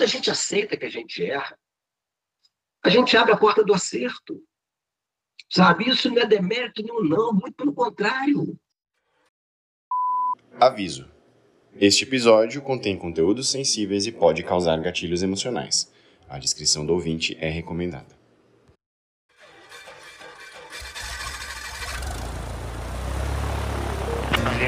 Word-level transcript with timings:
quando 0.00 0.08
a 0.08 0.12
gente 0.12 0.30
aceita 0.30 0.78
que 0.78 0.86
a 0.86 0.90
gente 0.90 1.22
erra, 1.22 1.58
a 2.82 2.88
gente 2.88 3.14
abre 3.18 3.32
a 3.32 3.36
porta 3.36 3.62
do 3.62 3.74
acerto. 3.74 4.42
Sabe? 5.52 5.90
Isso 5.90 6.08
não 6.10 6.22
é 6.22 6.26
demérito 6.26 6.82
nenhum, 6.82 7.04
não. 7.04 7.32
Muito 7.34 7.52
pelo 7.52 7.74
contrário. 7.74 8.58
Aviso. 10.58 11.06
Este 11.74 12.04
episódio 12.04 12.62
contém 12.62 12.96
conteúdos 12.96 13.50
sensíveis 13.50 14.06
e 14.06 14.12
pode 14.12 14.42
causar 14.42 14.80
gatilhos 14.80 15.22
emocionais. 15.22 15.92
A 16.26 16.38
descrição 16.38 16.86
do 16.86 16.94
ouvinte 16.94 17.36
é 17.38 17.50
recomendada. 17.50 18.19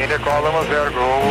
Cine 0.02 0.18
Column 0.18 0.66
0 0.66 0.90
Gol 0.94 1.22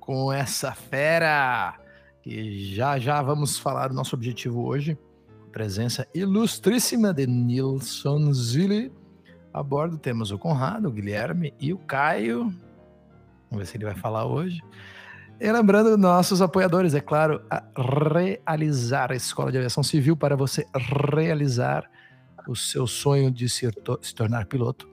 com 0.00 0.32
essa 0.32 0.72
fera 0.72 1.78
que 2.22 2.74
já 2.74 2.98
já 2.98 3.20
vamos 3.20 3.58
falar 3.58 3.88
do 3.88 3.94
nosso 3.94 4.16
objetivo 4.16 4.64
hoje. 4.64 4.96
Presença 5.52 6.08
ilustríssima 6.14 7.12
de 7.12 7.26
Nilson 7.26 8.32
Zilli. 8.32 8.90
A 9.52 9.62
bordo 9.62 9.98
temos 9.98 10.30
o 10.30 10.38
Conrado, 10.38 10.88
o 10.88 10.92
Guilherme 10.92 11.52
e 11.60 11.74
o 11.74 11.78
Caio. 11.78 12.50
Vamos 13.52 13.66
ver 13.66 13.70
se 13.70 13.76
ele 13.76 13.84
vai 13.84 13.94
falar 13.94 14.24
hoje. 14.24 14.62
E 15.38 15.52
lembrando 15.52 15.98
nossos 15.98 16.40
apoiadores, 16.40 16.94
é 16.94 17.02
claro, 17.02 17.42
a 17.50 17.62
realizar 17.76 19.12
a 19.12 19.14
Escola 19.14 19.52
de 19.52 19.58
Aviação 19.58 19.82
Civil 19.82 20.16
para 20.16 20.34
você 20.34 20.66
realizar 20.74 21.84
o 22.48 22.56
seu 22.56 22.86
sonho 22.86 23.30
de 23.30 23.50
se, 23.50 23.68
se 24.00 24.14
tornar 24.14 24.46
piloto 24.46 24.88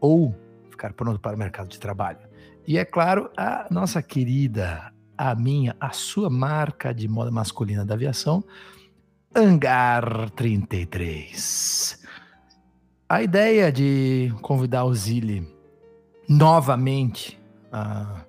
ou 0.00 0.32
ficar 0.70 0.92
pronto 0.92 1.18
para 1.18 1.34
o 1.34 1.38
mercado 1.38 1.68
de 1.68 1.80
trabalho. 1.80 2.20
E 2.64 2.78
é 2.78 2.84
claro, 2.84 3.28
a 3.36 3.66
nossa 3.72 4.00
querida, 4.00 4.92
a 5.18 5.34
minha, 5.34 5.74
a 5.80 5.90
sua 5.90 6.30
marca 6.30 6.94
de 6.94 7.08
moda 7.08 7.32
masculina 7.32 7.84
da 7.84 7.94
aviação, 7.94 8.44
Hangar 9.34 10.30
33. 10.30 12.04
A 13.08 13.20
ideia 13.20 13.72
de 13.72 14.32
convidar 14.42 14.84
o 14.84 14.94
Zili 14.94 15.44
novamente 16.28 17.36
a, 17.72 18.24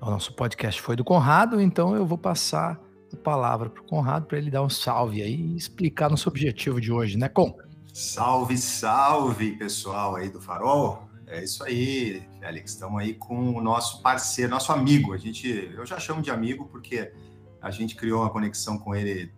ao 0.00 0.10
nosso 0.10 0.34
podcast 0.34 0.80
foi 0.80 0.96
do 0.96 1.04
Conrado, 1.04 1.60
então 1.60 1.94
eu 1.94 2.06
vou 2.06 2.18
passar 2.18 2.80
a 3.12 3.16
palavra 3.16 3.70
para 3.70 3.82
o 3.82 3.86
Conrado 3.86 4.26
para 4.26 4.38
ele 4.38 4.50
dar 4.50 4.62
um 4.62 4.68
salve 4.68 5.22
aí 5.22 5.34
e 5.34 5.56
explicar 5.56 6.10
nosso 6.10 6.28
objetivo 6.28 6.80
de 6.80 6.92
hoje, 6.92 7.16
né, 7.16 7.28
Com? 7.28 7.56
Salve, 7.92 8.56
salve, 8.56 9.52
pessoal 9.52 10.16
aí 10.16 10.28
do 10.28 10.40
Farol. 10.40 11.08
É 11.26 11.42
isso 11.42 11.64
aí, 11.64 12.22
Félix. 12.38 12.72
Estamos 12.72 13.00
aí 13.00 13.14
com 13.14 13.54
o 13.54 13.60
nosso 13.60 14.00
parceiro, 14.02 14.50
nosso 14.50 14.72
amigo. 14.72 15.12
A 15.12 15.18
gente, 15.18 15.70
eu 15.74 15.84
já 15.84 15.98
chamo 15.98 16.22
de 16.22 16.30
amigo 16.30 16.66
porque 16.70 17.12
a 17.60 17.70
gente 17.70 17.96
criou 17.96 18.22
uma 18.22 18.30
conexão 18.30 18.78
com 18.78 18.94
ele 18.94 19.32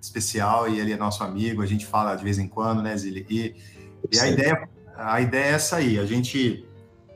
especial 0.00 0.68
e 0.68 0.80
ele 0.80 0.92
é 0.92 0.96
nosso 0.96 1.22
amigo, 1.22 1.62
a 1.62 1.66
gente 1.66 1.86
fala 1.86 2.14
de 2.14 2.24
vez 2.24 2.38
em 2.38 2.48
quando, 2.48 2.82
né, 2.82 2.96
Zili? 2.96 3.26
E, 3.28 3.54
e 4.10 4.18
a, 4.18 4.28
ideia, 4.28 4.68
a 4.96 5.20
ideia 5.20 5.44
é 5.44 5.52
essa 5.52 5.76
aí, 5.76 5.98
a 5.98 6.04
gente, 6.04 6.66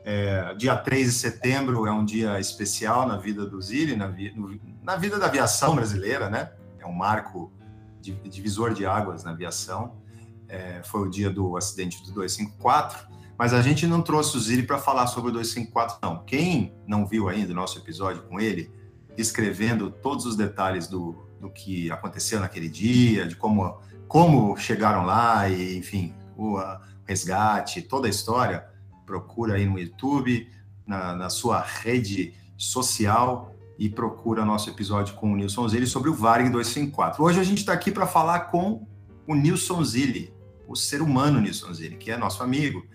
é, 0.05 0.55
dia 0.55 0.77
3 0.77 1.07
de 1.07 1.13
setembro 1.13 1.87
é 1.87 1.91
um 1.91 2.05
dia 2.05 2.39
especial 2.39 3.09
na 3.09 3.17
vida 3.17 3.47
do 3.47 3.61
Zili, 3.61 3.97
na, 3.97 4.07
no, 4.07 4.61
na 4.83 4.97
vida 4.97 5.19
da 5.19 5.27
aviação 5.27 5.75
brasileira, 5.75 6.29
né? 6.29 6.53
É 6.79 6.87
um 6.87 6.93
marco 6.93 7.51
divisor 8.03 8.75
de 8.75 8.85
águas 8.85 9.25
na 9.25 9.31
aviação. 9.31 9.97
É, 10.47 10.83
foi 10.85 11.09
o 11.09 11.11
dia 11.11 11.31
do 11.31 11.57
acidente 11.57 12.05
do 12.05 12.13
254, 12.13 13.09
mas 13.39 13.55
a 13.55 13.63
gente 13.63 13.87
não 13.87 14.03
trouxe 14.03 14.37
o 14.37 14.41
Zili 14.41 14.63
para 14.63 14.79
falar 14.79 15.07
sobre 15.07 15.31
o 15.31 15.33
254, 15.33 15.99
não. 16.03 16.23
Quem 16.25 16.75
não 16.87 17.07
viu 17.07 17.31
ainda 17.31 17.53
o 17.53 17.57
nosso 17.57 17.79
episódio 17.79 18.23
com 18.25 18.39
ele, 18.39 18.71
descrevendo 19.17 19.91
todos 19.91 20.27
os 20.27 20.37
detalhes 20.37 20.87
do, 20.87 21.27
do 21.41 21.49
que 21.49 21.91
aconteceu 21.91 22.41
naquele 22.41 22.69
dia, 22.69 23.27
de 23.27 23.37
como, 23.37 23.81
como 24.07 24.55
chegaram 24.59 25.07
lá, 25.07 25.49
e 25.49 25.79
enfim, 25.79 26.15
o 26.37 26.59
resgate, 27.07 27.81
toda 27.81 28.07
a 28.07 28.11
história, 28.11 28.74
procura 29.05 29.55
aí 29.55 29.67
no 29.67 29.79
YouTube, 29.79 30.49
na, 30.87 31.15
na 31.15 31.31
sua 31.31 31.61
rede 31.61 32.35
social 32.57 33.55
e 33.79 33.89
procura 33.89 34.45
nosso 34.45 34.71
episódio 34.71 35.15
com 35.15 35.33
o 35.33 35.37
Nilson 35.37 35.69
Zilli 35.69 35.87
sobre 35.87 36.11
o 36.11 36.15
Varig 36.15 36.51
254. 36.51 37.23
Hoje 37.23 37.41
a 37.41 37.45
gente 37.45 37.59
está 37.59 37.73
aqui 37.73 37.91
para 37.91 38.07
falar 38.07 38.41
com 38.51 38.87
o 39.27 39.35
Nilson 39.35 39.83
Zilli, 39.83 40.33
o 40.69 40.77
ser 40.77 41.03
humano 41.03 41.41
Nilson 41.41 41.73
Zilli, 41.73 41.97
que 41.97 42.11
é 42.11 42.17
nosso 42.17 42.43
amigo 42.43 42.87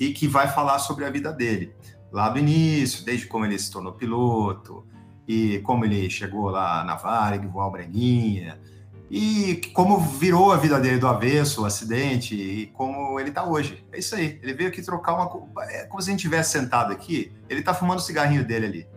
e 0.00 0.12
que 0.12 0.26
vai 0.26 0.48
falar 0.48 0.78
sobre 0.78 1.04
a 1.04 1.10
vida 1.10 1.32
dele, 1.32 1.74
lá 2.12 2.28
do 2.28 2.38
início, 2.38 3.04
desde 3.04 3.26
como 3.26 3.44
ele 3.44 3.58
se 3.58 3.70
tornou 3.70 3.92
piloto, 3.92 4.86
e 5.26 5.58
como 5.58 5.84
ele 5.84 6.08
chegou 6.08 6.48
lá 6.48 6.82
na 6.84 6.94
Varig, 6.94 7.46
voou 7.46 7.64
a 7.64 7.70
Breguinha, 7.70 8.58
e 9.10 9.60
como 9.74 9.98
virou 9.98 10.52
a 10.52 10.56
vida 10.56 10.78
dele 10.78 10.98
do 10.98 11.06
avesso, 11.06 11.62
o 11.62 11.64
acidente, 11.64 12.34
e 12.34 12.66
como 12.68 13.18
ele 13.18 13.30
está 13.30 13.44
hoje. 13.44 13.84
É 13.92 13.98
isso 13.98 14.14
aí. 14.14 14.38
Ele 14.42 14.52
veio 14.52 14.68
aqui 14.68 14.82
trocar 14.82 15.14
uma. 15.14 15.62
É 15.70 15.84
como 15.84 16.00
se 16.02 16.10
a 16.10 16.12
gente 16.12 16.20
tivesse 16.20 16.52
sentado 16.52 16.92
aqui, 16.92 17.32
ele 17.48 17.60
está 17.60 17.72
fumando 17.72 17.98
o 17.98 18.02
cigarrinho 18.02 18.44
dele 18.44 18.66
ali. 18.66 18.88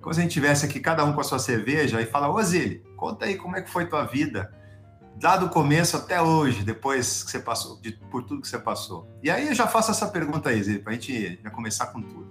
Como 0.00 0.14
se 0.14 0.20
a 0.20 0.22
gente 0.22 0.32
tivesse 0.32 0.64
aqui, 0.64 0.78
cada 0.78 1.04
um 1.04 1.12
com 1.12 1.20
a 1.20 1.24
sua 1.24 1.38
cerveja, 1.38 2.00
e 2.00 2.06
fala: 2.06 2.28
Ô 2.28 2.40
Zili, 2.42 2.82
conta 2.96 3.24
aí 3.24 3.36
como 3.36 3.56
é 3.56 3.62
que 3.62 3.70
foi 3.70 3.86
tua 3.86 4.04
vida, 4.04 4.52
dado 5.16 5.46
o 5.46 5.48
começo 5.48 5.96
até 5.96 6.22
hoje, 6.22 6.62
depois 6.62 7.24
que 7.24 7.30
você 7.30 7.40
passou, 7.40 7.80
de, 7.80 7.92
por 7.92 8.22
tudo 8.22 8.40
que 8.42 8.48
você 8.48 8.58
passou. 8.58 9.08
E 9.22 9.30
aí 9.30 9.48
eu 9.48 9.54
já 9.54 9.66
faço 9.66 9.90
essa 9.90 10.06
pergunta 10.06 10.50
aí, 10.50 10.62
Zili, 10.62 10.78
para 10.78 10.92
a 10.92 10.94
gente 10.94 11.40
já 11.42 11.50
começar 11.50 11.86
com 11.86 12.00
tudo. 12.00 12.26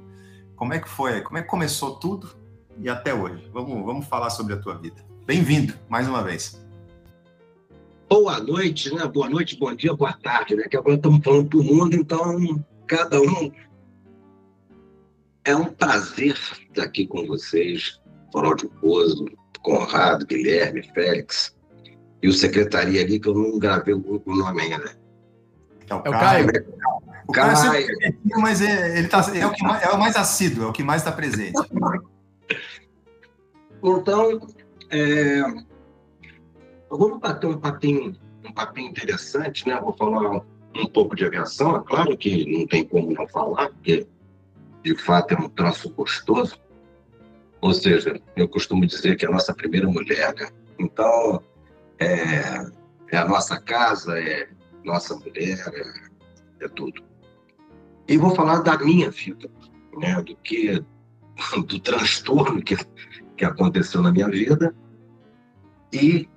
Como 0.56 0.73
é 0.73 0.79
que 0.79 0.88
foi? 0.88 1.22
Como 1.22 1.38
é 1.38 1.41
que 1.41 1.47
começou 1.50 2.00
tudo? 2.00 2.46
e 2.79 2.90
até 2.90 3.13
hoje. 3.13 3.50
Vamos, 3.53 3.85
vamos 3.85 4.06
falar 4.06 4.29
sobre 4.29 4.53
a 4.53 4.57
tua 4.57 4.75
vida. 4.75 5.03
Bem-vindo, 5.25 5.73
mais 5.90 6.07
uma 6.07 6.23
vez. 6.23 6.65
Boa 8.07 8.39
noite, 8.39 8.93
né? 8.93 9.05
Boa 9.07 9.29
noite, 9.29 9.57
bom 9.57 9.73
dia, 9.73 9.93
boa 9.93 10.13
tarde, 10.13 10.55
né? 10.55 10.63
Que 10.69 10.77
agora 10.77 10.95
estamos 10.95 11.23
falando 11.23 11.49
para 11.49 11.59
o 11.59 11.63
mundo, 11.63 11.95
então 11.95 12.63
cada 12.88 13.19
um. 13.19 13.51
É 15.43 15.55
um 15.55 15.66
prazer 15.66 16.33
estar 16.33 16.83
aqui 16.83 17.07
com 17.07 17.25
vocês, 17.25 17.99
de 18.57 18.67
Pozo, 18.81 19.25
Conrado, 19.61 20.25
Guilherme, 20.25 20.83
Félix 20.93 21.55
e 22.21 22.27
o 22.27 22.33
secretaria 22.33 23.01
ali, 23.01 23.19
que 23.19 23.29
eu 23.29 23.33
não 23.33 23.59
gravei 23.59 23.93
o, 23.93 24.22
nome 24.25 24.61
ainda. 24.61 24.97
É 25.87 25.93
o, 25.93 25.97
é 25.97 25.99
o 25.99 26.11
Caio. 26.11 26.47
Caio. 26.47 26.66
O 27.27 27.31
Caio, 27.31 27.53
Caio. 27.53 27.87
Sempre, 27.87 28.17
mas 28.37 28.61
é, 28.61 28.99
ele 28.99 29.07
tá, 29.07 29.25
é, 29.35 29.45
o 29.45 29.51
que 29.51 29.63
mais, 29.63 29.83
é 29.83 29.89
o 29.89 29.99
mais 29.99 30.16
assíduo, 30.16 30.66
é 30.66 30.67
o 30.67 30.73
que 30.73 30.83
mais 30.83 31.01
está 31.01 31.11
presente. 31.11 31.59
Então, 33.83 34.47
é, 34.89 35.41
vamos 36.90 37.19
bater 37.19 37.47
um 37.47 37.57
papinho, 37.57 38.16
um 38.44 38.51
papinho 38.51 38.90
interessante, 38.90 39.68
né? 39.68 39.79
Vou 39.79 39.94
falar 39.94 40.41
um 40.75 40.88
pouco 40.88 41.16
de 41.16 41.25
aviação. 41.25 41.78
É 41.78 41.84
claro 41.84 42.18
que 42.18 42.46
não 42.57 42.68
tem 42.68 42.85
como 42.85 43.12
não 43.13 43.28
falar, 43.28 43.69
porque 43.69 44.07
de 44.84 44.96
fato 44.96 45.34
é 45.34 45.38
um 45.38 45.50
troço 45.50 45.90
gostoso. 45.91 46.59
Ou 47.62 47.73
seja, 47.73 48.19
eu 48.35 48.47
costumo 48.47 48.85
dizer 48.85 49.16
que 49.16 49.25
é 49.25 49.28
a 49.28 49.31
nossa 49.31 49.53
primeira 49.53 49.88
mulher, 49.88 50.34
né? 50.35 50.50
Então, 50.78 51.41
é, 51.97 52.66
é 53.12 53.17
a 53.17 53.25
nossa 53.25 53.59
casa, 53.59 54.19
é 54.19 54.50
nossa 54.84 55.16
mulher, 55.16 55.59
é, 55.73 56.66
é 56.66 56.67
tudo. 56.69 57.03
E 58.07 58.17
vou 58.17 58.35
falar 58.35 58.59
da 58.59 58.78
minha 58.78 59.09
vida, 59.09 59.50
né? 59.97 60.22
Do 60.22 60.35
que 60.38 60.84
do 61.67 61.79
transtorno 61.79 62.62
que, 62.62 62.78
que 63.35 63.44
aconteceu 63.44 64.02
na 64.02 64.12
minha 64.12 64.29
vida 64.29 64.73
e 65.91 66.29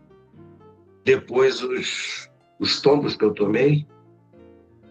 depois 1.09 1.63
os, 1.63 2.28
os 2.60 2.83
tombos 2.83 3.16
que 3.16 3.25
eu 3.25 3.33
tomei 3.33 3.87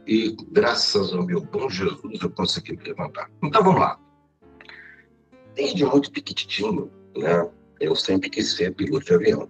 e 0.07 0.35
graças 0.51 1.13
ao 1.13 1.23
meu 1.23 1.41
bom 1.41 1.69
Jesus 1.69 2.19
eu 2.19 2.29
consegui 2.31 2.75
me 2.75 2.83
levantar. 2.83 3.29
Então 3.43 3.63
vamos 3.63 3.79
lá. 3.79 3.99
Desde 5.53 5.85
muito 5.85 6.11
pequitinho, 6.11 6.89
né, 7.15 7.47
eu 7.79 7.95
sempre 7.95 8.31
quis 8.31 8.55
ser 8.55 8.73
piloto 8.73 9.05
de 9.05 9.13
avião. 9.13 9.47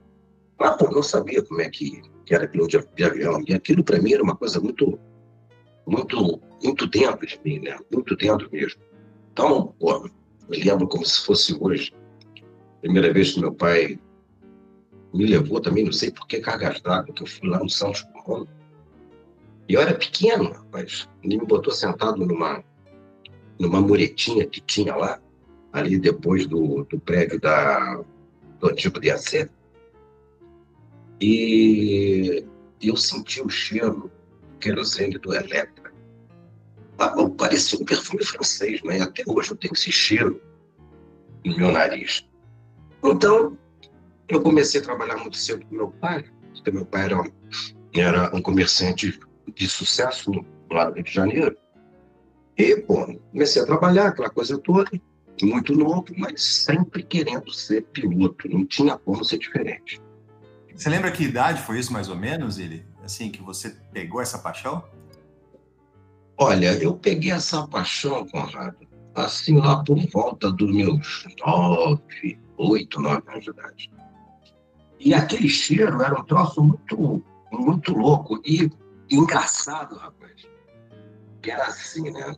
Mas 0.60 0.82
eu 0.82 0.92
não 0.92 1.02
sabia 1.02 1.42
como 1.42 1.62
é 1.62 1.70
que, 1.70 2.02
que 2.26 2.36
era 2.36 2.50
piloto 2.50 2.86
de 2.96 3.04
avião. 3.06 3.42
E 3.48 3.54
aquilo 3.54 3.82
para 3.82 4.02
mim 4.02 4.12
era 4.12 4.24
uma 4.24 4.36
coisa 4.36 4.60
muito, 4.60 5.00
muito, 5.86 6.42
muito 6.62 6.86
dentro 6.88 7.26
de 7.26 7.40
mim, 7.46 7.60
né? 7.60 7.78
Muito 7.94 8.14
dentro 8.18 8.50
mesmo. 8.52 8.82
Então, 9.32 9.74
pô, 9.80 10.10
me 10.50 10.58
lembro 10.62 10.86
como 10.86 11.06
se 11.06 11.26
fosse 11.26 11.56
hoje. 11.62 11.94
Primeira 12.82 13.14
vez 13.14 13.32
que 13.32 13.40
meu 13.40 13.54
pai 13.54 13.98
me 15.14 15.26
levou 15.26 15.60
também, 15.60 15.84
não 15.84 15.92
sei 15.92 16.12
por 16.12 16.28
que 16.28 16.40
cargas 16.40 16.82
d'água, 16.82 17.14
que 17.14 17.24
eu 17.24 17.28
fui 17.28 17.50
lá 17.50 17.60
no 17.60 17.70
Santos 17.70 18.06
Dumont. 18.06 18.50
E 19.68 19.74
eu 19.74 19.82
era 19.82 19.94
pequeno, 19.94 20.52
rapaz. 20.52 21.10
Ele 21.24 21.38
me 21.38 21.46
botou 21.46 21.74
sentado 21.74 22.26
numa, 22.26 22.64
numa 23.60 23.82
muretinha 23.82 24.46
que 24.46 24.62
tinha 24.62 24.96
lá, 24.96 25.20
ali 25.74 25.98
depois 25.98 26.46
do, 26.46 26.84
do 26.86 27.00
prédio 27.00 27.40
da, 27.40 28.02
do 28.60 28.70
antigo 28.70 29.00
DAC. 29.00 29.50
e 31.20 32.46
eu 32.82 32.96
senti 32.96 33.42
o 33.42 33.50
cheiro 33.50 34.12
querosene 34.60 35.18
do 35.18 35.34
Electra. 35.34 35.92
Ah, 37.00 37.14
parecia 37.38 37.80
um 37.80 37.86
perfume 37.86 38.24
francês, 38.24 38.82
mas 38.84 39.02
até 39.02 39.24
hoje 39.28 39.52
eu 39.52 39.58
tenho 39.58 39.74
esse 39.74 39.92
cheiro 39.92 40.42
no 41.46 41.56
meu 41.56 41.72
nariz. 41.72 42.28
Então, 43.04 43.58
eu 44.28 44.42
comecei 44.42 44.82
a 44.82 44.84
trabalhar 44.84 45.18
muito 45.18 45.38
cedo 45.38 45.66
com 45.66 45.76
meu 45.76 45.90
pai, 45.90 46.26
porque 46.54 46.72
meu 46.72 46.86
pai 46.86 47.06
era, 47.06 47.24
era 47.94 48.36
um 48.36 48.42
comerciante 48.42 49.20
de 49.56 49.70
sucesso 49.70 50.32
lá 50.72 50.90
no 50.90 50.96
Rio 50.96 51.04
de 51.04 51.14
Janeiro. 51.14 51.58
E, 52.58 52.76
pô, 52.78 53.06
comecei 53.32 53.62
a 53.62 53.66
trabalhar, 53.66 54.08
aquela 54.08 54.30
coisa 54.30 54.58
toda, 54.58 54.90
muito 55.42 55.74
novo, 55.74 56.06
mas 56.18 56.44
sempre 56.66 57.04
querendo 57.04 57.52
ser 57.54 57.84
piloto, 57.84 58.50
não 58.50 58.66
tinha 58.66 58.98
como 58.98 59.24
ser 59.24 59.38
diferente. 59.38 60.02
Você 60.76 60.90
lembra 60.90 61.12
que 61.12 61.24
idade 61.24 61.62
foi 61.62 61.80
isso, 61.80 61.94
mais 61.94 62.10
ou 62.10 62.16
menos, 62.16 62.60
ele? 62.60 62.86
Assim, 63.04 63.32
que 63.32 63.42
você 63.42 63.76
pegou 63.94 64.22
essa 64.22 64.40
paixão? 64.40 64.84
Olha, 66.38 66.74
eu 66.74 66.96
peguei 66.96 67.32
essa 67.32 67.68
paixão, 67.68 68.28
Conrado, 68.28 68.88
assim, 69.16 69.58
lá 69.58 69.84
por 69.84 69.98
volta 70.12 70.52
dos 70.52 70.72
meus 70.72 71.26
nove, 71.40 72.40
oito, 72.58 73.00
nove 73.02 73.24
anos 73.28 73.44
de 73.44 73.50
idade. 73.50 73.92
E 75.00 75.14
aquele 75.14 75.50
cheiro 75.50 76.02
era 76.02 76.20
um 76.20 76.24
troço 76.24 76.64
muito, 76.64 77.24
muito 77.52 77.94
louco 77.94 78.42
e 78.46 78.70
engraçado, 79.10 79.96
rapaz. 79.96 80.48
Que 81.42 81.52
era 81.52 81.66
assim, 81.66 82.10
né? 82.12 82.36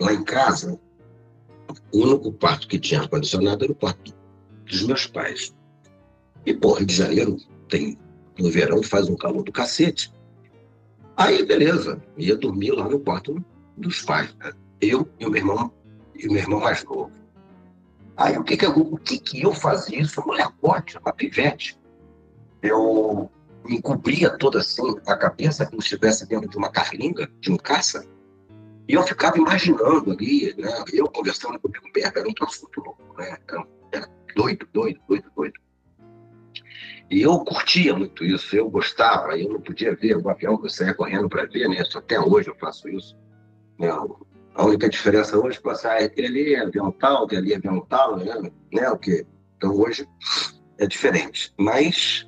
Lá 0.00 0.12
em 0.12 0.24
casa, 0.24 0.78
o 1.92 1.98
único 1.98 2.32
quarto 2.32 2.68
que 2.68 2.78
tinha 2.78 3.00
ar-condicionado 3.00 3.64
era 3.64 3.72
o 3.72 3.76
quarto 3.76 4.14
dos 4.66 4.82
meus 4.82 5.06
pais. 5.06 5.54
E, 6.44 6.52
pô, 6.52 6.74
Rio 6.74 6.86
de 6.86 6.94
Janeiro 6.94 7.36
tem, 7.68 7.98
no 8.38 8.50
verão, 8.50 8.82
faz 8.82 9.08
um 9.08 9.16
calor 9.16 9.42
do 9.42 9.52
cacete. 9.52 10.12
Aí, 11.16 11.44
beleza, 11.44 12.02
ia 12.18 12.36
dormir 12.36 12.72
lá 12.72 12.88
no 12.88 13.00
quarto 13.00 13.42
dos 13.76 14.02
pais. 14.02 14.34
Né? 14.36 14.52
Eu 14.80 15.08
e 15.18 15.26
o 15.26 15.30
meu 15.30 15.40
irmão, 15.40 15.72
e 16.14 16.28
o 16.28 16.32
meu 16.32 16.42
irmão 16.42 16.60
mais 16.60 16.84
novo. 16.84 17.10
Aí, 18.16 18.36
o 18.36 18.44
que 18.44 18.56
que 18.56 18.66
eu, 18.66 18.76
o 18.76 18.96
que 18.98 19.18
que 19.18 19.42
eu 19.42 19.52
fazia? 19.52 20.00
Isso, 20.00 20.22
molecote, 20.24 20.98
uma 20.98 21.12
pivete. 21.12 21.78
Eu 22.64 23.30
me 23.64 23.80
cobria 23.82 24.30
toda 24.38 24.58
assim, 24.58 24.96
a 25.06 25.16
cabeça, 25.16 25.66
como 25.66 25.82
se 25.82 25.88
estivesse 25.88 26.26
dentro 26.26 26.48
de 26.48 26.56
uma 26.56 26.70
carlinga, 26.70 27.30
de 27.38 27.52
um 27.52 27.58
caça, 27.58 28.06
e 28.88 28.94
eu 28.94 29.02
ficava 29.02 29.36
imaginando 29.36 30.10
ali, 30.10 30.54
né? 30.56 30.70
Eu 30.92 31.06
conversando 31.08 31.58
comigo 31.60 31.84
mesmo, 31.94 32.12
era 32.16 32.22
um 32.22 32.24
muito 32.24 32.80
louco, 32.80 33.14
né? 33.18 33.36
Era, 33.92 34.08
doido, 34.34 34.66
doido, 34.72 35.00
doido, 35.06 35.30
doido. 35.36 35.60
E 37.10 37.20
eu 37.20 37.38
curtia 37.40 37.94
muito 37.94 38.24
isso, 38.24 38.56
eu 38.56 38.68
gostava, 38.70 39.38
eu 39.38 39.52
não 39.52 39.60
podia 39.60 39.94
ver 39.94 40.16
o 40.16 40.28
avião 40.28 40.56
que 40.56 40.66
eu 40.66 40.70
saía 40.70 40.94
correndo 40.94 41.28
para 41.28 41.44
ver, 41.44 41.68
né? 41.68 41.82
Isso, 41.82 41.98
até 41.98 42.18
hoje 42.18 42.48
eu 42.48 42.56
faço 42.56 42.88
isso. 42.88 43.14
Né? 43.78 43.88
A 44.54 44.64
única 44.64 44.88
diferença 44.88 45.38
hoje 45.38 45.58
é 45.58 45.60
que 45.60 45.86
ah, 45.86 46.04
aquele 46.04 46.26
ali 46.26 46.54
é 46.54 46.60
avião 46.60 46.90
tal, 46.92 47.24
aquele 47.24 47.42
ali 47.42 47.52
é 47.52 47.56
avião 47.56 47.80
tal, 47.86 48.16
né? 48.16 48.50
né? 48.72 48.90
O 48.90 48.98
que? 48.98 49.26
Então 49.56 49.74
hoje 49.76 50.08
é 50.78 50.86
diferente. 50.86 51.52
Mas 51.58 52.26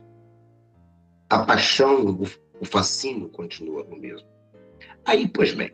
a 1.28 1.38
paixão, 1.40 2.20
o, 2.60 2.64
fascínio 2.64 3.28
continua 3.28 3.82
o 3.84 3.96
mesmo. 3.96 4.26
Aí, 5.04 5.28
pois 5.28 5.52
bem, 5.52 5.72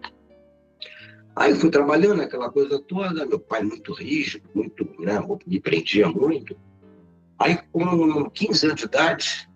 Aí 1.35 1.55
fui 1.55 1.71
trabalhando 1.71 2.21
aquela 2.21 2.51
coisa 2.51 2.79
toda, 2.79 3.25
meu 3.25 3.41
pai 3.41 3.63
muito 3.63 3.93
rígido, 3.95 4.47
muito, 4.55 4.85
né, 5.01 5.19
me 5.47 5.61
prendia 5.61 6.07
muito. 6.09 6.55
Aí 7.39 7.59
com 7.73 8.29
15 8.29 8.67
anos 8.67 8.81
de 8.81 8.85
idade, 8.85 9.49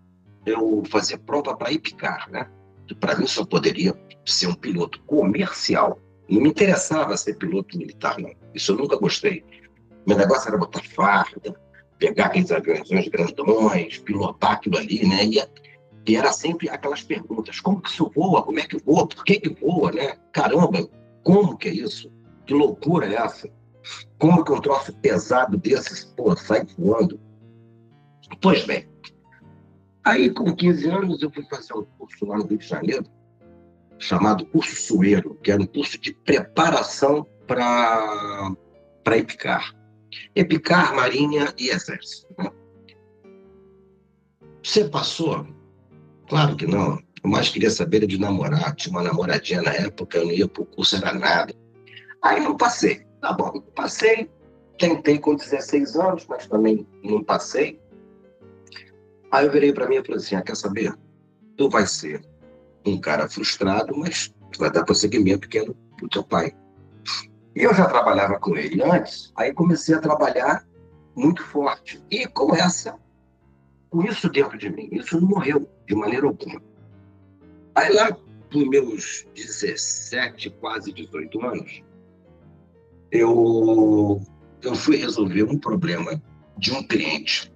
eu 0.46 0.82
fazia 0.88 1.18
prova 1.18 1.56
para 1.56 1.72
IPCAR, 1.72 2.30
né? 2.30 2.50
Que 2.86 2.94
para 2.94 3.16
mim 3.16 3.26
só 3.26 3.44
poderia 3.44 3.94
ser 4.24 4.46
um 4.46 4.54
piloto 4.54 5.00
comercial. 5.02 6.00
Não 6.28 6.40
me 6.40 6.48
interessava 6.48 7.16
ser 7.16 7.36
piloto 7.36 7.76
militar, 7.76 8.18
não. 8.18 8.32
Isso 8.54 8.72
eu 8.72 8.76
nunca 8.76 8.96
gostei. 8.96 9.44
Meu 10.06 10.16
negócio 10.16 10.48
era 10.48 10.56
botar 10.56 10.82
farda, 10.82 11.54
pegar 11.98 12.26
aqueles 12.26 12.50
aviões 12.50 13.08
grandões, 13.08 13.98
pilotar 13.98 14.52
aquilo 14.52 14.78
ali, 14.78 15.06
né? 15.06 15.24
E, 15.26 15.40
e 16.06 16.16
era 16.16 16.32
sempre 16.32 16.68
aquelas 16.68 17.02
perguntas: 17.02 17.60
como 17.60 17.80
que 17.80 17.90
isso 17.90 18.10
voa? 18.14 18.42
Como 18.42 18.58
é 18.58 18.66
que 18.66 18.78
voa? 18.78 19.06
Por 19.06 19.24
que 19.24 19.40
que 19.40 19.60
voa, 19.60 19.90
né? 19.90 20.16
Caramba, 20.32 20.88
como 21.24 21.56
que 21.56 21.68
é 21.68 21.72
isso? 21.72 22.12
Que 22.46 22.54
loucura 22.54 23.06
é 23.06 23.14
essa? 23.14 23.50
Como 24.18 24.44
que 24.44 24.52
um 24.52 24.60
troço 24.60 24.92
pesado 24.98 25.56
desses, 25.56 26.04
pô, 26.04 26.36
sai 26.36 26.64
voando? 26.78 27.20
Pois 28.40 28.64
bem, 28.64 28.88
aí 30.04 30.30
com 30.30 30.54
15 30.54 30.88
anos 30.88 31.22
eu 31.22 31.30
fui 31.30 31.44
fazer 31.44 31.74
um 31.74 31.84
curso 31.98 32.24
lá 32.26 32.38
no 32.38 32.46
Rio 32.46 32.58
de 32.58 32.66
Janeiro, 32.66 33.04
chamado 33.98 34.46
curso 34.46 34.74
Sueiro, 34.76 35.34
que 35.42 35.50
era 35.50 35.62
um 35.62 35.66
curso 35.66 35.98
de 35.98 36.12
preparação 36.12 37.26
para 37.46 38.56
EPICAR. 39.06 39.74
EPICAR, 40.34 40.94
Marinha 40.94 41.52
e 41.58 41.68
Exército. 41.68 42.26
Né? 42.38 42.50
Você 44.62 44.88
passou? 44.88 45.46
Claro 46.28 46.56
que 46.56 46.66
não. 46.66 46.98
Eu 47.22 47.30
mais 47.30 47.48
queria 47.48 47.70
saber 47.70 48.06
de 48.06 48.18
namorar. 48.18 48.74
Tinha 48.74 48.92
uma 48.92 49.02
namoradinha 49.02 49.62
na 49.62 49.72
época, 49.72 50.18
eu 50.18 50.26
não 50.26 50.32
ia 50.32 50.48
pro 50.48 50.64
curso, 50.64 50.96
era 50.96 51.12
nada. 51.12 51.54
Aí 52.22 52.40
não 52.40 52.56
passei. 52.56 53.06
Tá 53.20 53.32
bom, 53.32 53.60
passei. 53.74 54.30
Tentei 54.78 55.18
com 55.18 55.34
16 55.34 55.96
anos, 55.96 56.26
mas 56.28 56.46
também 56.46 56.86
não 57.02 57.24
passei. 57.24 57.80
Aí 59.30 59.46
eu 59.46 59.52
virei 59.52 59.72
para 59.72 59.88
mim 59.88 59.96
e 59.96 60.04
falei 60.04 60.16
assim: 60.16 60.36
ah, 60.36 60.42
quer 60.42 60.56
saber? 60.56 60.94
Tu 61.56 61.68
vai 61.68 61.86
ser 61.86 62.22
um 62.84 63.00
cara 63.00 63.28
frustrado, 63.28 63.96
mas 63.96 64.32
tu 64.52 64.58
vai 64.58 64.70
dar 64.70 64.84
prosseguimento 64.84 65.48
que 65.48 65.58
é 65.58 65.64
do 65.64 66.08
teu 66.10 66.22
pai. 66.22 66.54
E 67.54 67.62
eu 67.62 67.74
já 67.74 67.86
trabalhava 67.86 68.38
com 68.38 68.56
ele 68.56 68.82
antes, 68.82 69.32
aí 69.34 69.52
comecei 69.52 69.94
a 69.94 70.00
trabalhar 70.00 70.64
muito 71.16 71.42
forte. 71.42 72.02
E 72.10 72.26
com 72.26 72.54
essa, 72.54 72.98
com 73.88 74.02
isso 74.02 74.28
dentro 74.28 74.58
de 74.58 74.68
mim, 74.68 74.88
isso 74.92 75.18
não 75.18 75.28
morreu 75.28 75.66
de 75.86 75.94
maneira 75.94 76.26
alguma. 76.26 76.60
Aí 77.74 77.92
lá, 77.92 78.12
por 78.50 78.66
meus 78.68 79.26
17, 79.34 80.50
quase 80.60 80.92
18 80.92 81.44
anos, 81.44 81.82
eu, 83.10 84.20
eu 84.62 84.74
fui 84.74 84.96
resolver 84.96 85.44
um 85.44 85.58
problema 85.58 86.20
de 86.58 86.72
um 86.72 86.82
cliente 86.82 87.52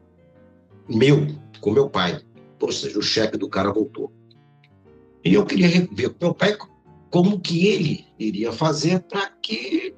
meu, 0.88 1.26
com 1.60 1.72
meu 1.72 1.88
pai. 1.88 2.20
Ou 2.60 2.72
seja, 2.72 2.98
o 2.98 3.02
cheque 3.02 3.38
do 3.38 3.48
cara 3.48 3.72
voltou. 3.72 4.12
E 5.24 5.34
eu 5.34 5.44
queria 5.44 5.68
ver 5.92 6.10
com 6.10 6.26
meu 6.26 6.34
pai 6.34 6.56
como 7.10 7.40
que 7.40 7.66
ele 7.66 8.06
iria 8.18 8.52
fazer 8.52 9.00
para 9.00 9.28
que 9.42 9.94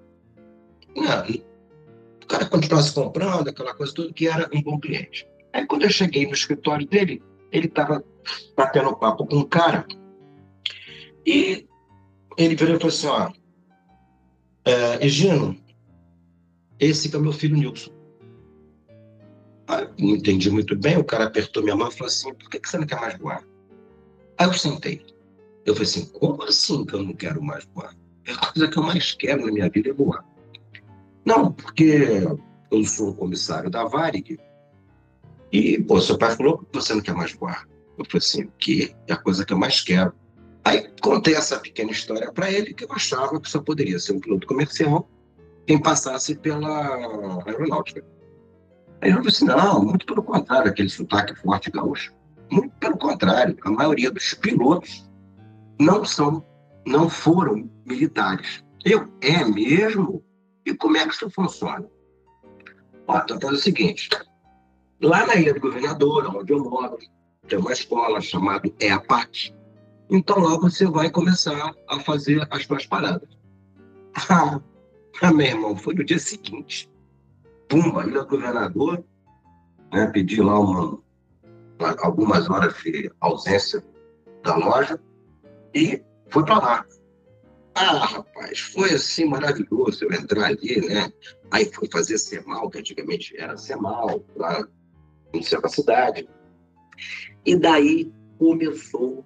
né, 0.96 1.42
o 2.22 2.26
cara 2.26 2.46
continuasse 2.46 2.94
comprando, 2.94 3.48
aquela 3.48 3.74
coisa 3.74 3.92
toda, 3.92 4.12
que 4.12 4.26
era 4.26 4.48
um 4.54 4.62
bom 4.62 4.78
cliente. 4.78 5.26
Aí 5.52 5.66
quando 5.66 5.82
eu 5.82 5.90
cheguei 5.90 6.26
no 6.26 6.32
escritório 6.32 6.86
dele, 6.86 7.22
ele 7.50 7.66
estava 7.66 8.02
batendo 8.56 8.96
papo 8.96 9.26
com 9.26 9.36
um 9.36 9.44
cara 9.44 9.86
e 11.26 11.66
ele 12.36 12.56
virou 12.56 12.76
e 12.76 12.78
falou 12.78 12.88
assim: 12.94 13.06
ó, 13.06 13.32
é, 14.64 15.04
Egino, 15.04 15.56
esse 16.78 17.08
que 17.08 17.16
é 17.16 17.18
o 17.18 17.22
meu 17.22 17.32
filho 17.32 17.56
Nilson. 17.56 17.92
Aí, 19.68 19.88
não 19.98 20.16
entendi 20.16 20.50
muito 20.50 20.76
bem, 20.76 20.98
o 20.98 21.04
cara 21.04 21.24
apertou 21.24 21.62
minha 21.62 21.76
mão 21.76 21.88
e 21.88 21.92
falou 21.92 22.08
assim: 22.08 22.34
por 22.34 22.50
que, 22.50 22.60
que 22.60 22.68
você 22.68 22.78
não 22.78 22.86
quer 22.86 23.00
mais 23.00 23.18
voar? 23.18 23.44
Aí 24.38 24.46
eu 24.46 24.54
sentei. 24.54 25.04
Eu 25.64 25.74
falei 25.74 25.88
assim: 25.88 26.06
como 26.06 26.42
assim 26.42 26.84
que 26.84 26.94
eu 26.94 27.02
não 27.02 27.14
quero 27.14 27.42
mais 27.42 27.64
voar? 27.74 27.94
É 28.26 28.32
a 28.32 28.36
coisa 28.36 28.68
que 28.68 28.78
eu 28.78 28.82
mais 28.82 29.12
quero 29.12 29.46
na 29.46 29.52
minha 29.52 29.68
vida 29.68 29.90
é 29.90 29.92
voar. 29.92 30.24
Não, 31.24 31.52
porque 31.52 32.22
eu 32.70 32.84
sou 32.84 33.14
comissário 33.14 33.70
da 33.70 33.84
Varig 33.84 34.38
e, 35.52 35.82
pô, 35.82 36.00
seu 36.00 36.18
pai 36.18 36.34
falou 36.34 36.58
que 36.58 36.66
você 36.72 36.94
não 36.94 37.00
quer 37.00 37.14
mais 37.14 37.32
voar. 37.32 37.68
Eu 38.02 38.10
falei 38.10 38.18
assim: 38.18 38.44
o 38.44 38.52
quê? 38.58 38.94
É 39.06 39.12
a 39.12 39.16
coisa 39.16 39.44
que 39.44 39.52
eu 39.52 39.58
mais 39.58 39.80
quero. 39.80 40.12
Aí 40.64 40.88
contei 41.00 41.34
essa 41.34 41.58
pequena 41.58 41.90
história 41.90 42.30
para 42.32 42.50
ele, 42.50 42.74
que 42.74 42.84
eu 42.84 42.92
achava 42.92 43.40
que 43.40 43.48
só 43.48 43.60
poderia 43.60 43.98
ser 43.98 44.12
um 44.12 44.20
piloto 44.20 44.46
comercial 44.46 45.08
quem 45.66 45.80
passasse 45.80 46.34
pela 46.36 47.42
aeronáutica. 47.46 48.04
Aí 49.00 49.08
ele 49.10 49.16
falou 49.16 49.28
assim: 49.28 49.44
não, 49.44 49.84
muito 49.84 50.06
pelo 50.06 50.22
contrário, 50.22 50.70
aquele 50.70 50.88
sotaque 50.88 51.34
forte 51.36 51.70
gaúcho. 51.70 52.12
Muito 52.50 52.74
pelo 52.76 52.98
contrário, 52.98 53.56
a 53.64 53.70
maioria 53.70 54.10
dos 54.10 54.34
pilotos 54.34 55.08
não 55.80 56.04
são, 56.04 56.44
não 56.86 57.08
foram 57.08 57.70
militares. 57.86 58.62
Eu, 58.84 59.08
é 59.20 59.44
mesmo? 59.44 60.22
E 60.66 60.74
como 60.74 60.96
é 60.96 61.06
que 61.06 61.14
isso 61.14 61.30
funciona? 61.30 61.86
Ó, 63.06 63.18
então 63.18 63.40
faz 63.40 63.58
o 63.58 63.62
seguinte: 63.62 64.08
lá 65.00 65.26
na 65.26 65.36
Ilha 65.36 65.54
do 65.54 65.60
Governador, 65.60 66.36
onde 66.36 66.52
eu 66.52 66.62
moro, 66.62 66.98
tem 67.46 67.58
uma 67.58 67.72
escola 67.72 68.20
chamada 68.20 68.70
EAPAT, 68.80 69.54
então 70.10 70.38
lá 70.38 70.56
você 70.58 70.86
vai 70.86 71.10
começar 71.10 71.74
a 71.88 72.00
fazer 72.00 72.46
as 72.50 72.64
suas 72.64 72.86
paradas. 72.86 73.28
Ah, 75.20 75.32
meu 75.32 75.46
irmão, 75.46 75.76
foi 75.76 75.94
no 75.94 76.04
dia 76.04 76.18
seguinte. 76.18 76.90
Pumba, 77.68 78.04
ilha 78.06 78.20
do 78.20 78.26
governador, 78.26 79.04
né, 79.92 80.06
pedi 80.06 80.40
lá 80.40 80.58
uma, 80.58 81.02
algumas 82.00 82.48
horas 82.48 82.74
de 82.82 83.10
ausência 83.20 83.84
da 84.42 84.56
loja 84.56 85.00
e 85.74 86.02
fui 86.28 86.44
para 86.44 86.58
lá. 86.58 86.86
Ah, 87.74 88.04
rapaz, 88.04 88.58
foi 88.58 88.92
assim 88.92 89.24
maravilhoso 89.24 90.04
eu 90.04 90.12
entrar 90.12 90.46
ali, 90.46 90.86
né? 90.86 91.10
Aí 91.50 91.64
fui 91.72 91.88
fazer 91.90 92.18
semal, 92.18 92.68
que 92.68 92.78
antigamente 92.78 93.34
era 93.38 93.56
semal, 93.56 94.22
lá 94.36 94.66
no 95.32 95.42
centro 95.42 95.62
da 95.62 95.68
cidade. 95.68 96.28
E 97.44 97.56
daí 97.56 98.12
começou 98.38 99.24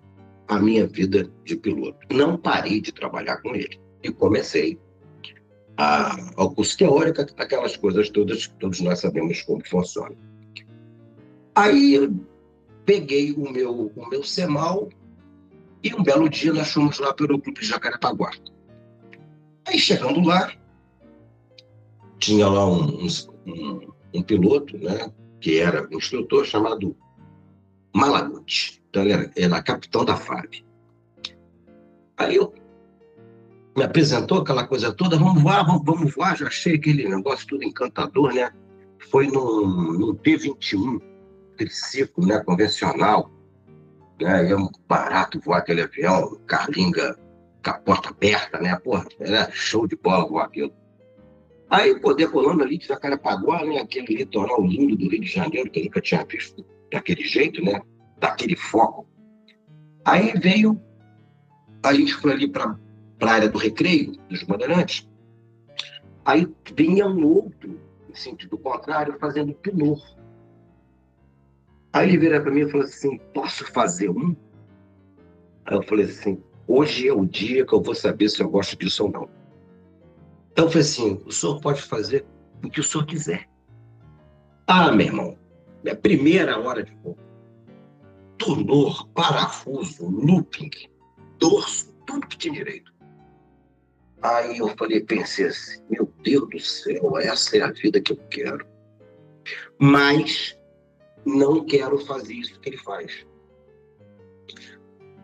a 0.49 0.59
minha 0.59 0.87
vida 0.87 1.31
de 1.45 1.57
piloto. 1.57 1.99
Não 2.11 2.37
parei 2.37 2.81
de 2.81 2.93
trabalhar 2.93 3.39
com 3.39 3.55
ele. 3.55 3.81
E 4.03 4.11
comecei 4.11 4.79
a, 5.77 6.17
ao 6.37 6.51
curso 6.55 6.77
teórico, 6.79 7.23
aquelas 7.37 7.77
coisas 7.77 8.09
todas 8.11 8.47
que 8.47 8.55
todos 8.55 8.81
nós 8.81 9.01
sabemos 9.01 9.43
como 9.43 9.67
funciona. 9.67 10.17
Aí 11.55 11.95
eu 11.95 12.15
peguei 12.85 13.33
o 13.33 13.51
meu, 13.51 13.93
o 13.95 14.09
meu 14.09 14.23
semal 14.23 14.89
e 15.83 15.95
um 15.95 16.03
belo 16.03 16.29
dia 16.29 16.53
nós 16.53 16.73
fomos 16.73 16.99
lá 16.99 17.13
pelo 17.13 17.41
Clube 17.41 17.65
Jacarepaguá. 17.65 18.31
Aí 19.67 19.79
chegando 19.79 20.21
lá, 20.21 20.53
tinha 22.19 22.49
lá 22.49 22.67
um, 22.67 23.07
um, 23.47 23.81
um 24.15 24.23
piloto, 24.23 24.77
né, 24.79 25.13
que 25.41 25.59
era 25.59 25.89
um 25.91 25.99
instrutor 25.99 26.45
chamado 26.45 26.97
Malaguti. 27.97 28.83
Então 28.91 29.03
ele 29.03 29.13
era, 29.13 29.31
era 29.35 29.63
capitão 29.63 30.05
da 30.05 30.17
FAB. 30.17 30.63
Aí 32.19 32.37
eu 32.37 32.53
me 33.75 33.83
apresentou 33.83 34.41
aquela 34.41 34.67
coisa 34.67 34.93
toda, 34.93 35.19
vamos 35.19 35.43
voar, 35.43 35.65
vamos, 35.65 35.83
vamos 35.85 36.15
voar, 36.15 36.37
já 36.37 36.47
achei 36.47 36.75
aquele 36.75 37.09
negócio 37.09 37.47
tudo 37.47 37.65
encantador, 37.65 38.35
né? 38.35 38.51
Foi 39.11 39.27
num, 39.27 39.67
num 39.67 40.15
T-21, 40.15 41.01
triciclo, 41.57 42.27
né, 42.27 42.39
convencional, 42.41 43.31
né? 44.21 44.51
É 44.51 44.57
barato 44.87 45.41
voar 45.41 45.59
aquele 45.59 45.83
avião, 45.83 46.39
carlinga 46.47 47.19
com 47.65 47.71
a 47.71 47.75
porta 47.75 48.11
aberta, 48.11 48.59
né? 48.59 48.77
Porra, 48.77 49.07
era 49.19 49.51
show 49.53 49.87
de 49.87 49.97
bola 49.97 50.27
voar 50.27 50.47
aquilo. 50.47 50.73
Aí, 51.71 51.99
pô, 51.99 52.13
decolando 52.15 52.63
ali 52.63 52.77
de 52.79 52.87
Jacarepaguá, 52.87 53.65
né? 53.65 53.79
Aquele 53.79 54.17
litoral 54.17 54.63
lindo 54.67 54.97
do 54.97 55.09
Rio 55.09 55.21
de 55.21 55.27
Janeiro, 55.27 55.71
que 55.71 55.81
eu 55.81 55.85
nunca 55.85 56.01
tinha 56.01 56.25
visto 56.25 56.65
daquele 56.91 57.25
jeito, 57.25 57.63
né? 57.65 57.81
Daquele 58.19 58.57
foco. 58.57 59.07
Aí 60.05 60.33
veio, 60.39 60.81
a 61.83 61.93
gente 61.93 62.15
foi 62.15 62.33
ali 62.33 62.49
para 62.49 62.77
a 63.21 63.31
área 63.31 63.49
do 63.49 63.59
recreio, 63.59 64.13
dos 64.29 64.43
bandeirantes. 64.43 65.09
Aí 66.25 66.47
vinha 66.75 67.07
um 67.07 67.25
outro, 67.25 67.81
em 68.09 68.15
sentido 68.15 68.59
contrário, 68.59 69.17
fazendo 69.19 69.55
pinor. 69.55 70.01
Aí 71.93 72.09
ele 72.09 72.19
vira 72.19 72.41
para 72.41 72.51
mim 72.51 72.61
e 72.61 72.71
falou 72.71 72.87
assim: 72.87 73.19
Posso 73.33 73.65
fazer 73.73 74.11
um? 74.11 74.37
Aí 75.65 75.77
eu 75.77 75.83
falei 75.83 76.05
assim: 76.05 76.43
Hoje 76.67 77.09
é 77.09 77.13
o 77.13 77.25
dia 77.25 77.65
que 77.65 77.73
eu 77.73 77.81
vou 77.81 77.95
saber 77.95 78.29
se 78.29 78.43
eu 78.43 78.49
gosto 78.49 78.77
disso 78.77 79.05
ou 79.05 79.11
não. 79.11 79.29
Então 80.53 80.69
falei 80.69 80.83
assim: 80.83 81.23
O 81.25 81.33
senhor 81.33 81.61
pode 81.61 81.83
fazer 81.83 82.27
o 82.65 82.69
que 82.69 82.81
o 82.81 82.85
senhor 82.85 83.07
quiser. 83.07 83.49
Ah, 84.67 84.91
meu 84.91 85.07
irmão, 85.07 85.39
é 85.89 85.93
a 85.93 85.97
primeira 85.97 86.59
hora 86.59 86.83
de 86.83 86.95
voo. 86.97 87.17
Tonor, 88.39 89.09
parafuso, 89.09 90.07
looping, 90.07 90.71
dorso, 91.39 91.93
tudo 92.07 92.27
que 92.27 92.37
tinha 92.37 92.55
direito. 92.55 92.93
Aí 94.23 94.59
eu 94.59 94.69
falei, 94.77 95.01
pensei 95.01 95.47
assim, 95.47 95.83
meu 95.89 96.13
Deus 96.23 96.49
do 96.49 96.61
céu, 96.61 97.19
essa 97.19 97.57
é 97.57 97.63
a 97.63 97.71
vida 97.71 98.01
que 98.01 98.13
eu 98.13 98.17
quero. 98.31 98.67
Mas 99.79 100.59
não 101.25 101.65
quero 101.65 101.99
fazer 101.99 102.35
isso 102.35 102.59
que 102.61 102.71
ele 102.71 102.79
faz. 102.79 103.27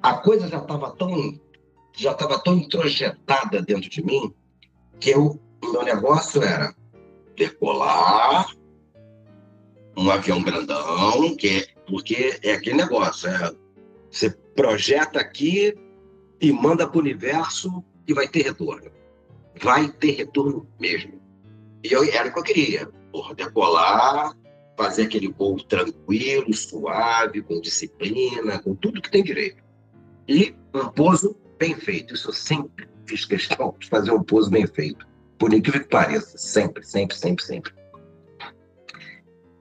A 0.03 0.15
coisa 0.15 0.49
já 0.49 0.59
estava 0.59 0.91
tão 0.97 1.41
já 1.95 2.13
estava 2.13 2.39
tão 2.39 2.57
introjetada 2.57 3.61
dentro 3.61 3.91
de 3.91 4.03
mim 4.03 4.35
que 4.99 5.15
o 5.15 5.39
meu 5.63 5.83
negócio 5.83 6.43
era 6.43 6.75
decolar 7.37 8.47
um 9.97 10.11
avião 10.11 10.43
grandão, 10.43 11.37
que 11.37 11.49
é, 11.49 11.67
porque 11.87 12.39
é 12.43 12.53
aquele 12.53 12.77
negócio, 12.77 13.29
é, 13.29 13.53
você 14.11 14.31
projeta 14.55 15.21
aqui 15.21 15.75
e 16.41 16.53
manda 16.53 16.87
para 16.87 16.99
o 16.99 17.01
universo 17.01 17.83
e 18.07 18.13
vai 18.13 18.29
ter 18.29 18.43
retorno. 18.43 18.91
Vai 19.61 19.89
ter 19.89 20.13
retorno 20.13 20.67
mesmo. 20.81 21.21
E 21.85 21.93
eu, 21.93 22.05
era 22.05 22.29
o 22.29 22.33
que 22.33 22.39
eu 22.39 22.43
queria. 22.43 22.87
Porra, 23.11 23.35
decolar, 23.35 24.37
fazer 24.77 25.05
aquele 25.05 25.29
voo 25.29 25.63
tranquilo, 25.63 26.53
suave, 26.55 27.43
com 27.43 27.61
disciplina, 27.61 28.59
com 28.61 28.75
tudo 28.75 29.03
que 29.03 29.11
tem 29.11 29.23
direito. 29.23 29.63
E 30.29 30.55
um 30.75 30.89
pouso 30.89 31.37
bem 31.59 31.75
feito. 31.77 32.15
Isso 32.15 32.29
eu 32.29 32.35
sempre 32.35 32.89
fiz 33.07 33.25
questão 33.25 33.75
de 33.79 33.89
fazer 33.89 34.13
um 34.13 34.23
pouso 34.23 34.51
bem 34.51 34.67
feito. 34.67 35.07
Por 35.39 35.53
incrível 35.53 35.83
que 35.83 35.89
pareça. 35.89 36.39
Sempre, 36.39 36.85
sempre, 36.85 37.17
sempre, 37.17 37.45
sempre. 37.45 37.73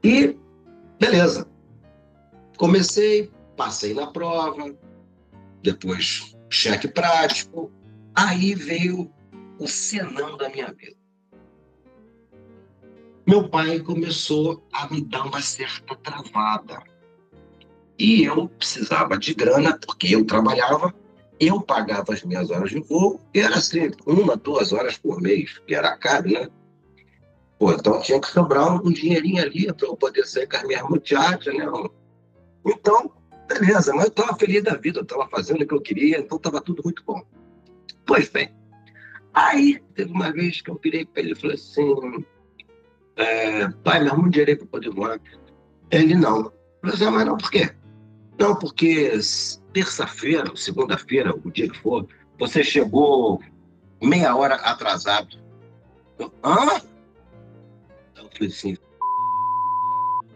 E, 0.04 0.38
beleza. 1.00 1.48
Comecei, 2.58 3.32
passei 3.56 3.94
na 3.94 4.08
prova, 4.08 4.76
depois 5.62 6.36
cheque 6.50 6.88
prático. 6.88 7.72
Aí 8.16 8.54
veio 8.56 9.12
o 9.60 9.68
senão 9.68 10.38
da 10.38 10.50
minha 10.50 10.72
vida 10.74 11.02
meu 13.32 13.48
pai 13.48 13.80
começou 13.80 14.62
a 14.74 14.90
me 14.90 15.02
dar 15.02 15.26
uma 15.26 15.42
certa 15.42 15.96
travada. 15.96 16.84
E 17.98 18.24
eu 18.26 18.50
precisava 18.50 19.18
de 19.18 19.34
grana, 19.34 19.78
porque 19.78 20.16
eu 20.16 20.26
trabalhava, 20.26 20.94
eu 21.40 21.62
pagava 21.62 22.14
as 22.14 22.24
minhas 22.24 22.50
horas 22.50 22.72
de 22.72 22.82
voo, 22.82 23.22
e 23.34 23.40
era 23.40 23.56
assim, 23.56 23.92
uma, 24.06 24.36
duas 24.36 24.74
horas 24.74 24.98
por 24.98 25.22
mês, 25.22 25.60
que 25.66 25.74
era 25.74 25.96
caro, 25.96 26.30
né? 26.30 26.50
Pô, 27.62 27.72
então 27.72 28.02
tinha 28.02 28.20
que 28.20 28.28
sobrar 28.28 28.84
um 28.84 28.92
dinheirinho 28.92 29.40
ali 29.40 29.72
para 29.72 29.88
eu 29.88 29.96
poder 29.96 30.26
sair 30.26 30.48
com 30.48 30.58
as 30.58 30.64
minhas 30.64 30.82
muchachas, 30.90 31.56
né? 31.56 31.64
Então, 32.66 33.12
beleza, 33.48 33.94
mas 33.94 34.06
eu 34.06 34.10
estava 34.10 34.36
feliz 34.36 34.64
da 34.64 34.74
vida, 34.74 34.98
eu 34.98 35.04
estava 35.04 35.30
fazendo 35.30 35.62
o 35.62 35.68
que 35.68 35.74
eu 35.76 35.80
queria, 35.80 36.18
então 36.18 36.38
estava 36.38 36.60
tudo 36.60 36.82
muito 36.84 37.04
bom. 37.06 37.22
Pois 38.04 38.30
bem, 38.30 38.52
aí 39.32 39.80
teve 39.94 40.12
uma 40.12 40.32
vez 40.32 40.60
que 40.60 40.72
eu 40.72 40.80
virei 40.84 41.06
para 41.06 41.22
ele 41.22 41.34
e 41.34 41.36
falei 41.36 41.56
assim, 41.56 42.26
é, 43.16 43.68
pai, 43.84 44.00
me 44.00 44.10
arruma 44.10 44.28
um 44.28 44.32
dinheiro 44.32 44.58
para 44.58 44.66
poder 44.66 44.90
voar. 44.90 45.22
Ele 45.92 46.16
não. 46.16 46.38
Eu 46.40 46.54
falei 46.82 46.96
assim, 46.96 47.06
ah, 47.06 47.12
mas 47.12 47.26
não, 47.28 47.38
por 47.38 47.52
quê? 47.52 47.70
Não, 48.40 48.56
porque 48.56 49.12
terça-feira, 49.72 50.52
segunda-feira, 50.56 51.32
o 51.32 51.52
dia 51.52 51.70
que 51.70 51.78
for, 51.78 52.08
você 52.40 52.64
chegou 52.64 53.40
meia 54.02 54.36
hora 54.36 54.56
atrasado. 54.56 55.38
Eu, 56.18 56.34
Hã? 56.44 56.90
Falei 58.42 58.48
assim, 58.48 58.78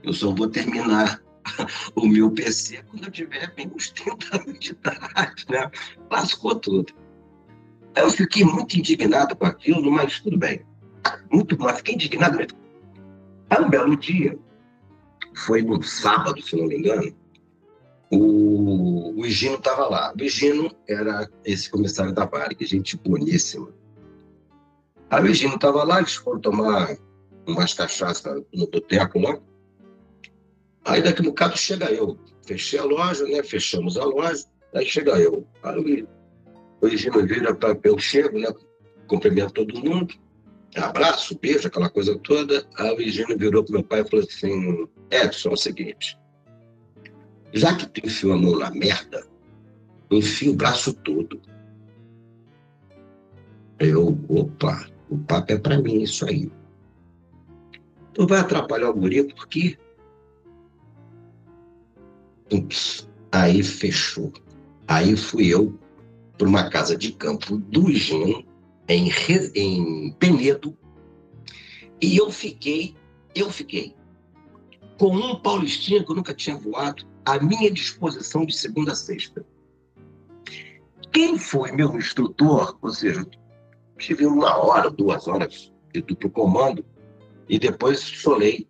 eu 0.04 0.14
só 0.14 0.32
vou 0.32 0.48
terminar 0.48 1.24
o 1.96 2.08
meu 2.08 2.30
PC 2.30 2.84
quando 2.84 3.06
eu 3.06 3.12
tiver 3.12 3.52
bem 3.56 3.72
uns 3.74 3.90
30 3.90 4.36
anos 4.38 4.60
de 4.60 4.72
idade, 4.72 5.46
né? 5.50 5.72
Lascou 6.12 6.56
tudo. 6.56 6.94
Eu 7.96 8.12
fiquei 8.12 8.44
muito 8.44 8.78
indignado 8.78 9.36
com 9.36 9.46
aquilo, 9.46 9.92
mas 9.92 10.20
tudo 10.20 10.38
bem. 10.38 10.64
Muito 11.32 11.58
mal, 11.58 11.76
fiquei 11.76 11.96
indignado 11.96 12.38
mesmo. 12.38 12.60
Aí 13.50 13.64
um 13.64 13.70
belo 13.70 13.96
dia, 13.98 14.38
foi 15.36 15.64
num 15.64 15.82
sábado, 15.82 16.40
se 16.44 16.56
não 16.56 16.68
me 16.68 16.78
engano, 16.78 17.12
o, 18.12 19.20
o 19.20 19.26
Higino 19.26 19.56
estava 19.56 19.88
lá. 19.88 20.14
O 20.14 20.24
Higino 20.24 20.70
era 20.88 21.28
esse 21.44 21.72
comissário 21.72 22.14
da 22.14 22.26
Varig, 22.26 22.64
gente 22.66 22.98
boníssima. 22.98 23.70
Aí 25.10 25.24
o 25.24 25.28
Higino 25.28 25.56
estava 25.56 25.84
lá, 25.84 26.00
eles 26.00 26.14
foram 26.14 26.40
tomar 26.40 26.96
umas 27.48 27.74
cachaças 27.74 28.44
no 28.54 28.68
boteco 28.68 29.20
lá. 29.20 29.40
Aí 30.86 31.02
daqui 31.02 31.22
a 31.22 31.24
um 31.24 31.28
bocado 31.28 31.58
chega 31.58 31.92
eu. 31.92 32.18
Fechei 32.46 32.80
a 32.80 32.84
loja, 32.84 33.26
né? 33.26 33.42
Fechamos 33.44 33.98
a 33.98 34.06
loja, 34.06 34.46
aí 34.74 34.86
chega 34.86 35.20
eu. 35.20 35.48
Aí 35.64 36.06
o 36.82 36.88
Higino 36.88 37.26
vira 37.26 37.56
para 37.56 37.78
eu 37.84 37.98
chego, 37.98 38.40
né? 38.40 38.48
Cumprimento 39.08 39.54
todo 39.54 39.84
mundo 39.84 40.14
abraço, 40.84 41.38
beijo, 41.40 41.68
aquela 41.68 41.90
coisa 41.90 42.18
toda. 42.20 42.66
A 42.76 42.94
Virgínia 42.96 43.38
virou 43.38 43.64
para 43.64 43.74
meu 43.74 43.84
pai 43.84 44.02
e 44.02 44.10
falou 44.10 44.26
assim: 44.26 44.88
Edson, 45.10 45.50
é 45.50 45.54
o 45.54 45.58
seguinte, 45.58 46.18
já 47.54 47.76
que 47.76 47.88
tu 47.88 48.06
enfiou 48.06 48.34
a 48.34 48.38
mão 48.38 48.58
na 48.58 48.72
merda, 48.72 49.26
enfia 50.12 50.52
o 50.52 50.56
braço 50.56 50.94
todo. 50.94 51.42
Eu, 53.80 54.18
opa, 54.30 54.88
o 55.10 55.18
papo 55.18 55.52
é 55.52 55.58
para 55.58 55.80
mim, 55.80 56.02
isso 56.02 56.26
aí. 56.26 56.52
Tu 58.16 58.26
vai 58.26 58.40
atrapalhar 58.40 58.90
o 58.90 58.94
guri 58.94 59.24
porque. 59.36 59.78
Ups, 62.52 63.10
aí 63.32 63.62
fechou. 63.62 64.32
Aí 64.88 65.18
fui 65.18 65.54
eu 65.54 65.78
para 66.38 66.48
uma 66.48 66.70
casa 66.70 66.98
de 66.98 67.12
campo 67.12 67.58
do 67.58 67.92
Gino, 67.92 68.46
em, 68.88 69.10
em 69.56 70.12
Penedo, 70.14 70.78
e 72.02 72.18
eu 72.18 72.32
fiquei, 72.32 72.96
eu 73.34 73.50
fiquei 73.50 73.96
com 74.98 75.14
um 75.16 75.36
paulistinha 75.36 76.04
que 76.04 76.12
eu 76.12 76.16
nunca 76.16 76.34
tinha 76.34 76.58
voado, 76.58 77.06
à 77.26 77.40
minha 77.40 77.72
disposição 77.72 78.46
de 78.46 78.56
segunda 78.56 78.94
a 78.94 78.96
sexta. 78.96 79.46
Quem 81.12 81.38
foi 81.38 81.72
meu 81.72 81.96
instrutor, 81.98 82.78
ou 82.82 82.92
seja, 82.92 83.26
tive 83.98 84.26
uma 84.26 84.56
hora, 84.58 84.90
duas 84.90 85.28
horas 85.28 85.74
de 85.94 86.02
duplo 86.02 86.30
comando, 86.30 86.86
e 87.48 87.60
depois 87.60 88.00
solei 88.00 88.68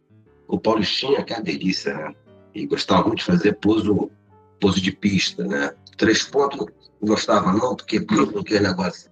o 0.47 0.59
Paulistinha, 0.59 1.23
que 1.23 1.33
é 1.33 1.37
uma 1.37 1.43
delícia, 1.43 1.93
né? 1.93 2.15
E 2.53 2.65
gostava 2.65 3.07
muito 3.07 3.19
de 3.19 3.25
fazer 3.25 3.53
pouso, 3.53 4.11
pouso 4.59 4.81
de 4.81 4.91
pista, 4.91 5.43
né? 5.45 5.73
Três 5.97 6.23
pontos 6.23 6.59
não 6.59 6.67
gostava 7.01 7.51
não, 7.51 7.75
porque 7.75 7.99
porque 8.31 8.59
negócio. 8.59 9.09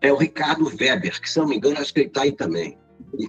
É 0.00 0.12
o 0.12 0.16
Ricardo 0.16 0.66
Weber, 0.66 1.20
que 1.20 1.30
se 1.30 1.38
não 1.38 1.48
me 1.48 1.56
engano, 1.56 1.78
acho 1.78 1.92
que 1.92 2.00
ele 2.00 2.08
está 2.08 2.22
aí 2.22 2.32
também. 2.32 2.78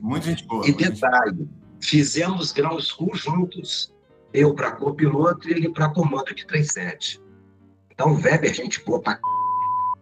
Muito 0.01 0.25
gente 0.25 0.46
boa. 0.46 0.67
E 0.67 0.74
detalhe, 0.74 1.48
fizemos 1.79 2.51
ground 2.51 2.82
school 2.82 3.15
juntos. 3.15 3.94
Eu 4.34 4.53
para 4.53 4.72
copiloto 4.72 5.48
e 5.48 5.53
ele 5.53 5.70
para 5.70 5.89
comando 5.89 6.36
de 6.36 6.46
37. 6.46 7.22
Então, 7.91 8.12
o 8.12 8.22
Weber, 8.22 8.53
gente 8.53 8.84
boa 8.84 9.00
pra 9.01 9.13
c... 9.13 9.20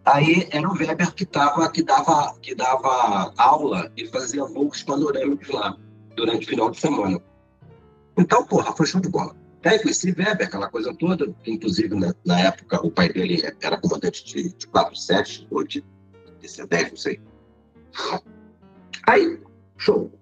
Aí 0.04 0.46
era 0.50 0.68
o 0.68 0.74
Weber 0.74 1.14
que, 1.14 1.24
tava, 1.24 1.70
que, 1.70 1.82
dava, 1.82 2.34
que 2.40 2.54
dava 2.54 3.32
aula 3.38 3.90
e 3.96 4.06
fazia 4.08 4.44
voos 4.44 4.82
panorâmicos 4.82 5.48
lá, 5.48 5.76
durante 6.14 6.46
o 6.46 6.48
final 6.50 6.70
de 6.70 6.78
semana. 6.78 7.20
Então, 8.18 8.44
porra, 8.44 8.76
foi 8.76 8.86
show 8.86 9.00
de 9.00 9.08
bola. 9.08 9.34
Aí 9.64 9.78
conheci 9.78 10.08
Weber, 10.10 10.46
aquela 10.46 10.68
coisa 10.68 10.94
toda, 10.94 11.34
inclusive 11.46 11.94
na, 11.94 12.14
na 12.24 12.38
época 12.38 12.86
o 12.86 12.90
pai 12.90 13.08
dele 13.10 13.42
era 13.62 13.80
comandante 13.80 14.22
de, 14.24 14.54
de 14.54 14.66
47 14.66 15.46
ou 15.50 15.64
de, 15.64 15.82
de 16.38 16.66
10, 16.66 16.90
não 16.90 16.96
sei. 16.96 17.20
Aí, 19.06 19.40
show. 19.78 20.12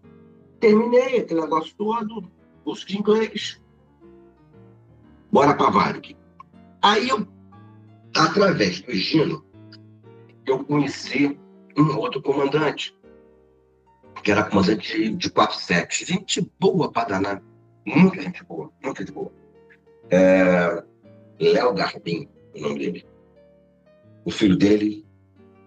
Terminei 0.61 1.19
aquele 1.19 1.41
negócio 1.41 1.75
todo, 1.77 2.31
curso 2.63 2.87
de 2.87 2.99
inglês. 2.99 3.61
Bora 5.33 5.55
para 5.55 5.71
Varig. 5.71 6.17
Aí 6.81 7.09
eu, 7.09 7.27
através 8.15 8.81
do 8.81 8.93
Gino, 8.93 9.45
eu 10.47 10.65
conheci 10.65 11.39
um 11.77 11.97
outro 11.99 12.21
comandante, 12.23 12.97
que 14.23 14.31
era 14.31 14.45
comandante 14.45 14.97
de, 14.97 15.17
de 15.17 15.31
47. 15.31 16.05
Gente 16.05 16.53
boa 16.59 16.91
para 16.91 17.09
danar. 17.09 17.43
Muita 17.87 18.23
gente 18.23 18.45
boa, 18.45 18.71
muita 18.83 19.03
gente 19.03 19.13
boa. 19.13 19.33
É, 20.11 20.83
Léo 21.41 21.75
Garbim, 21.75 22.29
o 22.55 22.61
nome 22.61 22.79
dele. 22.79 23.07
O 24.25 24.31
filho 24.31 24.57
dele 24.57 25.05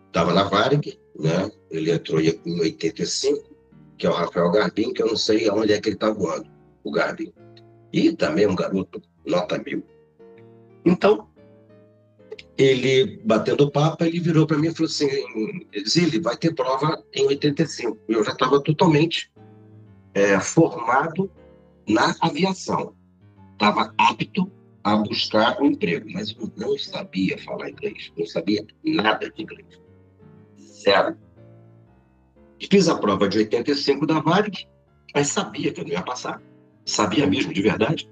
estava 0.07 0.33
na 0.33 0.43
Varig, 0.43 0.99
né? 1.19 1.51
Ele 1.69 1.91
entrou 1.91 2.21
em 2.21 2.59
85 2.59 3.55
que 3.97 4.05
é 4.05 4.09
o 4.09 4.13
Rafael 4.13 4.51
Garbim, 4.51 4.93
que 4.93 5.01
eu 5.01 5.07
não 5.07 5.15
sei 5.15 5.47
aonde 5.49 5.73
é 5.73 5.79
que 5.79 5.89
ele 5.89 5.95
está 5.95 6.09
voando, 6.09 6.49
o 6.83 6.91
Garbim. 6.91 7.33
E 7.93 8.11
também 8.13 8.45
um 8.45 8.55
garoto 8.55 9.01
nota 9.25 9.57
mil. 9.57 9.83
Então, 10.85 11.29
ele, 12.57 13.21
batendo 13.25 13.69
papo, 13.69 14.03
ele 14.03 14.19
virou 14.19 14.47
para 14.47 14.57
mim 14.57 14.67
e 14.67 14.73
falou 14.73 14.89
assim, 14.89 15.09
Zili, 15.87 16.19
vai 16.19 16.37
ter 16.37 16.53
prova 16.53 17.03
em 17.13 17.27
85. 17.27 17.97
Eu 18.07 18.23
já 18.23 18.31
estava 18.31 18.61
totalmente 18.61 19.31
é, 20.13 20.39
formado 20.39 21.29
na 21.87 22.15
aviação. 22.21 22.95
Estava 23.53 23.93
apto 23.97 24.49
a 24.83 24.95
buscar 24.97 25.59
um 25.61 25.65
emprego, 25.65 26.07
mas 26.11 26.33
eu 26.39 26.51
não 26.55 26.77
sabia 26.77 27.37
falar 27.39 27.69
inglês, 27.69 28.11
não 28.17 28.25
sabia 28.25 28.65
nada 28.83 29.29
de 29.29 29.41
inglês. 29.41 29.67
Zero. 30.59 31.17
Fiz 32.71 32.87
a 32.87 32.97
prova 32.97 33.27
de 33.27 33.39
85 33.39 34.05
da 34.05 34.19
Varig, 34.19 34.67
mas 35.13 35.27
sabia 35.27 35.73
que 35.73 35.81
eu 35.81 35.85
não 35.85 35.91
ia 35.91 36.03
passar. 36.03 36.41
Sabia 36.85 37.27
mesmo, 37.27 37.51
de 37.51 37.61
verdade. 37.61 38.09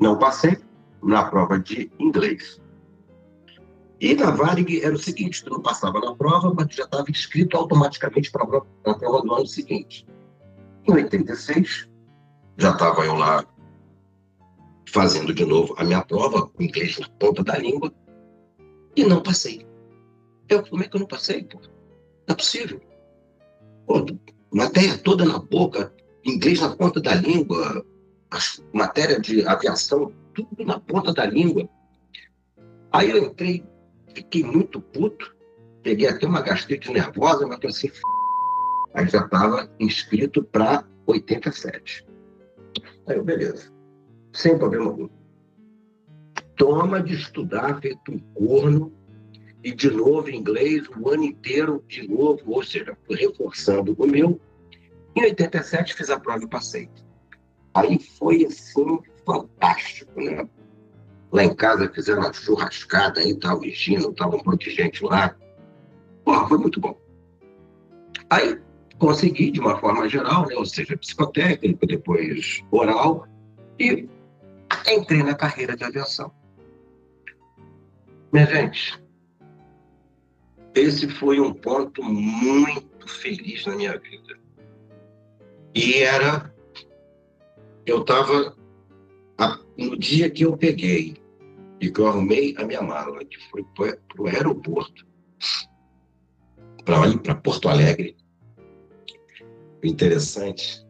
Não 0.00 0.18
passei 0.18 0.56
na 1.02 1.24
prova 1.24 1.58
de 1.58 1.90
inglês. 1.98 2.60
E 4.00 4.14
na 4.14 4.30
Varig 4.30 4.82
era 4.82 4.94
o 4.94 4.98
seguinte: 4.98 5.44
tu 5.44 5.50
não 5.50 5.62
passava 5.62 6.00
na 6.00 6.14
prova, 6.14 6.52
mas 6.54 6.74
já 6.74 6.84
estava 6.84 7.10
inscrito 7.10 7.56
automaticamente 7.56 8.30
para 8.30 8.44
a 8.44 8.94
prova 8.94 9.22
do 9.22 9.34
ano 9.34 9.46
seguinte. 9.46 10.06
Em 10.86 10.92
86, 10.92 11.88
já 12.58 12.70
estava 12.72 13.04
eu 13.04 13.14
lá 13.14 13.44
fazendo 14.88 15.34
de 15.34 15.44
novo 15.44 15.74
a 15.78 15.84
minha 15.84 16.02
prova, 16.02 16.46
com 16.46 16.62
inglês 16.62 16.98
na 16.98 17.08
ponta 17.18 17.42
da 17.42 17.58
língua, 17.58 17.92
e 18.94 19.04
não 19.04 19.22
passei. 19.22 19.66
Eu, 20.48 20.62
como 20.64 20.82
é 20.82 20.88
que 20.88 20.96
eu 20.96 21.00
não 21.00 21.06
passei? 21.06 21.42
Pô? 21.44 21.58
Não 21.60 22.32
é 22.32 22.34
possível. 22.34 22.80
Pô, 23.86 24.06
matéria 24.52 24.96
toda 24.98 25.24
na 25.24 25.38
boca, 25.38 25.92
inglês 26.24 26.60
na 26.60 26.74
ponta 26.76 27.00
da 27.00 27.14
língua, 27.14 27.84
matéria 28.72 29.20
de 29.20 29.46
aviação, 29.46 30.12
tudo 30.34 30.64
na 30.64 30.78
ponta 30.80 31.12
da 31.12 31.26
língua. 31.26 31.68
Aí 32.92 33.10
eu 33.10 33.24
entrei, 33.24 33.64
fiquei 34.16 34.42
muito 34.42 34.80
puto, 34.80 35.36
peguei 35.82 36.08
até 36.08 36.26
uma 36.26 36.40
gastrite 36.40 36.90
nervosa, 36.90 37.46
mas 37.46 37.62
assim, 37.64 37.90
aí 38.94 39.06
já 39.06 39.20
estava 39.20 39.70
inscrito 39.78 40.42
para 40.42 40.84
87. 41.06 42.06
Aí 43.06 43.16
eu, 43.16 43.24
beleza, 43.24 43.70
sem 44.32 44.58
problema 44.58 44.86
algum. 44.86 45.08
Toma 46.56 47.02
de 47.02 47.14
estudar 47.14 47.78
feito 47.80 48.10
um 48.10 48.18
corno, 48.34 48.92
e 49.62 49.72
de 49.72 49.90
novo 49.90 50.30
inglês 50.30 50.88
o 50.96 51.10
ano 51.10 51.24
inteiro, 51.24 51.84
de 51.88 52.08
novo, 52.08 52.40
ou 52.46 52.62
seja, 52.62 52.96
reforçando 53.10 53.94
o 53.98 54.06
meu. 54.06 54.40
Em 55.14 55.24
87 55.24 55.94
fiz 55.94 56.08
a 56.08 56.18
prova 56.18 56.44
e 56.44 56.48
passei. 56.48 56.88
Aí 57.74 57.98
foi 57.98 58.46
assim, 58.46 58.98
fantástico, 59.26 60.20
né? 60.20 60.48
Lá 61.36 61.44
em 61.44 61.54
casa 61.54 61.92
fizeram 61.92 62.22
uma 62.22 62.32
churrascada, 62.32 63.20
aí 63.20 63.38
tava 63.38 63.60
o 63.60 63.68
Gino, 63.68 64.10
tava 64.14 64.36
um 64.36 64.42
monte 64.42 64.70
de 64.70 64.76
gente 64.76 65.04
lá. 65.04 65.36
Pô, 66.24 66.48
foi 66.48 66.56
muito 66.56 66.80
bom. 66.80 66.98
Aí 68.30 68.58
consegui, 68.98 69.50
de 69.50 69.60
uma 69.60 69.78
forma 69.78 70.08
geral, 70.08 70.46
né? 70.46 70.54
ou 70.56 70.64
seja, 70.64 70.96
psicotécnico, 70.96 71.86
depois 71.86 72.64
oral, 72.70 73.28
e 73.78 74.08
entrei 74.88 75.22
na 75.22 75.34
carreira 75.34 75.76
de 75.76 75.84
aviação. 75.84 76.32
Minha 78.32 78.46
gente, 78.46 78.98
esse 80.74 81.06
foi 81.06 81.38
um 81.38 81.52
ponto 81.52 82.02
muito 82.02 83.06
feliz 83.06 83.66
na 83.66 83.76
minha 83.76 83.98
vida. 83.98 84.38
E 85.74 85.96
era. 85.96 86.50
Eu 87.84 88.00
estava. 88.00 88.56
No 89.76 89.98
dia 89.98 90.30
que 90.30 90.42
eu 90.42 90.56
peguei 90.56 91.25
e 91.80 91.90
que 91.90 92.00
eu 92.00 92.06
arrumei 92.06 92.54
a 92.58 92.64
minha 92.64 92.82
mala, 92.82 93.24
que 93.24 93.38
foi 93.50 93.64
para 93.74 94.22
o 94.22 94.26
aeroporto, 94.26 95.06
para 96.84 97.34
Porto 97.34 97.68
Alegre. 97.68 98.16
O 99.82 99.86
interessante 99.86 100.86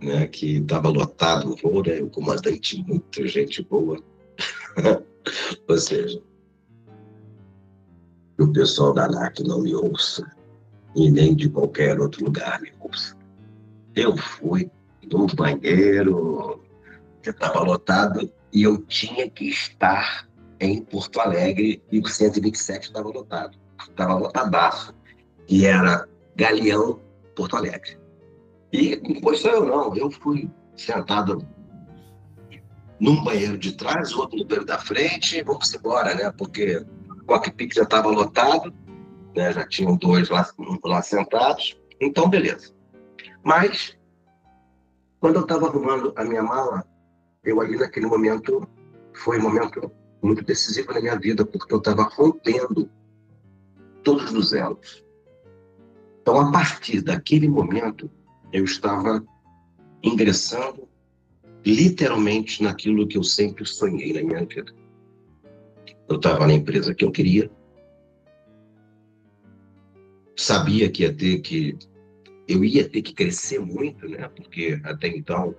né, 0.00 0.26
que 0.26 0.58
estava 0.58 0.88
lotado 0.88 1.52
o 1.52 1.56
voo, 1.56 1.82
né, 1.82 2.00
o 2.00 2.10
comandante, 2.10 2.82
muita 2.86 3.26
gente 3.26 3.62
boa. 3.64 3.98
Ou 5.68 5.78
seja, 5.78 6.22
o 8.38 8.52
pessoal 8.52 8.92
da 8.92 9.06
ANAC 9.06 9.42
não 9.42 9.62
me 9.62 9.74
ouça, 9.74 10.30
e 10.94 11.10
nem 11.10 11.34
de 11.34 11.48
qualquer 11.48 12.00
outro 12.00 12.24
lugar 12.24 12.60
me 12.60 12.72
ouça. 12.80 13.16
Eu 13.94 14.16
fui 14.16 14.70
no 15.10 15.26
banheiro, 15.26 16.60
que 17.22 17.30
estava 17.30 17.60
lotado, 17.60 18.30
e 18.56 18.62
eu 18.62 18.78
tinha 18.78 19.28
que 19.28 19.50
estar 19.50 20.26
em 20.58 20.80
Porto 20.82 21.20
Alegre, 21.20 21.82
e 21.92 21.98
o 21.98 22.06
127 22.08 22.86
estava 22.86 23.06
lotado, 23.06 23.58
estava 23.78 24.14
lotadaço, 24.14 24.94
e 25.46 25.66
era 25.66 26.08
Galeão, 26.34 26.98
Porto 27.34 27.54
Alegre. 27.54 27.98
E 28.72 28.96
não 29.06 29.20
foi 29.20 29.36
só 29.36 29.50
eu 29.50 29.66
não, 29.66 29.94
eu 29.94 30.10
fui 30.10 30.50
sentado 30.74 31.46
num 32.98 33.22
banheiro 33.22 33.58
de 33.58 33.72
trás, 33.72 34.14
outro 34.14 34.38
no 34.38 34.46
banheiro 34.46 34.64
da 34.64 34.78
frente, 34.78 35.42
vamos 35.42 35.74
embora, 35.74 36.14
né? 36.14 36.32
Porque 36.32 36.82
cockpit 37.26 37.74
já 37.74 37.82
estava 37.82 38.08
lotado, 38.08 38.72
né? 39.36 39.52
já 39.52 39.68
tinham 39.68 39.98
dois 39.98 40.30
lá, 40.30 40.48
lá 40.82 41.02
sentados, 41.02 41.78
então 42.00 42.26
beleza. 42.26 42.74
Mas, 43.44 43.98
quando 45.20 45.36
eu 45.36 45.42
estava 45.42 45.66
arrumando 45.66 46.14
a 46.16 46.24
minha 46.24 46.42
mala, 46.42 46.95
eu 47.46 47.60
ali 47.60 47.76
naquele 47.76 48.06
momento, 48.06 48.68
foi 49.14 49.38
um 49.38 49.42
momento 49.42 49.90
muito 50.22 50.44
decisivo 50.44 50.92
na 50.92 51.00
minha 51.00 51.18
vida, 51.18 51.46
porque 51.46 51.72
eu 51.72 51.78
estava 51.78 52.02
rompendo 52.02 52.90
todos 54.02 54.32
os 54.32 54.52
elos. 54.52 55.04
Então, 56.20 56.40
a 56.40 56.52
partir 56.52 57.00
daquele 57.00 57.48
momento, 57.48 58.10
eu 58.52 58.64
estava 58.64 59.24
ingressando 60.02 60.88
literalmente 61.64 62.62
naquilo 62.62 63.06
que 63.06 63.16
eu 63.16 63.22
sempre 63.22 63.64
sonhei 63.64 64.12
na 64.12 64.22
minha 64.22 64.44
vida 64.44 64.72
eu 66.08 66.16
estava 66.16 66.46
na 66.46 66.54
empresa 66.54 66.94
que 66.94 67.04
eu 67.04 67.10
queria. 67.10 67.50
Sabia 70.36 70.90
que 70.90 71.02
ia 71.02 71.12
ter 71.12 71.40
que. 71.40 71.76
Eu 72.46 72.64
ia 72.64 72.88
ter 72.88 73.02
que 73.02 73.12
crescer 73.12 73.58
muito, 73.58 74.08
né? 74.08 74.28
Porque 74.28 74.80
até 74.84 75.08
então 75.08 75.54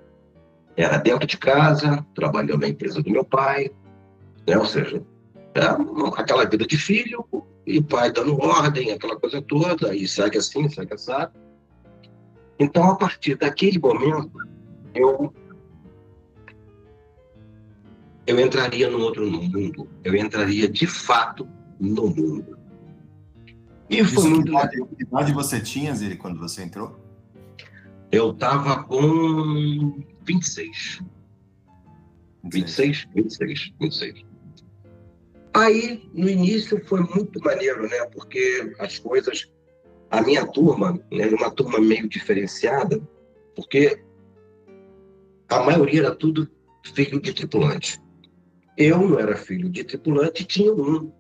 Era 0.78 0.98
dentro 0.98 1.26
de 1.28 1.38
casa, 1.38 2.06
trabalhando 2.13 2.62
na 2.62 2.68
empresa 2.68 3.02
do 3.02 3.10
meu 3.10 3.26
pai, 3.26 3.72
né? 4.48 4.58
ou 4.58 4.66
seja, 4.66 5.04
aquela 6.16 6.46
vida 6.46 6.68
de 6.68 6.78
filho 6.78 7.26
e 7.66 7.82
pai 7.82 8.12
dando 8.12 8.40
ordem, 8.40 8.92
aquela 8.92 9.20
coisa 9.20 9.42
toda, 9.42 9.96
e 9.96 10.08
segue 10.08 10.38
assim, 10.38 10.70
segue 10.70 10.94
assim. 10.94 11.12
Então, 12.60 12.92
a 12.92 12.96
partir 12.96 13.36
daquele 13.36 13.80
momento, 13.80 14.32
eu 14.94 15.34
eu 18.26 18.40
entraria 18.40 18.90
no 18.90 19.00
outro 19.00 19.26
mundo, 19.30 19.88
eu 20.04 20.13
entraria 20.16 20.68
de 20.70 20.86
fato 20.86 21.48
no 21.80 22.08
mundo. 22.08 22.58
E 23.90 24.04
foi 24.04 24.18
Isso, 24.18 24.30
muito 24.30 24.44
que, 24.44 24.50
idade, 24.52 24.86
que 24.98 25.04
idade 25.04 25.34
você 25.34 25.62
tinha, 25.62 25.96
Ziri, 25.96 26.18
quando 26.18 26.38
você 26.38 26.62
entrou? 26.62 27.00
Eu 28.12 28.32
estava 28.32 28.84
com 28.84 30.04
26. 30.28 31.02
26, 32.44 33.08
26, 33.16 33.74
26. 33.80 34.26
Aí, 35.54 36.08
no 36.13 36.30
início, 36.30 36.84
foi 36.86 37.02
muito 37.02 37.40
maneiro, 37.44 37.88
né? 37.90 38.06
Porque 38.13 38.76
as 38.80 39.00
coisas. 39.00 39.50
A 40.10 40.22
minha 40.22 40.46
turma 40.46 40.94
né, 41.12 41.26
era 41.26 41.36
uma 41.36 41.52
turma 41.52 41.80
meio 41.80 42.08
diferenciada, 42.08 43.02
porque 43.56 44.02
a 45.50 45.63
maioria 45.63 46.02
era 46.02 46.16
tudo 46.16 46.50
filho 46.94 47.20
de 47.20 47.34
tripulante. 47.34 48.00
Eu 48.78 49.00
não 49.00 49.20
era 49.20 49.36
filho 49.36 49.68
de 49.70 49.84
tripulante, 49.84 50.46
tinha 50.46 50.72
um 50.72 51.12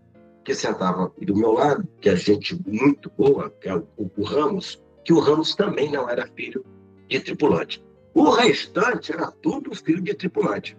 que 0.45 0.55
sentava 0.55 1.11
do 1.21 1.35
meu 1.35 1.51
lado, 1.51 1.85
que 1.99 2.07
é 2.07 2.15
gente 2.15 2.57
muito 2.65 3.11
boa, 3.17 3.49
que 3.49 3.67
é 3.67 3.75
o, 3.75 3.85
o 3.97 4.23
Ramos, 4.23 4.81
que 5.03 5.11
o 5.11 5.19
Ramos 5.19 5.53
também 5.55 5.91
não 5.91 6.09
era 6.09 6.25
filho 6.27 6.63
de 7.09 7.19
tripulante. 7.19 7.83
O 8.17 8.31
restante 8.31 9.13
era 9.13 9.31
tudo 9.31 9.75
filho 9.75 10.01
de 10.01 10.11
tripulante. 10.15 10.75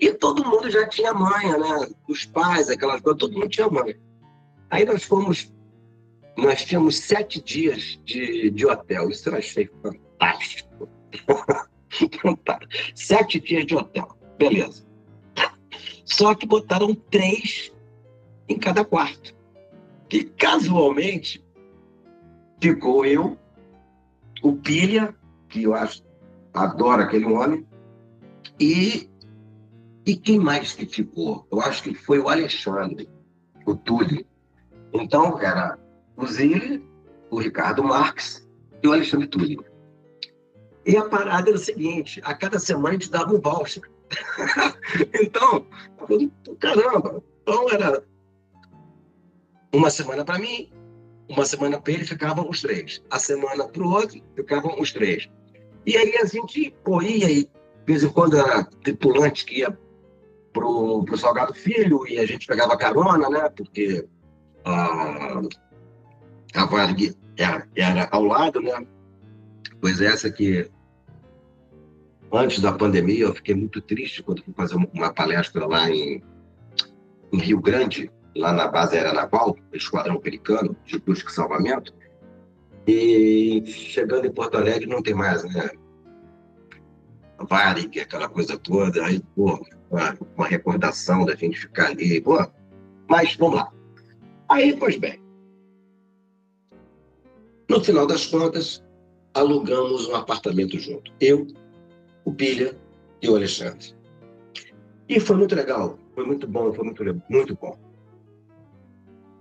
E 0.00 0.10
todo 0.14 0.42
mundo 0.42 0.70
já 0.70 0.88
tinha 0.88 1.12
manha, 1.12 1.58
né? 1.58 1.86
Os 2.08 2.24
pais, 2.24 2.70
aquelas 2.70 3.02
coisas, 3.02 3.20
todo 3.20 3.34
mundo 3.34 3.50
tinha 3.50 3.68
manha. 3.68 4.00
Aí 4.70 4.86
nós 4.86 5.04
fomos, 5.04 5.52
nós 6.34 6.64
tínhamos 6.64 6.98
sete 6.98 7.42
dias 7.42 8.00
de, 8.06 8.48
de 8.50 8.64
hotel. 8.64 9.10
Isso 9.10 9.28
eu 9.28 9.36
achei 9.36 9.68
fantástico. 9.82 10.88
sete 12.94 13.38
dias 13.38 13.66
de 13.66 13.76
hotel, 13.76 14.16
beleza. 14.38 14.82
Só 16.06 16.34
que 16.34 16.46
botaram 16.46 16.94
três 16.94 17.70
em 18.48 18.58
cada 18.58 18.82
quarto. 18.82 19.36
E 20.10 20.24
casualmente 20.24 21.44
ficou 22.58 23.04
eu, 23.04 23.38
o 24.42 24.56
Pilha, 24.56 25.14
que 25.50 25.64
eu 25.64 25.74
acho, 25.74 26.02
adoro 26.54 27.02
aquele 27.02 27.26
homem, 27.26 27.66
e, 28.58 29.10
e 30.06 30.16
quem 30.16 30.38
mais 30.38 30.72
que 30.72 30.86
ficou? 30.86 31.46
Eu 31.50 31.60
acho 31.60 31.82
que 31.82 31.94
foi 31.94 32.20
o 32.20 32.28
Alexandre, 32.28 33.08
o 33.66 33.74
Túlio. 33.74 34.24
Então, 34.92 35.40
era 35.40 35.76
o 36.16 36.26
Zile, 36.26 36.88
o 37.30 37.40
Ricardo 37.40 37.82
Marques 37.82 38.48
e 38.82 38.88
o 38.88 38.92
Alexandre 38.92 39.26
Túlio. 39.26 39.64
E 40.86 40.96
a 40.96 41.08
parada 41.08 41.48
era 41.48 41.56
o 41.56 41.60
seguinte, 41.60 42.20
a 42.24 42.34
cada 42.34 42.58
semana 42.58 42.90
a 42.90 42.92
gente 42.92 43.10
dava 43.10 43.34
um 43.34 43.40
voucher. 43.40 43.82
então, 45.20 45.66
caramba, 46.60 47.22
então 47.42 47.70
era 47.70 48.04
uma 49.72 49.90
semana 49.90 50.24
para 50.24 50.38
mim, 50.38 50.70
uma 51.28 51.44
semana 51.46 51.80
para 51.80 51.94
ele, 51.94 52.04
ficavam 52.04 52.48
os 52.48 52.60
três. 52.60 53.02
A 53.10 53.18
semana 53.18 53.66
para 53.66 53.82
o 53.82 53.90
outro, 53.90 54.22
ficavam 54.36 54.78
os 54.78 54.92
três. 54.92 55.28
E 55.86 55.96
aí 55.96 56.16
a 56.16 56.24
gente 56.24 56.74
corria 56.82 57.30
e, 57.30 57.44
de 57.44 57.50
vez 57.86 58.02
em 58.02 58.08
quando, 58.08 58.38
era 58.38 58.64
tripulante 58.64 59.44
que 59.44 59.60
ia 59.60 59.76
pro, 60.52 61.04
pro 61.04 61.18
Salgado 61.18 61.52
Filho 61.52 62.06
e 62.08 62.18
a 62.18 62.26
gente 62.26 62.46
pegava 62.46 62.76
carona, 62.76 63.28
né? 63.28 63.50
Porque 63.50 64.06
a, 64.64 65.42
a 66.54 66.66
Varg 66.66 67.14
era, 67.36 67.66
era 67.76 68.08
ao 68.10 68.24
lado, 68.24 68.60
né? 68.60 68.86
Pois 69.80 70.00
essa 70.00 70.30
que, 70.30 70.70
antes 72.32 72.60
da 72.60 72.72
pandemia, 72.72 73.24
eu 73.24 73.34
fiquei 73.34 73.54
muito 73.54 73.82
triste 73.82 74.22
quando 74.22 74.42
fui 74.42 74.54
fazer 74.54 74.76
uma 74.76 75.12
palestra 75.12 75.66
lá 75.66 75.90
em, 75.90 76.22
em 77.32 77.38
Rio 77.38 77.60
Grande, 77.60 78.10
lá 78.34 78.52
na 78.52 78.66
base 78.68 78.96
aeronaval, 78.96 79.56
Esquadrão 79.72 80.18
Pelicano, 80.18 80.74
de 80.86 80.98
busca 80.98 81.30
e 81.30 81.34
salvamento. 81.34 81.92
E 82.86 83.62
chegando 83.66 84.26
em 84.26 84.32
Porto 84.32 84.56
Alegre 84.56 84.86
não 84.86 85.02
tem 85.02 85.14
mais, 85.14 85.42
né? 85.44 85.70
Varig, 87.38 88.00
aquela 88.00 88.28
coisa 88.28 88.58
toda. 88.58 89.04
Aí, 89.04 89.20
pô, 89.34 89.64
uma, 89.90 90.16
uma 90.36 90.46
recordação 90.46 91.24
da 91.24 91.34
gente 91.34 91.58
ficar 91.58 91.88
ali. 91.88 92.20
Pô, 92.20 92.46
mas 93.08 93.34
vamos 93.36 93.56
lá. 93.56 93.72
Aí, 94.48 94.76
pois 94.76 94.98
bem. 94.98 95.20
No 97.68 97.82
final 97.82 98.06
das 98.06 98.26
contas, 98.26 98.84
alugamos 99.32 100.06
um 100.06 100.14
apartamento 100.14 100.78
junto. 100.78 101.10
Eu, 101.20 101.46
o 102.24 102.32
Pilha 102.32 102.76
e 103.22 103.28
o 103.28 103.36
Alexandre. 103.36 103.94
E 105.08 105.18
foi 105.20 105.36
muito 105.36 105.54
legal, 105.54 105.98
foi 106.14 106.24
muito 106.24 106.46
bom, 106.46 106.72
foi 106.72 106.84
muito, 106.84 107.22
muito 107.28 107.54
bom. 107.56 107.78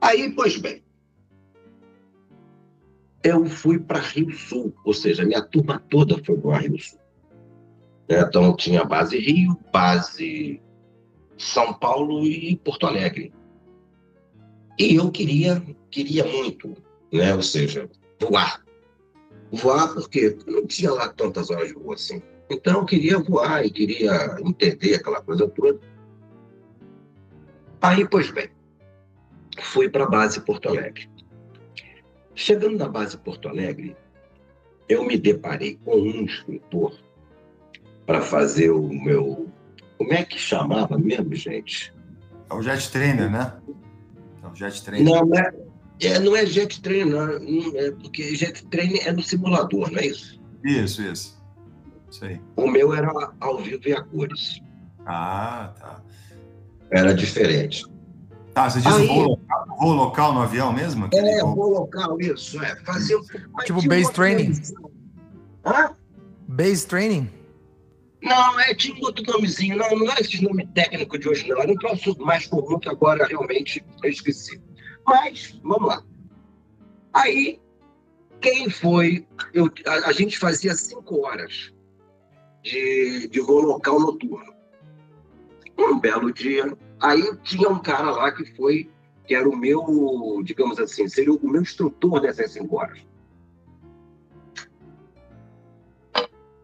Aí, 0.01 0.31
pois 0.33 0.57
bem, 0.57 0.83
eu 3.23 3.45
fui 3.45 3.79
para 3.79 3.99
Rio 3.99 4.31
Sul, 4.31 4.73
ou 4.83 4.93
seja, 4.93 5.23
minha 5.23 5.41
turma 5.41 5.81
toda 5.89 6.21
foi 6.23 6.37
para 6.37 6.57
Rio 6.57 6.77
Sul. 6.77 6.99
Então, 8.09 8.55
tinha 8.55 8.83
base 8.83 9.17
Rio, 9.17 9.57
base 9.71 10.61
São 11.37 11.73
Paulo 11.73 12.25
e 12.25 12.55
Porto 12.57 12.85
Alegre. 12.85 13.33
E 14.77 14.95
eu 14.95 15.09
queria, 15.09 15.63
queria 15.89 16.25
muito, 16.25 16.75
né? 17.11 17.33
ou 17.33 17.41
seja, 17.41 17.89
voar. 18.19 18.61
Voar 19.51 19.93
porque 19.93 20.37
não 20.45 20.67
tinha 20.67 20.91
lá 20.91 21.07
tantas 21.09 21.49
horas 21.49 21.69
de 21.69 21.75
voo 21.75 21.93
assim. 21.93 22.21
Então, 22.49 22.79
eu 22.79 22.85
queria 22.85 23.19
voar 23.19 23.65
e 23.65 23.71
queria 23.71 24.35
entender 24.41 24.95
aquela 24.95 25.21
coisa 25.21 25.47
toda. 25.47 25.79
Aí, 27.81 28.07
pois 28.07 28.29
bem, 28.31 28.49
fui 29.61 29.87
para 29.87 30.03
a 30.03 30.09
base 30.09 30.41
Porto 30.41 30.67
Alegre. 30.67 31.12
Chegando 32.35 32.77
na 32.77 32.87
base 32.87 33.17
Porto 33.17 33.47
Alegre, 33.47 33.95
eu 34.89 35.05
me 35.05 35.17
deparei 35.17 35.79
com 35.83 35.95
um 35.95 36.23
instrutor 36.23 36.97
para 38.05 38.21
fazer 38.21 38.71
o 38.71 38.87
meu. 38.87 39.49
Como 39.97 40.13
é 40.13 40.23
que 40.23 40.37
chamava 40.37 40.97
mesmo, 40.97 41.33
gente? 41.35 41.93
É 42.49 42.53
o 42.53 42.61
Jet 42.61 42.91
Trainer, 42.91 43.31
né? 43.31 43.53
É 44.43 44.47
o 44.47 44.55
Jet 44.55 44.83
Trainer. 44.83 45.05
Não, 45.05 45.25
não 45.25 45.37
é, 45.37 45.53
é, 46.01 46.19
não 46.19 46.35
é 46.35 46.45
Jet 46.45 46.81
Trainer, 46.81 47.05
não, 47.05 47.79
é 47.79 47.91
porque 47.91 48.35
Jet 48.35 48.65
Trainer 48.67 49.07
é 49.07 49.11
no 49.11 49.23
simulador, 49.23 49.91
não 49.91 49.99
é 49.99 50.07
isso? 50.07 50.41
Isso, 50.63 51.01
isso. 51.01 51.41
Isso 52.09 52.25
aí. 52.25 52.41
O 52.55 52.67
meu 52.67 52.93
era 52.93 53.11
ao 53.39 53.57
vivo 53.59 53.87
e 53.87 53.93
a 53.93 54.01
cores. 54.01 54.61
Ah, 55.05 55.73
tá. 55.79 56.03
Era 56.91 57.13
diferente. 57.13 57.85
Ah, 58.55 58.69
você 58.69 58.79
diz 58.81 58.93
Aí- 58.93 59.07
voo 59.07 59.29
local, 59.29 59.65
voo 59.79 59.93
local 59.93 60.33
no 60.33 60.41
avião 60.41 60.71
mesmo? 60.71 61.09
É, 61.13 61.41
voo- 61.41 61.55
voo 61.55 61.69
local, 61.69 62.19
isso, 62.21 62.61
é. 62.63 62.73
Um 62.73 63.51
mas 63.53 63.65
Tipo 63.65 63.87
base 63.87 64.11
training? 64.13 64.61
Hã? 65.65 65.95
Base 66.47 66.85
training? 66.85 67.29
Não, 68.21 68.59
é, 68.59 68.73
tinha 68.75 68.95
um 68.95 69.01
outro 69.01 69.23
nomezinho. 69.31 69.75
Não, 69.77 69.89
não 69.97 70.09
era 70.11 70.21
esse 70.21 70.41
nome 70.43 70.65
técnico 70.67 71.17
de 71.17 71.27
hoje, 71.27 71.47
não. 71.49 71.59
Era 71.59 71.71
um 71.71 71.75
troço 71.75 72.15
mais 72.19 72.45
comum 72.47 72.79
que 72.79 72.87
agora 72.89 73.25
realmente 73.25 73.83
eu 74.03 74.09
esqueci. 74.09 74.61
Mas, 75.05 75.59
vamos 75.63 75.87
lá. 75.87 76.03
Aí, 77.13 77.59
quem 78.39 78.69
foi? 78.69 79.27
Eu, 79.53 79.69
a, 79.85 80.09
a 80.09 80.11
gente 80.13 80.37
fazia 80.39 80.73
cinco 80.75 81.25
horas 81.25 81.73
de, 82.63 83.27
de 83.29 83.39
voo 83.41 83.61
local 83.61 83.99
noturno. 83.99 84.53
Um 85.77 85.99
belo 85.99 86.31
dia, 86.31 86.77
aí 87.03 87.35
tinha 87.43 87.69
um 87.69 87.79
cara 87.79 88.09
lá 88.09 88.31
que 88.31 88.45
foi, 88.55 88.89
que 89.27 89.35
era 89.35 89.47
o 89.47 89.55
meu, 89.55 90.41
digamos 90.43 90.79
assim, 90.79 91.07
seria 91.07 91.33
o 91.33 91.47
meu 91.47 91.61
instrutor 91.61 92.21
dessas 92.21 92.51
cinco 92.51 92.77
horas. 92.77 93.05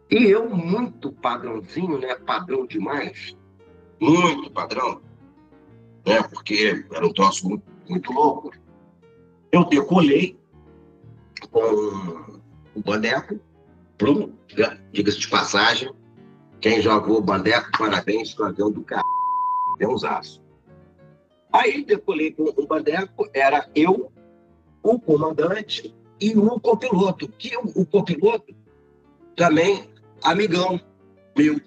E 0.09 0.23
eu, 0.25 0.49
muito 0.49 1.11
padrãozinho, 1.11 1.99
né? 1.99 2.15
Padrão 2.15 2.65
demais. 2.65 3.37
Muito 3.99 4.49
padrão. 4.49 5.01
Né? 6.05 6.23
Porque 6.23 6.83
era 6.91 7.05
um 7.05 7.13
troço 7.13 7.47
muito, 7.47 7.63
muito 7.87 8.11
louco. 8.11 8.51
Eu 9.51 9.65
decolei 9.65 10.39
com 11.51 12.41
o 12.75 12.81
Bandeco, 12.81 13.39
diga-se 14.91 15.19
de 15.19 15.27
passagem, 15.27 15.93
quem 16.61 16.81
jogou 16.81 17.17
o 17.17 17.21
Bandeco, 17.21 17.69
parabéns, 17.77 18.37
o 18.37 18.43
avião 18.43 18.71
do 18.71 18.81
carro. 18.83 19.18
Aviãozaço. 19.79 20.41
Aí 21.51 21.83
decolei 21.83 22.31
com 22.31 22.43
o 22.43 22.67
Bandeco, 22.67 23.29
era 23.33 23.67
eu, 23.73 24.11
o 24.83 24.99
comandante 24.99 25.95
e 26.19 26.37
o 26.37 26.59
copiloto. 26.59 27.27
Que 27.27 27.55
o, 27.57 27.81
o 27.81 27.85
copiloto 27.85 28.53
também 29.35 29.89
amigão, 30.23 30.79
Mil. 31.37 31.61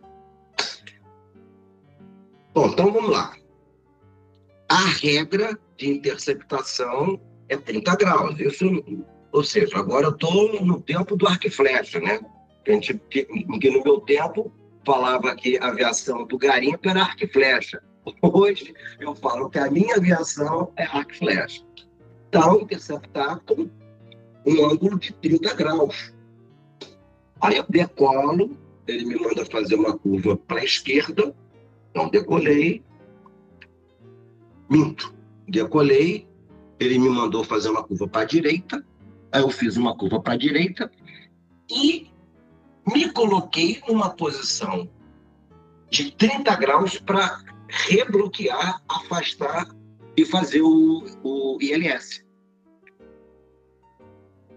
Bom, 2.55 2.67
então 2.67 2.93
vamos 2.93 3.11
lá. 3.11 3.35
A 4.69 4.85
regra 4.85 5.59
de 5.77 5.89
interceptação 5.89 7.21
é 7.49 7.57
30 7.57 7.97
graus. 7.97 8.39
Isso, 8.39 8.67
ou 9.33 9.43
seja, 9.43 9.79
agora 9.79 10.07
eu 10.07 10.11
estou 10.11 10.63
no 10.63 10.81
tempo 10.81 11.17
do 11.17 11.27
arco 11.27 11.47
e 11.47 11.51
flecha, 11.51 11.99
né? 12.01 12.21
Que, 12.65 12.73
gente, 12.75 12.95
que, 13.11 13.25
que 13.25 13.71
no 13.71 13.83
meu 13.83 14.01
tempo 14.01 14.53
falava 14.85 15.35
que 15.35 15.59
a 15.59 15.69
aviação 15.69 16.27
do 16.27 16.37
garimpo 16.37 16.89
era 16.89 17.03
arco 17.03 17.25
e 17.25 17.29
flecha. 17.29 17.83
Hoje 18.21 18.75
eu 18.99 19.15
falo 19.15 19.49
que 19.49 19.59
a 19.59 19.71
minha 19.71 19.97
aviação 19.97 20.73
é 20.77 20.85
arco 20.85 21.13
e 21.13 21.19
flecha. 21.19 21.63
Então, 22.29 22.61
interceptar 22.61 23.41
com 23.41 23.69
um 24.47 24.65
ângulo 24.67 24.99
de 24.99 25.13
30 25.13 25.55
graus. 25.55 26.13
Aí 27.41 27.57
eu 27.57 27.65
decolo, 27.69 28.57
ele 28.87 29.05
me 29.05 29.17
manda 29.17 29.45
fazer 29.45 29.75
uma 29.75 29.97
curva 29.97 30.37
para 30.37 30.61
a 30.61 30.65
esquerda, 30.65 31.35
então 31.91 32.09
decolei, 32.09 32.83
minto, 34.69 35.15
decolei, 35.47 36.27
ele 36.81 36.99
me 36.99 37.09
mandou 37.09 37.45
fazer 37.45 37.69
uma 37.69 37.83
curva 37.83 38.09
para 38.09 38.23
a 38.23 38.25
direita, 38.25 38.85
aí 39.31 39.43
eu 39.43 39.51
fiz 39.51 39.77
uma 39.77 39.97
curva 39.97 40.21
para 40.21 40.35
a 40.35 40.39
direita 40.39 40.91
e 41.71 42.11
me 42.93 43.13
coloquei 43.13 43.81
numa 43.87 44.11
posição 44.11 44.89
de 45.91 46.11
30 46.13 46.57
graus 46.57 46.99
para 46.99 47.43
rebloquear, 47.73 48.83
afastar 48.89 49.67
e 50.17 50.25
fazer 50.25 50.61
o, 50.61 51.05
o 51.23 51.59
ILS. 51.61 52.23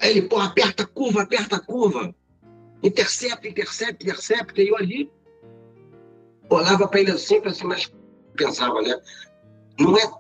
Aí 0.02 0.12
ele, 0.12 0.24
pô, 0.24 0.38
aperta 0.38 0.84
a 0.84 0.88
curva, 0.88 1.24
aperta 1.24 1.56
a 1.56 1.60
curva. 1.60 2.14
Intercepta, 2.84 3.48
intercepta, 3.48 4.04
intercepta. 4.04 4.62
E 4.62 4.68
eu 4.68 4.76
ali 4.76 5.10
olhava 6.50 6.88
para 6.88 7.00
ele 7.00 7.12
assim, 7.12 7.42
assim, 7.46 7.66
mas 7.66 7.92
pensava, 8.36 8.82
né? 8.82 9.00
Não 9.80 9.98
é 9.98 10.12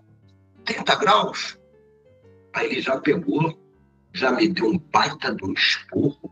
30 0.63 0.95
graus? 0.95 1.59
Aí 2.53 2.71
ele 2.71 2.81
já 2.81 2.99
pegou, 2.99 3.59
já 4.13 4.31
me 4.31 4.47
deu 4.47 4.67
um 4.67 4.79
baita 4.79 5.35
de 5.35 5.43
um 5.43 5.53
esporro. 5.53 6.31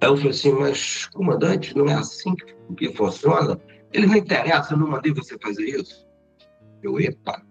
Aí 0.00 0.08
eu 0.08 0.16
falei 0.16 0.30
assim, 0.30 0.52
mas 0.52 1.06
comandante, 1.06 1.76
não 1.76 1.86
é 1.86 1.94
assim 1.94 2.34
que, 2.36 2.54
que 2.76 2.96
funciona? 2.96 3.60
Ele 3.92 4.06
não 4.06 4.16
interessa, 4.16 4.74
eu 4.74 4.78
não 4.78 4.88
mandei 4.88 5.12
você 5.12 5.38
fazer 5.38 5.64
isso. 5.64 6.06
Eu, 6.82 6.98
epa. 7.00 7.42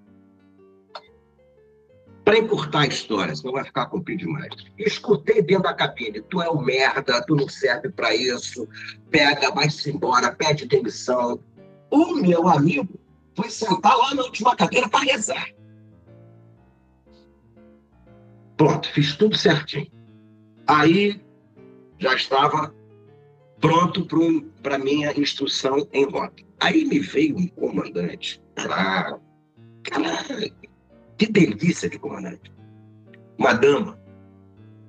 Para 2.24 2.38
encurtar 2.38 2.82
a 2.82 2.88
história, 2.88 3.36
senão 3.36 3.54
vai 3.54 3.64
ficar 3.64 3.88
comprido 3.88 4.20
demais. 4.20 4.50
Escutei 4.78 5.42
dentro 5.42 5.64
da 5.64 5.74
cabine, 5.74 6.22
tu 6.22 6.42
é 6.42 6.50
um 6.50 6.62
merda, 6.62 7.24
tu 7.26 7.36
não 7.36 7.50
serve 7.50 7.90
para 7.90 8.16
isso, 8.16 8.68
pega, 9.10 9.52
vai-se 9.52 9.90
embora, 9.90 10.32
pede 10.32 10.68
demissão. 10.68 11.44
O 11.90 12.16
meu 12.16 12.48
amigo 12.48 13.00
foi 13.36 13.50
sentar 13.50 13.98
lá 13.98 14.14
na 14.14 14.24
última 14.24 14.56
cadeira 14.56 14.88
para 14.88 15.00
rezar. 15.00 15.50
Pronto, 18.56 18.92
fiz 18.92 19.16
tudo 19.16 19.36
certinho. 19.36 19.92
Aí 20.68 21.20
já 21.98 22.14
estava 22.14 22.76
pronto 23.60 24.08
para 24.62 24.78
minha 24.78 25.12
instrução 25.18 25.88
em 25.94 26.06
rota. 26.06 26.44
Aí 26.60 26.86
me 26.86 27.00
veio 27.00 27.38
um 27.38 27.48
comandante 27.48 28.42
lá, 28.58 29.20
caralho, 29.84 30.54
que 31.18 31.28
delícia 31.28 31.90
de 31.90 31.98
comandante. 32.00 32.52
Uma 33.38 33.54
dama, 33.54 34.00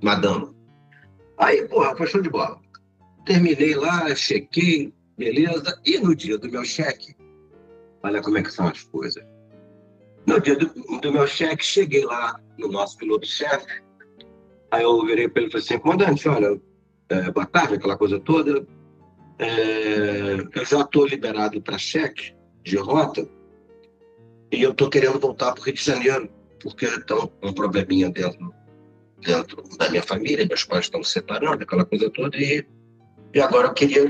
uma 0.02 0.14
dama. 0.16 0.54
Aí, 1.38 1.66
porra, 1.68 1.96
foi 1.96 2.06
show 2.06 2.20
de 2.20 2.28
bola. 2.28 2.60
Terminei 3.24 3.74
lá, 3.74 4.14
chequei, 4.14 4.92
beleza. 5.16 5.80
E 5.84 5.98
no 5.98 6.14
dia 6.14 6.36
do 6.36 6.50
meu 6.50 6.64
cheque, 6.64 7.14
olha 8.02 8.20
como 8.20 8.38
é 8.38 8.42
que 8.42 8.50
são 8.52 8.66
as 8.66 8.82
coisas. 8.82 9.24
No 10.26 10.40
dia 10.40 10.56
do, 10.56 10.66
do 11.00 11.12
meu 11.12 11.26
cheque, 11.26 11.64
cheguei 11.64 12.04
lá 12.04 12.38
no 12.58 12.68
nosso 12.68 12.96
piloto-chefe. 12.98 13.82
Aí 14.70 14.82
eu 14.82 15.04
virei 15.04 15.28
para 15.28 15.42
ele 15.42 15.48
e 15.48 15.52
falei 15.52 15.64
assim, 15.64 15.78
comandante, 15.78 16.28
olha, 16.28 16.60
é, 17.10 17.30
boa 17.30 17.46
tarde, 17.46 17.74
aquela 17.74 17.96
coisa 17.96 18.20
toda. 18.20 18.64
É, 19.38 20.36
eu 20.54 20.64
já 20.64 20.80
estou 20.80 21.06
liberado 21.06 21.60
para 21.60 21.76
cheque 21.76 22.34
de 22.62 22.76
rota 22.76 23.28
e 24.52 24.62
eu 24.62 24.70
estou 24.70 24.88
querendo 24.88 25.18
voltar 25.18 25.52
para 25.52 25.60
o 25.60 25.64
Rio 25.64 25.74
de 25.74 25.82
Janeiro, 25.82 26.30
porque 26.60 26.86
estão 26.86 27.32
um 27.42 27.52
probleminha 27.52 28.10
dentro, 28.10 28.54
dentro 29.18 29.62
da 29.76 29.88
minha 29.90 30.02
família, 30.02 30.46
meus 30.46 30.64
pais 30.64 30.84
estão 30.84 31.02
se 31.02 31.12
separando, 31.12 31.62
aquela 31.62 31.84
coisa 31.84 32.10
toda, 32.10 32.36
e, 32.36 32.64
e 33.34 33.40
agora 33.40 33.68
eu 33.68 33.74
queria 33.74 34.06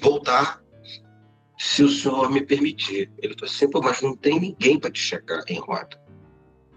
voltar 0.00 0.62
se 1.58 1.82
o 1.82 1.88
senhor 1.88 2.30
me 2.30 2.44
permitir. 2.44 3.10
Ele 3.22 3.34
falou 3.34 3.52
assim, 3.52 3.70
Pô, 3.70 3.80
mas 3.80 4.02
não 4.02 4.16
tem 4.16 4.38
ninguém 4.38 4.78
para 4.78 4.90
te 4.90 5.00
checar 5.00 5.42
em 5.48 5.58
rota. 5.58 6.00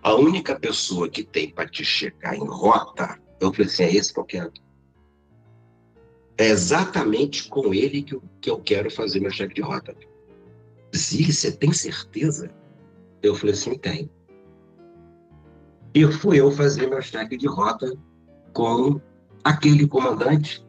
A 0.02 0.15
única 0.15 0.58
pessoa 0.58 1.10
que 1.10 1.23
tem 1.23 1.50
para 1.50 1.67
te 1.67 1.84
checar 1.84 2.36
em 2.36 2.47
rota, 2.47 3.19
eu 3.39 3.52
falei 3.52 3.67
assim, 3.67 3.84
é 3.84 3.95
esse 3.95 4.13
que 4.13 4.19
eu 4.19 4.26
quero. 4.26 4.52
É 6.38 6.47
exatamente 6.50 7.50
com 7.50 7.73
ele 7.73 8.04
que 8.04 8.13
eu, 8.13 8.23
que 8.39 8.50
eu 8.50 8.60
quero 8.60 8.91
fazer 8.91 9.19
meu 9.19 9.32
cheque 9.32 9.56
de 9.56 9.62
rota. 9.62 9.95
Zili, 10.95 11.34
você 11.34 11.52
tem 11.52 11.73
certeza? 11.73 12.52
Eu 13.23 13.36
falei 13.36 13.54
assim, 13.54 13.78
tem. 13.78 14.10
E 15.93 16.06
fui 16.12 16.39
eu 16.39 16.52
fazer 16.52 16.88
meu 16.88 17.02
cheque 17.02 17.36
de 17.38 17.47
rota 17.47 17.91
com 18.54 19.02
aquele 19.43 19.88
comandante 19.88 20.63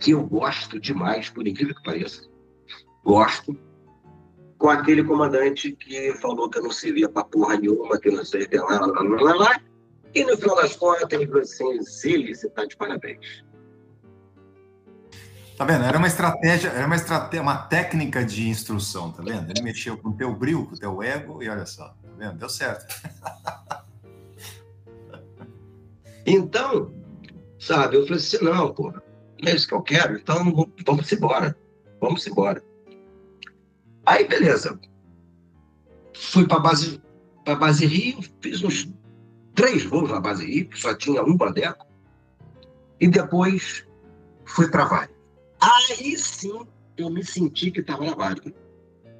que 0.00 0.12
eu 0.12 0.26
gosto 0.26 0.80
demais, 0.80 1.28
por 1.28 1.46
incrível 1.46 1.74
que 1.74 1.82
pareça. 1.82 2.22
Gosto. 3.04 3.56
Com 4.58 4.70
aquele 4.70 5.04
comandante 5.04 5.72
que 5.72 6.14
falou 6.14 6.48
que 6.48 6.58
eu 6.58 6.62
não 6.62 6.70
servia 6.70 7.08
para 7.08 7.24
porra 7.24 7.58
nenhuma, 7.58 8.00
que 8.00 8.10
não 8.10 8.24
servia 8.24 8.62
lá, 8.64 8.80
lá, 8.80 9.02
lá, 9.02 9.22
lá, 9.22 9.34
lá. 9.34 9.60
E 10.14 10.24
no 10.24 10.36
final 10.38 10.56
das 10.56 10.74
contas, 10.74 11.06
ele 11.12 11.26
falou 11.26 11.42
assim, 11.42 11.82
Zili, 11.82 12.34
você 12.34 12.46
está 12.46 12.64
de 12.64 12.74
parabéns. 12.76 13.44
Tá 15.56 15.64
vendo? 15.64 15.84
Era 15.84 15.96
uma 15.96 16.06
estratégia, 16.06 16.68
era 16.68 16.86
uma 16.86 16.96
estratégia, 16.96 17.42
uma 17.42 17.56
técnica 17.56 18.22
de 18.22 18.46
instrução, 18.46 19.10
tá 19.10 19.22
vendo? 19.22 19.50
Ele 19.50 19.62
mexeu 19.62 19.96
com 19.96 20.10
o 20.10 20.12
teu 20.12 20.34
brilho, 20.34 20.66
com 20.66 20.74
o 20.74 20.78
teu 20.78 21.02
ego, 21.02 21.42
e 21.42 21.48
olha 21.48 21.64
só, 21.64 21.88
tá 21.88 22.10
vendo? 22.18 22.36
Deu 22.36 22.48
certo. 22.48 22.94
então, 26.26 26.92
sabe, 27.58 27.96
eu 27.96 28.02
falei 28.02 28.18
assim, 28.18 28.44
não, 28.44 28.74
pô, 28.74 28.92
é 29.46 29.54
isso 29.54 29.66
que 29.66 29.72
eu 29.72 29.80
quero, 29.80 30.18
então 30.18 30.44
vamos 30.84 31.10
embora. 31.10 31.56
Vamos 32.02 32.26
embora. 32.26 32.62
Aí, 34.04 34.28
beleza. 34.28 34.78
Fui 36.14 36.46
para 36.46 36.60
base, 36.60 37.02
para 37.44 37.56
base 37.56 37.86
Rio, 37.86 38.20
fiz 38.42 38.62
uns 38.62 38.92
três 39.54 39.84
voos 39.84 40.10
na 40.10 40.20
base 40.20 40.44
Rio, 40.44 40.68
só 40.74 40.94
tinha 40.94 41.22
um 41.22 41.34
badeco, 41.34 41.86
e 43.00 43.08
depois 43.08 43.86
fui 44.44 44.70
para 44.70 44.84
Vale. 44.84 45.15
Aí 45.66 46.16
sim 46.16 46.66
eu 46.96 47.10
me 47.10 47.24
senti 47.24 47.70
que 47.70 47.80
estava 47.80 48.04
na 48.04 48.14
Vargas. 48.14 48.52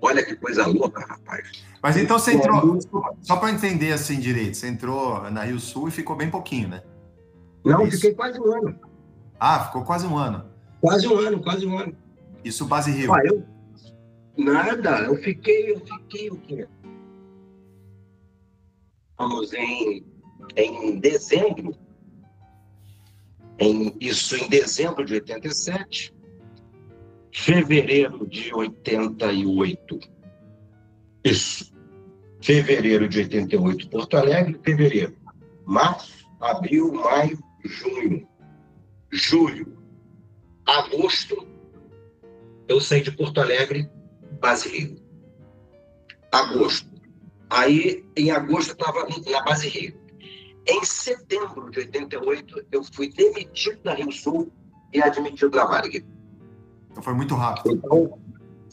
Olha 0.01 0.25
que 0.25 0.37
coisa 0.37 0.67
louca, 0.67 1.05
rapaz. 1.05 1.51
Mas 1.83 1.97
então 1.97 2.19
você 2.19 2.35
entrou, 2.35 2.79
só 3.23 3.37
para 3.37 3.51
entender 3.51 3.93
assim 3.93 4.21
direito, 4.21 4.57
você 4.57 4.69
entrou 4.69 5.29
na 5.31 5.43
Rio 5.43 5.59
Sul 5.59 5.89
e 5.89 5.91
ficou 5.91 6.15
bem 6.15 6.31
pouquinho, 6.31 6.69
né? 6.69 6.83
Não, 7.65 7.85
Isso. 7.87 7.97
fiquei 7.97 8.15
quase 8.15 8.41
um 8.41 8.53
ano. 8.53 8.79
Ah, 9.41 9.65
ficou 9.65 9.83
quase 9.83 10.07
um 10.07 10.17
ano. 10.17 10.49
Quase 10.81 11.09
um 11.09 11.19
ano, 11.19 11.43
quase 11.43 11.67
um 11.67 11.79
ano. 11.79 11.97
Isso 12.45 12.65
base 12.67 12.91
Rio? 12.93 13.13
Ah, 13.13 13.23
eu... 13.25 13.43
Nada, 14.37 15.01
eu 15.01 15.17
fiquei, 15.17 15.73
eu 15.73 15.81
fiquei 15.81 16.31
o 16.31 16.37
quê? 16.37 16.69
Vamos 19.19 19.53
em, 19.55 20.05
em 20.57 21.01
dezembro, 21.01 21.75
em, 23.59 23.97
isso 23.99 24.37
em 24.37 24.47
dezembro 24.49 25.05
de 25.07 25.15
87, 25.15 26.15
fevereiro 27.37 28.27
de 28.27 28.53
88. 28.53 30.01
Isso. 31.23 31.71
Fevereiro 32.41 33.09
de 33.09 33.19
88, 33.21 33.91
Porto 33.91 34.17
Alegre, 34.17 34.59
fevereiro. 34.63 35.15
Março, 35.65 36.27
abril, 36.41 36.93
maio, 36.93 37.39
junho, 37.63 38.27
julho, 39.11 39.77
agosto, 40.65 41.47
eu 42.69 42.81
saí 42.81 43.03
de 43.03 43.13
Porto 43.13 43.41
Alegre, 43.41 43.89
base 44.41 44.69
Rio. 44.69 44.97
Agosto. 46.33 46.89
Aí, 47.51 48.05
em 48.17 48.31
agosto, 48.31 48.71
eu 48.71 48.75
estava 48.75 49.07
na 49.31 49.43
base 49.43 49.69
Rio. 49.69 50.01
Em 50.67 50.85
setembro 50.85 51.71
de 51.71 51.81
88, 51.81 52.67
eu 52.73 52.83
fui 52.83 53.13
demitido 53.13 53.83
da 53.83 53.95
Rio 53.95 54.11
Sul 54.11 54.51
e 54.93 55.03
admitido 55.03 55.51
da 55.51 55.65
Varig. 55.65 56.05
Então 56.97 57.03
foi 57.05 57.13
muito 57.13 57.35
rápido. 57.35 57.75
Então, 57.75 58.19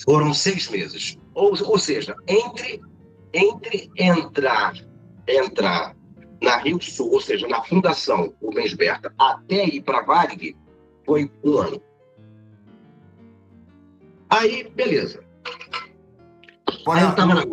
foram 0.05 0.33
seis 0.33 0.69
meses. 0.69 1.17
Ou, 1.35 1.49
ou 1.67 1.77
seja, 1.77 2.15
entre, 2.25 2.81
entre 3.33 3.91
entrar, 3.97 4.73
entrar 5.27 5.93
na 6.41 6.55
Rio 6.55 6.81
Sul, 6.81 7.11
ou 7.11 7.19
seja, 7.19 7.45
na 7.49 7.61
Fundação 7.63 8.33
Rubens 8.41 8.73
Berta, 8.73 9.13
até 9.19 9.65
ir 9.65 9.81
para 9.81 9.99
a 9.99 10.03
Varig, 10.03 10.55
foi 11.05 11.29
um 11.43 11.57
ano. 11.57 11.81
Aí, 14.29 14.69
beleza. 14.73 15.21
Olha, 16.87 17.01
Aí 17.01 17.05
eu 17.09 17.15
tava 17.15 17.35
na- 17.35 17.45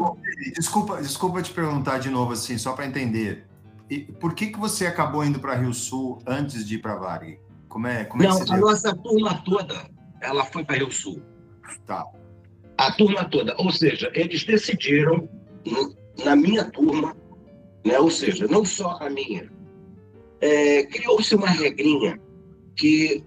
desculpa, 0.57 1.03
desculpa 1.03 1.43
te 1.43 1.53
perguntar 1.53 1.99
de 1.99 2.11
novo 2.11 2.33
assim, 2.33 2.57
só 2.57 2.75
para 2.75 2.87
entender. 2.87 3.45
E 3.91 3.99
por 3.99 4.35
que 4.35 4.47
que 4.47 4.59
você 4.59 4.87
acabou 4.87 5.25
indo 5.25 5.41
para 5.41 5.57
Rio 5.57 5.75
Sul 5.75 6.23
antes 6.25 6.65
de 6.65 6.77
ir 6.77 6.79
para 6.79 6.95
Varg? 6.95 7.41
Como 7.69 7.89
é, 7.89 8.05
como 8.05 8.23
é 8.23 8.27
Não, 8.29 8.39
que 8.39 8.45
você 8.47 8.53
a 8.53 8.57
deu? 8.57 8.67
nossa 8.67 8.95
turma 8.97 9.43
toda, 9.45 9.91
ela 10.21 10.45
foi 10.45 10.65
para 10.65 10.77
Rio 10.77 10.91
Sul. 10.91 11.23
Tá. 11.87 12.05
A 12.79 12.93
turma 12.93 13.25
toda. 13.25 13.55
Ou 13.59 13.71
seja, 13.71 14.11
eles 14.15 14.45
decidiram, 14.45 15.29
na 16.25 16.37
minha 16.37 16.65
turma, 16.65 17.17
né? 17.85 17.99
ou 17.99 18.11
seja, 18.11 18.47
não 18.47 18.65
só 18.65 18.99
a 19.01 19.11
minha, 19.11 19.51
é, 20.41 20.85
criou-se 20.85 21.35
uma 21.35 21.49
regrinha 21.49 22.21
que 22.77 23.25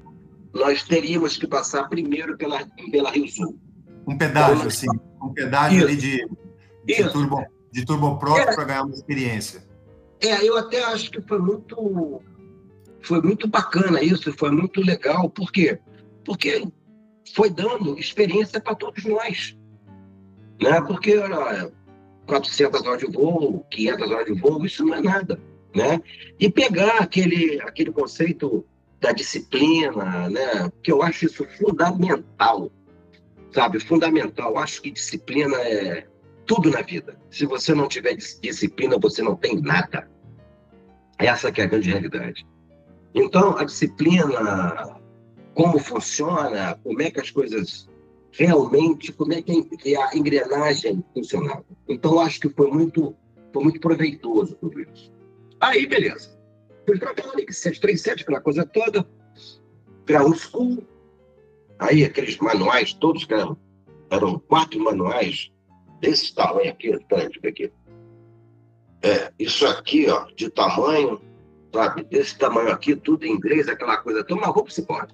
nós 0.53 0.83
teríamos 0.83 1.37
que 1.37 1.47
passar 1.47 1.87
primeiro 1.89 2.37
pela, 2.37 2.65
pela 2.91 3.11
Rio 3.11 3.27
Sul. 3.27 3.57
Um 4.07 4.17
pedágio, 4.17 4.67
assim, 4.67 4.87
um 5.21 5.33
pedágio 5.33 5.79
Isso. 5.79 5.87
ali 5.87 5.95
de, 5.95 6.27
de, 6.85 6.93
Isso. 7.01 7.11
turbo, 7.11 7.45
de 7.71 7.85
para 7.85 8.65
ganhar 8.65 8.83
uma 8.83 8.93
experiência. 8.93 9.63
É, 10.21 10.47
eu 10.47 10.57
até 10.57 10.83
acho 10.85 11.11
que 11.11 11.21
foi 11.21 11.39
muito, 11.39 12.21
foi 13.01 13.21
muito 13.21 13.47
bacana 13.47 14.01
isso, 14.01 14.31
foi 14.33 14.51
muito 14.51 14.79
legal. 14.81 15.29
Por 15.29 15.51
quê? 15.51 15.77
Porque 16.23 16.65
foi 17.33 17.49
dando 17.49 17.97
experiência 17.97 18.59
para 18.59 18.75
todos 18.75 19.03
nós. 19.05 19.57
Né? 20.61 20.81
Porque, 20.81 21.17
olha, 21.17 21.71
400 22.27 22.81
horas 22.85 22.99
de 22.99 23.11
voo, 23.11 23.65
500 23.69 24.11
horas 24.11 24.25
de 24.25 24.33
voo, 24.39 24.65
isso 24.65 24.85
não 24.85 24.95
é 24.95 25.01
nada. 25.01 25.39
Né? 25.75 26.01
E 26.39 26.49
pegar 26.49 26.97
aquele, 26.99 27.59
aquele 27.61 27.91
conceito 27.91 28.65
da 28.99 29.11
disciplina, 29.11 30.29
né? 30.29 30.71
que 30.81 30.91
eu 30.91 31.01
acho 31.01 31.25
isso 31.25 31.45
fundamental, 31.57 32.71
sabe? 33.51 33.79
Fundamental. 33.79 34.51
Eu 34.51 34.57
acho 34.59 34.81
que 34.81 34.91
disciplina 34.91 35.57
é 35.57 36.07
tudo 36.45 36.69
na 36.69 36.81
vida. 36.81 37.17
Se 37.29 37.45
você 37.45 37.73
não 37.73 37.87
tiver 37.87 38.15
dis- 38.15 38.39
disciplina, 38.41 38.97
você 38.99 39.21
não 39.21 39.35
tem 39.35 39.59
nada. 39.59 40.09
Essa 41.17 41.51
que 41.51 41.61
é 41.61 41.63
a 41.63 41.67
grande 41.67 41.89
realidade. 41.89 42.45
Então, 43.13 43.57
a 43.57 43.63
disciplina, 43.63 44.99
como 45.53 45.79
funciona, 45.79 46.79
como 46.83 47.01
é 47.01 47.11
que 47.11 47.19
as 47.19 47.29
coisas 47.29 47.87
realmente, 48.31 49.11
como 49.13 49.33
é 49.33 49.41
que 49.41 49.51
a- 49.59 49.77
que 49.77 49.95
a 49.95 50.15
engrenagem 50.15 51.03
funcionava. 51.13 51.63
Então, 51.87 52.19
acho 52.19 52.39
que 52.39 52.49
foi 52.49 52.69
muito, 52.71 53.15
foi 53.53 53.63
muito 53.63 53.79
proveitoso 53.79 54.55
tudo 54.55 54.81
isso. 54.81 55.11
Aí, 55.59 55.85
beleza. 55.85 56.35
Fui 56.85 56.97
para 56.97 57.11
aquela 57.11 57.35
Link 57.35 57.53
737, 57.53 58.23
aquela 58.23 58.41
coisa 58.41 58.65
toda, 58.65 59.07
ground 60.05 60.35
school. 60.35 60.83
Aí, 61.79 62.03
aqueles 62.03 62.37
manuais 62.37 62.93
todos, 62.93 63.25
que 63.25 63.33
eram, 63.33 63.57
eram 64.09 64.39
quatro 64.39 64.79
manuais 64.79 65.51
desse 66.01 66.33
tamanho 66.33 66.71
aqui, 66.71 66.91
ver 67.41 67.47
aqui. 67.49 67.71
É, 69.01 69.31
isso 69.37 69.65
aqui, 69.67 70.09
ó, 70.09 70.25
de 70.35 70.49
tamanho, 70.49 71.21
sabe? 71.73 72.03
Desse 72.05 72.37
tamanho 72.37 72.71
aqui, 72.71 72.95
tudo 72.95 73.25
em 73.25 73.33
inglês, 73.33 73.67
aquela 73.67 73.97
coisa 73.97 74.23
toda, 74.23 74.41
mas 74.41 74.53
vamos 74.53 74.77
embora. 74.77 75.07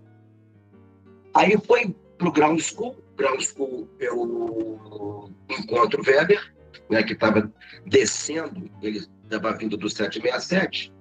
Aí 1.34 1.58
foi 1.66 1.96
pro 2.18 2.32
Ground 2.32 2.60
School. 2.60 2.96
Ground 3.18 3.42
School 3.42 3.88
eu 4.00 5.30
encontro 5.50 6.02
o 6.02 6.06
Weber, 6.06 6.54
né, 6.90 7.04
que 7.04 7.14
estava 7.14 7.52
descendo, 7.86 8.70
ele 8.82 9.06
estava 9.24 9.54
vindo 9.58 9.78
do 9.78 9.90
767 9.90 10.94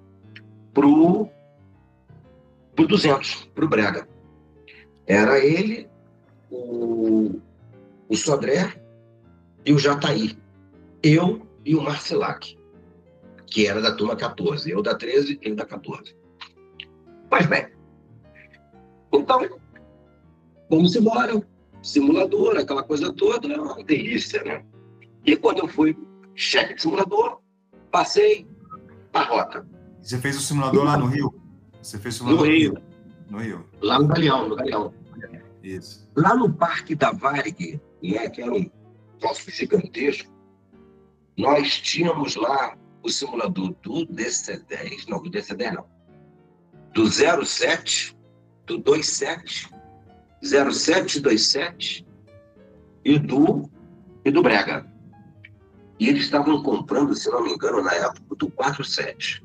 pro, 0.73 1.29
pro 2.75 2.87
200, 2.87 3.49
pro 3.55 3.67
Brega. 3.67 4.07
Era 5.07 5.39
ele, 5.39 5.89
o, 6.51 7.39
o 8.07 8.15
Sodré 8.15 8.81
e 9.65 9.73
o 9.73 9.79
Jataí. 9.79 10.37
Eu 11.01 11.47
e 11.65 11.75
o 11.75 11.81
Marcelac 11.81 12.59
que 13.49 13.67
era 13.67 13.81
da 13.81 13.93
turma 13.93 14.15
14. 14.15 14.69
Eu 14.69 14.81
da 14.81 14.95
13, 14.95 15.39
ele 15.41 15.55
da 15.55 15.65
14. 15.65 16.15
Mas 17.29 17.45
bem. 17.47 17.67
Então, 19.11 19.59
vamos 20.69 20.95
embora. 20.95 21.41
Simulador, 21.81 22.57
aquela 22.57 22.83
coisa 22.83 23.13
toda, 23.13 23.47
é 23.51 23.59
uma 23.59 23.81
delícia, 23.83 24.43
né? 24.43 24.65
E 25.25 25.35
quando 25.35 25.59
eu 25.59 25.67
fui 25.67 25.97
chefe 26.35 26.73
de 26.75 26.81
simulador, 26.81 27.39
passei 27.91 28.45
a 29.13 29.23
rota. 29.23 29.65
Você 30.01 30.17
fez 30.17 30.37
o 30.37 30.41
simulador 30.41 30.83
lá 30.83 30.97
no 30.97 31.05
Rio? 31.05 31.33
Você 31.81 31.97
fez 31.97 32.19
o 32.19 32.25
No 32.25 32.29
simulador 32.31 32.53
Rio, 32.53 32.77
No 33.29 33.37
Rio, 33.39 33.65
lá 33.81 33.99
no 33.99 34.07
Galeão, 34.07 34.49
no 34.49 34.55
Galeão. 34.55 34.93
isso. 35.63 36.09
Lá 36.15 36.35
no 36.35 36.51
Parque 36.53 36.95
da 36.95 37.11
Varig, 37.11 37.79
né, 38.03 38.29
que 38.29 38.41
era 38.41 38.53
um 38.53 38.69
troço 39.19 39.49
gigantesco, 39.51 40.29
nós 41.37 41.79
tínhamos 41.79 42.35
lá 42.35 42.77
o 43.01 43.09
simulador 43.09 43.73
do 43.81 44.05
DC-10, 44.07 45.07
não, 45.07 45.21
do 45.21 45.29
DC-10 45.29 45.73
não, 45.73 45.85
do 46.93 47.07
07, 47.45 48.17
do 48.65 48.81
27, 48.81 49.69
0727 50.43 52.05
e 53.03 53.19
do, 53.19 53.69
e 54.23 54.31
do 54.31 54.41
Brega. 54.41 54.85
E 55.99 56.07
eles 56.07 56.23
estavam 56.23 56.63
comprando, 56.63 57.13
se 57.13 57.29
não 57.29 57.43
me 57.43 57.53
engano, 57.53 57.83
na 57.83 57.93
época, 57.93 58.35
do 58.35 58.49
47. 58.51 59.43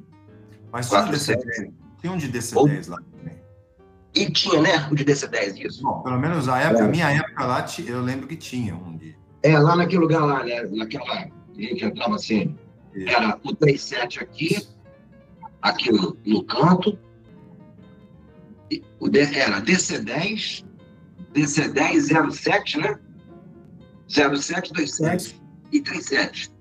Mas 0.70 0.88
tinha 0.88 1.00
um 1.00 1.04
Quatro, 1.04 1.18
DC-10. 1.18 1.72
Tinha 2.00 2.12
um 2.12 2.16
de 2.16 2.28
DC-10 2.28 2.88
lá 2.88 3.00
também. 3.18 3.42
E 4.14 4.30
tinha, 4.30 4.60
né, 4.62 4.88
o 4.90 4.94
de 4.94 5.04
DC-10, 5.04 5.66
isso. 5.66 5.82
Bom, 5.82 6.02
pelo 6.02 6.18
menos 6.18 6.48
a 6.48 6.60
época, 6.60 6.84
É. 6.84 6.88
minha 6.88 7.10
época 7.10 7.44
lá, 7.44 7.66
eu 7.84 8.00
lembro 8.00 8.28
que 8.28 8.36
tinha 8.36 8.76
um 8.76 8.96
de. 8.96 9.16
É, 9.42 9.58
lá 9.58 9.74
naquele 9.74 9.98
lugar 9.98 10.24
lá, 10.24 10.44
né, 10.44 10.62
naquela, 10.70 11.04
a 11.12 11.28
gente 11.56 11.84
entrava 11.84 12.14
assim, 12.14 12.56
era 12.94 13.38
o 13.42 13.54
37 13.54 14.20
aqui, 14.20 14.66
aqui 15.60 15.90
no, 15.92 16.16
no 16.24 16.44
canto. 16.44 16.96
E 18.70 18.82
O 19.00 19.08
era 19.08 19.60
DC10, 19.60 20.64
DC10 21.34 22.32
07, 22.32 22.78
né? 22.78 22.98
0727 24.08 25.42
e 25.72 25.80
37. 25.80 26.54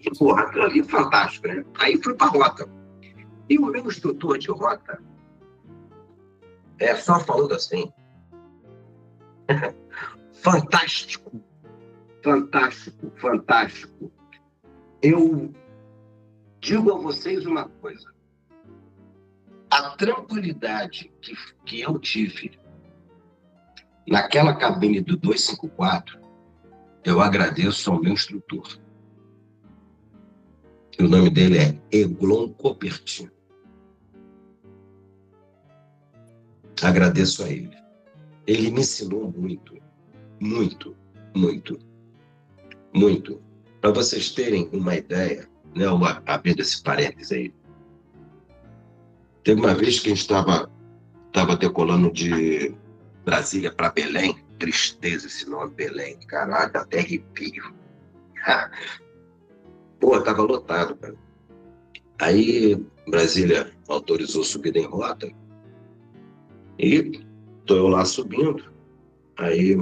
E, 0.00 0.10
porra, 0.18 0.42
aquilo 0.42 0.64
ali 0.64 0.80
é 0.80 0.84
fantástico, 0.84 1.48
né? 1.48 1.64
Aí 1.78 2.00
fui 2.02 2.14
para 2.14 2.28
rota. 2.28 2.68
E 3.48 3.58
o 3.58 3.66
meu 3.66 3.86
instrutor 3.86 4.38
de 4.38 4.50
rota 4.50 5.02
é 6.78 6.94
só 6.96 7.20
falando 7.20 7.54
assim. 7.54 7.92
fantástico, 10.32 11.42
fantástico, 12.22 13.12
fantástico 13.16 14.10
eu 15.02 15.52
digo 16.60 16.92
a 16.92 16.98
vocês 16.98 17.46
uma 17.46 17.68
coisa. 17.68 18.12
A 19.70 19.90
tranquilidade 19.96 21.10
que, 21.22 21.34
que 21.64 21.80
eu 21.80 21.98
tive 21.98 22.58
naquela 24.06 24.54
cabine 24.54 25.00
do 25.00 25.16
254, 25.16 26.18
eu 27.04 27.20
agradeço 27.20 27.90
ao 27.90 28.00
meu 28.00 28.12
instrutor. 28.12 28.78
O 30.98 31.04
nome 31.04 31.30
dele 31.30 31.58
é 31.58 31.80
Eglon 31.90 32.50
Copertino. 32.50 33.30
Agradeço 36.82 37.42
a 37.42 37.48
ele. 37.48 37.76
Ele 38.46 38.70
me 38.70 38.80
ensinou 38.80 39.32
muito, 39.32 39.76
muito, 40.40 40.96
muito, 41.34 41.78
muito. 42.94 43.40
Para 43.80 43.92
vocês 43.92 44.30
terem 44.30 44.68
uma 44.72 44.94
ideia, 44.94 45.48
né, 45.74 45.86
eu 45.86 45.98
abrindo 46.26 46.60
esse 46.60 46.82
parênteses 46.82 47.32
aí. 47.32 47.54
Teve 49.42 49.60
uma 49.60 49.74
vez 49.74 50.00
que 50.00 50.08
a 50.08 50.10
gente 50.10 50.20
estava 50.20 50.70
tava 51.32 51.56
decolando 51.56 52.10
de 52.12 52.74
Brasília 53.30 53.70
para 53.72 53.90
Belém, 53.90 54.36
tristeza 54.58 55.28
esse 55.28 55.48
nome, 55.48 55.72
Belém, 55.72 56.18
caraca, 56.26 56.80
até 56.80 56.98
arrepio. 56.98 57.72
Pô, 60.00 60.20
tava 60.20 60.42
lotado, 60.42 60.96
cara. 60.96 61.14
Aí 62.18 62.74
Brasília 63.06 63.70
autorizou 63.86 64.42
subida 64.42 64.80
em 64.80 64.84
rota 64.84 65.30
e 66.76 67.20
tô 67.66 67.76
eu 67.76 67.86
lá 67.86 68.04
subindo. 68.04 68.64
Aí 69.38 69.78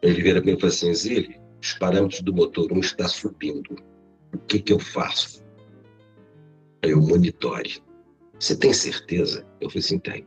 ele 0.00 0.22
vira 0.22 0.40
para 0.40 0.50
mim 0.50 0.56
e 0.56 0.60
fala 0.60 0.72
assim, 0.72 0.94
Zílio, 0.94 1.38
os 1.60 1.74
parâmetros 1.74 2.22
do 2.22 2.32
motor 2.32 2.72
1 2.72 2.80
está 2.80 3.08
subindo. 3.08 3.76
O 4.32 4.38
que, 4.38 4.58
que 4.58 4.72
eu 4.72 4.78
faço? 4.78 5.44
Aí 6.82 6.92
eu 6.92 7.00
monitore. 7.02 7.82
Você 8.38 8.56
tem 8.56 8.72
certeza? 8.72 9.46
Eu 9.60 9.68
falei 9.68 9.84
assim, 9.84 9.98
tem. 9.98 10.26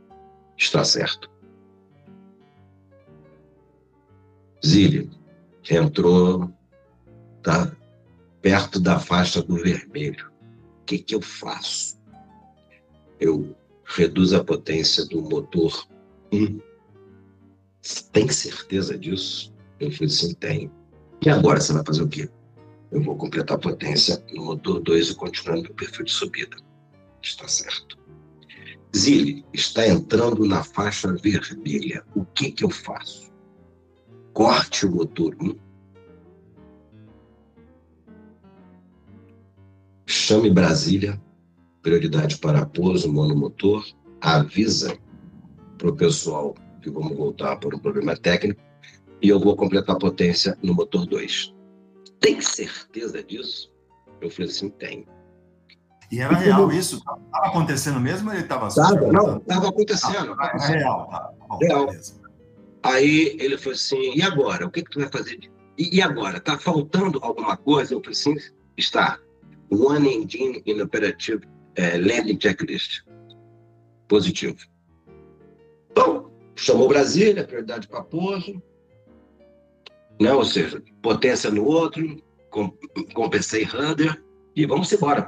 Está 0.55 0.83
certo. 0.83 1.32
Zílio, 4.65 5.09
entrou, 5.69 6.51
tá 7.41 7.75
perto 8.41 8.79
da 8.79 8.99
faixa 8.99 9.41
do 9.41 9.55
vermelho. 9.55 10.31
O 10.81 10.85
que, 10.85 10.99
que 10.99 11.15
eu 11.15 11.21
faço? 11.21 11.97
Eu 13.19 13.55
reduzo 13.85 14.37
a 14.37 14.43
potência 14.43 15.05
do 15.05 15.21
motor 15.21 15.87
1 16.31 16.59
Tem 18.11 18.29
certeza 18.29 18.97
disso? 18.97 19.53
Eu 19.79 19.91
falei 19.91 20.07
assim, 20.07 20.33
tenho. 20.35 20.71
E 21.25 21.29
agora 21.29 21.59
você 21.59 21.73
vai 21.73 21.83
fazer 21.85 22.03
o 22.03 22.07
quê? 22.07 22.29
Eu 22.91 23.01
vou 23.01 23.15
completar 23.17 23.57
a 23.57 23.59
potência 23.59 24.23
no 24.33 24.45
motor 24.45 24.79
2 24.79 25.09
e 25.09 25.15
continuando 25.15 25.69
o 25.69 25.73
perfil 25.73 26.05
de 26.05 26.11
subida. 26.11 26.57
Está 27.21 27.47
certo. 27.47 27.97
Zile, 28.95 29.43
está 29.51 29.87
entrando 29.87 30.45
na 30.45 30.63
faixa 30.63 31.11
vermelha. 31.13 32.05
O 32.15 32.23
que, 32.23 32.51
que 32.51 32.63
eu 32.63 32.69
faço? 32.69 33.32
Corte 34.33 34.87
o 34.87 34.91
motor 34.91 35.35
1. 35.39 35.55
Chame 40.07 40.49
Brasília, 40.49 41.21
prioridade 41.83 42.37
para 42.39 42.65
pouso 42.65 43.13
monomotor. 43.13 43.85
Avisa 44.19 44.97
para 45.77 45.89
o 45.89 45.95
pessoal 45.95 46.55
que 46.81 46.89
vamos 46.89 47.15
voltar 47.15 47.57
por 47.57 47.75
um 47.75 47.79
problema 47.79 48.17
técnico 48.17 48.59
e 49.21 49.29
eu 49.29 49.39
vou 49.39 49.55
completar 49.55 49.95
a 49.95 49.99
potência 49.99 50.57
no 50.63 50.73
motor 50.73 51.05
2. 51.05 51.53
Tem 52.19 52.41
certeza 52.41 53.21
disso? 53.23 53.71
Eu 54.19 54.31
falei 54.31 54.49
assim, 54.49 54.69
tenho. 54.69 55.05
E 56.11 56.19
era 56.19 56.35
real 56.35 56.71
isso? 56.71 56.97
Estava 56.97 57.47
acontecendo 57.47 57.99
mesmo 57.99 58.29
ou 58.29 58.33
ele 58.33 58.43
estava? 58.43 58.67
Não, 59.11 59.37
estava 59.37 59.69
acontecendo. 59.69 60.35
Ah, 60.39 60.51
é 60.55 60.67
real. 60.67 61.07
Tá. 61.07 61.31
Bom, 61.47 61.57
real. 61.57 61.89
Aí 62.83 63.37
ele 63.39 63.57
falou 63.57 63.73
assim, 63.73 64.13
e 64.13 64.21
agora? 64.21 64.65
O 64.67 64.71
que, 64.71 64.83
que 64.83 64.91
tu 64.91 64.99
vai 64.99 65.09
fazer? 65.09 65.39
E, 65.77 65.97
e 65.97 66.01
agora? 66.01 66.37
Está 66.37 66.57
faltando 66.57 67.19
alguma 67.21 67.55
coisa? 67.55 67.93
Eu 67.93 67.99
falei 67.99 68.11
assim, 68.11 68.35
está. 68.77 69.19
One 69.71 70.07
engine 70.07 70.61
in 70.65 70.81
operative 70.81 71.45
uh, 71.45 71.97
landing 71.97 72.39
checklist. 72.39 73.01
Positivo. 74.07 74.57
Bom, 75.95 76.29
chamou 76.55 76.87
Brasília, 76.87 77.45
prioridade 77.45 77.87
para 77.87 78.03
pouso, 78.03 78.61
né? 80.19 80.33
ou 80.33 80.43
seja, 80.43 80.83
potência 81.01 81.49
no 81.49 81.65
outro, 81.65 82.21
compensei 83.13 83.63
rudder 83.63 84.21
e 84.55 84.65
vamos 84.65 84.91
embora. 84.91 85.27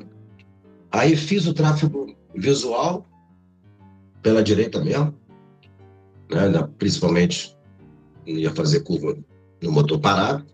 Aí 0.91 1.15
fiz 1.15 1.47
o 1.47 1.53
tráfego 1.53 2.15
visual 2.35 3.07
pela 4.21 4.43
direita 4.43 4.83
mesmo, 4.83 5.13
né? 6.29 6.69
principalmente 6.77 7.57
ia 8.25 8.53
fazer 8.53 8.81
curva 8.81 9.17
no 9.61 9.71
motor 9.71 9.99
parado. 9.99 10.45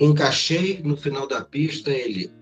Encaixei 0.00 0.80
no 0.82 0.96
final 0.96 1.26
da 1.26 1.44
pista 1.44 1.90
ele. 1.90 2.32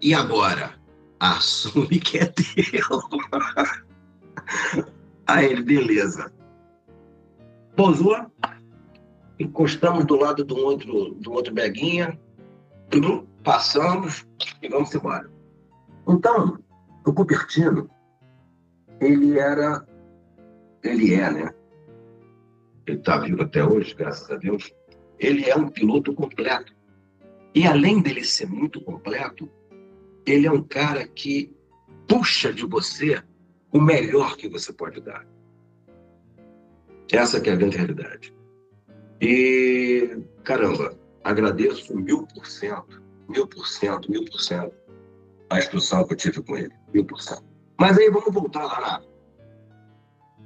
E 0.00 0.14
agora? 0.14 0.74
Assume 1.20 2.00
que 2.00 2.18
é 2.18 2.26
teu. 2.26 2.44
Aí 5.26 5.46
ele, 5.46 5.62
beleza. 5.62 6.30
Pousou, 7.76 8.16
encostamos 9.38 10.04
do 10.04 10.16
lado 10.16 10.44
do 10.44 10.56
outro, 10.56 11.14
do 11.14 11.32
outro 11.32 11.54
beguinha, 11.54 12.18
passamos 13.42 14.26
e 14.62 14.68
vamos 14.68 14.94
embora. 14.94 15.28
Então, 16.08 16.58
o 17.06 17.12
Cupertino, 17.12 17.88
ele 19.04 19.38
era, 19.38 19.86
ele 20.82 21.14
é, 21.14 21.30
né? 21.30 21.54
Ele 22.86 22.98
está 22.98 23.18
vivo 23.18 23.42
até 23.42 23.64
hoje, 23.64 23.94
graças 23.94 24.30
a 24.30 24.36
Deus. 24.36 24.74
Ele 25.18 25.48
é 25.48 25.56
um 25.56 25.68
piloto 25.68 26.12
completo. 26.14 26.74
E 27.54 27.66
além 27.66 28.02
dele 28.02 28.24
ser 28.24 28.46
muito 28.46 28.80
completo, 28.80 29.48
ele 30.26 30.46
é 30.46 30.50
um 30.50 30.62
cara 30.62 31.06
que 31.06 31.54
puxa 32.08 32.52
de 32.52 32.66
você 32.66 33.22
o 33.72 33.80
melhor 33.80 34.36
que 34.36 34.48
você 34.48 34.72
pode 34.72 35.00
dar. 35.00 35.26
Essa 37.12 37.38
é 37.38 37.50
a 37.50 37.56
grande 37.56 37.76
realidade. 37.76 38.34
E, 39.20 40.18
caramba, 40.42 40.98
agradeço 41.22 41.96
mil 41.96 42.26
por 42.26 42.46
cento, 42.46 43.02
mil 43.28 43.46
por 43.46 43.66
cento, 43.66 44.10
mil 44.10 44.24
por 44.24 44.40
cento 44.40 44.74
a 45.50 45.58
instrução 45.58 46.04
que 46.06 46.14
eu 46.14 46.16
tive 46.16 46.42
com 46.42 46.56
ele, 46.56 46.72
mil 46.92 47.04
por 47.04 47.20
cento. 47.20 47.53
Mas 47.78 47.98
aí 47.98 48.10
vamos 48.10 48.32
voltar 48.32 48.64
lá 48.64 48.80
na, 48.80 49.02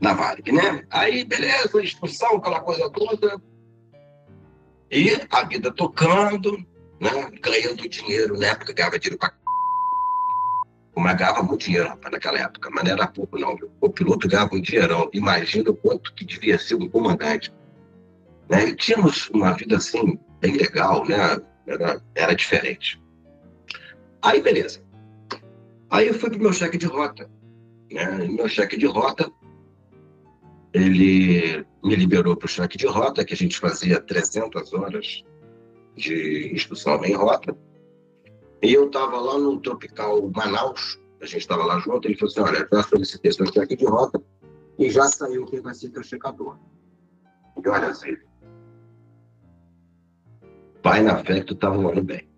na 0.01 0.15
Varig, 0.15 0.51
né? 0.53 0.85
Aí, 0.91 1.25
beleza, 1.25 1.83
instrução, 1.83 2.37
aquela 2.37 2.61
coisa 2.61 2.89
toda. 2.91 3.41
E 4.91 5.11
a 5.31 5.45
vida 5.45 5.73
tocando, 5.73 6.57
né? 7.01 7.31
ganhando 7.43 7.89
dinheiro. 7.89 8.39
Na 8.39 8.49
época 8.49 8.73
ganhava 8.73 8.99
dinheiro 8.99 9.19
pra 9.19 9.33
mas 10.99 11.17
ganhava 11.17 11.43
muito 11.43 11.65
dinheiro, 11.65 11.89
rapaz, 11.89 12.13
naquela 12.13 12.41
época. 12.41 12.71
Mas 12.71 12.85
não 12.85 12.93
era 12.93 13.07
pouco, 13.07 13.39
não. 13.39 13.57
O 13.81 13.89
piloto 13.89 14.29
ganhava 14.29 14.55
um 14.55 14.61
dinheirão. 14.61 15.09
Imagina 15.13 15.71
o 15.71 15.77
quanto 15.77 16.13
que 16.15 16.25
devia 16.25 16.59
ser 16.59 16.75
um 16.75 16.89
comandante. 16.89 17.53
Né? 18.49 18.69
E 18.69 18.77
tínhamos 18.77 19.31
uma 19.31 19.53
vida, 19.53 19.77
assim, 19.77 20.19
bem 20.41 20.57
legal, 20.57 21.07
né? 21.07 21.41
Era, 21.67 22.03
era 22.15 22.35
diferente. 22.35 23.01
Aí, 24.23 24.43
beleza. 24.43 24.83
Aí 25.91 26.09
eu 26.09 26.15
fui 26.15 26.31
pro 26.31 26.41
meu 26.41 26.53
cheque 26.53 26.77
de 26.77 26.87
rota. 26.87 27.31
Né? 27.91 28.29
Meu 28.29 28.49
cheque 28.49 28.77
de 28.77 28.87
rota, 28.87 29.31
ele 30.73 31.65
me 31.83 31.97
liberou 31.97 32.37
para 32.37 32.47
o 32.47 32.49
cheque 32.49 32.77
de 32.77 32.87
rota, 32.87 33.25
que 33.25 33.35
a 33.35 33.37
gente 33.37 33.59
fazia 33.59 34.01
300 34.01 34.73
horas 34.75 35.25
de 35.97 36.53
instrução 36.53 37.05
em 37.05 37.15
rota. 37.15 37.57
E 38.63 38.73
eu 38.73 38.87
estava 38.87 39.19
lá 39.21 39.39
no 39.39 39.61
Tropical 39.61 40.31
Manaus, 40.35 40.99
a 41.21 41.27
gente 41.27 41.41
estava 41.41 41.65
lá 41.65 41.79
junto, 41.79 42.07
ele 42.07 42.17
falou 42.17 42.31
assim, 42.31 42.41
olha, 42.41 42.69
já 42.71 42.83
solicitei 42.83 43.33
seu 43.33 43.47
cheque 43.47 43.77
de 43.77 43.87
rota 43.87 44.23
e 44.79 44.91
já 44.91 45.07
saiu 45.07 45.45
quem 45.47 45.61
vai 45.61 45.75
ser 45.75 45.91
teu 45.91 46.03
checador. 46.03 46.59
E 47.57 47.69
olha 47.69 47.89
assim, 47.89 48.17
pai 50.83 51.03
na 51.03 51.23
fé 51.25 51.41
que 51.41 51.47
tu 51.47 51.55
estava 51.55 51.77
voando 51.77 52.03
bem. 52.03 52.29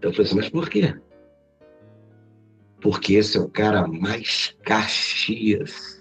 Eu 0.00 0.12
falei 0.12 0.26
assim, 0.26 0.36
mas 0.36 0.48
por 0.48 0.68
quê? 0.68 0.94
Porque 2.84 3.14
esse 3.14 3.38
é 3.38 3.40
o 3.40 3.48
cara 3.48 3.88
mais 3.88 4.54
Caxias 4.62 5.98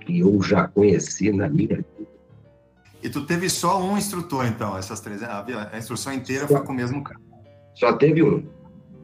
que 0.00 0.20
eu 0.20 0.42
já 0.42 0.66
conheci 0.66 1.30
na 1.30 1.46
minha 1.46 1.76
vida. 1.76 1.84
E 3.02 3.10
tu 3.10 3.26
teve 3.26 3.50
só 3.50 3.82
um 3.82 3.98
instrutor, 3.98 4.46
então, 4.46 4.78
essas 4.78 4.98
três. 5.00 5.22
A 5.22 5.76
instrução 5.76 6.14
inteira 6.14 6.48
foi 6.48 6.64
com 6.64 6.72
o 6.72 6.74
mesmo 6.74 7.04
cara. 7.04 7.20
Só 7.74 7.92
teve 7.92 8.22
um. 8.22 8.48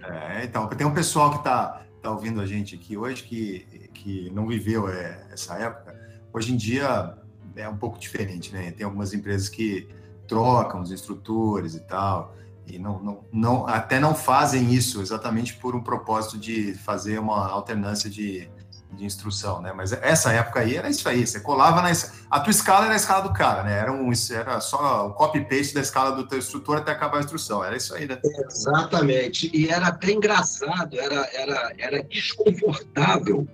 É, 0.03 0.45
então, 0.45 0.67
tem 0.69 0.87
um 0.87 0.95
pessoal 0.95 1.33
que 1.33 1.37
está 1.37 1.83
tá 2.01 2.11
ouvindo 2.11 2.41
a 2.41 2.47
gente 2.47 2.75
aqui 2.77 2.97
hoje 2.97 3.25
que, 3.25 3.91
que 3.93 4.31
não 4.31 4.47
viveu 4.47 4.89
é, 4.89 5.23
essa 5.31 5.55
época. 5.57 5.95
Hoje 6.33 6.55
em 6.55 6.57
dia 6.57 7.15
é 7.57 7.69
um 7.69 7.77
pouco 7.77 7.99
diferente, 7.99 8.55
né? 8.55 8.71
Tem 8.71 8.87
algumas 8.87 9.13
empresas 9.13 9.51
que 9.51 9.87
trocam 10.27 10.81
os 10.81 10.91
instrutores 10.91 11.75
e 11.75 11.81
tal, 11.81 12.35
e 12.67 12.79
não, 12.79 12.99
não, 13.01 13.25
não, 13.33 13.67
até 13.67 14.01
não 14.01 14.15
fazem 14.15 14.73
isso 14.75 15.01
exatamente 15.01 15.55
por 15.55 15.77
um 15.77 15.83
propósito 15.83 16.37
de 16.37 16.75
fazer 16.75 17.19
uma 17.19 17.49
alternância 17.49 18.11
de, 18.11 18.49
de 18.93 19.05
instrução, 19.05 19.61
né? 19.61 19.73
Mas 19.73 19.93
essa 19.93 20.33
época 20.33 20.61
aí 20.61 20.77
era 20.77 20.89
isso 20.89 21.09
aí, 21.09 21.25
você 21.25 21.39
colava 21.39 21.81
na 21.81 21.93
a 22.29 22.41
tua 22.41 22.51
escala 22.51 22.87
era 22.87 22.95
a 22.95 22.97
escala 22.97 23.23
do 23.23 23.33
cara, 23.33 23.63
né? 23.63 23.79
Era 23.79 23.93
um 23.93 24.11
era 24.33 24.61
só 24.61 25.07
o 25.07 25.13
copy 25.13 25.43
paste 25.43 25.75
da 25.75 25.81
escala 25.81 26.17
do 26.17 26.27
teu 26.27 26.39
instrutor 26.39 26.79
até 26.79 26.91
acabar 26.91 27.19
a 27.19 27.21
instrução, 27.21 27.63
era 27.63 27.77
isso 27.77 27.95
aí, 27.95 28.07
né? 28.07 28.19
Exatamente. 28.25 29.51
E 29.55 29.69
era 29.69 29.89
até 29.89 30.11
engraçado, 30.11 30.99
era 30.99 31.29
era 31.33 31.73
era 31.79 32.03
desconfortável 32.03 33.47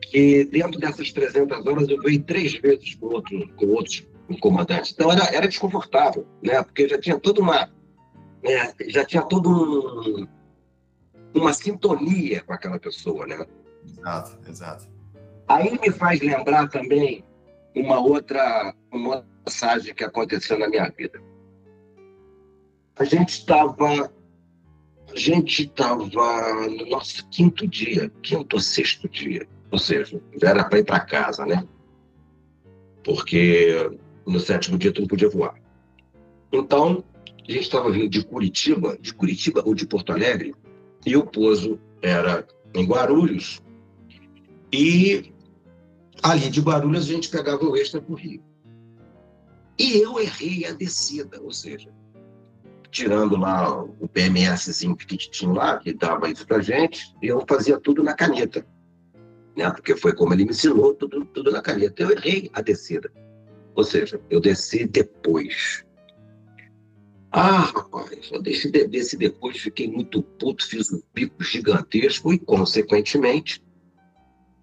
que 0.00 0.44
dentro 0.46 0.80
dessas 0.80 1.12
300 1.12 1.64
horas 1.66 1.88
eu 1.88 2.00
veio 2.00 2.22
três 2.22 2.54
vezes 2.54 2.96
com 2.96 3.06
outro 3.06 3.48
com 3.54 3.66
outros 3.66 4.04
comandantes. 4.40 4.92
Então 4.92 5.12
era 5.12 5.24
era 5.32 5.46
desconfortável, 5.46 6.26
né? 6.42 6.62
Porque 6.64 6.88
já 6.88 6.98
tinha 6.98 7.18
toda 7.18 7.40
uma 7.40 7.68
né? 8.44 8.74
já 8.88 9.04
tinha 9.04 9.22
todo 9.22 9.50
um, 9.50 10.28
uma 11.34 11.52
sintonia 11.52 12.42
com 12.42 12.52
aquela 12.52 12.78
pessoa, 12.78 13.26
né? 13.26 13.46
Exato, 13.84 14.38
exato. 14.48 14.88
Aí 15.48 15.78
me 15.80 15.90
faz 15.90 16.20
lembrar 16.20 16.68
também 16.68 17.24
uma 17.74 17.98
outra, 17.98 18.74
uma 18.92 19.16
outra 19.16 19.28
passagem 19.44 19.94
que 19.94 20.04
aconteceu 20.04 20.58
na 20.58 20.68
minha 20.68 20.92
vida. 20.96 21.20
A 22.96 23.04
gente 23.04 23.30
estava 23.30 24.12
a 25.12 25.18
gente 25.18 25.64
estava 25.64 26.04
no 26.68 26.86
nosso 26.86 27.28
quinto 27.28 27.68
dia, 27.68 28.10
quinto 28.22 28.56
ou 28.56 28.60
sexto 28.60 29.08
dia, 29.08 29.46
ou 29.70 29.78
seja, 29.78 30.20
já 30.40 30.50
era 30.50 30.64
para 30.64 30.78
ir 30.78 30.84
para 30.84 31.00
casa, 31.00 31.46
né? 31.46 31.66
Porque 33.04 33.90
no 34.26 34.40
sétimo 34.40 34.78
dia 34.78 34.92
tu 34.92 35.02
não 35.02 35.08
podia 35.08 35.28
voar. 35.28 35.54
Então, 36.52 37.04
a 37.46 37.52
gente 37.52 37.64
estava 37.64 37.90
vindo 37.90 38.08
de 38.08 38.24
Curitiba, 38.24 38.96
de 39.00 39.12
Curitiba 39.14 39.62
ou 39.64 39.74
de 39.74 39.86
Porto 39.86 40.12
Alegre, 40.12 40.54
e 41.04 41.16
o 41.16 41.24
pouso 41.24 41.78
era 42.02 42.46
em 42.74 42.84
Guarulhos, 42.86 43.62
e 44.72 45.32
ali 46.22 46.48
de 46.50 46.60
Guarulhos 46.60 47.04
a 47.04 47.12
gente 47.12 47.28
pegava 47.28 47.64
o 47.64 47.76
extra 47.76 48.00
para 48.00 48.12
o 48.12 48.16
Rio. 48.16 48.42
E 49.78 49.98
eu 49.98 50.18
errei 50.18 50.64
a 50.66 50.72
descida, 50.72 51.40
ou 51.42 51.52
seja, 51.52 51.92
tirando 52.90 53.36
lá 53.36 53.82
o 53.82 54.08
PMSzinho 54.08 54.96
que 54.96 55.16
tinha 55.16 55.52
lá, 55.52 55.78
que 55.78 55.92
dava 55.92 56.30
isso 56.30 56.46
para 56.46 56.62
gente, 56.62 57.12
eu 57.20 57.44
fazia 57.48 57.78
tudo 57.78 58.02
na 58.02 58.14
caneta. 58.14 58.64
né? 59.56 59.68
Porque 59.70 59.96
foi 59.96 60.14
como 60.14 60.32
ele 60.32 60.44
me 60.44 60.50
ensinou, 60.50 60.94
tudo, 60.94 61.24
tudo 61.26 61.50
na 61.50 61.60
caneta. 61.60 62.02
Eu 62.02 62.12
errei 62.12 62.48
a 62.52 62.62
descida. 62.62 63.12
Ou 63.74 63.82
seja, 63.82 64.20
eu 64.30 64.40
desci 64.40 64.86
depois. 64.86 65.83
Ah, 67.36 67.62
rapaz, 67.62 68.30
eu 68.30 68.40
desci, 68.40 68.70
desci 68.70 69.16
depois, 69.16 69.58
fiquei 69.58 69.88
muito 69.88 70.22
puto, 70.22 70.64
fiz 70.64 70.92
um 70.92 71.00
pico 71.12 71.42
gigantesco 71.42 72.32
e, 72.32 72.38
consequentemente, 72.38 73.60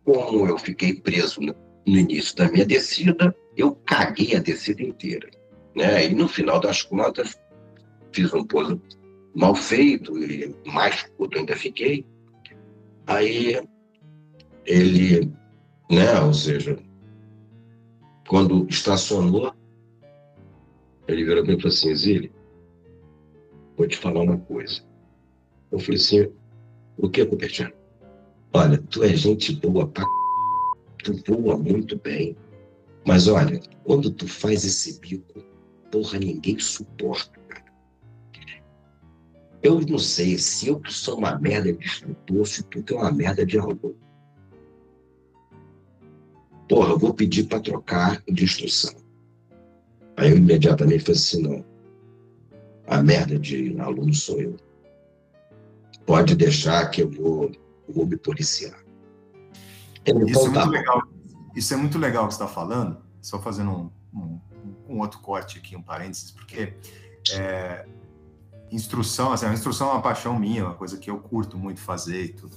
como 0.05 0.47
eu 0.47 0.57
fiquei 0.57 0.93
preso 0.93 1.41
no, 1.41 1.53
no 1.85 1.97
início 1.97 2.33
da 2.37 2.49
minha 2.49 2.65
descida, 2.65 3.35
eu 3.57 3.75
caguei 3.85 4.37
a 4.37 4.39
descida 4.39 4.81
inteira. 4.83 5.29
Né? 5.75 6.05
E 6.05 6.15
no 6.15 6.29
final 6.29 6.61
das 6.61 6.81
contas, 6.81 7.37
fiz 8.13 8.33
um 8.33 8.45
pouso 8.45 8.81
mal 9.35 9.53
feito 9.53 10.17
e 10.17 10.55
mais 10.65 11.03
puto 11.17 11.39
ainda 11.39 11.57
fiquei. 11.57 12.05
Aí 13.05 13.61
ele, 14.65 15.29
né, 15.89 16.21
ou 16.21 16.33
seja, 16.33 16.79
quando 18.29 18.65
estacionou, 18.69 19.53
ele 21.05 21.25
virou 21.25 21.43
para 21.43 21.53
mim 21.53 21.61
e 21.61 21.67
assim, 21.67 22.40
vou 23.81 23.87
te 23.87 23.97
falar 23.97 24.21
uma 24.21 24.37
coisa. 24.37 24.81
Eu 25.71 25.79
falei 25.79 25.95
assim, 25.95 26.31
o 26.97 27.09
que, 27.09 27.25
Cupertino? 27.25 27.71
Olha, 28.53 28.77
tu 28.77 29.03
é 29.03 29.15
gente 29.15 29.55
boa 29.55 29.87
pra 29.87 30.05
tu 31.03 31.13
voa 31.25 31.57
muito 31.57 31.97
bem, 31.97 32.37
mas 33.07 33.27
olha, 33.27 33.59
quando 33.83 34.11
tu 34.11 34.27
faz 34.27 34.63
esse 34.63 34.99
bico, 34.99 35.43
porra, 35.91 36.19
ninguém 36.19 36.59
suporta, 36.59 37.39
cara. 37.47 37.65
Eu 39.63 39.81
não 39.81 39.97
sei 39.97 40.37
se 40.37 40.67
eu 40.67 40.79
que 40.79 40.93
sou 40.93 41.17
uma 41.17 41.39
merda 41.39 41.73
de 41.73 41.83
instrutor, 41.83 42.45
se 42.45 42.63
tu 42.63 42.83
que 42.83 42.93
é 42.93 42.97
uma 42.97 43.11
merda 43.11 43.43
de 43.43 43.57
aluno. 43.57 43.95
Porra, 46.69 46.91
eu 46.91 46.99
vou 46.99 47.13
pedir 47.15 47.45
para 47.45 47.59
trocar 47.59 48.21
de 48.27 48.43
instrução. 48.43 48.93
Aí 50.17 50.29
eu 50.29 50.37
imediatamente 50.37 51.03
falei 51.03 51.19
assim, 51.19 51.41
não. 51.41 51.70
A 52.87 53.01
merda 53.01 53.37
de 53.39 53.79
aluno 53.79 54.13
sou 54.13 54.41
eu. 54.41 54.57
Pode 56.05 56.35
deixar 56.35 56.89
que 56.89 57.03
eu 57.03 57.09
vou, 57.09 57.51
vou 57.87 58.05
me 58.05 58.17
policiar. 58.17 58.77
Ele 60.05 60.31
Isso 60.31 60.47
é 60.47 60.49
muito 60.49 60.69
legal. 60.69 61.01
Isso 61.55 61.73
é 61.73 61.77
muito 61.77 61.97
legal 61.97 62.27
que 62.27 62.33
você 62.33 62.43
está 62.43 62.53
falando. 62.53 62.97
Só 63.21 63.39
fazendo 63.39 63.71
um, 63.71 63.91
um, 64.13 64.39
um, 64.89 64.99
outro 64.99 65.19
corte 65.19 65.59
aqui, 65.59 65.75
um 65.75 65.81
parênteses, 65.81 66.31
porque 66.31 66.73
é, 67.33 67.85
instrução, 68.71 69.31
assim, 69.31 69.45
a 69.45 69.53
instrução 69.53 69.89
é 69.89 69.91
uma 69.93 70.01
paixão 70.01 70.39
minha, 70.39 70.65
uma 70.65 70.73
coisa 70.73 70.97
que 70.97 71.09
eu 71.09 71.19
curto 71.19 71.57
muito 71.57 71.79
fazer 71.79 72.23
e 72.23 72.29
tudo. 72.29 72.55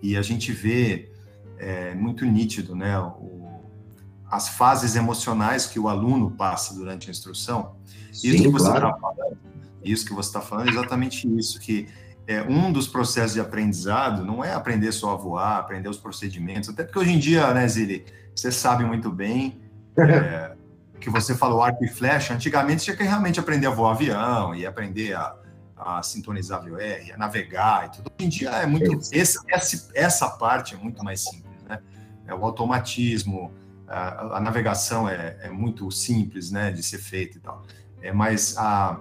E 0.00 0.16
a 0.16 0.22
gente 0.22 0.52
vê 0.52 1.10
é, 1.58 1.94
muito 1.94 2.24
nítido, 2.24 2.76
né, 2.76 2.98
o, 2.98 3.64
as 4.30 4.48
fases 4.48 4.94
emocionais 4.96 5.66
que 5.66 5.78
o 5.78 5.88
aluno 5.88 6.30
passa 6.30 6.74
durante 6.74 7.08
a 7.08 7.10
instrução. 7.10 7.76
Sim, 8.12 8.28
isso 8.28 8.42
que 8.42 8.48
você 8.48 8.68
está 8.68 8.92
claro. 8.92 9.13
Isso 9.84 10.06
que 10.06 10.12
você 10.12 10.28
está 10.28 10.40
falando, 10.40 10.68
é 10.68 10.72
exatamente 10.72 11.28
isso, 11.36 11.60
que 11.60 11.88
é, 12.26 12.42
um 12.42 12.72
dos 12.72 12.88
processos 12.88 13.34
de 13.34 13.40
aprendizado 13.40 14.24
não 14.24 14.42
é 14.42 14.54
aprender 14.54 14.92
só 14.92 15.12
a 15.12 15.16
voar, 15.16 15.58
aprender 15.58 15.88
os 15.88 15.98
procedimentos, 15.98 16.68
até 16.70 16.82
porque 16.82 16.98
hoje 16.98 17.12
em 17.12 17.18
dia, 17.18 17.52
né, 17.52 17.66
Zili, 17.68 18.04
você 18.34 18.50
sabe 18.50 18.84
muito 18.84 19.10
bem 19.10 19.60
é, 19.98 20.52
que 20.98 21.10
você 21.10 21.34
falou 21.34 21.62
arco 21.62 21.84
e 21.84 21.88
flecha, 21.88 22.34
antigamente 22.34 22.84
tinha 22.84 22.96
que 22.96 23.02
realmente 23.02 23.38
aprender 23.38 23.66
a 23.66 23.70
voar 23.70 23.92
avião 23.92 24.54
e 24.54 24.64
aprender 24.64 25.14
a, 25.14 25.36
a 25.76 26.02
sintonizar 26.02 26.60
a 26.60 26.62
VR, 26.62 27.12
a 27.14 27.18
navegar 27.18 27.86
e 27.86 27.96
tudo. 27.96 28.10
Hoje 28.18 28.26
em 28.26 28.28
dia 28.28 28.50
é 28.50 28.66
muito. 28.66 28.90
Esse, 29.12 29.38
essa, 29.48 29.90
essa 29.94 30.30
parte 30.30 30.74
é 30.74 30.78
muito 30.78 31.04
mais 31.04 31.20
simples, 31.20 31.62
né? 31.68 31.78
É 32.26 32.34
o 32.34 32.42
automatismo, 32.42 33.52
a, 33.86 34.38
a 34.38 34.40
navegação 34.40 35.08
é, 35.08 35.36
é, 35.42 35.50
muito 35.50 35.90
simples, 35.90 36.50
né, 36.50 36.70
de 36.70 36.82
ser 36.82 36.98
feita 36.98 37.36
e 37.36 37.40
tal. 37.40 37.62
É, 38.00 38.12
mas 38.12 38.56
a, 38.56 38.98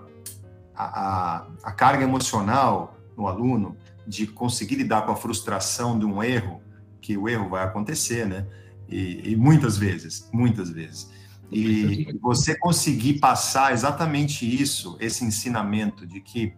a, 0.76 1.48
a 1.64 1.72
carga 1.72 2.04
emocional 2.04 2.98
no 3.16 3.28
aluno 3.28 3.78
de 4.06 4.28
conseguir 4.28 4.76
lidar 4.76 5.06
com 5.06 5.12
a 5.12 5.16
frustração 5.16 5.98
de 5.98 6.06
um 6.06 6.22
erro, 6.22 6.62
que 7.02 7.18
o 7.18 7.30
erro 7.30 7.50
vai 7.50 7.64
acontecer, 7.64 8.28
né? 8.28 8.46
E, 8.90 9.32
e 9.32 9.36
muitas 9.36 9.78
vezes, 9.78 10.30
muitas 10.34 10.70
vezes. 10.70 11.10
E 11.52 12.18
você 12.22 12.58
conseguir 12.58 13.20
passar 13.20 13.74
exatamente 13.74 14.44
isso, 14.44 14.98
esse 15.00 15.24
ensinamento 15.24 16.06
de 16.06 16.20
que 16.20 16.54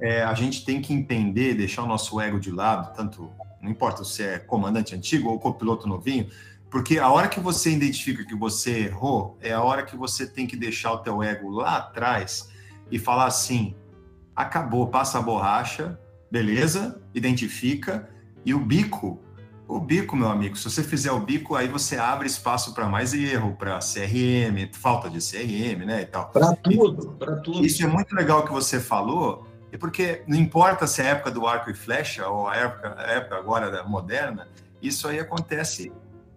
é, 0.00 0.22
a 0.22 0.34
gente 0.34 0.64
tem 0.64 0.82
que 0.82 0.92
entender, 0.92 1.54
deixar 1.54 1.82
o 1.82 1.86
nosso 1.86 2.20
ego 2.20 2.38
de 2.38 2.50
lado, 2.50 2.94
tanto 2.94 3.30
não 3.60 3.70
importa 3.70 4.04
se 4.04 4.22
é 4.22 4.38
comandante 4.38 4.94
antigo 4.94 5.30
ou 5.30 5.38
copiloto 5.38 5.88
novinho, 5.88 6.28
porque 6.70 6.98
a 6.98 7.10
hora 7.10 7.28
que 7.28 7.40
você 7.40 7.70
identifica 7.70 8.24
que 8.24 8.34
você 8.34 8.80
errou, 8.80 9.38
é 9.40 9.52
a 9.52 9.62
hora 9.62 9.82
que 9.82 9.96
você 9.96 10.26
tem 10.26 10.46
que 10.46 10.56
deixar 10.56 10.92
o 10.92 10.98
teu 10.98 11.22
ego 11.22 11.48
lá 11.48 11.78
atrás 11.78 12.50
e 12.90 12.98
falar 12.98 13.26
assim: 13.26 13.74
acabou, 14.34 14.88
passa 14.88 15.18
a 15.18 15.22
borracha, 15.22 15.98
beleza, 16.30 17.00
identifica, 17.14 18.08
e 18.44 18.54
o 18.54 18.60
bico, 18.60 19.20
o 19.68 19.80
bico, 19.80 20.14
meu 20.14 20.28
amigo, 20.28 20.56
se 20.56 20.64
você 20.64 20.82
fizer 20.82 21.10
o 21.10 21.20
bico, 21.20 21.56
aí 21.56 21.66
você 21.66 21.96
abre 21.96 22.26
espaço 22.26 22.72
para 22.74 22.86
mais 22.86 23.12
erro, 23.12 23.56
para 23.56 23.78
CRM, 23.78 24.70
falta 24.72 25.10
de 25.10 25.18
CRM, 25.18 25.84
né, 25.84 26.02
e 26.02 26.06
tal. 26.06 26.28
Para 26.30 26.54
tudo, 26.54 27.12
para 27.18 27.36
tudo. 27.36 27.64
Isso 27.64 27.82
é 27.82 27.86
muito 27.86 28.14
legal 28.14 28.44
que 28.44 28.52
você 28.52 28.78
falou, 28.78 29.46
e 29.72 29.78
porque 29.78 30.22
não 30.28 30.36
importa 30.36 30.86
se 30.86 31.02
é 31.02 31.06
a 31.06 31.08
época 31.10 31.30
do 31.30 31.46
arco 31.46 31.70
e 31.70 31.74
flecha 31.74 32.28
ou 32.28 32.48
a 32.48 32.54
época, 32.54 32.94
a 32.96 33.10
época 33.10 33.36
agora 33.36 33.82
moderna, 33.82 34.48
isso 34.80 35.08
aí 35.08 35.18
acontece 35.18 35.92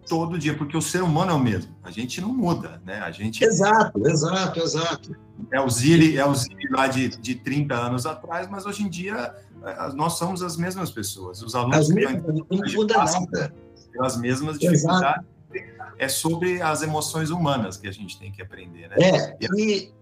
todo 0.08 0.36
dia, 0.36 0.56
porque 0.56 0.76
o 0.76 0.82
ser 0.82 1.02
humano 1.02 1.30
é 1.30 1.34
o 1.34 1.38
mesmo. 1.38 1.76
A 1.84 1.90
gente 1.90 2.20
não 2.20 2.30
muda, 2.30 2.82
né? 2.84 2.98
A 3.00 3.12
gente. 3.12 3.44
Exato, 3.44 4.08
exato, 4.08 4.58
exato. 4.58 5.16
É 5.52 5.60
o 5.60 5.68
Zili, 5.68 6.16
é 6.16 6.24
o 6.24 6.34
Zili 6.34 6.68
lá 6.70 6.86
de, 6.86 7.08
de 7.08 7.34
30 7.34 7.74
anos 7.74 8.06
atrás, 8.06 8.48
mas 8.48 8.66
hoje 8.66 8.82
em 8.82 8.88
dia 8.88 9.34
é, 9.64 9.92
nós 9.94 10.14
somos 10.14 10.42
as 10.42 10.56
mesmas 10.56 10.90
pessoas. 10.90 11.42
Os 11.42 11.54
alunos 11.54 11.78
as 11.78 11.88
mesmas, 11.88 12.22
não 12.22 12.72
muda 12.74 12.96
nada. 12.96 13.54
As 14.00 14.16
mesmas 14.16 14.58
dificuldades. 14.58 15.24
Exato. 15.52 15.80
É 15.98 16.08
sobre 16.08 16.62
as 16.62 16.82
emoções 16.82 17.30
humanas 17.30 17.76
que 17.76 17.86
a 17.86 17.92
gente 17.92 18.18
tem 18.18 18.32
que 18.32 18.40
aprender, 18.40 18.88
né? 18.88 18.96
É, 18.98 19.36
e, 19.58 19.92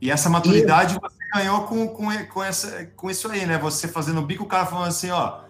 e 0.00 0.10
essa 0.10 0.30
maturidade 0.30 0.96
e... 0.96 1.00
você 1.00 1.16
ganhou 1.34 1.62
com, 1.62 1.88
com, 1.88 2.26
com, 2.26 2.44
essa, 2.44 2.86
com 2.94 3.10
isso 3.10 3.28
aí, 3.28 3.44
né? 3.44 3.58
Você 3.58 3.88
fazendo 3.88 4.20
o 4.20 4.22
bico, 4.24 4.44
o 4.44 4.46
cara 4.46 4.66
falando 4.66 4.88
assim, 4.88 5.10
ó, 5.10 5.40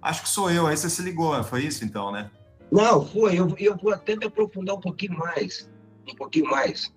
acho 0.00 0.22
que 0.22 0.28
sou 0.28 0.50
eu. 0.50 0.66
Aí 0.66 0.76
você 0.76 0.88
se 0.88 1.02
ligou, 1.02 1.42
foi 1.42 1.64
isso 1.64 1.84
então, 1.84 2.12
né? 2.12 2.30
Não, 2.70 3.04
foi. 3.04 3.38
Eu, 3.38 3.52
eu 3.58 3.76
vou 3.76 3.92
até 3.92 4.14
me 4.14 4.26
aprofundar 4.26 4.76
um 4.76 4.80
pouquinho 4.80 5.18
mais. 5.18 5.68
Um 6.08 6.14
pouquinho 6.14 6.48
mais. 6.48 6.92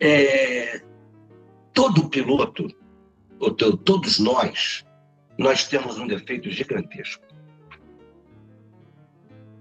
É, 0.00 0.80
todo 1.74 2.08
piloto, 2.08 2.68
ou 3.38 3.52
todos 3.52 4.18
nós, 4.18 4.84
nós 5.38 5.66
temos 5.68 5.98
um 5.98 6.06
defeito 6.06 6.50
gigantesco. 6.50 7.24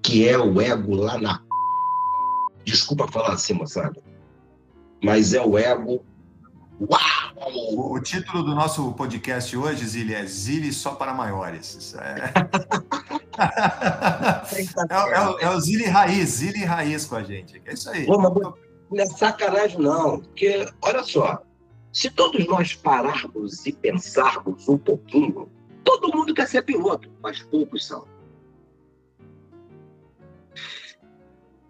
Que 0.02 0.28
é 0.28 0.38
o 0.38 0.62
ego 0.62 0.96
lá 0.96 1.18
na. 1.18 1.44
Desculpa 2.64 3.08
falar 3.08 3.34
assim, 3.34 3.54
moçada. 3.54 4.02
Mas 5.04 5.34
é 5.34 5.42
o 5.42 5.58
ego. 5.58 6.04
Uau! 6.80 7.92
O 7.92 8.00
título 8.00 8.44
do 8.44 8.56
nosso 8.56 8.94
podcast 8.94 9.56
hoje, 9.56 9.86
Zili, 9.86 10.14
é 10.14 10.26
Zili 10.26 10.72
só 10.72 10.96
para 10.96 11.14
maiores. 11.14 11.94
É. 11.96 12.16
é, 14.50 15.44
é, 15.44 15.46
é, 15.46 15.50
o 15.50 15.60
Zili 15.60 15.86
Raiz, 15.86 16.30
Zili 16.30 16.64
Raiz 16.64 17.06
com 17.06 17.18
a 17.18 17.24
gente. 17.24 17.62
É 17.66 17.74
isso 17.74 17.90
aí. 17.90 18.08
Mas 18.08 18.54
não 18.92 19.04
é 19.04 19.06
sacanagem, 19.06 19.80
não. 19.80 20.20
Porque, 20.20 20.68
olha 20.82 21.04
só, 21.04 21.42
se 21.92 22.10
todos 22.10 22.46
nós 22.48 22.76
pararmos 22.76 23.66
e 23.66 23.72
pensarmos 23.72 24.68
um 24.68 24.78
pouquinho, 24.78 25.50
todo 25.84 26.16
mundo 26.16 26.34
quer 26.34 26.48
ser 26.48 26.64
piloto, 26.64 27.10
mas 27.22 27.42
poucos 27.42 27.86
são. 27.86 28.08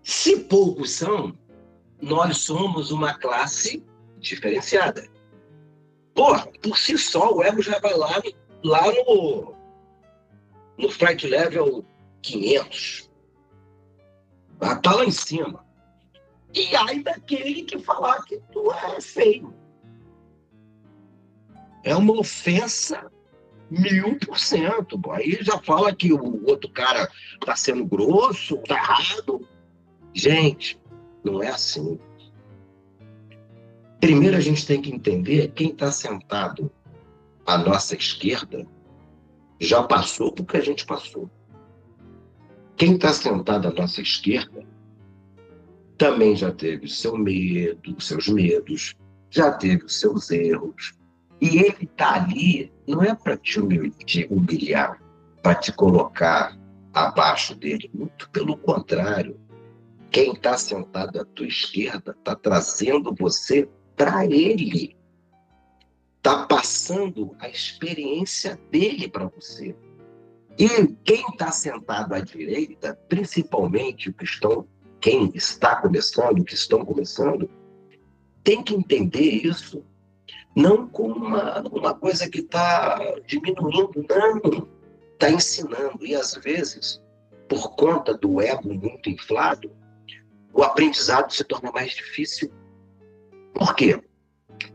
Se 0.03 0.39
poucos 0.41 0.91
são, 0.91 1.37
nós 2.01 2.37
somos 2.39 2.91
uma 2.91 3.13
classe 3.13 3.83
diferenciada. 4.19 5.07
Porra, 6.13 6.47
por 6.61 6.77
si 6.77 6.97
só, 6.97 7.33
o 7.33 7.43
ego 7.43 7.61
já 7.61 7.79
vai 7.79 7.93
lá, 7.93 8.21
lá 8.63 8.91
no, 8.91 9.53
no 10.77 10.89
flight 10.89 11.27
level 11.27 11.85
500. 12.21 13.09
Tá 14.81 14.95
lá 14.95 15.05
em 15.05 15.11
cima. 15.11 15.68
E 16.53 16.75
aí 16.75 17.03
daquele 17.03 17.63
que 17.63 17.79
falar 17.79 18.23
que 18.23 18.39
tu 18.51 18.71
é 18.71 18.99
feio. 19.01 19.53
É 21.83 21.95
uma 21.95 22.19
ofensa 22.19 23.09
mil 23.69 24.17
por 24.17 24.39
cento. 24.39 24.99
Aí 25.11 25.37
já 25.41 25.59
fala 25.59 25.95
que 25.95 26.11
o 26.11 26.45
outro 26.47 26.69
cara 26.71 27.09
tá 27.45 27.55
sendo 27.55 27.85
grosso, 27.85 28.57
tá 28.67 28.75
errado. 28.75 29.47
Gente, 30.13 30.79
não 31.23 31.41
é 31.41 31.49
assim. 31.49 31.99
Primeiro 33.99 34.37
a 34.37 34.39
gente 34.39 34.65
tem 34.65 34.81
que 34.81 34.91
entender 34.91 35.51
quem 35.51 35.69
está 35.69 35.91
sentado 35.91 36.71
à 37.45 37.57
nossa 37.57 37.95
esquerda 37.95 38.65
já 39.59 39.83
passou 39.83 40.31
por 40.31 40.45
que 40.45 40.57
a 40.57 40.61
gente 40.61 40.85
passou. 40.85 41.29
Quem 42.77 42.95
está 42.95 43.11
sentado 43.11 43.67
à 43.67 43.71
nossa 43.71 44.01
esquerda 44.01 44.65
também 45.99 46.33
já 46.33 46.49
teve 46.51 46.85
o 46.85 46.89
seu 46.89 47.17
medo, 47.17 47.95
os 47.95 48.07
seus 48.07 48.29
medos, 48.29 48.95
já 49.29 49.51
teve 49.51 49.83
os 49.83 49.99
seus 49.99 50.31
erros. 50.31 50.93
E 51.41 51.59
ele 51.59 51.83
está 51.83 52.15
ali 52.15 52.71
não 52.87 53.03
é 53.03 53.13
para 53.13 53.37
te 53.37 53.59
humilhar, 53.59 54.99
para 55.43 55.55
te 55.55 55.71
colocar 55.73 56.57
abaixo 56.93 57.53
dele. 57.53 57.91
Muito 57.93 58.29
pelo 58.31 58.57
contrário. 58.57 59.39
Quem 60.09 60.33
está 60.33 60.57
sentado 60.57 61.19
à 61.19 61.25
tua 61.25 61.45
esquerda 61.45 62.15
está 62.17 62.35
trazendo 62.35 63.13
você 63.13 63.69
para 63.95 64.25
ele. 64.25 64.97
Está 66.17 66.47
passando 66.47 67.35
a 67.39 67.47
experiência 67.47 68.59
dele 68.71 69.07
para 69.07 69.27
você. 69.27 69.75
E 70.57 70.87
quem 71.03 71.23
está 71.29 71.51
sentado 71.51 72.13
à 72.15 72.19
direita, 72.21 72.97
principalmente 73.07 74.11
que 74.11 74.23
estão, 74.23 74.67
quem 75.01 75.31
está 75.33 75.75
começando, 75.75 76.43
que 76.43 76.53
estão 76.53 76.85
começando, 76.85 77.49
tem 78.43 78.63
que 78.63 78.73
entender 78.73 79.45
isso 79.45 79.83
não 80.55 80.87
como 80.87 81.15
uma, 81.15 81.61
uma 81.61 81.93
coisa 81.93 82.29
que 82.29 82.39
está 82.39 82.99
diminuindo, 83.25 84.05
não. 84.09 84.67
Está 85.13 85.29
ensinando. 85.29 86.05
E 86.05 86.15
às 86.15 86.33
vezes, 86.35 87.01
por 87.47 87.75
conta 87.75 88.13
do 88.13 88.41
ego 88.41 88.73
muito 88.73 89.09
inflado, 89.09 89.71
o 90.53 90.63
aprendizado 90.63 91.31
se 91.31 91.43
torna 91.43 91.71
mais 91.71 91.91
difícil. 91.91 92.51
Por 93.53 93.75
quê? 93.75 94.01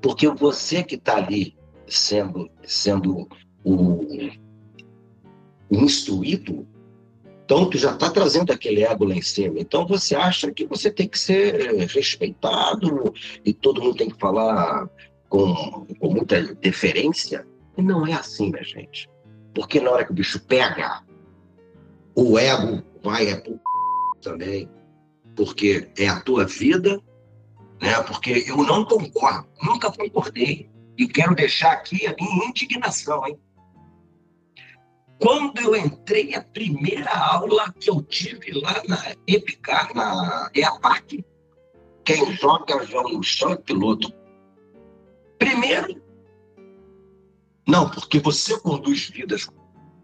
Porque 0.01 0.29
você 0.29 0.83
que 0.83 0.95
está 0.95 1.17
ali 1.17 1.57
sendo, 1.87 2.51
sendo 2.63 3.29
o, 3.63 4.01
instruído, 5.71 6.67
então 7.45 7.69
tu 7.69 7.77
já 7.77 7.93
está 7.93 8.11
trazendo 8.11 8.53
aquele 8.53 8.83
ego 8.83 9.05
lá 9.05 9.15
em 9.15 9.23
cima. 9.23 9.61
Então 9.61 9.87
você 9.87 10.15
acha 10.15 10.51
que 10.51 10.67
você 10.67 10.91
tem 10.91 11.07
que 11.07 11.19
ser 11.19 11.87
respeitado 11.87 13.13
e 13.45 13.53
todo 13.53 13.83
mundo 13.83 13.97
tem 13.97 14.09
que 14.09 14.19
falar 14.19 14.89
com, 15.29 15.87
com 16.01 16.11
muita 16.11 16.43
deferência. 16.55 17.47
E 17.77 17.83
não 17.83 18.07
é 18.07 18.15
assim, 18.15 18.51
minha 18.51 18.65
gente. 18.65 19.09
Porque 19.55 19.79
na 19.79 19.91
hora 19.91 20.05
que 20.05 20.13
o 20.13 20.15
bicho 20.15 20.41
pega, 20.41 21.03
o 22.15 22.39
ego 22.39 22.83
vai 23.03 23.29
é 23.29 23.37
pro 23.37 23.61
também. 24.23 24.69
Porque 25.37 25.89
é 25.99 26.09
a 26.09 26.21
tua 26.21 26.47
vida, 26.47 26.99
né? 27.81 28.01
Porque 28.05 28.45
eu 28.47 28.57
não 28.59 28.85
concordo, 28.85 29.47
nunca 29.63 29.93
concordei. 29.93 30.71
E 30.97 31.07
quero 31.09 31.35
deixar 31.35 31.73
aqui 31.73 32.07
a 32.07 32.15
minha 32.19 32.47
indignação, 32.47 33.27
hein? 33.27 33.39
Quando 35.25 35.59
eu 35.59 35.75
entrei, 35.75 36.35
a 36.35 36.43
primeira 36.43 37.11
aula 37.11 37.73
que 37.81 37.89
eu 37.89 38.03
tive 38.03 38.61
lá 38.61 38.83
na 38.87 39.17
EPICAR, 39.27 39.95
na 39.95 40.51
EAPAC, 40.55 41.25
quem 42.05 42.31
joga 42.35 42.85
já 42.85 43.03
no 43.03 43.23
chão 43.23 43.53
é 43.53 43.57
piloto. 43.57 44.13
Primeiro, 45.39 45.99
não, 47.67 47.89
porque 47.89 48.19
você 48.19 48.61
conduz 48.61 49.09
vidas. 49.09 49.49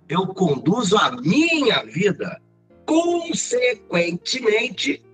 Eu 0.09 0.27
conduzo 0.29 0.97
a 0.97 1.13
minha 1.21 1.85
vida. 1.85 2.41
Consequentemente, 2.87 5.05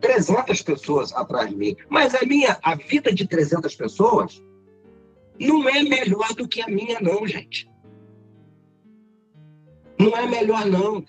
300 0.00 0.62
pessoas 0.62 1.12
atrás 1.12 1.50
de 1.50 1.56
mim. 1.56 1.74
Mas 1.88 2.14
a 2.14 2.24
minha, 2.24 2.56
a 2.62 2.76
vida 2.76 3.12
de 3.12 3.26
300 3.26 3.74
pessoas 3.74 4.40
não 5.40 5.68
é 5.68 5.82
melhor 5.82 6.32
do 6.34 6.46
que 6.46 6.62
a 6.62 6.68
minha, 6.68 7.00
não, 7.00 7.26
gente. 7.26 7.68
Não 9.98 10.16
é 10.16 10.26
melhor, 10.26 10.66
não. 10.66 11.04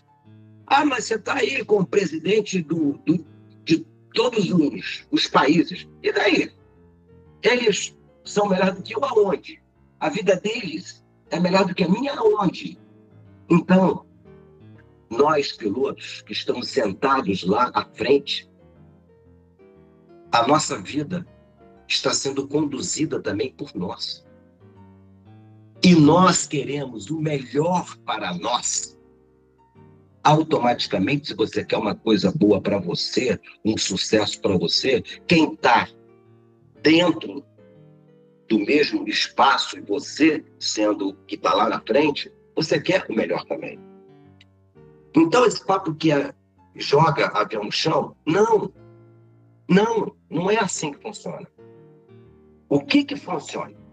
Ah, 0.67 0.85
mas 0.85 1.05
você 1.05 1.15
está 1.15 1.35
aí 1.35 1.63
com 1.63 1.79
o 1.79 1.85
presidente 1.85 2.61
do, 2.61 2.93
do, 3.05 3.25
de 3.63 3.85
todos 4.13 4.51
os, 4.51 5.05
os 5.11 5.27
países. 5.27 5.87
E 6.01 6.11
daí? 6.11 6.51
Eles 7.43 7.95
são 8.23 8.49
melhores 8.49 8.75
do 8.75 8.83
que 8.83 8.95
eu 8.95 9.03
aonde? 9.03 9.61
A 9.99 10.09
vida 10.09 10.35
deles 10.35 11.05
é 11.29 11.39
melhor 11.39 11.65
do 11.65 11.75
que 11.75 11.83
a 11.83 11.89
minha 11.89 12.13
aonde? 12.13 12.79
Então, 13.49 14.05
nós 15.09 15.51
pilotos 15.51 16.21
que 16.23 16.33
estamos 16.33 16.69
sentados 16.69 17.43
lá 17.43 17.71
à 17.73 17.85
frente, 17.85 18.49
a 20.31 20.47
nossa 20.47 20.81
vida 20.81 21.25
está 21.87 22.11
sendo 22.11 22.47
conduzida 22.47 23.21
também 23.21 23.53
por 23.53 23.73
nós. 23.75 24.24
E 25.85 25.93
nós 25.93 26.47
queremos 26.47 27.11
o 27.11 27.21
melhor 27.21 27.95
para 27.97 28.33
nós. 28.33 28.99
Automaticamente, 30.23 31.27
se 31.27 31.35
você 31.35 31.63
quer 31.63 31.77
uma 31.77 31.93
coisa 31.93 32.31
boa 32.31 32.59
para 32.59 32.79
você, 32.79 33.39
um 33.63 33.77
sucesso 33.77 34.41
para 34.41 34.57
você, 34.57 35.03
quem 35.27 35.53
está 35.53 35.87
dentro 36.81 37.45
do 38.49 38.57
mesmo 38.57 39.07
espaço 39.07 39.77
e 39.77 39.81
você 39.81 40.43
sendo 40.57 41.13
que 41.27 41.35
está 41.35 41.53
lá 41.53 41.69
na 41.69 41.79
frente, 41.79 42.33
você 42.55 42.81
quer 42.81 43.05
o 43.07 43.13
melhor 43.13 43.45
também. 43.45 43.79
Então, 45.15 45.45
esse 45.45 45.63
papo 45.63 45.93
que 45.93 46.11
é, 46.11 46.33
joga 46.73 47.27
avião 47.27 47.63
no 47.63 47.71
chão, 47.71 48.15
não. 48.25 48.73
Não, 49.69 50.15
não 50.31 50.49
é 50.49 50.57
assim 50.57 50.93
que 50.93 50.99
funciona. 51.03 51.47
O 52.67 52.79
que 52.81 53.03
que 53.03 53.15
funciona? 53.15 53.84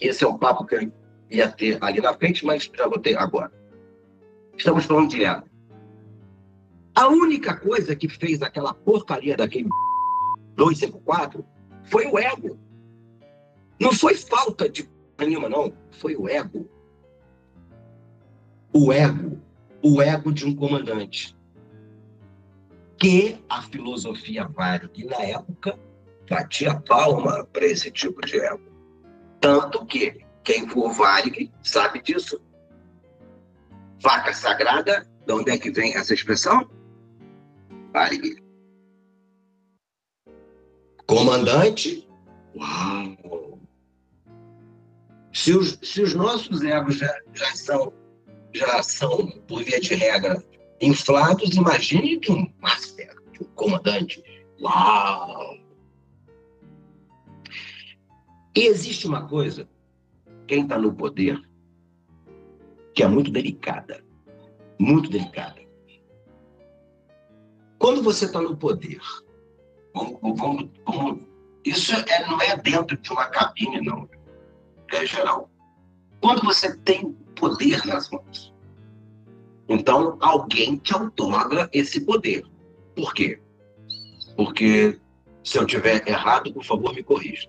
Esse 0.00 0.24
é 0.24 0.26
o 0.26 0.38
papo 0.38 0.64
que 0.64 0.74
eu 0.74 0.92
ia 1.30 1.48
ter 1.50 1.78
ali 1.80 2.00
na 2.00 2.14
frente, 2.14 2.44
mas 2.44 2.70
já 2.74 2.88
vou 2.88 2.98
ter 2.98 3.16
agora. 3.18 3.52
Estamos 4.56 4.84
falando 4.84 5.10
de 5.10 5.24
ego. 5.24 5.48
A 6.94 7.08
única 7.08 7.56
coisa 7.56 7.94
que 7.94 8.08
fez 8.08 8.42
aquela 8.42 8.74
porcaria 8.74 9.36
daquele 9.36 9.68
254 10.56 11.44
foi 11.84 12.06
o 12.06 12.18
ego. 12.18 12.58
Não 13.80 13.92
foi 13.92 14.14
falta 14.14 14.68
de 14.68 14.88
nenhuma, 15.18 15.48
não. 15.48 15.72
Foi 15.92 16.16
o 16.16 16.28
ego. 16.28 16.68
O 18.72 18.92
ego. 18.92 19.40
O 19.82 20.02
ego 20.02 20.32
de 20.32 20.44
um 20.44 20.54
comandante. 20.54 21.36
Que 22.98 23.38
a 23.48 23.62
filosofia 23.62 24.46
vale. 24.46 24.90
E 24.94 25.04
na 25.04 25.22
época 25.22 25.78
batia 26.28 26.78
palma 26.80 27.44
para 27.52 27.64
esse 27.66 27.90
tipo 27.90 28.20
de 28.20 28.38
ego. 28.38 28.69
Tanto 29.40 29.86
que 29.86 30.24
quem 30.44 30.68
for 30.68 30.92
Varig 30.92 31.50
sabe 31.62 32.02
disso. 32.02 32.40
Vaca 34.02 34.32
sagrada, 34.32 35.06
de 35.26 35.32
onde 35.32 35.50
é 35.50 35.58
que 35.58 35.70
vem 35.70 35.94
essa 35.94 36.14
expressão? 36.14 36.68
Varig. 37.92 38.42
Comandante, 41.06 42.08
uau! 42.54 43.58
Se 45.32 45.52
os, 45.56 45.78
se 45.82 46.02
os 46.02 46.14
nossos 46.14 46.62
egos 46.62 46.96
já, 46.96 47.20
já, 47.34 47.54
são, 47.54 47.92
já 48.54 48.82
são, 48.82 49.26
por 49.46 49.62
via 49.64 49.80
de 49.80 49.94
regra, 49.94 50.42
inflados, 50.80 51.56
imagine 51.56 52.18
de 52.18 52.32
um 52.32 52.52
master, 52.60 53.14
um 53.40 53.44
comandante. 53.54 54.22
Uau! 54.60 55.59
E 58.54 58.66
existe 58.66 59.06
uma 59.06 59.26
coisa, 59.28 59.68
quem 60.46 60.62
está 60.62 60.78
no 60.78 60.92
poder, 60.92 61.40
que 62.94 63.02
é 63.02 63.08
muito 63.08 63.30
delicada. 63.30 64.04
Muito 64.78 65.10
delicada. 65.10 65.60
Quando 67.78 68.02
você 68.02 68.26
está 68.26 68.40
no 68.40 68.56
poder, 68.56 69.00
isso 71.64 71.92
é, 71.94 72.26
não 72.26 72.40
é 72.40 72.56
dentro 72.56 72.96
de 72.96 73.10
uma 73.12 73.26
cabine, 73.26 73.80
não 73.80 74.08
é 74.92 75.06
geral. 75.06 75.50
Quando 76.20 76.42
você 76.42 76.76
tem 76.78 77.12
poder 77.36 77.86
nas 77.86 78.10
mãos, 78.10 78.54
então 79.68 80.18
alguém 80.20 80.76
te 80.76 80.94
outorga 80.94 81.70
esse 81.72 82.00
poder. 82.00 82.44
Por 82.94 83.14
quê? 83.14 83.40
Porque 84.36 85.00
se 85.44 85.58
eu 85.58 85.66
tiver 85.66 86.06
errado, 86.08 86.52
por 86.52 86.64
favor, 86.64 86.94
me 86.94 87.02
corrija. 87.02 87.48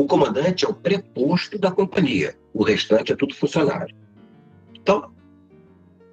O 0.00 0.06
comandante 0.06 0.64
é 0.64 0.68
o 0.68 0.72
preposto 0.72 1.58
da 1.58 1.70
companhia, 1.70 2.34
o 2.54 2.62
restante 2.62 3.12
é 3.12 3.14
tudo 3.14 3.34
funcionário. 3.34 3.94
Então, 4.74 5.14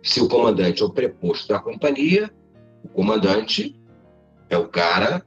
se 0.03 0.19
o 0.19 0.27
comandante 0.27 0.83
é 0.83 0.85
o 0.85 0.89
preposto 0.89 1.47
da 1.47 1.57
companhia, 1.57 2.29
o 2.83 2.89
comandante 2.89 3.79
é 4.49 4.57
o 4.57 4.67
cara, 4.67 5.25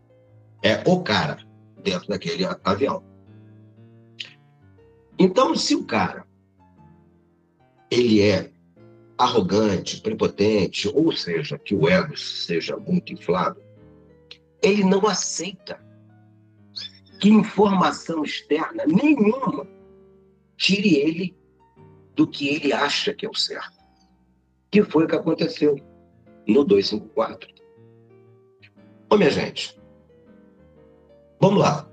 é 0.62 0.82
o 0.86 1.02
cara 1.02 1.38
dentro 1.82 2.06
daquele 2.08 2.44
avião. 2.62 3.02
Então, 5.18 5.56
se 5.56 5.74
o 5.74 5.86
cara 5.86 6.26
ele 7.90 8.20
é 8.20 8.52
arrogante, 9.16 10.02
prepotente, 10.02 10.86
ou 10.86 11.12
seja, 11.12 11.58
que 11.58 11.74
o 11.74 11.88
ego 11.88 12.14
seja 12.14 12.76
muito 12.76 13.11
inflado, 13.11 13.58
ele 14.62 14.84
não 14.84 15.06
aceita 15.06 15.80
que 17.20 17.28
informação 17.28 18.24
externa 18.24 18.84
nenhuma 18.86 19.68
tire 20.56 20.96
ele 20.96 21.36
do 22.16 22.26
que 22.26 22.48
ele 22.48 22.72
acha 22.72 23.12
que 23.12 23.26
é 23.26 23.28
o 23.28 23.34
certo. 23.34 23.78
Que 24.70 24.82
foi 24.82 25.04
o 25.04 25.08
que 25.08 25.16
aconteceu. 25.16 25.76
no 26.48 26.64
254. 26.64 27.48
Ô, 29.10 29.16
minha 29.16 29.30
gente, 29.30 29.78
vamos 31.40 31.60
lá. 31.60 31.88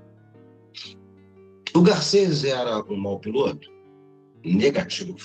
O 1.74 1.82
Garcês 1.82 2.44
era 2.44 2.82
um 2.84 2.96
mau 2.96 3.20
piloto? 3.20 3.70
Negativo. 4.44 5.16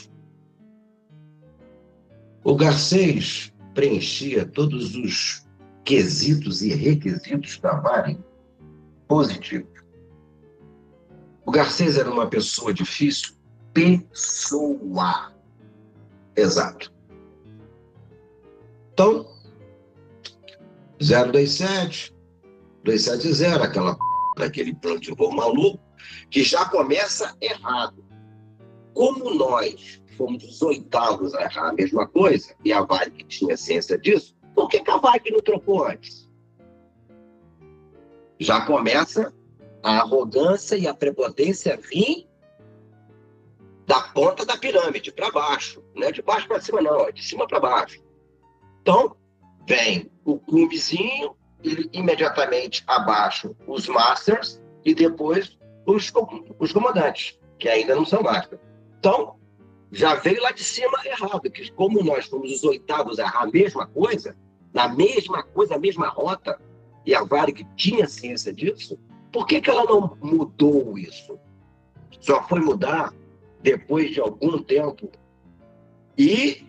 O 2.43 2.55
Garcês 2.55 3.53
preenchia 3.73 4.45
todos 4.45 4.95
os 4.95 5.47
quesitos 5.85 6.61
e 6.61 6.73
requisitos 6.73 7.57
da 7.59 7.79
Varig 7.79 8.19
positivo. 9.07 9.72
O 11.45 11.51
Garcês 11.51 11.97
era 11.97 12.09
uma 12.09 12.27
pessoa 12.27 12.73
difícil? 12.73 13.33
Pessoa. 13.73 15.33
Exato. 16.35 16.91
Então, 18.93 19.27
027, 20.99 22.15
270, 22.83 23.63
aquela 23.63 23.97
daquele 24.37 24.73
plano 24.73 24.99
de 24.99 25.13
voo 25.13 25.31
maluco, 25.31 25.79
que 26.29 26.43
já 26.43 26.65
começa 26.65 27.35
errado. 27.41 28.03
Como 28.93 29.33
nós 29.33 30.01
fomos 30.17 30.43
os 30.43 30.61
oitavos 30.61 31.33
a 31.33 31.43
errar 31.43 31.69
a 31.69 31.73
mesma 31.73 32.07
coisa, 32.07 32.55
e 32.63 32.71
a 32.71 32.81
Varig 32.81 33.23
tinha 33.25 33.57
ciência 33.57 33.97
disso, 33.97 34.35
por 34.55 34.67
que, 34.69 34.79
que 34.79 34.91
a 34.91 34.97
Varig 34.97 35.31
não 35.31 35.41
trocou 35.41 35.85
antes? 35.85 36.29
Já 38.39 38.61
começa 38.65 39.33
a 39.83 39.99
arrogância 39.99 40.75
e 40.77 40.87
a 40.87 40.93
prepotência 40.93 41.77
vir 41.77 42.27
da 43.85 43.99
ponta 43.99 44.45
da 44.45 44.57
pirâmide 44.57 45.11
para 45.11 45.29
baixo, 45.29 45.83
não 45.93 46.07
é 46.07 46.11
de 46.11 46.21
baixo 46.21 46.47
para 46.47 46.61
cima, 46.61 46.81
não, 46.81 47.01
é 47.01 47.11
de 47.11 47.21
cima 47.21 47.45
para 47.45 47.59
baixo. 47.59 48.01
Então, 48.81 49.15
vem 49.67 50.09
o 50.23 50.39
cumezinho, 50.39 51.35
e 51.63 51.89
imediatamente 51.93 52.83
abaixo 52.85 53.55
os 53.67 53.87
masters 53.87 54.61
e 54.83 54.93
depois 54.93 55.57
os, 55.85 56.11
os 56.59 56.71
comandantes, 56.71 57.39
que 57.57 57.69
ainda 57.69 57.95
não 57.95 58.05
são 58.05 58.21
masters. 58.21 58.61
Então, 58.99 59.35
já 59.91 60.15
veio 60.15 60.41
lá 60.41 60.51
de 60.51 60.63
cima 60.63 60.99
errado, 61.05 61.49
que 61.49 61.71
como 61.71 62.03
nós 62.03 62.25
fomos 62.25 62.51
os 62.51 62.63
oitavos 62.63 63.19
a 63.19 63.23
errar 63.23 63.43
a 63.43 63.47
mesma 63.47 63.87
coisa, 63.87 64.35
na 64.73 64.89
mesma 64.89 65.43
coisa, 65.43 65.75
a 65.75 65.79
mesma 65.79 66.09
rota, 66.09 66.59
e 67.05 67.13
a 67.13 67.23
Varig 67.23 67.65
tinha 67.75 68.07
ciência 68.07 68.51
disso, 68.51 68.97
por 69.33 69.45
que, 69.45 69.59
que 69.59 69.69
ela 69.69 69.83
não 69.83 70.17
mudou 70.21 70.97
isso? 70.97 71.37
Só 72.21 72.41
foi 72.47 72.61
mudar 72.61 73.13
depois 73.61 74.11
de 74.11 74.21
algum 74.21 74.63
tempo. 74.63 75.11
E 76.17 76.65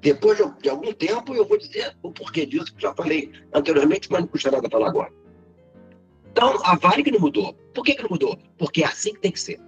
depois 0.00 0.38
de, 0.38 0.68
algum 0.70 0.92
tempo 0.92 1.34
eu 1.34 1.46
vou 1.46 1.58
dizer 1.58 1.94
o 2.02 2.10
porquê 2.10 2.46
disso, 2.46 2.74
que 2.74 2.80
já 2.80 2.94
falei 2.94 3.32
anteriormente, 3.52 4.08
mas 4.10 4.20
não 4.20 4.28
custa 4.28 4.50
nada 4.50 4.70
falar 4.70 4.88
agora. 4.88 5.12
Então, 6.30 6.54
a 6.64 6.76
Varig 6.76 7.10
não 7.10 7.20
mudou. 7.20 7.52
Por 7.74 7.84
que, 7.84 7.94
que 7.94 8.02
não 8.02 8.10
mudou? 8.10 8.38
Porque 8.56 8.82
é 8.82 8.86
assim 8.86 9.12
que 9.12 9.20
tem 9.20 9.32
que 9.32 9.40
ser 9.40 9.60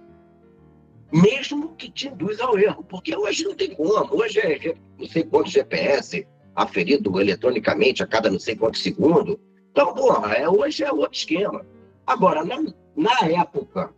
mesmo 1.11 1.75
que 1.75 1.91
te 1.91 2.07
induz 2.07 2.39
ao 2.39 2.57
erro, 2.57 2.83
porque 2.83 3.15
hoje 3.15 3.43
não 3.43 3.53
tem 3.53 3.75
como, 3.75 4.15
hoje 4.15 4.39
é 4.39 4.75
não 4.97 5.07
sei 5.07 5.23
quantos 5.23 5.51
GPS 5.51 6.25
aferido 6.55 7.19
eletronicamente 7.19 8.01
a 8.01 8.07
cada 8.07 8.29
não 8.29 8.39
sei 8.39 8.55
quantos 8.55 8.81
segundos. 8.81 9.37
Então, 9.71 9.93
porra, 9.93 10.33
é, 10.33 10.49
hoje 10.49 10.83
é 10.83 10.91
outro 10.91 11.17
esquema. 11.17 11.65
Agora, 12.07 12.43
na, 12.43 12.57
na 12.95 13.27
época 13.27 13.93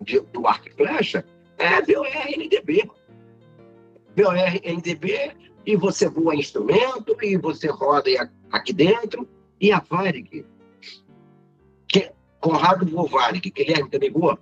de, 0.00 0.20
do 0.20 0.46
arco 0.46 0.68
e 0.68 0.72
flecha, 0.72 1.24
é 1.58 1.80
VOR-NDB. 1.82 2.90
VOR-NDB, 4.16 5.36
e 5.64 5.76
você 5.76 6.08
voa 6.08 6.34
instrumento, 6.34 7.16
e 7.22 7.36
você 7.36 7.68
roda 7.68 8.10
aqui 8.50 8.72
dentro, 8.72 9.28
e 9.60 9.72
a 9.72 9.78
Varig, 9.78 10.44
que, 11.86 12.10
Conrado 12.40 12.84
voou 12.86 13.08
Varig, 13.08 13.50
Guilherme 13.50 13.88
também 13.88 14.10
voa? 14.10 14.38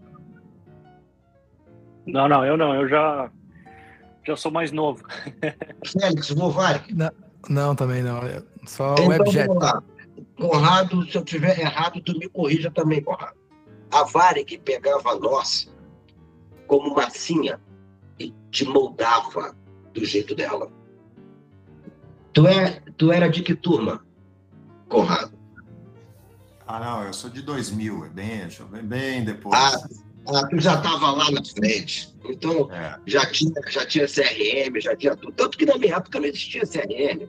Não, 2.07 2.29
não, 2.29 2.45
eu 2.45 2.57
não, 2.57 2.75
eu 2.75 2.89
já, 2.89 3.31
já 4.27 4.37
sou 4.37 4.51
mais 4.51 4.73
novo. 4.73 5.05
Félix, 5.87 6.31
Novari? 6.31 6.83
Não, 6.95 7.11
não, 7.49 7.75
também 7.75 8.03
não. 8.03 8.21
Só 8.67 8.95
então, 8.95 9.09
Webjet. 9.09 9.47
Vamos 9.47 9.63
lá. 9.63 9.83
Conrado, 10.41 11.05
se 11.05 11.19
eu 11.19 11.23
tiver 11.23 11.61
errado, 11.61 12.01
tu 12.01 12.19
me 12.19 12.27
corrija 12.27 12.71
também, 12.71 13.03
Conrado. 13.03 13.37
A 13.93 14.05
Varig 14.05 14.57
pegava 14.59 15.15
nós 15.19 15.71
como 16.67 16.95
massinha 16.95 17.61
e 18.19 18.35
te 18.51 18.65
moldava 18.65 19.55
do 19.93 20.03
jeito 20.03 20.35
dela. 20.35 20.73
Tu, 22.33 22.47
é, 22.47 22.81
tu 22.97 23.13
era 23.13 23.29
de 23.29 23.43
que 23.43 23.55
turma, 23.55 24.03
Conrado? 24.89 25.39
Ah, 26.67 26.81
não, 26.81 27.05
eu 27.05 27.13
sou 27.13 27.29
de 27.29 27.43
2000, 27.43 28.07
é 28.07 28.09
bem, 28.09 28.49
bem, 28.71 28.83
bem 28.83 29.25
depois. 29.25 29.55
Ah, 29.55 29.89
ah, 30.29 30.47
tu 30.49 30.61
já 30.61 30.75
estava 30.75 31.11
lá 31.13 31.31
na 31.31 31.45
frente. 31.45 32.15
Então, 32.25 32.71
é. 32.73 32.99
já, 33.07 33.27
tinha, 33.27 33.53
já 33.69 33.87
tinha 33.87 34.07
CRM, 34.07 34.81
já 34.81 34.95
tinha 34.95 35.17
tudo. 35.17 35.33
Tanto 35.33 35.57
que 35.57 35.67
na 35.67 35.77
minha 35.79 35.97
época 35.97 36.21
não 36.21 36.27
existia 36.27 36.63
CRM. 36.63 37.29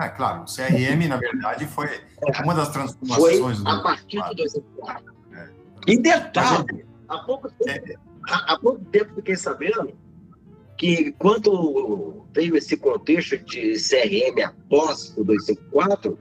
É, 0.00 0.08
claro, 0.08 0.42
o 0.42 0.44
CRM, 0.44 1.08
na 1.08 1.16
verdade, 1.16 1.66
foi 1.66 1.86
é. 1.86 2.42
uma 2.42 2.54
das 2.54 2.68
transformações 2.70 3.58
foi 3.58 3.72
a 3.72 3.80
partir 3.80 4.22
do 4.22 4.34
2004. 4.34 5.14
É. 5.32 5.48
E 5.86 5.98
detalhe, 5.98 6.86
há 7.08 7.18
pouco, 7.18 7.48
tempo, 7.50 7.88
é. 7.88 7.94
há, 8.28 8.54
há 8.54 8.58
pouco 8.58 8.84
tempo 8.86 9.14
fiquei 9.14 9.36
sabendo 9.36 9.92
que 10.76 11.12
quando 11.12 12.26
veio 12.32 12.56
esse 12.56 12.76
contexto 12.76 13.38
de 13.38 13.74
CRM 13.74 14.44
após 14.44 15.14
o 15.16 15.24
254, 15.24 16.18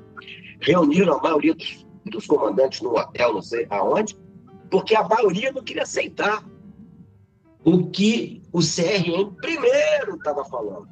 reuniram 0.62 1.18
a 1.18 1.22
maioria 1.22 1.56
dos, 1.56 1.86
dos 2.06 2.28
comandantes 2.28 2.82
no 2.82 2.96
hotel, 2.96 3.34
não 3.34 3.42
sei 3.42 3.66
aonde, 3.70 4.16
porque 4.74 4.96
a 4.96 5.08
maioria 5.08 5.52
não 5.52 5.62
queria 5.62 5.84
aceitar 5.84 6.44
o 7.64 7.92
que 7.92 8.42
o 8.52 8.58
CRM 8.58 9.32
primeiro 9.40 10.16
estava 10.16 10.44
falando. 10.46 10.88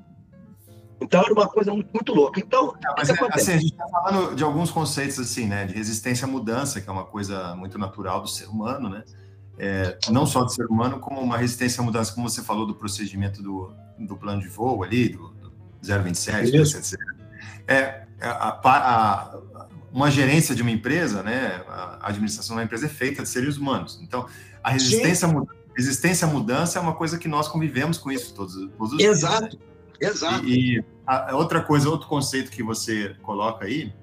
Então 1.01 1.19
era 1.19 1.33
uma 1.33 1.47
coisa 1.47 1.73
muito, 1.73 1.89
muito 1.91 2.13
louca. 2.13 2.39
Então, 2.39 2.75
é, 2.75 2.93
mas 2.95 3.09
assim, 3.09 3.53
a 3.53 3.57
gente 3.57 3.71
está 3.71 3.87
falando 3.87 4.35
de 4.35 4.43
alguns 4.43 4.69
conceitos 4.69 5.17
assim, 5.17 5.47
né, 5.47 5.65
de 5.65 5.73
resistência 5.73 6.25
à 6.25 6.29
mudança, 6.29 6.79
que 6.79 6.87
é 6.87 6.91
uma 6.91 7.05
coisa 7.05 7.55
muito 7.55 7.79
natural 7.79 8.21
do 8.21 8.27
ser 8.27 8.45
humano, 8.45 8.87
né? 8.87 9.03
É, 9.57 9.97
não 10.11 10.27
só 10.27 10.43
do 10.43 10.51
ser 10.51 10.67
humano, 10.67 10.99
como 10.99 11.19
uma 11.19 11.39
resistência 11.39 11.81
à 11.81 11.83
mudança, 11.83 12.13
como 12.13 12.29
você 12.29 12.43
falou 12.43 12.67
do 12.67 12.75
procedimento 12.75 13.41
do, 13.41 13.73
do 13.97 14.15
plano 14.15 14.43
de 14.43 14.47
voo 14.47 14.83
ali, 14.83 15.09
do, 15.09 15.29
do 15.29 15.51
027, 15.81 16.55
etc. 16.55 16.99
É, 17.67 17.73
é, 17.73 18.27
a, 18.27 18.49
a, 18.63 19.39
uma 19.93 20.09
gerência 20.09 20.55
de 20.55 20.61
uma 20.61 20.71
empresa, 20.71 21.21
né, 21.21 21.63
a 21.67 22.07
administração 22.07 22.55
da 22.55 22.63
empresa 22.63 22.85
é 22.85 22.89
feita 22.89 23.23
de 23.23 23.29
seres 23.29 23.57
humanos. 23.57 23.99
Então, 24.01 24.25
a 24.63 24.69
resistência, 24.71 25.27
resistência 25.75 26.27
à 26.27 26.31
mudança 26.31 26.79
é 26.79 26.81
uma 26.81 26.93
coisa 26.93 27.17
que 27.17 27.27
nós 27.27 27.47
convivemos 27.47 27.97
com 27.97 28.11
isso 28.11 28.33
todos, 28.33 28.55
todos 28.77 28.93
os 28.93 28.99
Exato. 28.99 29.49
dias. 29.49 29.53
Né? 29.53 30.07
Exato. 30.09 30.45
E, 30.45 30.77
e 30.77 30.83
a, 31.05 31.35
outra 31.35 31.61
coisa, 31.61 31.89
outro 31.89 32.07
conceito 32.07 32.51
que 32.51 32.63
você 32.63 33.15
coloca 33.21 33.65
aí 33.65 33.93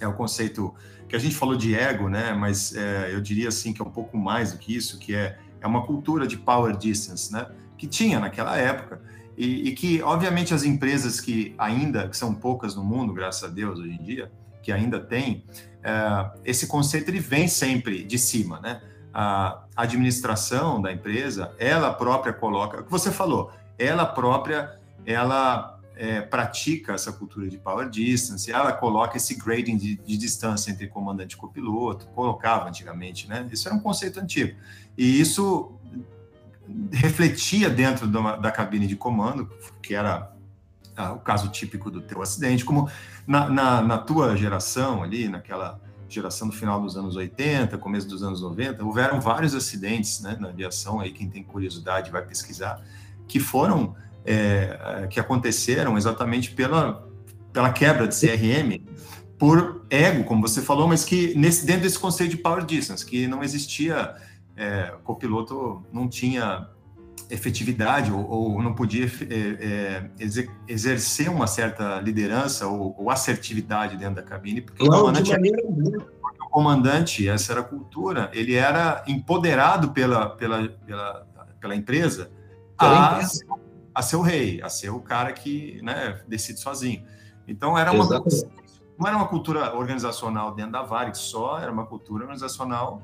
é 0.00 0.06
o 0.06 0.12
conceito 0.12 0.74
que 1.08 1.16
a 1.16 1.18
gente 1.18 1.34
falou 1.34 1.56
de 1.56 1.74
ego, 1.74 2.08
né? 2.08 2.32
Mas 2.32 2.74
é, 2.74 3.14
eu 3.14 3.20
diria 3.20 3.48
assim 3.48 3.72
que 3.72 3.80
é 3.80 3.84
um 3.84 3.90
pouco 3.90 4.16
mais 4.16 4.52
do 4.52 4.58
que 4.58 4.74
isso, 4.74 4.98
que 4.98 5.14
é, 5.14 5.38
é 5.60 5.66
uma 5.66 5.86
cultura 5.86 6.26
de 6.26 6.36
power 6.36 6.76
distance, 6.76 7.32
né? 7.32 7.46
Que 7.76 7.86
tinha 7.86 8.18
naquela 8.18 8.56
época 8.56 9.00
e, 9.36 9.68
e 9.68 9.72
que, 9.72 10.02
obviamente, 10.02 10.52
as 10.52 10.64
empresas 10.64 11.20
que 11.20 11.54
ainda 11.56 12.08
que 12.08 12.16
são 12.16 12.34
poucas 12.34 12.74
no 12.74 12.84
mundo, 12.84 13.12
graças 13.12 13.42
a 13.44 13.48
Deus, 13.48 13.78
hoje 13.78 13.92
em 13.92 14.02
dia, 14.02 14.30
que 14.62 14.72
ainda 14.72 15.00
tem, 15.00 15.44
é, 15.82 16.30
esse 16.44 16.66
conceito 16.66 17.10
ele 17.10 17.20
vem 17.20 17.48
sempre 17.48 18.04
de 18.04 18.18
cima, 18.18 18.60
né? 18.60 18.80
A 19.12 19.64
administração 19.76 20.80
da 20.80 20.90
empresa, 20.90 21.54
ela 21.58 21.92
própria 21.92 22.32
coloca, 22.32 22.80
o 22.80 22.84
que 22.84 22.90
você 22.90 23.10
falou, 23.10 23.52
ela 23.78 24.06
própria, 24.06 24.78
ela 25.04 25.78
é, 25.96 26.22
pratica 26.22 26.94
essa 26.94 27.12
cultura 27.12 27.48
de 27.48 27.58
power 27.58 27.90
distance, 27.90 28.50
ela 28.50 28.72
coloca 28.72 29.16
esse 29.16 29.34
grading 29.34 29.76
de, 29.76 29.96
de, 29.96 30.16
distância 30.16 30.70
entre 30.70 30.86
comandante 30.86 31.34
e 31.34 31.36
copiloto, 31.36 32.06
colocava 32.08 32.68
antigamente, 32.68 33.28
né? 33.28 33.46
Isso 33.52 33.68
era 33.68 33.76
um 33.76 33.80
conceito 33.80 34.18
antigo. 34.18 34.58
E 34.96 35.20
isso 35.20 35.72
refletia 36.90 37.68
dentro 37.68 38.06
da, 38.06 38.36
da 38.36 38.50
cabine 38.50 38.86
de 38.86 38.96
comando, 38.96 39.50
que 39.82 39.94
era 39.94 40.31
ah, 40.96 41.12
o 41.12 41.18
caso 41.20 41.48
típico 41.48 41.90
do 41.90 42.00
teu 42.00 42.20
acidente, 42.22 42.64
como 42.64 42.88
na, 43.26 43.48
na, 43.48 43.82
na, 43.82 43.98
tua 43.98 44.36
geração 44.36 45.02
ali, 45.02 45.28
naquela 45.28 45.80
geração 46.08 46.48
do 46.48 46.54
final 46.54 46.80
dos 46.80 46.96
anos 46.96 47.16
80, 47.16 47.78
começo 47.78 48.06
dos 48.06 48.22
anos 48.22 48.42
90, 48.42 48.84
houveram 48.84 49.20
vários 49.20 49.54
acidentes 49.54 50.20
né, 50.20 50.36
na 50.38 50.48
aviação, 50.48 51.00
aí 51.00 51.10
quem 51.10 51.28
tem 51.28 51.42
curiosidade 51.42 52.10
vai 52.10 52.22
pesquisar, 52.22 52.82
que 53.26 53.40
foram, 53.40 53.96
é, 54.24 55.06
que 55.08 55.18
aconteceram 55.18 55.96
exatamente 55.96 56.50
pela, 56.50 57.08
pela 57.52 57.72
quebra 57.72 58.06
de 58.06 58.14
CRM, 58.14 58.84
por 59.38 59.84
ego, 59.90 60.24
como 60.24 60.40
você 60.40 60.60
falou, 60.60 60.86
mas 60.86 61.04
que 61.04 61.34
nesse, 61.34 61.66
dentro 61.66 61.82
desse 61.82 61.98
conceito 61.98 62.30
de 62.32 62.36
power 62.36 62.64
distance, 62.64 63.04
que 63.04 63.26
não 63.26 63.42
existia, 63.42 64.14
é, 64.56 64.94
copiloto 65.02 65.82
não 65.92 66.06
tinha 66.06 66.68
efetividade 67.30 68.12
ou, 68.12 68.28
ou 68.28 68.62
não 68.62 68.74
podia 68.74 69.06
é, 69.06 70.08
é, 70.20 70.50
exercer 70.68 71.30
uma 71.30 71.46
certa 71.46 72.00
liderança 72.00 72.66
ou, 72.66 72.94
ou, 72.98 73.10
assertividade 73.10 73.96
dentro 73.96 74.16
da 74.16 74.22
cabine, 74.22 74.60
porque 74.60 74.82
não, 74.86 74.98
o 74.98 75.00
comandante, 75.00 75.32
o 76.40 76.48
comandante, 76.48 77.28
essa 77.28 77.52
era 77.52 77.60
a 77.60 77.64
cultura, 77.64 78.30
ele 78.32 78.54
era 78.54 79.02
empoderado 79.06 79.90
pela, 79.92 80.30
pela, 80.30 80.68
pela, 80.68 81.26
pela 81.60 81.76
empresa 81.76 82.30
a, 82.78 83.20
a 83.94 84.02
ser 84.02 84.16
o 84.16 84.22
rei, 84.22 84.60
a 84.62 84.68
ser 84.68 84.90
o 84.90 85.00
cara 85.00 85.32
que 85.32 85.80
né, 85.82 86.20
decide 86.28 86.60
sozinho. 86.60 87.04
Então 87.46 87.76
era 87.78 87.92
uma 87.92 88.06
não 88.98 89.08
era 89.08 89.16
uma 89.16 89.26
cultura 89.26 89.74
organizacional 89.74 90.54
dentro 90.54 90.72
da 90.72 90.82
Varig 90.82 91.16
só, 91.16 91.58
era 91.58 91.72
uma 91.72 91.86
cultura 91.86 92.22
organizacional 92.22 93.02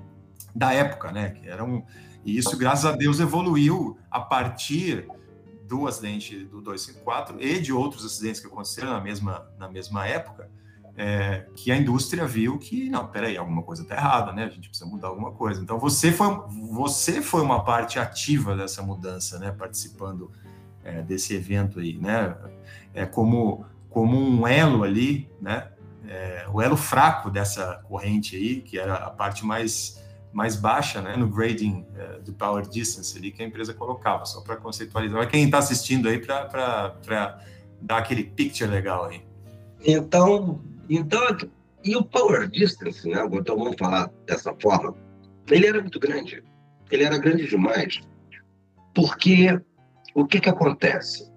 da 0.54 0.72
época, 0.72 1.10
né? 1.10 1.30
Que 1.30 1.48
era 1.48 1.64
um, 1.64 1.82
e 2.24 2.36
isso, 2.36 2.56
graças 2.56 2.84
a 2.84 2.92
Deus, 2.92 3.20
evoluiu 3.20 3.98
a 4.10 4.20
partir 4.20 5.08
do 5.66 5.86
acidente 5.86 6.44
do 6.44 6.60
254 6.62 7.40
e 7.40 7.60
de 7.60 7.72
outros 7.72 8.04
acidentes 8.04 8.40
que 8.40 8.46
aconteceram 8.46 8.90
na 8.90 9.00
mesma, 9.00 9.46
na 9.58 9.68
mesma 9.68 10.06
época, 10.06 10.50
é, 10.96 11.46
que 11.54 11.70
a 11.70 11.76
indústria 11.76 12.26
viu 12.26 12.58
que, 12.58 12.90
não, 12.90 13.06
peraí, 13.06 13.36
alguma 13.36 13.62
coisa 13.62 13.82
está 13.82 13.94
errada, 13.94 14.32
né? 14.32 14.44
A 14.44 14.48
gente 14.48 14.68
precisa 14.68 14.88
mudar 14.90 15.08
alguma 15.08 15.30
coisa. 15.30 15.62
Então, 15.62 15.78
você 15.78 16.10
foi, 16.10 16.26
você 16.72 17.22
foi 17.22 17.40
uma 17.42 17.62
parte 17.62 18.00
ativa 18.00 18.56
dessa 18.56 18.82
mudança, 18.82 19.38
né? 19.38 19.52
Participando 19.52 20.32
é, 20.82 21.00
desse 21.02 21.34
evento 21.34 21.78
aí, 21.78 21.96
né? 21.98 22.36
É 22.92 23.06
como, 23.06 23.64
como 23.88 24.18
um 24.18 24.44
elo 24.46 24.82
ali, 24.82 25.30
né? 25.40 25.68
É, 26.08 26.46
o 26.52 26.60
elo 26.60 26.76
fraco 26.76 27.30
dessa 27.30 27.76
corrente 27.86 28.34
aí, 28.34 28.60
que 28.60 28.76
era 28.76 28.94
a 28.94 29.10
parte 29.10 29.46
mais 29.46 30.02
mais 30.32 30.56
baixa 30.56 31.00
né, 31.00 31.16
no 31.16 31.28
grading 31.28 31.86
uh, 31.94 32.22
do 32.22 32.32
power 32.32 32.68
distance 32.68 33.16
ali 33.16 33.30
que 33.30 33.42
a 33.42 33.46
empresa 33.46 33.72
colocava, 33.74 34.24
só 34.24 34.40
para 34.40 34.56
conceitualizar. 34.56 35.28
Quem 35.28 35.44
está 35.44 35.58
assistindo 35.58 36.08
aí 36.08 36.18
para 36.18 37.42
dar 37.80 37.98
aquele 37.98 38.24
picture 38.24 38.70
legal 38.70 39.06
aí. 39.06 39.22
Então, 39.84 40.60
então, 40.88 41.20
e 41.84 41.96
o 41.96 42.04
power 42.04 42.48
distance, 42.48 43.08
né? 43.08 43.26
Então 43.32 43.56
vamos 43.56 43.76
falar 43.78 44.10
dessa 44.26 44.54
forma. 44.60 44.94
Ele 45.50 45.66
era 45.66 45.80
muito 45.80 45.98
grande. 45.98 46.42
Ele 46.90 47.04
era 47.04 47.18
grande 47.18 47.46
demais. 47.46 48.00
Porque 48.94 49.58
o 50.14 50.26
que 50.26 50.40
que 50.40 50.48
acontece? 50.48 51.30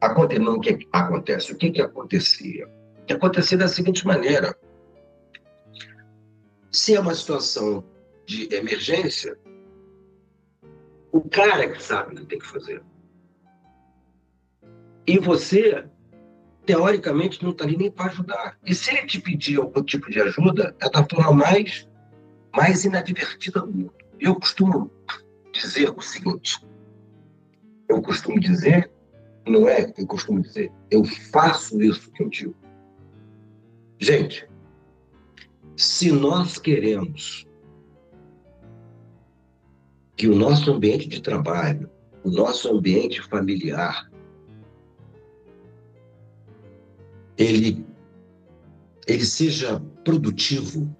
Aconte, 0.00 0.38
não 0.38 0.56
o 0.56 0.60
que 0.60 0.78
acontece, 0.92 1.52
o 1.52 1.56
que 1.56 1.70
que 1.70 1.80
acontecia? 1.80 2.68
Que 3.06 3.14
acontecia 3.14 3.56
da 3.56 3.68
seguinte 3.68 4.06
maneira: 4.06 4.54
se 6.70 6.94
é 6.94 7.00
uma 7.00 7.14
situação 7.14 7.84
de 8.26 8.52
emergência, 8.54 9.38
o 11.12 11.20
cara 11.28 11.64
é 11.64 11.68
que 11.68 11.82
sabe 11.82 12.14
o 12.14 12.16
que 12.16 12.26
tem 12.26 12.38
que 12.38 12.46
fazer. 12.46 12.82
E 15.06 15.18
você, 15.18 15.84
teoricamente, 16.66 17.42
não 17.42 17.52
está 17.52 17.64
ali 17.64 17.76
nem 17.76 17.90
para 17.90 18.10
ajudar. 18.10 18.58
E 18.64 18.74
se 18.74 18.90
ele 18.90 19.06
te 19.06 19.20
pedir 19.20 19.58
algum 19.58 19.82
tipo 19.82 20.10
de 20.10 20.20
ajuda, 20.20 20.74
é 20.80 20.90
da 20.90 21.04
forma 21.04 21.32
mais, 21.32 21.88
mais 22.54 22.84
inadvertida 22.84 23.60
do 23.60 23.72
mundo. 23.72 23.94
Eu 24.18 24.34
costumo 24.34 24.90
dizer 25.52 25.90
o 25.90 26.00
seguinte: 26.00 26.60
eu 27.88 28.02
costumo 28.02 28.40
dizer, 28.40 28.90
não 29.46 29.68
é 29.68 29.92
eu 29.96 30.06
costumo 30.06 30.40
dizer, 30.42 30.72
eu 30.90 31.04
faço 31.04 31.80
isso 31.80 32.10
que 32.10 32.22
eu 32.22 32.28
digo. 32.28 32.56
Gente, 33.98 34.48
se 35.76 36.10
nós 36.10 36.58
queremos 36.58 37.46
que 40.16 40.26
o 40.26 40.34
nosso 40.34 40.72
ambiente 40.72 41.06
de 41.06 41.20
trabalho, 41.20 41.90
o 42.24 42.30
nosso 42.30 42.74
ambiente 42.74 43.20
familiar, 43.20 44.10
ele, 47.36 47.84
ele 49.06 49.24
seja 49.26 49.78
produtivo, 50.02 50.90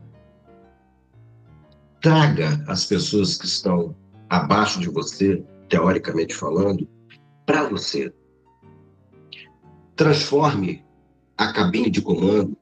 traga 2.03 2.63
as 2.69 2.85
pessoas 2.85 3.39
que 3.39 3.47
estão 3.47 3.97
abaixo 4.29 4.79
de 4.81 4.91
você, 4.91 5.43
teoricamente 5.71 6.35
falando, 6.35 6.87
para 7.47 7.67
você. 7.71 8.13
Transforme 9.95 10.85
a 11.39 11.51
cabine 11.55 11.89
de 11.89 12.03
comando 12.03 12.57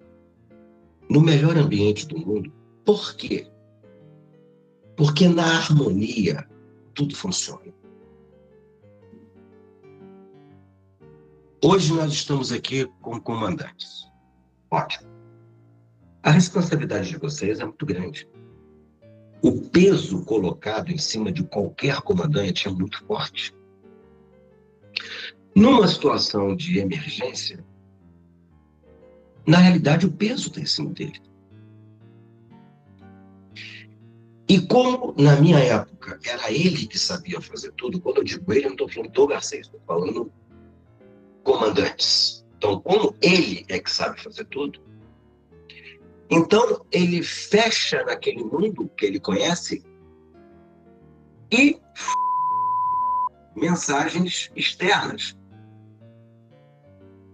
no 1.08 1.20
melhor 1.20 1.56
ambiente 1.56 2.06
do 2.06 2.18
mundo. 2.18 2.52
Por 2.84 3.14
quê? 3.16 3.46
Porque 4.96 5.28
na 5.28 5.44
harmonia 5.44 6.48
tudo 6.94 7.16
funciona. 7.16 7.72
Hoje 11.62 11.94
nós 11.94 12.12
estamos 12.12 12.52
aqui 12.52 12.86
com 13.00 13.18
comandantes. 13.20 14.06
Ótimo. 14.70 15.10
A 16.22 16.30
responsabilidade 16.30 17.10
de 17.10 17.18
vocês 17.18 17.58
é 17.58 17.64
muito 17.64 17.86
grande. 17.86 18.28
O 19.42 19.60
peso 19.68 20.24
colocado 20.24 20.90
em 20.90 20.98
cima 20.98 21.30
de 21.30 21.42
qualquer 21.42 22.00
comandante 22.00 22.68
é 22.68 22.70
muito 22.70 23.04
forte. 23.06 23.54
Numa 25.54 25.86
situação 25.86 26.56
de 26.56 26.78
emergência, 26.78 27.64
na 29.46 29.58
realidade, 29.58 30.06
o 30.06 30.12
peso 30.12 30.48
está 30.48 30.60
em 30.60 30.66
cima 30.66 30.90
dele. 30.90 31.20
E 34.48 34.60
como 34.66 35.14
na 35.16 35.36
minha 35.36 35.58
época 35.58 36.18
era 36.24 36.50
ele 36.50 36.86
que 36.86 36.98
sabia 36.98 37.40
fazer 37.40 37.72
tudo, 37.72 38.00
quando 38.00 38.18
eu 38.18 38.24
digo 38.24 38.52
ele, 38.52 38.66
eu 38.66 38.70
não 38.70 38.72
estou 38.72 38.88
falando 38.88 39.12
do 39.12 39.26
Garcês, 39.26 39.66
estou 39.66 39.80
falando 39.86 40.32
comandantes. 41.42 42.44
Então, 42.56 42.80
como 42.80 43.14
ele 43.20 43.64
é 43.68 43.78
que 43.78 43.90
sabe 43.90 44.20
fazer 44.22 44.44
tudo, 44.46 44.80
então 46.30 46.84
ele 46.90 47.22
fecha 47.22 48.02
naquele 48.04 48.42
mundo 48.42 48.90
que 48.96 49.06
ele 49.06 49.20
conhece 49.20 49.84
e 51.50 51.78
mensagens 53.54 54.50
externas. 54.56 55.36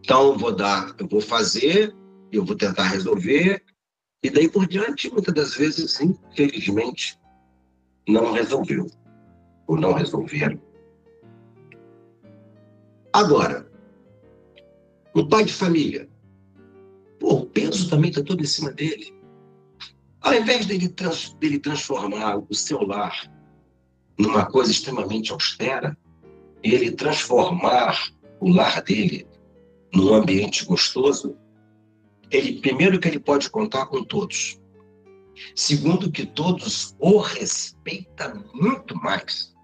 Então, 0.04 0.36
vou 0.36 0.52
dar, 0.52 0.94
eu 0.98 1.06
vou 1.06 1.20
fazer 1.20 1.94
eu 2.32 2.44
vou 2.44 2.56
tentar 2.56 2.88
resolver, 2.88 3.62
e 4.22 4.30
daí 4.30 4.48
por 4.48 4.66
diante, 4.66 5.10
muitas 5.10 5.34
das 5.34 5.54
vezes, 5.54 6.00
infelizmente, 6.00 7.18
não 8.08 8.32
resolveu, 8.32 8.86
ou 9.66 9.76
não 9.76 9.92
resolveram. 9.92 10.60
Agora, 13.12 13.70
um 15.14 15.28
pai 15.28 15.44
de 15.44 15.52
família, 15.52 16.08
pô, 17.18 17.34
o 17.34 17.46
peso 17.46 17.88
também 17.88 18.10
está 18.10 18.22
todo 18.22 18.42
em 18.42 18.46
cima 18.46 18.70
dele. 18.70 19.12
Ao 20.20 20.34
invés 20.34 20.66
dele, 20.66 20.88
trans, 20.88 21.32
dele 21.34 21.58
transformar 21.58 22.38
o 22.48 22.54
seu 22.54 22.82
lar 22.82 23.28
numa 24.18 24.44
coisa 24.46 24.70
extremamente 24.70 25.32
austera, 25.32 25.96
ele 26.62 26.92
transformar 26.92 28.12
o 28.38 28.50
lar 28.50 28.82
dele 28.82 29.26
num 29.92 30.14
ambiente 30.14 30.64
gostoso, 30.66 31.36
ele 32.30 32.60
primeiro 32.60 32.98
que 32.98 33.08
ele 33.08 33.18
pode 33.18 33.50
contar 33.50 33.86
com 33.86 34.04
todos. 34.04 34.60
Segundo 35.54 36.10
que 36.10 36.26
todos 36.26 36.94
o 36.98 37.18
respeitam 37.18 38.44
muito 38.54 38.94
mais. 38.96 39.54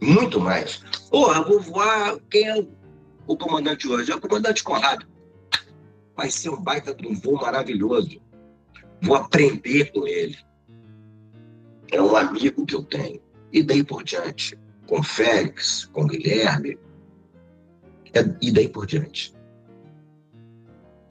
Muito 0.00 0.40
mais. 0.40 0.82
Porra, 1.10 1.42
vou 1.42 1.60
voar. 1.60 2.18
Quem 2.30 2.48
é 2.48 2.66
o 3.26 3.36
comandante 3.36 3.86
hoje? 3.86 4.10
É 4.10 4.14
o 4.14 4.20
comandante 4.20 4.64
Conrado. 4.64 5.06
Vai 6.16 6.30
ser 6.30 6.50
um 6.50 6.60
baita 6.60 6.94
de 6.94 7.06
um 7.06 7.14
voo 7.14 7.36
maravilhoso. 7.36 8.20
Vou 9.02 9.16
aprender 9.16 9.92
com 9.92 10.06
ele. 10.06 10.38
É 11.92 12.00
um 12.00 12.16
amigo 12.16 12.64
que 12.64 12.74
eu 12.74 12.82
tenho. 12.82 13.20
E 13.52 13.62
daí 13.62 13.84
por 13.84 14.02
diante. 14.02 14.58
Com 14.86 15.02
Félix, 15.02 15.84
com 15.92 16.06
Guilherme. 16.06 16.78
É, 18.14 18.20
e 18.40 18.50
daí 18.50 18.68
por 18.68 18.86
diante. 18.86 19.34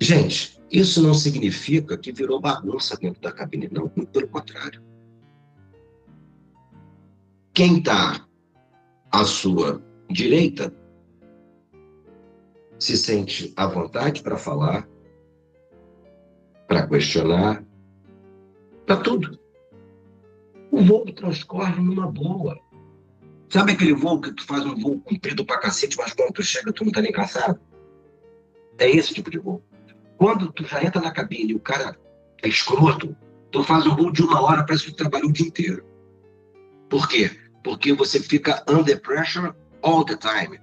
Gente, 0.01 0.59
isso 0.71 1.01
não 1.01 1.13
significa 1.13 1.97
que 1.97 2.11
virou 2.11 2.39
bagunça 2.39 2.95
dentro 2.97 3.21
da 3.21 3.31
cabine, 3.31 3.69
não, 3.71 3.89
pelo 3.89 4.27
contrário. 4.29 4.81
Quem 7.53 7.79
está 7.79 8.25
à 9.11 9.25
sua 9.25 9.83
direita 10.09 10.73
se 12.79 12.95
sente 12.95 13.53
à 13.57 13.67
vontade 13.67 14.23
para 14.23 14.37
falar, 14.37 14.87
para 16.67 16.87
questionar, 16.87 17.65
para 18.85 18.97
tudo. 18.97 19.37
O 20.71 20.81
voo 20.81 21.11
transcorre 21.11 21.81
numa 21.81 22.09
boa. 22.09 22.57
Sabe 23.49 23.73
aquele 23.73 23.93
voo 23.93 24.21
que 24.21 24.31
tu 24.31 24.45
faz 24.45 24.65
um 24.65 24.75
voo 24.75 25.01
comprido 25.01 25.43
para 25.43 25.59
cacete, 25.59 25.97
mas 25.97 26.13
quando 26.13 26.33
tu 26.33 26.43
chega, 26.43 26.71
tu 26.71 26.83
não 26.83 26.89
está 26.89 27.01
nem 27.01 27.11
cansado? 27.11 27.59
É 28.77 28.89
esse 28.89 29.13
tipo 29.13 29.29
de 29.29 29.39
voo. 29.39 29.61
Quando 30.19 30.51
tu 30.51 30.63
já 30.63 30.83
entra 30.83 31.01
na 31.01 31.09
cabine 31.09 31.53
e 31.53 31.55
o 31.55 31.59
cara 31.59 31.97
é 32.43 32.47
escroto, 32.47 33.17
tu 33.51 33.63
faz 33.63 33.87
um 33.87 33.95
voo 33.95 34.11
de 34.11 34.21
uma 34.21 34.39
hora, 34.39 34.63
parece 34.63 34.85
que 34.85 34.91
tu 34.91 34.97
trabalhou 34.97 35.29
o 35.29 35.33
dia 35.33 35.47
inteiro. 35.47 35.83
Por 36.87 37.07
quê? 37.07 37.31
porque 37.63 37.93
você 37.93 38.19
fica 38.19 38.63
under 38.67 38.99
pressure 39.01 39.53
all 39.81 40.03
the 40.05 40.17
time. 40.17 40.59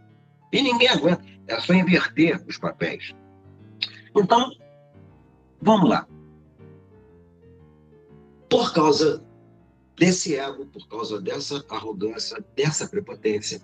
E 0.52 0.62
ninguém 0.62 0.88
aguenta. 0.88 1.24
É 1.46 1.60
só 1.60 1.72
inverter 1.72 2.42
os 2.48 2.58
papéis. 2.58 3.14
Então, 4.16 4.50
vamos 5.60 5.88
lá. 5.88 6.06
Por 8.48 8.72
causa 8.72 9.24
desse 9.96 10.36
ego, 10.36 10.66
por 10.66 10.88
causa 10.88 11.20
dessa 11.20 11.64
arrogância, 11.70 12.44
dessa 12.56 12.88
prepotência, 12.88 13.60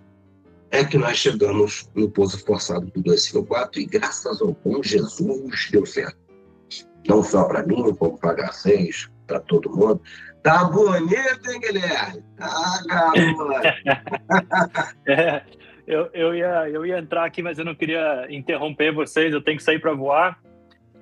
é 0.73 0.83
que 0.85 0.97
nós 0.97 1.19
chegamos 1.19 1.89
no 1.95 2.11
pouso 2.11 2.43
forçado 2.45 2.87
do 2.87 3.03
254 3.03 3.81
e 3.81 3.85
graças 3.85 4.41
ao 4.41 4.57
bom 4.65 4.83
Jesus 4.83 5.69
deu 5.71 5.85
certo. 5.85 6.17
Não 7.07 7.23
só 7.23 7.45
para 7.45 7.65
mim, 7.65 7.95
como 7.95 8.19
para 8.19 8.49
H6, 8.49 9.11
para 9.27 9.39
todo 9.41 9.69
mundo. 9.71 10.01
Tá 10.43 10.65
bonito, 10.65 11.51
hein, 11.51 11.61
Guilherme? 11.61 12.25
Tá, 12.39 12.83
garoto. 12.87 13.53
é, 15.07 15.43
eu, 15.87 16.09
eu, 16.15 16.35
ia, 16.35 16.71
eu 16.71 16.87
ia 16.87 16.99
entrar 16.99 17.27
aqui, 17.27 17.43
mas 17.43 17.59
eu 17.59 17.67
não 17.67 17.75
queria 17.75 18.27
interromper 18.31 18.93
vocês, 18.93 19.33
eu 19.33 19.43
tenho 19.43 19.59
que 19.59 19.63
sair 19.63 19.79
para 19.79 19.93
voar. 19.93 20.39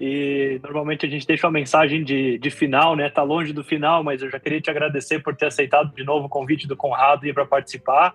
E 0.01 0.59
normalmente 0.65 1.07
a 1.07 1.09
gente 1.09 1.27
deixa 1.27 1.47
uma 1.47 1.53
mensagem 1.53 2.03
de, 2.03 2.39
de 2.39 2.51
final, 2.51 2.97
né? 2.97 3.09
Tá 3.09 3.23
longe 3.23 3.53
do 3.53 3.63
final, 3.63 4.03
mas 4.03 4.21
eu 4.21 4.31
já 4.31 4.41
queria 4.41 4.61
te 4.61 4.71
agradecer 4.71 5.21
por 5.21 5.37
ter 5.37 5.47
aceitado 5.47 5.95
de 5.95 6.03
novo 6.03 6.27
o 6.27 6.29
convite 6.29 6.67
do 6.67 6.77
Conrado 6.77 7.25
e 7.27 7.33
para 7.33 7.47
participar. 7.47 8.15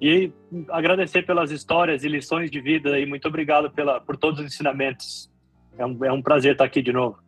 E 0.00 0.32
agradecer 0.70 1.26
pelas 1.26 1.50
histórias 1.50 2.04
e 2.04 2.08
lições 2.08 2.50
de 2.50 2.60
vida 2.60 2.98
e 2.98 3.04
muito 3.04 3.28
obrigado 3.28 3.70
pela, 3.70 4.00
por 4.00 4.16
todos 4.16 4.40
os 4.40 4.46
ensinamentos. 4.46 5.30
É 5.76 5.84
um, 5.84 6.04
é 6.04 6.12
um 6.12 6.22
prazer 6.22 6.52
estar 6.52 6.64
aqui 6.64 6.80
de 6.80 6.92
novo. 6.92 7.18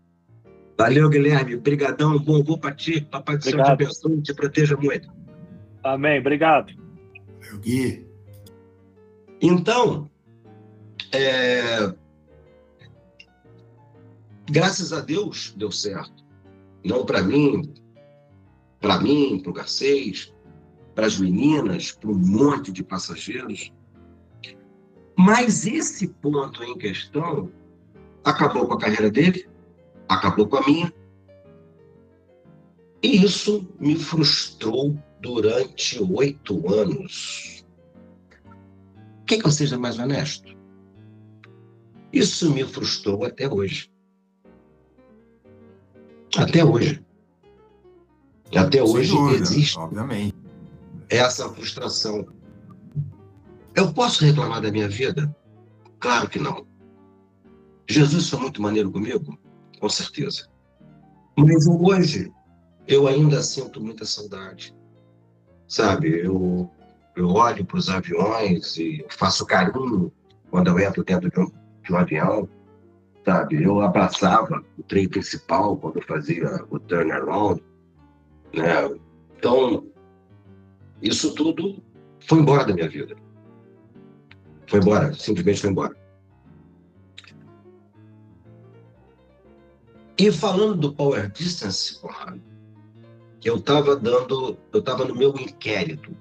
Valeu, 0.78 1.08
Guilherme. 1.08 1.54
Obrigadão. 1.54 2.18
Bom 2.18 2.42
voo 2.42 2.58
para 2.58 2.74
ti. 2.74 3.00
Papai 3.00 3.36
do 3.36 3.44
Céu 3.44 3.62
te 3.62 3.70
abençoe 3.70 4.18
e 4.18 4.22
te 4.22 4.34
proteja 4.34 4.76
muito. 4.76 5.08
Amém. 5.84 6.18
Obrigado. 6.18 6.72
Meu 7.40 7.58
Gui. 7.58 8.06
Então, 9.40 10.10
é... 11.12 11.92
graças 14.50 14.92
a 14.92 15.00
Deus 15.00 15.52
deu 15.56 15.70
certo. 15.70 16.24
Não 16.84 17.04
para 17.04 17.22
mim, 17.22 17.74
para 18.80 18.98
mim, 19.00 19.40
para 19.40 19.50
o 19.50 19.54
Garcês, 19.54 20.31
para 20.94 21.06
as 21.06 21.18
meninas, 21.18 21.92
para 21.92 22.10
um 22.10 22.18
monte 22.18 22.70
de 22.72 22.82
passageiros. 22.82 23.72
Mas 25.16 25.66
esse 25.66 26.08
ponto 26.08 26.62
em 26.62 26.76
questão 26.76 27.50
acabou 28.24 28.66
com 28.66 28.74
a 28.74 28.78
carreira 28.78 29.10
dele, 29.10 29.48
acabou 30.08 30.46
com 30.46 30.56
a 30.56 30.66
minha. 30.66 30.92
E 33.02 33.24
isso 33.24 33.68
me 33.80 33.96
frustrou 33.96 34.96
durante 35.20 36.02
oito 36.02 36.72
anos. 36.72 37.64
Quer 39.26 39.38
que 39.38 39.46
eu 39.46 39.50
seja 39.50 39.78
mais 39.78 39.98
honesto? 39.98 40.56
Isso 42.12 42.52
me 42.52 42.64
frustrou 42.64 43.24
até 43.24 43.48
hoje. 43.48 43.90
Até 46.36 46.64
hoje. 46.64 47.02
Até 48.54 48.82
hoje 48.82 49.12
dúvida, 49.12 49.42
existe 49.42 49.78
obviamente. 49.78 50.41
Essa 51.16 51.48
frustração. 51.48 52.26
Eu 53.74 53.92
posso 53.92 54.24
reclamar 54.24 54.60
da 54.60 54.70
minha 54.70 54.88
vida? 54.88 55.34
Claro 55.98 56.28
que 56.28 56.38
não. 56.38 56.66
Jesus 57.88 58.28
foi 58.28 58.40
muito 58.40 58.62
maneiro 58.62 58.90
comigo? 58.90 59.38
Com 59.78 59.88
certeza. 59.88 60.48
Mas 61.36 61.66
hoje 61.66 62.32
eu 62.86 63.06
ainda 63.06 63.42
sinto 63.42 63.80
muita 63.80 64.04
saudade. 64.04 64.74
Sabe, 65.66 66.20
eu, 66.20 66.70
eu 67.16 67.28
olho 67.28 67.64
para 67.64 67.78
os 67.78 67.88
aviões 67.88 68.76
e 68.76 69.04
faço 69.08 69.46
carinho 69.46 70.12
quando 70.50 70.68
eu 70.68 70.78
entro 70.78 71.04
dentro 71.04 71.30
de 71.30 71.40
um, 71.40 71.50
de 71.82 71.92
um 71.92 71.96
avião. 71.96 72.48
Sabe, 73.24 73.62
eu 73.62 73.80
abraçava 73.80 74.62
o 74.76 74.82
trem 74.82 75.08
principal 75.08 75.76
quando 75.76 75.96
eu 75.96 76.02
fazia 76.02 76.64
o 76.70 76.78
turnaround. 76.78 77.62
Né? 78.52 78.98
Então, 79.38 79.86
isso 81.02 81.34
tudo 81.34 81.82
foi 82.26 82.38
embora 82.38 82.64
da 82.64 82.72
minha 82.72 82.88
vida. 82.88 83.16
Foi 84.66 84.80
embora, 84.80 85.12
simplesmente 85.12 85.60
foi 85.60 85.70
embora. 85.70 85.96
E 90.16 90.30
falando 90.30 90.76
do 90.76 90.94
Power 90.94 91.30
Distance, 91.32 92.00
eu 93.44 93.56
estava 93.56 93.96
dando, 93.96 94.56
eu 94.72 94.78
estava 94.78 95.04
no 95.04 95.16
meu 95.16 95.30
inquérito 95.30 96.16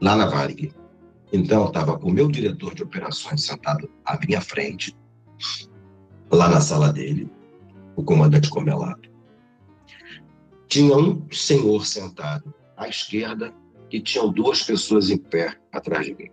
lá 0.00 0.16
na 0.16 0.26
Varig. 0.26 0.72
Então, 1.32 1.62
eu 1.62 1.68
estava 1.68 1.98
com 1.98 2.08
o 2.08 2.12
meu 2.12 2.28
diretor 2.28 2.74
de 2.74 2.82
operações 2.82 3.44
sentado 3.44 3.88
à 4.04 4.18
minha 4.26 4.40
frente, 4.40 4.96
lá 6.30 6.48
na 6.48 6.60
sala 6.60 6.92
dele, 6.92 7.30
o 7.96 8.02
comandante 8.02 8.50
Comelato. 8.50 9.11
Tinha 10.72 10.96
um 10.96 11.30
senhor 11.30 11.84
sentado 11.84 12.54
à 12.78 12.88
esquerda 12.88 13.54
e 13.90 14.00
tinham 14.00 14.32
duas 14.32 14.62
pessoas 14.62 15.10
em 15.10 15.18
pé 15.18 15.54
atrás 15.70 16.06
de 16.06 16.14
mim. 16.14 16.30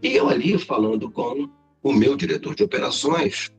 E 0.00 0.14
eu 0.14 0.28
ali 0.28 0.56
falando 0.56 1.10
com 1.10 1.50
o 1.82 1.92
meu 1.92 2.14
diretor 2.14 2.54
de 2.54 2.62
operações 2.62 3.50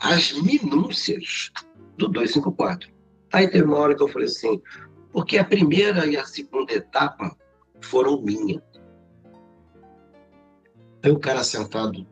as 0.00 0.32
minúcias 0.32 1.50
do 1.98 2.08
254. 2.08 2.90
Aí 3.34 3.46
teve 3.46 3.64
uma 3.64 3.76
hora 3.76 3.94
que 3.94 4.02
eu 4.02 4.08
falei 4.08 4.26
assim, 4.26 4.58
porque 5.12 5.36
a 5.36 5.44
primeira 5.44 6.06
e 6.06 6.16
a 6.16 6.24
segunda 6.24 6.72
etapa 6.72 7.36
foram 7.82 8.22
minhas. 8.22 8.62
Aí 11.02 11.10
o 11.10 11.18
cara 11.18 11.44
sentado 11.44 12.06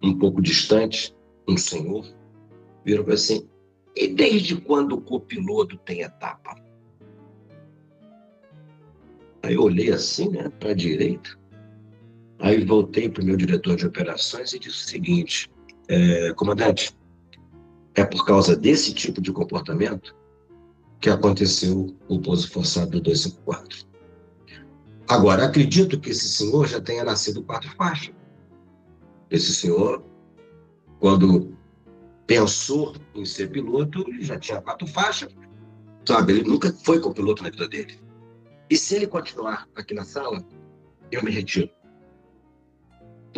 um 0.00 0.16
pouco 0.16 0.40
distante, 0.40 1.12
um 1.48 1.56
senhor, 1.56 2.06
virou 2.84 3.12
assim, 3.12 3.48
e 4.04 4.08
desde 4.08 4.60
quando 4.60 4.92
o 4.92 5.00
copiloto 5.00 5.76
tem 5.78 6.02
etapa? 6.02 6.54
Aí 9.42 9.54
eu 9.54 9.62
olhei 9.62 9.92
assim, 9.92 10.28
né, 10.28 10.50
para 10.58 10.70
a 10.70 10.74
direita, 10.74 11.38
Aí 12.40 12.64
voltei 12.64 13.08
para 13.08 13.22
o 13.22 13.26
meu 13.26 13.36
diretor 13.36 13.76
de 13.76 13.86
operações 13.86 14.52
e 14.52 14.58
disse 14.58 14.84
o 14.84 14.88
seguinte: 14.88 15.50
é, 15.88 16.32
comandante, 16.34 16.96
é 17.94 18.04
por 18.04 18.24
causa 18.24 18.56
desse 18.56 18.94
tipo 18.94 19.20
de 19.20 19.32
comportamento 19.32 20.14
que 21.00 21.10
aconteceu 21.10 21.96
o 22.08 22.20
pouso 22.20 22.50
forçado 22.50 22.92
do 22.92 23.00
254. 23.00 23.86
Agora, 25.08 25.46
acredito 25.46 25.98
que 25.98 26.10
esse 26.10 26.28
senhor 26.28 26.68
já 26.68 26.80
tenha 26.80 27.02
nascido 27.02 27.42
quatro 27.42 27.70
faixas. 27.76 28.14
Esse 29.30 29.54
senhor, 29.54 30.04
quando 31.00 31.56
pensou 32.28 32.94
em 33.16 33.24
ser 33.24 33.50
piloto, 33.50 34.08
ele 34.08 34.22
já 34.22 34.38
tinha 34.38 34.62
quatro 34.62 34.86
faixas. 34.86 35.34
Sabe, 36.06 36.34
ele 36.34 36.48
nunca 36.48 36.72
foi 36.72 37.00
copiloto 37.00 37.42
na 37.42 37.50
vida 37.50 37.68
dele. 37.68 37.98
E 38.70 38.76
se 38.76 38.94
ele 38.94 39.08
continuar 39.08 39.66
aqui 39.74 39.92
na 39.92 40.04
sala, 40.04 40.46
eu 41.10 41.24
me 41.24 41.32
retiro 41.32 41.68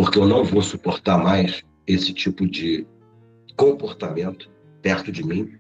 porque 0.01 0.19
eu 0.19 0.27
não 0.27 0.45
vou 0.45 0.63
suportar 0.63 1.19
mais 1.19 1.63
esse 1.87 2.15
tipo 2.15 2.47
de 2.49 2.87
comportamento 3.57 4.51
perto 4.81 5.13
de 5.13 5.23
mim, 5.23 5.59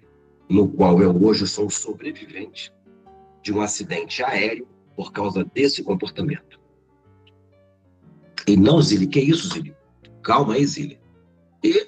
no 0.49 0.67
qual 0.67 1.03
eu 1.03 1.15
hoje 1.23 1.47
sou 1.47 1.69
sobrevivente 1.69 2.73
de 3.43 3.53
um 3.53 3.61
acidente 3.61 4.23
aéreo 4.23 4.67
por 4.97 5.13
causa 5.13 5.45
desse 5.45 5.83
comportamento. 5.83 6.59
E 8.47 8.57
não, 8.57 8.81
Zili, 8.81 9.07
que 9.07 9.21
isso, 9.21 9.53
Zili? 9.53 9.77
Calma 10.23 10.55
aí, 10.55 10.65
Zili. 10.65 10.99
E 11.63 11.87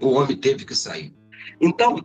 o 0.00 0.12
homem 0.12 0.36
teve 0.36 0.64
que 0.64 0.74
sair. 0.74 1.14
Então, 1.60 2.04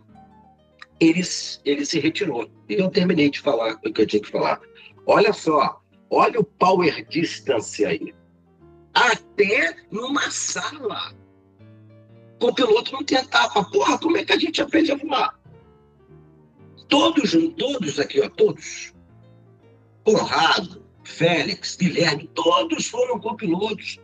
ele, 1.00 1.22
ele 1.64 1.84
se 1.84 1.98
retirou. 1.98 2.50
E 2.68 2.74
eu 2.74 2.90
terminei 2.90 3.30
de 3.30 3.40
falar 3.40 3.78
o 3.84 3.92
que 3.92 4.02
eu 4.02 4.06
tinha 4.06 4.22
que 4.22 4.30
falar. 4.30 4.60
Olha 5.06 5.32
só, 5.32 5.80
olha 6.10 6.40
o 6.40 6.44
power 6.44 7.06
distance 7.08 7.84
aí 7.84 8.14
até 8.94 9.76
numa 9.90 10.30
sala. 10.30 11.14
O 12.40 12.52
piloto 12.52 12.92
não 12.92 13.04
tem 13.04 13.18
etapa. 13.18 13.64
Porra, 13.64 13.98
como 13.98 14.16
é 14.16 14.24
que 14.24 14.32
a 14.32 14.38
gente 14.38 14.60
aprende 14.60 14.92
a 14.92 14.96
voar? 14.96 15.38
Todos, 16.88 17.32
todos 17.56 17.98
aqui, 17.98 18.20
ó, 18.20 18.28
todos. 18.28 18.94
Conrado, 20.04 20.84
Félix, 21.02 21.76
Guilherme, 21.76 22.30
todos 22.34 22.86
foram 22.86 23.18
copilotos. 23.18 23.98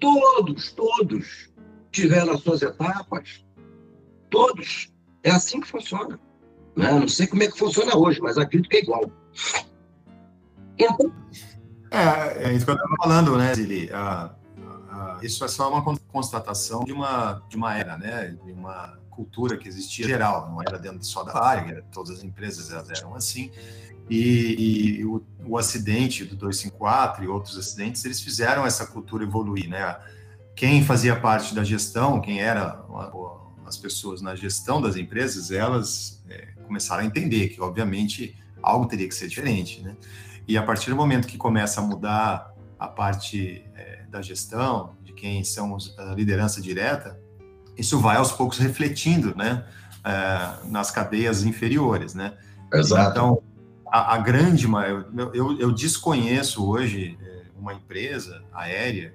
Todos, 0.00 0.72
todos 0.72 1.53
tiveram 1.94 2.34
as 2.34 2.40
suas 2.40 2.60
etapas. 2.60 3.44
Todos. 4.28 4.92
É 5.22 5.30
assim 5.30 5.60
que 5.60 5.68
funciona. 5.68 6.18
Né? 6.76 6.90
Não 6.92 7.08
sei 7.08 7.26
como 7.26 7.42
é 7.42 7.48
que 7.48 7.58
funciona 7.58 7.96
hoje, 7.96 8.20
mas 8.20 8.36
acredito 8.36 8.68
que 8.68 8.76
é 8.76 8.80
igual. 8.80 9.10
Então, 10.76 11.12
é, 11.90 12.48
é 12.48 12.52
isso 12.52 12.64
que 12.64 12.72
eu 12.72 12.74
estava 12.74 12.96
falando, 12.96 13.38
né, 13.38 13.54
Zili? 13.54 13.88
Ah, 13.92 14.34
ah, 14.90 15.18
isso 15.22 15.44
é 15.44 15.48
só 15.48 15.70
uma 15.70 15.96
constatação 16.08 16.82
de 16.84 16.92
uma, 16.92 17.40
de 17.48 17.56
uma 17.56 17.76
era, 17.76 17.96
né? 17.96 18.36
De 18.44 18.50
uma 18.50 18.98
cultura 19.10 19.56
que 19.56 19.68
existia 19.68 20.04
geral, 20.04 20.50
não 20.50 20.60
era 20.60 20.76
dentro 20.76 21.04
só 21.04 21.22
da 21.22 21.40
área, 21.40 21.84
todas 21.92 22.18
as 22.18 22.24
empresas 22.24 22.72
eram 22.90 23.14
assim. 23.14 23.52
e, 24.10 24.98
e 24.98 25.04
o, 25.04 25.24
o, 25.46 25.56
acidente 25.56 26.24
do 26.24 26.34
254 26.34 27.22
e 27.22 27.28
outros 27.28 27.56
acidentes, 27.56 28.04
eles 28.04 28.20
fizeram 28.20 28.66
essa 28.66 28.84
cultura 28.84 29.22
evoluir, 29.22 29.68
né? 29.68 29.96
Quem 30.54 30.84
fazia 30.84 31.16
parte 31.16 31.54
da 31.54 31.64
gestão, 31.64 32.20
quem 32.20 32.40
era 32.40 32.84
as 33.66 33.76
pessoas 33.76 34.22
na 34.22 34.34
gestão 34.36 34.80
das 34.80 34.96
empresas, 34.96 35.50
elas 35.50 36.22
é, 36.28 36.48
começaram 36.64 37.02
a 37.02 37.06
entender 37.06 37.48
que, 37.48 37.60
obviamente, 37.60 38.36
algo 38.62 38.86
teria 38.86 39.08
que 39.08 39.14
ser 39.14 39.28
diferente, 39.28 39.82
né? 39.82 39.96
E 40.46 40.56
a 40.56 40.62
partir 40.62 40.90
do 40.90 40.96
momento 40.96 41.26
que 41.26 41.36
começa 41.36 41.80
a 41.80 41.84
mudar 41.84 42.54
a 42.78 42.86
parte 42.86 43.64
é, 43.74 44.04
da 44.08 44.20
gestão, 44.20 44.94
de 45.02 45.12
quem 45.12 45.42
são 45.42 45.76
a 45.98 46.14
liderança 46.14 46.60
direta, 46.60 47.18
isso 47.76 47.98
vai 47.98 48.16
aos 48.16 48.30
poucos 48.30 48.58
refletindo, 48.58 49.34
né, 49.34 49.64
é, 50.04 50.68
nas 50.68 50.90
cadeias 50.90 51.44
inferiores, 51.44 52.14
né? 52.14 52.36
Exato. 52.72 53.10
Então, 53.10 53.42
a, 53.90 54.14
a 54.14 54.18
grande, 54.18 54.66
eu, 54.66 55.32
eu, 55.34 55.58
eu 55.58 55.72
desconheço 55.72 56.68
hoje 56.68 57.18
é, 57.20 57.42
uma 57.58 57.72
empresa 57.72 58.44
aérea 58.52 59.14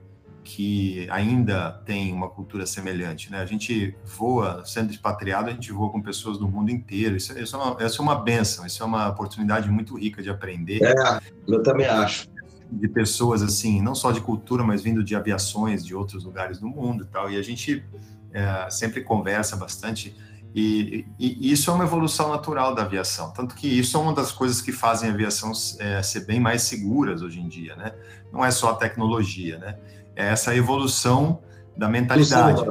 que 0.50 1.08
ainda 1.12 1.72
tem 1.86 2.12
uma 2.12 2.28
cultura 2.28 2.66
semelhante, 2.66 3.32
né? 3.32 3.39
A 3.39 3.45
gente 3.45 3.95
voa, 4.04 4.64
sendo 4.66 4.89
expatriado, 4.89 5.50
a 5.50 5.54
gente 5.54 5.72
voa 5.72 5.91
com 5.91 6.02
pessoas 6.02 6.39
do 6.39 6.47
mundo 6.47 6.72
inteiro. 6.72 7.16
Isso, 7.16 7.38
isso, 7.38 7.56
é, 7.56 7.60
uma, 7.60 7.86
isso 7.86 8.02
é 8.02 8.04
uma 8.04 8.16
benção, 8.16 8.66
isso 8.66 8.82
é 8.82 8.86
uma 8.86 9.08
oportunidade 9.10 9.70
muito 9.70 9.95
rica 9.95 10.24
de 10.24 10.30
aprender. 10.30 10.82
É, 10.84 11.22
eu 11.47 11.62
também 11.62 11.86
acho. 11.86 12.28
De 12.72 12.88
pessoas, 12.88 13.43
assim, 13.43 13.80
não 13.80 13.93
só 13.93 14.12
de 14.12 14.22
cultura, 14.22 14.64
mas 14.64 14.82
vindo 14.82 15.04
de 15.04 15.16
aviações 15.16 15.86
de 15.86 15.93
outros 15.93 16.24
lugares 16.24 16.60
do 16.60 16.68
mundo 16.68 17.04
e 17.04 17.08
tal. 17.08 17.30
E 17.30 17.38
a 17.38 17.43
gente 17.43 17.86
é, 18.34 18.68
sempre 18.72 19.02
conversa 19.02 19.56
bastante 19.56 20.16
e, 20.54 21.06
e, 21.20 21.52
isso 21.52 21.70
é 21.70 21.74
uma 21.74 21.84
evolução 21.84 22.30
natural 22.30 22.74
da 22.74 22.82
aviação, 22.82 23.32
tanto 23.32 23.54
que 23.54 23.68
isso 23.68 23.95
é 23.95 24.00
uma 24.00 24.14
das 24.14 24.32
coisas 24.32 24.62
que 24.62 24.72
fazem 24.72 25.10
a 25.10 25.14
aviação 25.14 25.52
é, 25.80 26.02
ser 26.02 26.22
bem 26.22 26.39
mais 26.39 26.64
seguras 26.64 27.22
hoje 27.22 27.39
em 27.39 27.47
dia, 27.47 27.76
né? 27.76 27.93
Não 28.34 28.43
é 28.43 28.50
só 28.50 28.72
a 28.72 28.76
tecnologia, 28.76 29.60
né? 29.60 29.78
É 30.20 30.28
essa 30.28 30.53
evolução 30.53 31.41
da 31.78 31.88
mentalidade, 31.88 32.61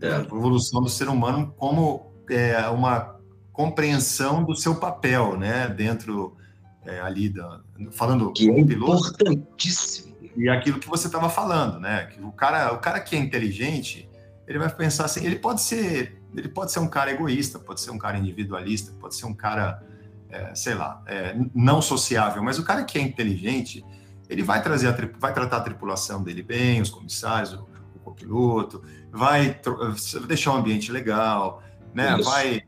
é. 0.00 0.12
a 0.12 0.18
evolução 0.20 0.82
do 0.82 0.88
ser 0.88 1.08
humano 1.08 1.54
como 1.56 2.12
é, 2.28 2.68
uma 2.68 3.16
compreensão 3.52 4.42
do 4.42 4.56
seu 4.56 4.74
papel, 4.74 5.36
né? 5.36 5.68
Dentro 5.68 6.36
é, 6.84 7.00
ali 7.00 7.28
da, 7.28 7.60
falando 7.92 8.32
que 8.32 8.50
é 8.50 8.60
importantíssimo 8.60 10.08
e 10.36 10.48
aquilo 10.48 10.78
que 10.78 10.88
você 10.88 11.06
estava 11.06 11.28
falando, 11.28 11.78
né? 11.78 12.06
Que 12.06 12.20
o 12.20 12.32
cara, 12.32 12.72
o 12.72 12.78
cara 12.78 13.00
que 13.00 13.14
é 13.14 13.18
inteligente, 13.18 14.08
ele 14.46 14.58
vai 14.58 14.68
pensar 14.68 15.04
assim, 15.04 15.24
ele 15.24 15.36
pode 15.36 15.62
ser 15.62 16.20
ele 16.36 16.48
pode 16.48 16.72
ser 16.72 16.80
um 16.80 16.88
cara 16.88 17.10
egoísta, 17.10 17.58
pode 17.58 17.80
ser 17.80 17.90
um 17.90 17.98
cara 17.98 18.18
individualista, 18.18 18.92
pode 19.00 19.14
ser 19.14 19.26
um 19.26 19.34
cara, 19.34 19.82
é, 20.28 20.54
sei 20.54 20.74
lá, 20.74 21.02
é, 21.06 21.36
não 21.54 21.80
sociável, 21.80 22.42
mas 22.42 22.58
o 22.58 22.64
cara 22.64 22.84
que 22.84 22.98
é 22.98 23.00
inteligente, 23.00 23.84
ele 24.28 24.42
vai 24.42 24.62
trazer, 24.62 24.88
a, 24.88 25.18
vai 25.18 25.32
tratar 25.32 25.58
a 25.58 25.60
tripulação 25.60 26.22
dele 26.22 26.42
bem, 26.42 26.80
os 26.80 26.90
comissários, 26.90 27.54
o, 27.54 27.66
o 27.96 27.98
copiloto, 28.00 28.82
vai 29.10 29.58
deixar 30.26 30.52
o 30.52 30.56
ambiente 30.56 30.92
legal, 30.92 31.62
né? 31.94 32.16
Vai, 32.22 32.62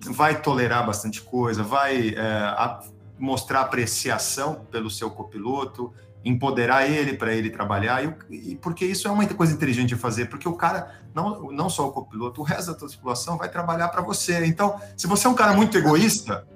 vai 0.00 0.40
tolerar 0.40 0.86
bastante 0.86 1.20
coisa, 1.20 1.62
vai 1.62 2.14
é, 2.14 2.20
a, 2.20 2.80
mostrar 3.18 3.60
apreciação 3.60 4.66
pelo 4.70 4.90
seu 4.90 5.10
copiloto, 5.10 5.92
empoderar 6.24 6.88
ele 6.88 7.14
para 7.14 7.34
ele 7.34 7.50
trabalhar, 7.50 8.04
e, 8.04 8.52
e, 8.52 8.56
porque 8.56 8.84
isso 8.84 9.06
é 9.06 9.10
uma 9.10 9.26
coisa 9.26 9.52
inteligente 9.52 9.88
de 9.88 9.96
fazer, 9.96 10.26
porque 10.26 10.48
o 10.48 10.54
cara, 10.54 11.02
não, 11.14 11.52
não 11.52 11.68
só 11.68 11.88
o 11.88 11.92
copiloto, 11.92 12.40
o 12.40 12.44
resto 12.44 12.72
da 12.72 12.78
tua 12.78 12.88
tripulação 12.88 13.36
vai 13.36 13.50
trabalhar 13.50 13.88
para 13.88 14.02
você. 14.02 14.44
Então, 14.46 14.80
se 14.96 15.06
você 15.06 15.26
é 15.26 15.30
um 15.30 15.34
cara 15.34 15.52
muito 15.52 15.76
egoísta. 15.76 16.46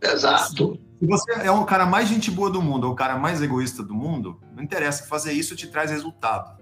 Exato. 0.00 0.78
Se 0.98 1.06
você 1.06 1.32
é 1.32 1.50
o 1.50 1.64
cara 1.64 1.84
mais 1.84 2.08
gente 2.08 2.30
boa 2.30 2.50
do 2.50 2.62
mundo, 2.62 2.84
ou 2.84 2.92
o 2.92 2.96
cara 2.96 3.18
mais 3.18 3.42
egoísta 3.42 3.82
do 3.82 3.94
mundo, 3.94 4.40
não 4.54 4.62
interessa, 4.62 5.04
fazer 5.06 5.32
isso 5.32 5.54
te 5.54 5.66
traz 5.66 5.90
resultado. 5.90 6.56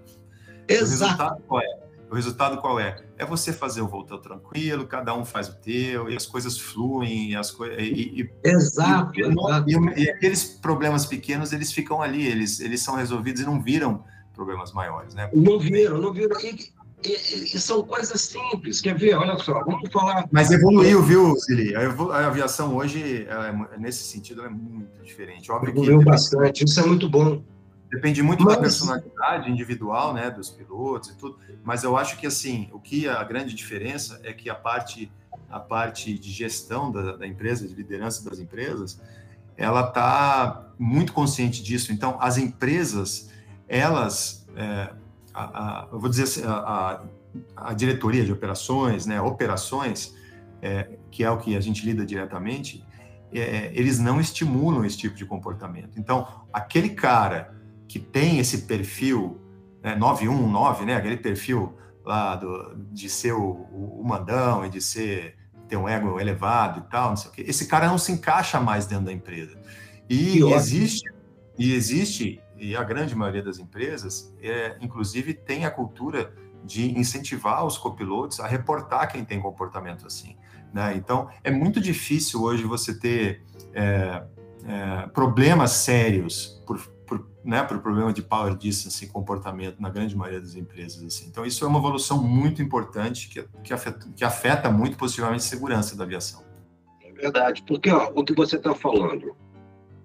Exato. 0.67 1.13
O 1.13 1.27
resultado 1.27 1.43
qual 1.47 1.61
é? 1.61 1.85
O 2.09 2.15
resultado 2.15 2.57
qual 2.57 2.79
é? 2.79 3.03
É 3.17 3.25
você 3.25 3.51
fazer 3.51 3.81
o 3.81 3.87
voltão 3.87 4.19
tranquilo, 4.19 4.85
cada 4.85 5.15
um 5.15 5.25
faz 5.25 5.47
o 5.47 5.55
teu, 5.55 6.09
e 6.09 6.15
as 6.15 6.25
coisas 6.25 6.57
fluem, 6.57 7.31
e 7.31 7.35
as 7.35 7.49
coisas. 7.49 7.77
Exato. 8.43 9.19
E, 9.19 9.23
exato. 9.23 9.69
E, 9.69 10.03
e, 10.03 10.09
aqueles 10.09 10.43
problemas 10.43 11.05
pequenos, 11.05 11.51
eles 11.51 11.71
ficam 11.71 12.01
ali, 12.01 12.25
eles, 12.25 12.59
eles 12.59 12.81
são 12.81 12.95
resolvidos 12.95 13.41
e 13.41 13.45
não 13.45 13.61
viram 13.61 14.03
problemas 14.33 14.73
maiores, 14.73 15.13
né? 15.13 15.29
Não 15.33 15.57
viram, 15.57 15.97
não 15.97 16.13
viram. 16.13 16.39
E, 16.41 16.71
e, 17.05 17.59
são 17.59 17.83
coisas 17.83 18.21
simples. 18.21 18.81
Quer 18.81 18.95
ver? 18.95 19.15
Olha 19.15 19.37
só, 19.37 19.63
vamos 19.63 19.91
falar. 19.91 20.27
Mas 20.31 20.51
evoluiu, 20.51 21.01
viu, 21.03 21.35
Zili? 21.37 21.75
A, 21.75 21.81
a, 21.81 22.27
aviação 22.27 22.75
hoje, 22.75 23.27
é, 23.27 23.77
nesse 23.77 24.03
sentido, 24.03 24.43
é 24.43 24.49
muito 24.49 25.03
diferente. 25.03 25.51
Óbvio 25.51 25.71
evoluiu 25.71 25.99
que 25.99 26.05
bastante, 26.05 26.63
isso 26.63 26.79
é 26.79 26.85
muito 26.85 27.09
bom. 27.09 27.43
Depende 27.91 28.21
muito 28.21 28.43
mas... 28.43 28.55
da 28.55 28.61
personalidade 28.61 29.49
individual, 29.49 30.13
né, 30.13 30.29
dos 30.31 30.49
pilotos 30.49 31.09
e 31.09 31.15
tudo. 31.15 31.37
Mas 31.63 31.83
eu 31.83 31.95
acho 31.95 32.17
que 32.17 32.27
assim, 32.27 32.69
o 32.73 32.79
que 32.79 33.07
a 33.07 33.23
grande 33.23 33.53
diferença 33.53 34.19
é 34.23 34.33
que 34.33 34.49
a 34.49 34.55
parte 34.55 35.11
a 35.49 35.59
parte 35.59 36.17
de 36.17 36.31
gestão 36.31 36.91
da, 36.91 37.15
da 37.15 37.27
empresa, 37.27 37.67
de 37.67 37.73
liderança 37.73 38.27
das 38.27 38.39
empresas, 38.39 38.99
ela 39.57 39.87
está 39.87 40.69
muito 40.77 41.13
consciente 41.13 41.63
disso. 41.63 41.93
Então, 41.93 42.17
as 42.19 42.37
empresas, 42.37 43.29
elas, 43.67 44.45
é, 44.55 44.93
a, 45.35 45.43
a, 45.43 45.87
eu 45.91 45.99
vou 45.99 46.09
dizer 46.09 46.23
assim, 46.23 46.43
a, 46.45 47.03
a, 47.55 47.73
diretoria 47.73 48.23
de 48.23 48.31
operações, 48.31 49.05
né, 49.05 49.19
operações, 49.19 50.15
é, 50.61 50.87
que 51.11 51.23
é 51.23 51.29
o 51.29 51.37
que 51.37 51.57
a 51.57 51.59
gente 51.59 51.85
lida 51.85 52.05
diretamente, 52.05 52.85
é, 53.33 53.71
eles 53.73 53.99
não 53.99 54.21
estimulam 54.21 54.85
esse 54.85 54.97
tipo 54.97 55.15
de 55.15 55.25
comportamento. 55.25 55.99
Então, 55.99 56.25
aquele 56.53 56.89
cara 56.89 57.53
que 57.87 57.99
tem 57.99 58.39
esse 58.39 58.59
perfil 58.59 59.41
né, 59.83 59.95
919, 59.95 60.85
né, 60.85 60.95
aquele 60.95 61.17
perfil 61.17 61.77
lá 62.05 62.35
do, 62.35 62.75
de 62.91 63.09
ser 63.09 63.33
o, 63.33 63.67
o, 63.71 64.03
mandão 64.05 64.65
e 64.65 64.69
de 64.69 64.81
ser 64.81 65.35
ter 65.67 65.77
um 65.77 65.89
ego 65.89 66.19
elevado 66.19 66.79
e 66.79 66.91
tal, 66.91 67.09
não 67.09 67.17
sei 67.17 67.31
o 67.31 67.33
quê. 67.33 67.43
Esse 67.47 67.65
cara 67.67 67.87
não 67.87 67.97
se 67.97 68.11
encaixa 68.11 68.59
mais 68.59 68.85
dentro 68.85 69.05
da 69.05 69.11
empresa. 69.11 69.57
E 70.07 70.43
existe, 70.53 71.11
e 71.57 71.73
existe, 71.73 72.39
e 72.57 72.75
a 72.75 72.83
grande 72.83 73.15
maioria 73.15 73.43
das 73.43 73.59
empresas, 73.59 74.33
é, 74.41 74.77
inclusive, 74.81 75.33
tem 75.33 75.65
a 75.65 75.71
cultura 75.71 76.33
de 76.63 76.97
incentivar 76.97 77.65
os 77.65 77.77
copilotos 77.77 78.39
a 78.39 78.47
reportar 78.47 79.11
quem 79.11 79.23
tem 79.23 79.39
comportamento 79.39 80.05
assim. 80.07 80.35
Né? 80.73 80.95
Então, 80.95 81.29
é 81.43 81.51
muito 81.51 81.79
difícil 81.79 82.41
hoje 82.41 82.63
você 82.63 82.97
ter 82.97 83.43
é, 83.73 84.23
é, 84.65 85.07
problemas 85.07 85.71
sérios 85.71 86.61
por 86.65 86.79
né, 87.45 87.63
para 87.63 87.77
o 87.77 87.79
problema 87.79 88.11
de 88.11 88.23
power 88.23 88.55
distance 88.55 89.05
e 89.05 89.07
comportamento 89.07 89.79
na 89.79 89.89
grande 89.89 90.17
maioria 90.17 90.41
das 90.41 90.55
empresas. 90.55 91.03
Assim. 91.03 91.27
Então, 91.27 91.45
isso 91.45 91.63
é 91.63 91.67
uma 91.67 91.77
evolução 91.77 92.21
muito 92.21 92.61
importante 92.61 93.29
que, 93.29 93.47
que, 93.63 93.71
afeta, 93.71 94.09
que 94.15 94.25
afeta 94.25 94.71
muito 94.71 94.97
positivamente 94.97 95.45
a 95.45 95.47
segurança 95.47 95.95
da 95.95 96.03
aviação. 96.03 96.43
É 97.03 97.11
verdade, 97.11 97.63
porque 97.65 97.91
ó, 97.91 98.11
o 98.15 98.23
que 98.23 98.33
você 98.33 98.55
está 98.55 98.73
falando, 98.73 99.35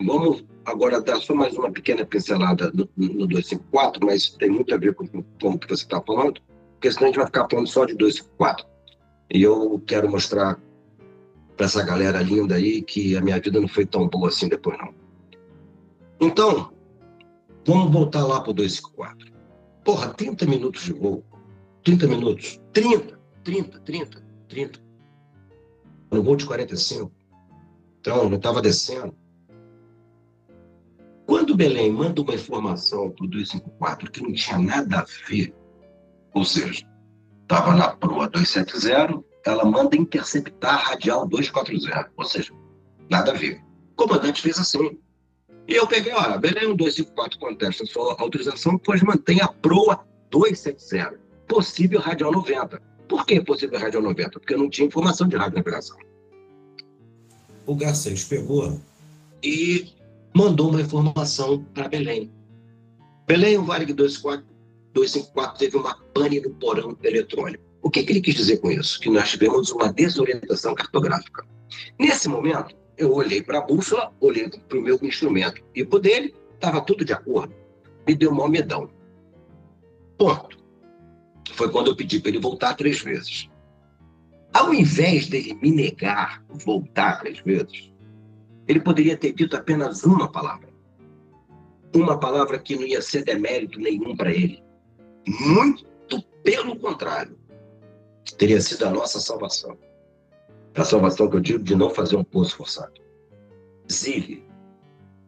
vamos 0.00 0.44
agora 0.64 1.00
dar 1.00 1.20
só 1.20 1.34
mais 1.34 1.56
uma 1.56 1.70
pequena 1.70 2.04
pincelada 2.04 2.70
no, 2.72 2.88
no 2.96 3.26
254, 3.26 4.04
mas 4.04 4.30
tem 4.30 4.50
muito 4.50 4.74
a 4.74 4.78
ver 4.78 4.94
com, 4.94 5.04
o 5.04 5.58
que 5.58 5.68
você 5.68 5.84
está 5.84 6.00
falando, 6.00 6.40
porque 6.72 6.90
senão 6.90 7.04
a 7.04 7.06
gente 7.08 7.16
vai 7.16 7.26
ficar 7.26 7.48
falando 7.50 7.66
só 7.68 7.84
de 7.84 7.94
254. 7.94 8.66
E 9.32 9.42
eu 9.42 9.82
quero 9.86 10.10
mostrar 10.10 10.58
para 11.56 11.66
essa 11.66 11.84
galera 11.84 12.20
linda 12.20 12.56
aí 12.56 12.82
que 12.82 13.16
a 13.16 13.20
minha 13.20 13.38
vida 13.38 13.60
não 13.60 13.68
foi 13.68 13.86
tão 13.86 14.08
boa 14.08 14.28
assim 14.28 14.48
depois, 14.48 14.76
não. 14.78 14.94
Então, 16.20 16.72
Vamos 17.66 17.92
voltar 17.92 18.26
lá 18.26 18.40
para 18.40 18.50
o 18.50 18.54
254. 18.54 19.32
Porra, 19.84 20.08
30 20.14 20.46
minutos 20.46 20.82
de 20.82 20.92
voo. 20.92 21.22
30 21.84 22.06
minutos. 22.06 22.60
30, 22.72 23.18
30, 23.44 23.80
30, 23.80 24.22
30. 24.48 24.80
No 26.10 26.22
voo 26.22 26.36
de 26.36 26.46
45. 26.46 27.12
Então, 28.00 28.28
não 28.28 28.36
estava 28.36 28.62
descendo. 28.62 29.14
Quando 31.30 31.50
o 31.50 31.56
Belém 31.56 31.92
manda 31.92 32.20
uma 32.22 32.34
informação 32.34 33.08
para 33.10 33.24
o 33.24 33.28
254 33.28 34.10
que 34.10 34.20
não 34.20 34.32
tinha 34.32 34.58
nada 34.58 34.98
a 34.98 35.06
ver, 35.28 35.54
ou 36.34 36.44
seja, 36.44 36.84
estava 37.42 37.72
na 37.72 37.90
proa 37.90 38.28
270, 38.28 39.22
ela 39.46 39.64
manda 39.64 39.96
interceptar 39.96 40.88
radial 40.88 41.28
240, 41.28 42.10
ou 42.16 42.24
seja, 42.24 42.52
nada 43.08 43.30
a 43.30 43.34
ver. 43.34 43.62
O 43.92 43.94
comandante 43.94 44.42
fez 44.42 44.58
assim. 44.58 44.98
E 45.68 45.74
eu 45.76 45.86
peguei, 45.86 46.12
olha, 46.12 46.36
Belém 46.36 46.66
1254 46.66 47.38
contesta 47.38 47.86
sua 47.86 48.16
autorização, 48.18 48.76
pois 48.76 49.00
mantém 49.00 49.40
a 49.40 49.46
proa 49.46 50.04
270, 50.32 51.16
possível 51.46 52.00
radial 52.00 52.32
90. 52.32 52.82
Por 53.08 53.24
que 53.24 53.40
possível 53.40 53.78
radial 53.78 54.02
90? 54.02 54.30
Porque 54.40 54.56
não 54.56 54.68
tinha 54.68 54.88
informação 54.88 55.28
de 55.28 55.36
rádio 55.36 55.58
navegação. 55.58 55.96
O 57.66 57.76
Garcês 57.76 58.24
pegou 58.24 58.80
e 59.44 59.99
mandou 60.34 60.70
uma 60.70 60.80
informação 60.80 61.64
para 61.74 61.88
Belém. 61.88 62.30
Belém, 63.26 63.58
o 63.58 63.64
Vale 63.64 63.86
254 63.86 65.58
teve 65.58 65.76
uma 65.76 65.94
pane 66.14 66.40
no 66.40 66.50
porão 66.50 66.96
eletrônico. 67.02 67.64
O 67.82 67.90
que, 67.90 68.02
que 68.02 68.12
ele 68.12 68.20
quis 68.20 68.34
dizer 68.34 68.58
com 68.58 68.70
isso? 68.70 69.00
Que 69.00 69.08
nós 69.08 69.30
tivemos 69.30 69.70
uma 69.70 69.92
desorientação 69.92 70.74
cartográfica. 70.74 71.46
Nesse 71.98 72.28
momento, 72.28 72.74
eu 72.96 73.12
olhei 73.14 73.42
para 73.42 73.58
a 73.58 73.62
bússola, 73.62 74.12
olhei 74.20 74.48
para 74.48 74.78
o 74.78 74.82
meu 74.82 74.98
instrumento 75.02 75.62
e 75.74 75.84
por 75.84 76.00
dele, 76.00 76.34
estava 76.54 76.80
tudo 76.82 77.04
de 77.04 77.12
acordo. 77.12 77.54
Me 78.06 78.14
deu 78.14 78.30
um 78.30 78.48
medão. 78.48 78.90
Ponto. 80.18 80.58
Foi 81.54 81.70
quando 81.70 81.88
eu 81.88 81.96
pedi 81.96 82.20
para 82.20 82.30
ele 82.30 82.38
voltar 82.38 82.74
três 82.74 83.00
vezes. 83.00 83.48
Ao 84.52 84.74
invés 84.74 85.28
dele 85.28 85.54
me 85.54 85.70
negar 85.70 86.44
voltar 86.48 87.20
três 87.20 87.40
vezes, 87.40 87.89
ele 88.70 88.80
poderia 88.80 89.16
ter 89.16 89.32
dito 89.32 89.56
apenas 89.56 90.04
uma 90.04 90.30
palavra. 90.30 90.68
Uma 91.92 92.18
palavra 92.20 92.56
que 92.56 92.76
não 92.76 92.84
ia 92.84 93.02
ser 93.02 93.24
demérito 93.24 93.80
nenhum 93.80 94.16
para 94.16 94.30
ele. 94.30 94.62
Muito 95.26 95.84
pelo 96.44 96.78
contrário. 96.78 97.36
Teria 98.38 98.60
sido 98.60 98.84
a 98.86 98.90
nossa 98.90 99.18
salvação. 99.18 99.76
A 100.76 100.84
salvação 100.84 101.28
que 101.28 101.36
eu 101.36 101.40
digo 101.40 101.64
de 101.64 101.74
não 101.74 101.90
fazer 101.90 102.14
um 102.14 102.22
poço 102.22 102.56
forçado. 102.56 102.94
Zile, 103.90 104.46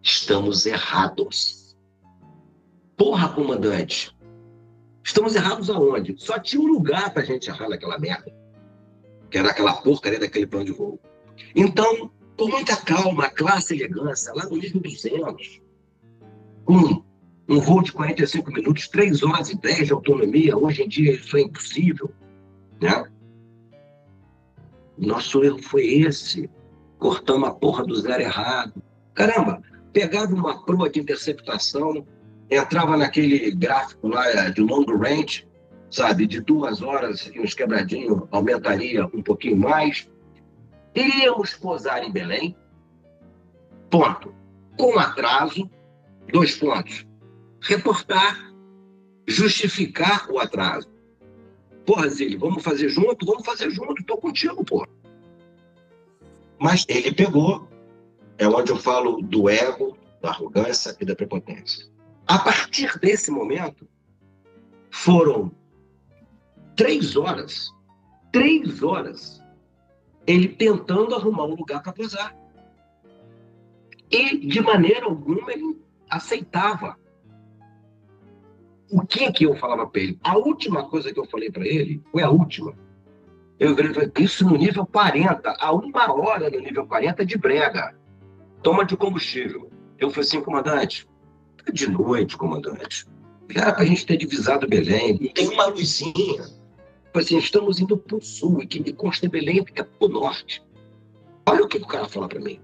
estamos 0.00 0.64
errados. 0.64 1.76
Porra, 2.96 3.28
comandante. 3.30 4.16
Estamos 5.02 5.34
errados 5.34 5.68
aonde? 5.68 6.14
Só 6.16 6.38
tinha 6.38 6.62
um 6.62 6.66
lugar 6.68 7.12
para 7.12 7.22
a 7.22 7.26
gente 7.26 7.50
errar 7.50 7.68
naquela 7.68 7.98
merda. 7.98 8.32
Que 9.28 9.38
era 9.38 9.50
aquela 9.50 9.74
porcaria 9.74 10.20
daquele 10.20 10.46
plano 10.46 10.66
de 10.66 10.72
voo. 10.72 11.00
Então, 11.56 12.12
com 12.36 12.48
muita 12.48 12.76
calma, 12.76 13.28
classe 13.28 13.74
e 13.74 13.80
elegância, 13.80 14.32
lá 14.34 14.44
no 14.44 14.56
nível 14.56 14.80
200, 14.80 15.60
com 16.64 17.02
um 17.48 17.60
voo 17.60 17.82
de 17.82 17.92
45 17.92 18.50
minutos, 18.52 18.88
3 18.88 19.22
horas 19.22 19.50
e 19.50 19.56
10 19.56 19.86
de 19.86 19.92
autonomia, 19.92 20.56
hoje 20.56 20.82
em 20.82 20.88
dia 20.88 21.12
isso 21.12 21.36
é 21.36 21.42
impossível. 21.42 22.10
Né? 22.80 23.04
Nosso 24.96 25.42
erro 25.42 25.62
foi 25.62 25.84
esse. 25.86 26.48
Cortamos 26.98 27.48
a 27.48 27.52
porra 27.52 27.84
do 27.84 27.96
zero 27.96 28.22
errado. 28.22 28.82
Caramba, 29.14 29.60
pegava 29.92 30.34
uma 30.34 30.64
proa 30.64 30.88
de 30.88 31.00
interceptação, 31.00 32.06
entrava 32.48 32.96
naquele 32.96 33.50
gráfico 33.50 34.08
lá 34.08 34.26
é, 34.28 34.50
de 34.50 34.60
long 34.60 34.84
range, 34.84 35.46
sabe, 35.90 36.26
de 36.26 36.40
duas 36.40 36.80
horas 36.80 37.30
e 37.34 37.40
uns 37.40 37.54
quebradinhos, 37.54 38.22
aumentaria 38.30 39.04
um 39.06 39.22
pouquinho 39.22 39.56
mais. 39.56 40.08
Iríamos 40.94 41.54
posar 41.54 42.04
em 42.04 42.12
Belém, 42.12 42.56
ponto. 43.90 44.34
Com 44.78 44.98
atraso, 44.98 45.70
dois 46.32 46.56
pontos. 46.56 47.06
Reportar, 47.60 48.52
justificar 49.26 50.28
o 50.30 50.38
atraso. 50.38 50.90
Porra, 51.86 52.08
Zílio, 52.08 52.38
vamos 52.38 52.62
fazer 52.62 52.88
junto? 52.88 53.26
Vamos 53.26 53.44
fazer 53.44 53.70
junto, 53.70 54.04
tô 54.04 54.16
contigo, 54.16 54.64
porra. 54.64 54.88
Mas 56.58 56.86
ele 56.88 57.12
pegou, 57.12 57.68
é 58.38 58.46
onde 58.46 58.70
eu 58.70 58.76
falo 58.76 59.20
do 59.20 59.48
ego, 59.48 59.96
da 60.20 60.30
arrogância 60.30 60.96
e 61.00 61.04
da 61.04 61.14
prepotência. 61.14 61.86
A 62.26 62.38
partir 62.38 62.98
desse 63.00 63.30
momento, 63.30 63.86
foram 64.90 65.50
três 66.76 67.16
horas, 67.16 67.70
três 68.30 68.82
horas, 68.82 69.41
ele 70.26 70.48
tentando 70.48 71.14
arrumar 71.14 71.44
um 71.44 71.54
lugar 71.54 71.82
para 71.82 71.92
posar. 71.92 72.36
E, 74.10 74.46
de 74.46 74.60
maneira 74.60 75.06
alguma, 75.06 75.52
ele 75.52 75.80
aceitava. 76.08 76.96
O 78.90 79.06
que 79.06 79.32
que 79.32 79.46
eu 79.46 79.56
falava 79.56 79.86
para 79.86 80.02
ele? 80.02 80.18
A 80.22 80.36
última 80.36 80.86
coisa 80.88 81.12
que 81.12 81.18
eu 81.18 81.24
falei 81.24 81.50
para 81.50 81.66
ele 81.66 82.02
foi 82.12 82.22
a 82.22 82.30
última. 82.30 82.74
Eu 83.58 83.74
falei, 83.74 84.12
isso 84.18 84.44
no 84.44 84.56
nível 84.56 84.84
40, 84.84 85.56
a 85.58 85.72
uma 85.72 86.12
hora 86.12 86.50
no 86.50 86.60
nível 86.60 86.86
40 86.86 87.24
de 87.24 87.38
brega. 87.38 87.96
Toma 88.62 88.84
de 88.84 88.96
combustível. 88.96 89.70
Eu 89.98 90.10
falei 90.10 90.28
assim, 90.28 90.42
comandante, 90.42 91.08
tá 91.64 91.72
de 91.72 91.88
noite, 91.88 92.36
comandante. 92.36 93.06
Era 93.54 93.72
para 93.72 93.82
a 93.82 93.86
gente 93.86 94.04
ter 94.04 94.16
divisado 94.16 94.68
Belém. 94.68 95.16
Tem 95.34 95.48
uma 95.48 95.66
luzinha. 95.66 96.61
Falei 97.12 97.26
assim, 97.26 97.38
estamos 97.38 97.78
indo 97.80 97.96
para 97.96 98.16
o 98.16 98.22
sul 98.22 98.62
e 98.62 98.66
que 98.66 98.80
me 98.80 98.92
consta 98.92 99.28
Belém 99.28 99.64
fica 99.64 99.84
para 99.84 100.06
o 100.06 100.10
norte. 100.10 100.62
Olha 101.46 101.64
o 101.64 101.68
que, 101.68 101.78
que 101.78 101.84
o 101.84 101.88
cara 101.88 102.08
falou 102.08 102.28
para 102.28 102.40
mim. 102.40 102.60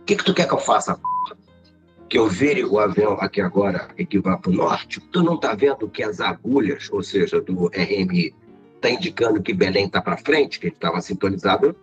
O 0.00 0.04
que, 0.04 0.16
que 0.16 0.24
tu 0.24 0.34
quer 0.34 0.46
que 0.46 0.54
eu 0.54 0.58
faça? 0.58 0.98
que 2.08 2.18
eu 2.18 2.26
vire 2.26 2.64
o 2.64 2.78
avião 2.78 3.12
aqui 3.20 3.40
agora 3.40 3.88
e 3.98 4.06
que 4.06 4.18
vá 4.18 4.36
para 4.36 4.50
o 4.50 4.54
norte, 4.54 5.00
tu 5.12 5.22
não 5.22 5.34
está 5.34 5.54
vendo 5.54 5.88
que 5.88 6.02
as 6.02 6.20
agulhas, 6.20 6.88
ou 6.90 7.02
seja, 7.02 7.40
do 7.40 7.66
RMI, 7.66 8.34
está 8.76 8.90
indicando 8.90 9.42
que 9.42 9.52
Belém 9.52 9.86
está 9.86 10.00
para 10.00 10.16
frente, 10.16 10.58
que 10.58 10.68
ele 10.68 10.74
estava 10.74 11.00
sintonizado 11.00 11.76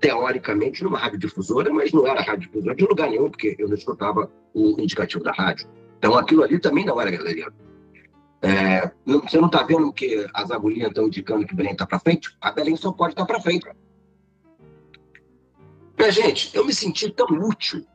teoricamente 0.00 0.82
numa 0.82 0.98
radiodifusora, 0.98 1.72
mas 1.72 1.92
não 1.92 2.06
era 2.06 2.20
radiodifusora 2.20 2.74
de 2.74 2.84
lugar 2.84 3.10
nenhum, 3.10 3.30
porque 3.30 3.54
eu 3.58 3.68
não 3.68 3.76
escutava 3.76 4.30
o 4.54 4.80
indicativo 4.80 5.22
da 5.22 5.32
rádio. 5.32 5.68
Então 5.98 6.16
aquilo 6.16 6.42
ali 6.42 6.58
também 6.58 6.84
não 6.84 7.00
era 7.00 7.10
verdadeiro. 7.10 7.52
É, 8.42 8.90
você 9.04 9.38
não 9.38 9.46
está 9.46 9.62
vendo 9.62 9.92
que 9.92 10.26
as 10.32 10.50
agulhinhas 10.50 10.88
estão 10.88 11.06
indicando 11.06 11.46
que 11.46 11.54
Belém 11.54 11.72
está 11.72 11.86
para 11.86 12.00
frente? 12.00 12.34
A 12.40 12.50
Belém 12.50 12.76
só 12.76 12.90
pode 12.90 13.12
estar 13.12 13.26
tá 13.26 13.32
para 13.32 13.42
frente. 13.42 13.68
Minha 15.98 16.10
gente, 16.10 16.56
eu 16.56 16.64
me 16.64 16.72
senti 16.72 17.10
tão 17.10 17.26
útil 17.26 17.86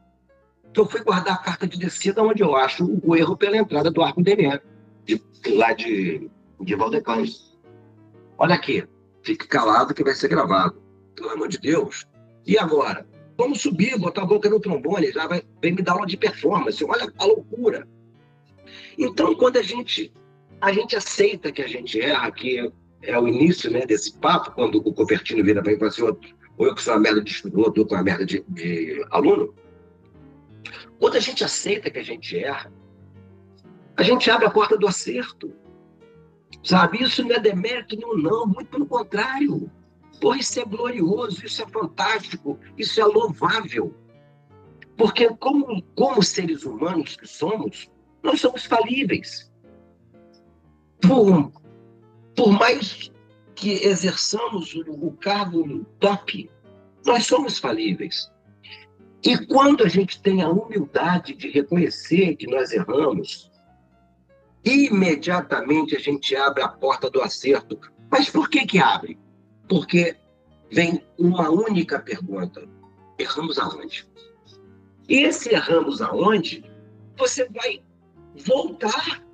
que 0.71 0.79
eu 0.79 0.85
fui 0.85 1.01
guardar 1.03 1.35
a 1.35 1.37
carta 1.37 1.65
de 1.65 1.79
descida 1.79 2.21
onde 2.21 2.43
eu 2.43 2.55
acho 2.55 2.85
o 3.03 3.15
erro 3.15 3.35
pela 3.35 3.57
entrada 3.57 3.89
do 3.89 4.03
arco 4.03 4.21
DNE, 4.21 4.59
de, 5.03 5.19
lá 5.55 5.73
de, 5.73 6.29
de 6.61 6.75
Valdecães. 6.75 7.57
Olha 8.37 8.53
aqui, 8.53 8.87
fique 9.23 9.47
calado 9.47 9.93
que 9.93 10.03
vai 10.03 10.13
ser 10.13 10.27
gravado. 10.27 10.79
Pelo 11.15 11.31
amor 11.31 11.47
de 11.47 11.57
Deus. 11.57 12.05
E 12.45 12.57
agora? 12.57 13.07
Vamos 13.37 13.61
subir, 13.61 13.97
botar 13.97 14.21
a 14.21 14.25
boca 14.25 14.49
no 14.49 14.59
trombone, 14.59 15.11
já 15.11 15.27
vai, 15.27 15.41
vem 15.61 15.73
me 15.73 15.81
dar 15.81 15.93
aula 15.93 16.05
de 16.05 16.17
performance. 16.17 16.83
Olha 16.85 17.11
a 17.17 17.25
loucura. 17.25 17.87
Então, 18.97 19.33
quando 19.35 19.57
a 19.57 19.61
gente, 19.61 20.13
a 20.65 20.73
gente 20.73 20.95
aceita 20.95 21.51
que 21.51 21.61
a 21.61 21.67
gente 21.67 22.01
erra, 22.01 22.31
que 22.31 22.71
é 23.03 23.19
o 23.19 23.27
início 23.27 23.69
né, 23.69 23.85
desse 23.85 24.17
papo, 24.17 24.51
quando 24.51 24.79
o 24.79 24.93
Copertino 24.93 25.43
vira 25.43 25.61
para 25.61 25.71
mim 25.71 25.77
e 25.77 25.79
fala 25.79 25.91
assim, 25.91 26.01
ou 26.57 26.67
eu 26.67 26.73
que 26.73 26.81
sou 26.81 26.93
uma 26.95 27.01
merda 27.01 27.21
de 27.21 27.29
estudante, 27.29 27.79
ou 27.79 27.87
sou 27.87 27.97
uma 27.97 28.03
merda 28.03 28.25
de, 28.25 28.43
de 28.47 29.05
aluno, 29.11 29.53
quando 30.99 31.17
a 31.17 31.19
gente 31.19 31.43
aceita 31.43 31.91
que 31.91 31.99
a 31.99 32.03
gente 32.03 32.35
erra, 32.35 32.73
a 33.95 34.01
gente 34.01 34.29
abre 34.31 34.47
a 34.47 34.49
porta 34.49 34.75
do 34.75 34.87
acerto. 34.87 35.53
Sabe? 36.63 37.03
Isso 37.03 37.23
não 37.23 37.35
é 37.35 37.39
demérito 37.39 37.95
nenhum, 37.95 38.17
não. 38.17 38.47
Muito 38.47 38.69
pelo 38.69 38.87
contrário. 38.87 39.69
Porra, 40.19 40.39
isso 40.39 40.59
é 40.59 40.65
glorioso, 40.65 41.45
isso 41.45 41.61
é 41.61 41.67
fantástico, 41.67 42.59
isso 42.75 42.99
é 42.99 43.05
louvável. 43.05 43.93
Porque, 44.97 45.29
como, 45.35 45.83
como 45.93 46.23
seres 46.23 46.63
humanos 46.63 47.15
que 47.15 47.27
somos, 47.27 47.91
nós 48.23 48.41
somos 48.41 48.65
falíveis. 48.65 49.44
Por, 51.07 51.51
por 52.35 52.51
mais 52.51 53.11
que 53.55 53.71
exerçamos 53.85 54.73
o, 54.75 54.83
o 54.91 55.11
cargo 55.13 55.85
top, 55.99 56.49
nós 57.05 57.25
somos 57.25 57.57
falíveis. 57.59 58.31
E 59.23 59.37
quando 59.47 59.83
a 59.83 59.87
gente 59.87 60.21
tem 60.21 60.41
a 60.41 60.49
humildade 60.49 61.33
de 61.33 61.49
reconhecer 61.49 62.35
que 62.35 62.47
nós 62.47 62.71
erramos, 62.71 63.51
imediatamente 64.63 65.95
a 65.95 65.99
gente 65.99 66.35
abre 66.35 66.61
a 66.61 66.67
porta 66.67 67.09
do 67.09 67.21
acerto. 67.21 67.79
Mas 68.11 68.29
por 68.29 68.49
que 68.49 68.65
que 68.65 68.79
abre? 68.79 69.17
Porque 69.67 70.15
vem 70.71 71.03
uma 71.17 71.49
única 71.49 71.99
pergunta: 71.99 72.67
erramos 73.17 73.57
aonde? 73.57 74.07
E 75.07 75.23
esse 75.23 75.53
erramos 75.53 76.01
aonde, 76.01 76.63
você 77.17 77.47
vai 77.49 77.81
voltar 78.45 79.24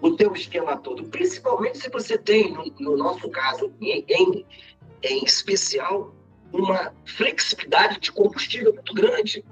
o 0.00 0.16
teu 0.16 0.32
esquema 0.34 0.76
todo, 0.76 1.04
principalmente 1.04 1.78
se 1.78 1.88
você 1.88 2.18
tem, 2.18 2.52
no, 2.52 2.64
no 2.78 2.96
nosso 2.96 3.28
caso, 3.30 3.72
em, 3.80 4.04
em, 4.08 4.46
em 5.02 5.24
especial, 5.24 6.14
uma 6.52 6.92
flexibilidade 7.04 8.00
de 8.00 8.12
combustível 8.12 8.72
muito 8.72 8.94
grande. 8.94 9.44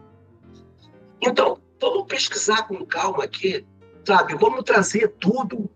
Então, 1.20 1.58
vamos 1.80 2.06
pesquisar 2.06 2.68
com 2.68 2.84
calma 2.84 3.24
aqui, 3.24 3.64
sabe? 4.04 4.34
Vamos 4.36 4.62
trazer 4.64 5.08
tudo, 5.18 5.70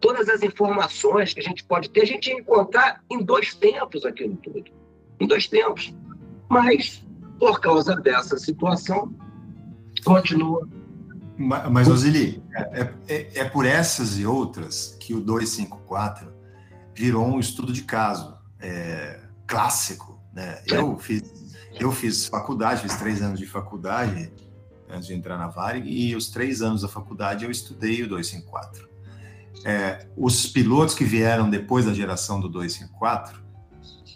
todas 0.00 0.28
as 0.28 0.42
informações 0.42 1.34
que 1.34 1.40
a 1.40 1.44
gente 1.44 1.64
pode 1.64 1.90
ter, 1.90 2.02
a 2.02 2.06
gente 2.06 2.30
encontrar 2.30 3.02
em 3.10 3.22
dois 3.22 3.54
tempos 3.54 4.04
aquilo 4.04 4.36
tudo. 4.36 4.64
Em 5.20 5.26
dois 5.26 5.46
tempos. 5.46 5.94
Mas, 6.48 7.04
por 7.38 7.60
causa 7.60 7.96
dessa 7.96 8.36
situação, 8.38 9.14
continua. 10.04 10.68
Mas, 11.36 11.88
Osili, 11.88 12.42
é, 12.54 12.92
é, 13.08 13.38
é 13.40 13.44
por 13.44 13.64
essas 13.64 14.18
e 14.18 14.26
outras 14.26 14.96
que 15.00 15.14
o 15.14 15.20
254 15.20 16.32
virou 16.94 17.26
um 17.26 17.40
estudo 17.40 17.72
de 17.72 17.82
caso 17.82 18.36
é, 18.60 19.20
clássico 19.46 20.12
né? 20.32 20.62
Eu, 20.66 20.98
fiz, 20.98 21.22
eu 21.78 21.92
fiz 21.92 22.26
faculdade, 22.26 22.82
fiz 22.82 22.96
três 22.96 23.20
anos 23.20 23.38
de 23.38 23.46
faculdade 23.46 24.32
antes 24.88 25.06
de 25.06 25.14
entrar 25.14 25.38
na 25.38 25.48
Varig, 25.48 25.88
e 25.88 26.14
os 26.16 26.30
três 26.30 26.60
anos 26.60 26.82
da 26.82 26.88
faculdade 26.88 27.44
eu 27.44 27.50
estudei 27.50 28.02
o 28.02 28.08
254. 28.08 28.88
É, 29.64 30.06
os 30.16 30.46
pilotos 30.46 30.94
que 30.94 31.04
vieram 31.04 31.48
depois 31.48 31.86
da 31.86 31.94
geração 31.94 32.40
do 32.40 32.48
254, 32.48 33.40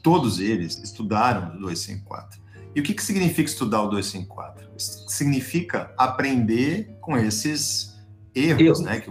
todos 0.02 0.38
eles 0.40 0.78
estudaram 0.78 1.56
o 1.56 1.60
254. 1.60 2.40
E 2.76 2.80
o 2.80 2.82
que, 2.82 2.92
que 2.92 3.02
significa 3.02 3.48
estudar 3.48 3.80
o 3.80 3.88
254? 3.88 4.68
Significa 4.76 5.94
aprender 5.96 6.94
com 7.00 7.16
esses 7.16 7.98
erros, 8.34 8.80
né? 8.80 9.00
Que, 9.00 9.10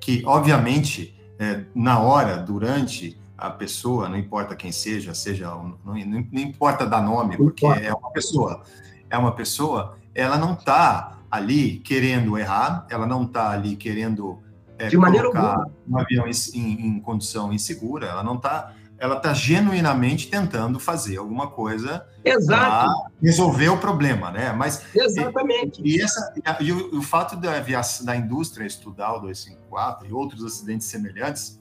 que 0.00 0.22
obviamente, 0.24 1.14
é, 1.38 1.64
na 1.74 2.00
hora, 2.00 2.38
durante 2.38 3.20
a 3.36 3.50
pessoa, 3.50 4.08
não 4.08 4.16
importa 4.16 4.56
quem 4.56 4.72
seja, 4.72 5.12
seja 5.12 5.48
não, 5.48 5.78
não, 5.84 5.94
não 6.32 6.40
importa 6.40 6.86
dar 6.86 7.02
nome, 7.02 7.36
porque 7.36 7.66
é 7.66 7.92
uma 7.92 8.10
pessoa, 8.10 8.62
é 9.10 9.18
uma 9.18 9.32
pessoa, 9.32 9.98
ela 10.14 10.38
não 10.38 10.54
está 10.54 11.18
ali 11.30 11.80
querendo 11.80 12.38
errar, 12.38 12.86
ela 12.88 13.06
não 13.06 13.24
está 13.24 13.50
ali 13.50 13.76
querendo 13.76 14.38
é, 14.78 14.88
de 14.88 14.96
maneira 14.96 15.30
colocar 15.30 15.62
um 15.86 15.98
avião 15.98 16.26
em, 16.26 16.32
em, 16.58 16.86
em 16.86 17.00
condição 17.00 17.52
insegura, 17.52 18.06
ela 18.06 18.22
não 18.22 18.36
está 18.36 18.72
ela 18.98 19.16
está 19.16 19.32
genuinamente 19.32 20.28
tentando 20.28 20.80
fazer 20.80 21.18
alguma 21.18 21.48
coisa 21.48 22.04
para 22.46 22.88
resolver 23.22 23.68
o 23.68 23.78
problema, 23.78 24.30
né? 24.30 24.52
Mas 24.52 24.84
exatamente. 24.94 25.80
E, 25.82 25.96
e 25.96 26.02
essa 26.02 26.34
e 26.60 26.72
o, 26.72 26.98
o, 26.98 27.02
fato 27.02 27.36
da 27.36 27.56
aviação, 27.56 28.04
da 28.04 28.16
indústria 28.16 28.66
estudar 28.66 29.14
o 29.14 29.20
254 29.20 30.08
e 30.08 30.12
outros 30.12 30.44
acidentes 30.44 30.88
semelhantes 30.88 31.60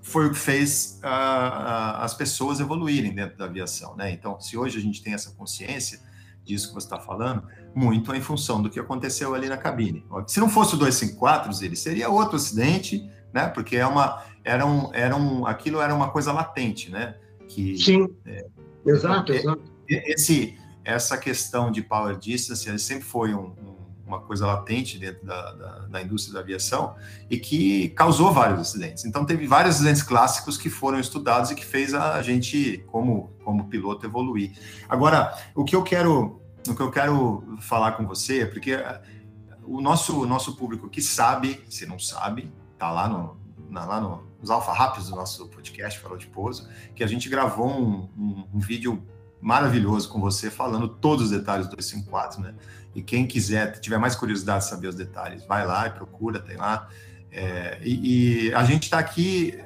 foi 0.00 0.26
o 0.26 0.30
que 0.30 0.38
fez 0.38 0.98
uh, 1.04 2.00
as 2.00 2.14
pessoas 2.14 2.60
evoluírem 2.60 3.14
dentro 3.14 3.36
da 3.36 3.44
aviação, 3.44 3.94
né? 3.94 4.10
Então, 4.10 4.40
se 4.40 4.56
hoje 4.56 4.78
a 4.78 4.80
gente 4.80 5.02
tem 5.02 5.12
essa 5.12 5.30
consciência 5.32 6.00
disso 6.42 6.68
que 6.68 6.74
você 6.74 6.86
está 6.86 6.98
falando, 6.98 7.46
muito 7.74 8.14
em 8.14 8.20
função 8.22 8.62
do 8.62 8.70
que 8.70 8.80
aconteceu 8.80 9.34
ali 9.34 9.48
na 9.48 9.58
cabine. 9.58 10.06
Se 10.26 10.40
não 10.40 10.48
fosse 10.48 10.74
o 10.74 10.78
254, 10.78 11.52
ele 11.62 11.76
seria 11.76 12.08
outro 12.08 12.36
acidente, 12.36 13.06
né? 13.32 13.48
Porque 13.48 13.76
é 13.76 13.86
uma 13.86 14.24
era 14.44 14.66
um, 14.66 14.92
era 14.94 15.16
um, 15.16 15.46
aquilo 15.46 15.80
era 15.80 15.94
uma 15.94 16.10
coisa 16.10 16.32
latente, 16.32 16.90
né? 16.90 17.16
Que, 17.48 17.78
Sim, 17.78 18.08
é, 18.26 18.46
exato, 18.86 19.32
é, 19.32 19.36
exato. 19.36 19.62
Esse, 19.88 20.58
essa 20.84 21.16
questão 21.16 21.70
de 21.70 21.82
power 21.82 22.16
distance 22.16 22.78
sempre 22.78 23.04
foi 23.04 23.34
um, 23.34 23.46
um, 23.46 23.78
uma 24.06 24.20
coisa 24.20 24.46
latente 24.46 24.98
dentro 24.98 25.24
da, 25.26 25.52
da, 25.52 25.78
da, 25.80 26.02
indústria 26.02 26.34
da 26.34 26.40
aviação 26.40 26.94
e 27.28 27.38
que 27.38 27.90
causou 27.90 28.32
vários 28.32 28.60
acidentes. 28.60 29.04
Então, 29.04 29.24
teve 29.24 29.46
vários 29.46 29.76
acidentes 29.76 30.02
clássicos 30.02 30.56
que 30.56 30.70
foram 30.70 30.98
estudados 30.98 31.50
e 31.50 31.54
que 31.54 31.64
fez 31.64 31.94
a 31.94 32.20
gente, 32.22 32.84
como, 32.86 33.34
como 33.44 33.68
piloto, 33.68 34.06
evoluir. 34.06 34.52
Agora, 34.88 35.36
o 35.54 35.64
que 35.64 35.76
eu 35.76 35.82
quero, 35.82 36.40
o 36.66 36.74
que 36.74 36.80
eu 36.80 36.90
quero 36.90 37.58
falar 37.60 37.92
com 37.92 38.06
você 38.06 38.40
é 38.40 38.46
porque 38.46 38.72
eh, 38.72 39.02
o 39.62 39.80
nosso, 39.82 40.22
o 40.22 40.26
nosso 40.26 40.56
público 40.56 40.88
que 40.88 41.02
sabe, 41.02 41.62
se 41.68 41.84
não 41.84 41.98
sabe, 41.98 42.50
tá 42.78 42.90
lá 42.90 43.08
no, 43.08 43.38
na, 43.68 43.84
lá 43.84 44.00
no, 44.00 44.27
nos 44.40 44.50
alfarrápios 44.50 45.08
do 45.08 45.16
nosso 45.16 45.48
podcast, 45.48 45.98
Farol 45.98 46.16
de 46.16 46.26
Pouso, 46.26 46.68
que 46.94 47.02
a 47.02 47.06
gente 47.06 47.28
gravou 47.28 47.68
um, 47.68 48.08
um, 48.16 48.48
um, 48.54 48.58
vídeo 48.58 49.02
maravilhoso 49.40 50.08
com 50.08 50.20
você, 50.20 50.50
falando 50.50 50.88
todos 50.88 51.26
os 51.26 51.30
detalhes 51.30 51.66
do 51.66 51.76
254, 51.76 52.40
né? 52.40 52.54
E 52.94 53.02
quem 53.02 53.26
quiser, 53.26 53.78
tiver 53.80 53.98
mais 53.98 54.14
curiosidade 54.14 54.64
de 54.64 54.70
saber 54.70 54.88
os 54.88 54.94
detalhes, 54.94 55.44
vai 55.44 55.66
lá 55.66 55.86
e 55.86 55.90
procura, 55.90 56.40
tem 56.40 56.56
lá. 56.56 56.88
É, 57.30 57.78
e, 57.82 58.46
e, 58.48 58.54
a 58.54 58.64
gente 58.64 58.84
está 58.84 58.98
aqui, 58.98 59.58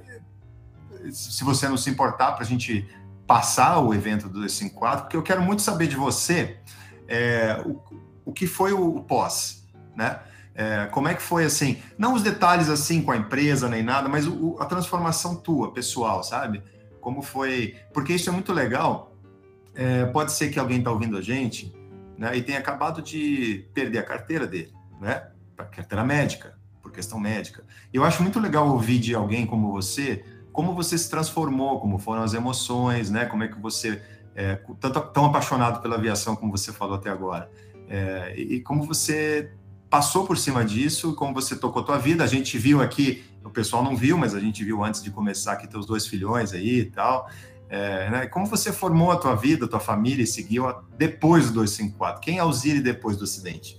se 1.10 1.44
você 1.44 1.68
não 1.68 1.76
se 1.76 1.88
importar, 1.88 2.32
para 2.32 2.44
a 2.44 2.46
gente 2.46 2.86
passar 3.26 3.78
o 3.78 3.94
evento 3.94 4.28
do 4.28 4.40
254, 4.40 5.04
porque 5.04 5.16
eu 5.16 5.22
quero 5.22 5.40
muito 5.42 5.62
saber 5.62 5.86
de 5.86 5.96
você 5.96 6.58
é, 7.06 7.62
o, 7.64 7.80
o 8.24 8.32
que 8.32 8.46
foi 8.46 8.72
o, 8.72 8.96
o 8.96 9.04
pós, 9.04 9.66
né? 9.96 10.20
É, 10.54 10.86
como 10.86 11.08
é 11.08 11.14
que 11.14 11.22
foi 11.22 11.44
assim? 11.44 11.78
Não 11.96 12.14
os 12.14 12.22
detalhes 12.22 12.68
assim 12.68 13.02
com 13.02 13.10
a 13.10 13.16
empresa 13.16 13.68
nem 13.68 13.82
nada, 13.82 14.08
mas 14.08 14.26
o, 14.26 14.56
a 14.60 14.66
transformação 14.66 15.36
tua, 15.36 15.72
pessoal, 15.72 16.22
sabe? 16.22 16.62
Como 17.00 17.22
foi? 17.22 17.76
Porque 17.92 18.12
isso 18.12 18.28
é 18.28 18.32
muito 18.32 18.52
legal. 18.52 19.16
É, 19.74 20.04
pode 20.06 20.32
ser 20.32 20.50
que 20.50 20.58
alguém 20.58 20.78
está 20.78 20.90
ouvindo 20.90 21.16
a 21.16 21.22
gente 21.22 21.74
né, 22.18 22.36
e 22.36 22.42
tenha 22.42 22.58
acabado 22.58 23.00
de 23.00 23.66
perder 23.72 23.98
a 23.98 24.02
carteira 24.02 24.46
dele, 24.46 24.72
né? 25.00 25.28
A 25.56 25.64
carteira 25.64 26.04
médica, 26.04 26.58
por 26.82 26.92
questão 26.92 27.18
médica. 27.18 27.64
Eu 27.92 28.04
acho 28.04 28.22
muito 28.22 28.38
legal 28.38 28.68
ouvir 28.68 28.98
de 28.98 29.14
alguém 29.14 29.46
como 29.46 29.72
você 29.72 30.24
como 30.52 30.74
você 30.74 30.98
se 30.98 31.08
transformou, 31.08 31.80
como 31.80 31.98
foram 31.98 32.22
as 32.22 32.34
emoções, 32.34 33.10
né? 33.10 33.24
Como 33.24 33.42
é 33.42 33.48
que 33.48 33.58
você 33.58 34.02
é, 34.34 34.56
tanto, 34.80 35.00
tão 35.00 35.26
apaixonado 35.26 35.80
pela 35.80 35.96
aviação 35.96 36.36
como 36.36 36.56
você 36.56 36.72
falou 36.72 36.96
até 36.96 37.10
agora, 37.10 37.50
é, 37.88 38.34
e 38.36 38.60
como 38.60 38.84
você 38.84 39.52
passou 39.92 40.26
por 40.26 40.38
cima 40.38 40.64
disso, 40.64 41.14
como 41.14 41.34
você 41.34 41.54
tocou 41.54 41.84
tua 41.84 41.98
vida. 41.98 42.24
A 42.24 42.26
gente 42.26 42.56
viu 42.56 42.80
aqui, 42.80 43.22
o 43.44 43.50
pessoal 43.50 43.84
não 43.84 43.94
viu, 43.94 44.16
mas 44.16 44.34
a 44.34 44.40
gente 44.40 44.64
viu 44.64 44.82
antes 44.82 45.02
de 45.02 45.10
começar 45.10 45.52
aqui 45.52 45.68
teus 45.68 45.84
dois 45.84 46.06
filhões 46.06 46.54
aí 46.54 46.78
e 46.78 46.84
tal. 46.86 47.28
É, 47.68 48.08
né? 48.08 48.26
Como 48.26 48.46
você 48.46 48.72
formou 48.72 49.10
a 49.10 49.18
tua 49.18 49.34
vida, 49.34 49.66
a 49.66 49.68
tua 49.68 49.80
família 49.80 50.22
e 50.22 50.26
seguiu 50.26 50.64
depois 50.96 51.48
do 51.48 51.60
254? 51.60 52.22
Quem 52.22 52.38
é 52.38 52.44
o 52.44 52.50
Ziri 52.50 52.80
depois 52.80 53.18
do 53.18 53.24
acidente? 53.24 53.78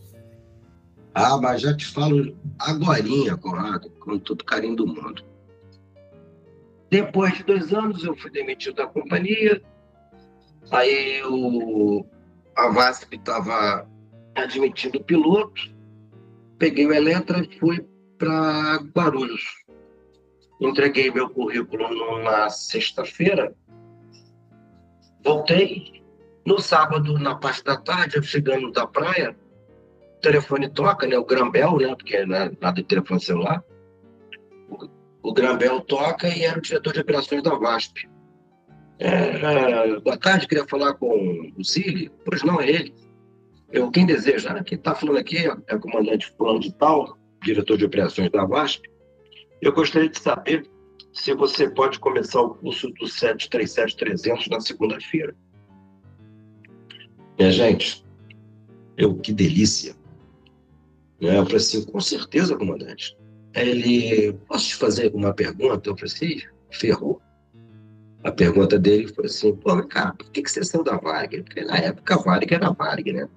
Ah, 1.15 1.35
mas 1.37 1.63
já 1.63 1.75
te 1.75 1.87
falo 1.87 2.37
agorinha, 2.59 3.35
Conrado, 3.35 3.89
com 3.99 4.19
todo 4.19 4.43
carinho 4.43 4.75
do 4.75 4.85
mundo. 4.85 5.25
Depois 6.91 7.35
de 7.37 7.43
dois 7.43 7.73
anos, 7.73 8.03
eu 8.03 8.15
fui 8.15 8.29
demitido 8.29 8.75
da 8.75 8.85
companhia. 8.85 9.59
Aí 10.69 11.23
o, 11.23 12.05
a 12.55 12.69
VASP 12.69 13.15
estava 13.15 13.87
admitindo 14.35 15.03
piloto 15.03 15.73
peguei 16.63 16.87
o 16.87 16.93
Eletra 16.93 17.41
e 17.41 17.59
fui 17.59 17.85
para 18.17 18.77
Guarulhos. 18.95 19.43
Entreguei 20.61 21.11
meu 21.11 21.29
currículo 21.29 22.23
na 22.23 22.49
sexta-feira, 22.49 23.53
voltei. 25.21 26.01
No 26.45 26.59
sábado, 26.59 27.19
na 27.19 27.35
parte 27.35 27.65
da 27.65 27.75
tarde, 27.75 28.15
eu 28.15 28.23
chegando 28.23 28.71
da 28.71 28.87
praia, 28.87 29.35
o 30.17 30.21
telefone 30.21 30.69
toca, 30.69 31.05
né? 31.05 31.17
O 31.17 31.25
Grambel, 31.25 31.77
né? 31.79 31.95
Porque 31.95 32.15
é 32.15 32.25
nada 32.25 32.71
de 32.73 32.83
telefone 32.83 33.19
celular. 33.19 33.61
O, 34.69 35.29
o 35.29 35.33
Grambel 35.33 35.81
toca 35.81 36.29
e 36.29 36.43
era 36.43 36.59
o 36.59 36.61
diretor 36.61 36.93
de 36.93 37.01
operações 37.01 37.43
da 37.43 37.55
VASP. 37.55 38.09
É, 38.99 39.99
boa 39.99 40.17
tarde, 40.17 40.47
queria 40.47 40.65
falar 40.65 40.93
com 40.93 41.51
o 41.57 41.63
Zili. 41.63 42.09
Pois 42.25 42.41
não, 42.41 42.61
é 42.61 42.69
ele. 42.69 42.95
Eu, 43.73 43.89
quem 43.89 44.05
deseja, 44.05 44.53
né? 44.53 44.63
quem 44.63 44.77
está 44.77 44.93
falando 44.93 45.17
aqui 45.17 45.37
é 45.67 45.75
o 45.75 45.79
comandante 45.79 46.31
fulano 46.37 46.59
de 46.59 46.71
tal, 46.75 47.17
diretor 47.43 47.75
de 47.75 47.85
operações 47.85 48.29
da 48.29 48.45
VASP. 48.45 48.87
Eu 49.59 49.73
gostaria 49.73 50.07
de 50.07 50.19
saber 50.19 50.69
se 51.11 51.33
você 51.33 51.67
pode 51.67 51.97
começar 51.97 52.39
o 52.39 52.53
curso 52.53 52.89
do 52.91 53.05
737-300 53.05 54.47
na 54.47 54.59
segunda-feira. 54.59 55.35
Minha 57.39 57.51
gente, 57.51 58.05
eu, 58.95 59.15
que 59.15 59.33
delícia. 59.33 59.95
Né? 61.19 61.39
Eu 61.39 61.43
falei 61.43 61.57
assim, 61.57 61.83
com 61.83 61.99
certeza, 61.99 62.55
comandante. 62.55 63.17
Ele, 63.55 64.33
posso 64.47 64.67
te 64.67 64.75
fazer 64.75 65.11
uma 65.15 65.33
pergunta? 65.33 65.89
Eu 65.89 65.97
falei 65.97 66.13
assim, 66.13 66.41
ferrou. 66.69 67.19
A 68.23 68.31
pergunta 68.31 68.77
dele 68.77 69.07
foi 69.07 69.25
assim, 69.25 69.55
pô, 69.55 69.81
cara, 69.87 70.13
por 70.13 70.29
que, 70.29 70.43
que 70.43 70.51
você 70.51 70.63
saiu 70.63 70.83
da 70.83 70.95
Varg? 70.95 71.41
Porque 71.41 71.61
na 71.61 71.77
época 71.77 72.13
a 72.13 72.17
Varg 72.19 72.53
era 72.53 72.69
Varg, 72.69 73.11
né? 73.11 73.27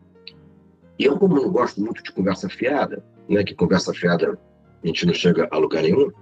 E 0.98 1.04
eu, 1.04 1.18
como 1.18 1.34
não 1.34 1.50
gosto 1.50 1.80
muito 1.80 2.02
de 2.02 2.12
conversa 2.12 2.48
fiada, 2.48 3.04
né, 3.28 3.44
que 3.44 3.54
conversa 3.54 3.92
fiada 3.92 4.38
a 4.82 4.86
gente 4.86 5.06
não 5.06 5.14
chega 5.14 5.48
a 5.50 5.58
lugar 5.58 5.82
nenhum, 5.82 6.02
eu 6.02 6.12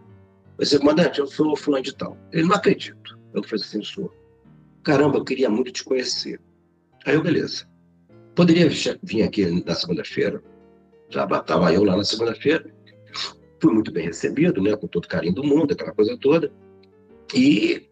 disse, 0.58 0.78
comandante, 0.78 1.18
eu 1.18 1.26
sou 1.26 1.56
fulano 1.56 1.84
de 1.84 1.94
tal. 1.94 2.16
Ele 2.32 2.44
não 2.44 2.54
acredito. 2.54 3.18
Eu 3.32 3.42
falei 3.42 3.64
assim, 3.64 3.82
sou. 3.82 4.12
Caramba, 4.82 5.18
eu 5.18 5.24
queria 5.24 5.50
muito 5.50 5.72
te 5.72 5.84
conhecer. 5.84 6.40
Aí 7.04 7.14
eu, 7.14 7.22
beleza. 7.22 7.68
Poderia 8.34 8.68
vir 9.02 9.22
aqui 9.22 9.64
na 9.64 9.74
segunda-feira? 9.74 10.42
Já 11.10 11.24
estava 11.24 11.72
eu 11.72 11.84
lá 11.84 11.96
na 11.96 12.04
segunda-feira. 12.04 12.72
Fui 13.60 13.72
muito 13.72 13.92
bem 13.92 14.06
recebido, 14.06 14.62
né, 14.62 14.76
com 14.76 14.86
todo 14.86 15.08
carinho 15.08 15.34
do 15.34 15.44
mundo, 15.44 15.72
aquela 15.72 15.92
coisa 15.92 16.16
toda. 16.18 16.52
E 17.34 17.88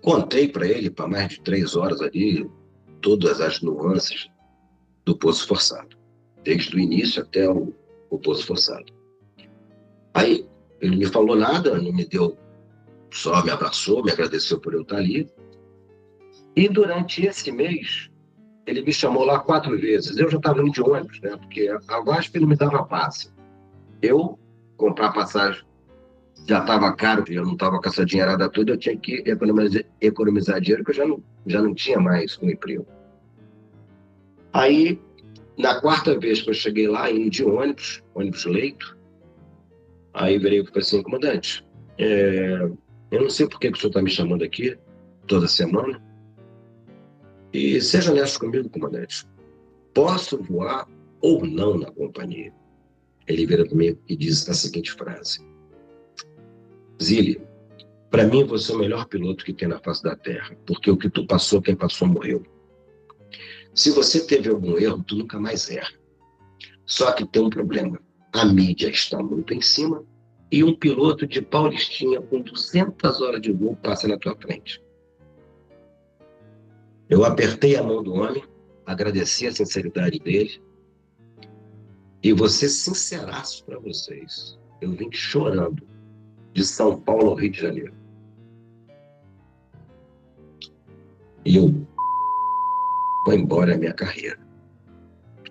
contei 0.00 0.48
para 0.48 0.66
ele, 0.66 0.90
para 0.90 1.08
mais 1.08 1.28
de 1.28 1.40
três 1.42 1.76
horas 1.76 2.00
ali, 2.00 2.48
todas 3.00 3.40
as 3.40 3.60
nuances 3.60 4.28
do 5.04 5.16
Poço 5.16 5.46
Forçado, 5.46 5.96
desde 6.42 6.76
o 6.76 6.78
início 6.78 7.22
até 7.22 7.48
o, 7.48 7.72
o 8.10 8.18
Poço 8.18 8.46
Forçado. 8.46 8.92
Aí, 10.14 10.46
ele 10.80 10.96
me 10.96 11.06
falou 11.06 11.36
nada, 11.36 11.80
não 11.80 11.92
me 11.92 12.04
deu, 12.04 12.36
só 13.10 13.42
me 13.44 13.50
abraçou, 13.50 14.02
me 14.04 14.10
agradeceu 14.10 14.60
por 14.60 14.74
eu 14.74 14.82
estar 14.82 14.96
ali. 14.96 15.28
E 16.54 16.68
durante 16.68 17.24
esse 17.24 17.50
mês, 17.50 18.10
ele 18.66 18.82
me 18.82 18.92
chamou 18.92 19.24
lá 19.24 19.38
quatro 19.38 19.78
vezes. 19.78 20.16
Eu 20.18 20.30
já 20.30 20.36
estava 20.36 20.60
indo 20.60 20.70
de 20.70 20.82
ônibus, 20.82 21.20
né? 21.20 21.36
Porque 21.36 21.68
a 21.88 22.00
VASP 22.00 22.38
não 22.38 22.48
me 22.48 22.56
dava 22.56 22.84
passe. 22.84 23.32
Eu, 24.00 24.38
comprar 24.76 25.12
passagem, 25.12 25.62
já 26.48 26.60
estava 26.60 26.92
caro, 26.94 27.24
eu 27.28 27.44
não 27.44 27.52
estava 27.52 27.80
com 27.80 27.88
essa 27.88 28.04
dinheirada 28.04 28.48
toda, 28.48 28.72
eu 28.72 28.76
tinha 28.76 28.96
que 28.96 29.22
economizar, 29.26 29.84
economizar 30.00 30.60
dinheiro, 30.60 30.84
que 30.84 30.90
eu 30.90 30.94
já 30.94 31.06
não, 31.06 31.22
já 31.46 31.62
não 31.62 31.74
tinha 31.74 32.00
mais 32.00 32.38
um 32.42 32.50
emprego. 32.50 32.86
Aí, 34.52 35.00
na 35.56 35.80
quarta 35.80 36.18
vez 36.18 36.42
que 36.42 36.50
eu 36.50 36.54
cheguei 36.54 36.88
lá, 36.88 37.10
indo 37.10 37.30
de 37.30 37.44
ônibus, 37.44 38.02
ônibus 38.14 38.44
leito, 38.44 38.98
aí 40.12 40.38
virei 40.38 40.64
falei 40.64 40.80
assim, 40.80 41.02
comandante, 41.02 41.64
é, 41.98 42.70
eu 43.10 43.22
não 43.22 43.30
sei 43.30 43.46
por 43.46 43.58
que, 43.58 43.70
que 43.70 43.78
o 43.78 43.80
senhor 43.80 43.90
está 43.90 44.02
me 44.02 44.10
chamando 44.10 44.44
aqui 44.44 44.76
toda 45.26 45.46
semana. 45.46 46.02
E 47.52 47.80
seja 47.80 48.10
honesto 48.10 48.40
comigo, 48.40 48.68
comandante. 48.68 49.26
Posso 49.94 50.42
voar 50.42 50.88
ou 51.20 51.44
não 51.44 51.78
na 51.78 51.90
companhia? 51.90 52.52
Ele 53.26 53.46
vira 53.46 53.66
para 53.66 53.76
mim 53.76 53.96
e 54.08 54.16
diz 54.16 54.48
a 54.48 54.54
seguinte 54.54 54.92
frase: 54.92 55.40
Zili, 57.02 57.40
para 58.10 58.26
mim 58.26 58.44
você 58.44 58.72
é 58.72 58.74
o 58.74 58.78
melhor 58.78 59.06
piloto 59.06 59.44
que 59.44 59.52
tem 59.52 59.68
na 59.68 59.78
face 59.78 60.02
da 60.02 60.16
Terra, 60.16 60.56
porque 60.66 60.90
o 60.90 60.96
que 60.96 61.10
tu 61.10 61.26
passou, 61.26 61.62
quem 61.62 61.76
passou 61.76 62.08
morreu. 62.08 62.42
Se 63.74 63.90
você 63.90 64.26
teve 64.26 64.50
algum 64.50 64.78
erro, 64.78 65.02
tu 65.02 65.16
nunca 65.16 65.40
mais 65.40 65.70
erra. 65.70 65.92
Só 66.84 67.12
que 67.12 67.26
tem 67.26 67.42
um 67.42 67.50
problema. 67.50 67.98
A 68.32 68.44
mídia 68.44 68.88
está 68.88 69.22
muito 69.22 69.54
em 69.54 69.60
cima 69.60 70.04
e 70.50 70.62
um 70.62 70.74
piloto 70.74 71.26
de 71.26 71.40
Paulistinha 71.40 72.20
com 72.20 72.40
200 72.40 73.20
horas 73.20 73.40
de 73.40 73.52
voo 73.52 73.76
passa 73.76 74.06
na 74.06 74.18
tua 74.18 74.36
frente. 74.36 74.82
Eu 77.08 77.24
apertei 77.24 77.76
a 77.76 77.82
mão 77.82 78.02
do 78.02 78.14
homem, 78.14 78.44
agradeci 78.84 79.46
a 79.46 79.52
sinceridade 79.52 80.18
dele 80.18 80.62
e 82.22 82.32
vou 82.32 82.48
ser 82.48 82.68
sinceraço 82.68 83.64
para 83.64 83.78
vocês. 83.78 84.58
Eu 84.80 84.92
vim 84.92 85.10
chorando 85.10 85.86
de 86.52 86.64
São 86.64 87.00
Paulo 87.00 87.30
ao 87.30 87.34
Rio 87.34 87.50
de 87.50 87.60
Janeiro. 87.60 87.94
E 91.44 91.56
eu 91.56 91.86
vou 93.24 93.34
embora 93.34 93.74
a 93.74 93.78
minha 93.78 93.92
carreira. 93.92 94.38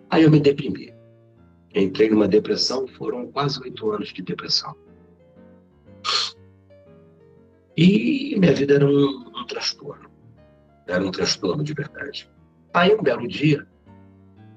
Aí 0.09 0.23
eu 0.23 0.31
me 0.31 0.39
deprimi. 0.39 0.93
Entrei 1.73 2.09
numa 2.09 2.27
depressão, 2.27 2.87
foram 2.87 3.31
quase 3.31 3.61
oito 3.61 3.91
anos 3.91 4.09
de 4.09 4.21
depressão. 4.21 4.75
E 7.77 8.35
minha 8.37 8.53
vida 8.53 8.75
era 8.75 8.85
um, 8.85 9.31
um 9.35 9.45
transtorno. 9.45 10.09
Era 10.87 11.05
um 11.05 11.11
transtorno 11.11 11.63
de 11.63 11.73
verdade. 11.73 12.29
Aí 12.73 12.93
um 12.93 13.01
belo 13.01 13.27
dia, 13.27 13.65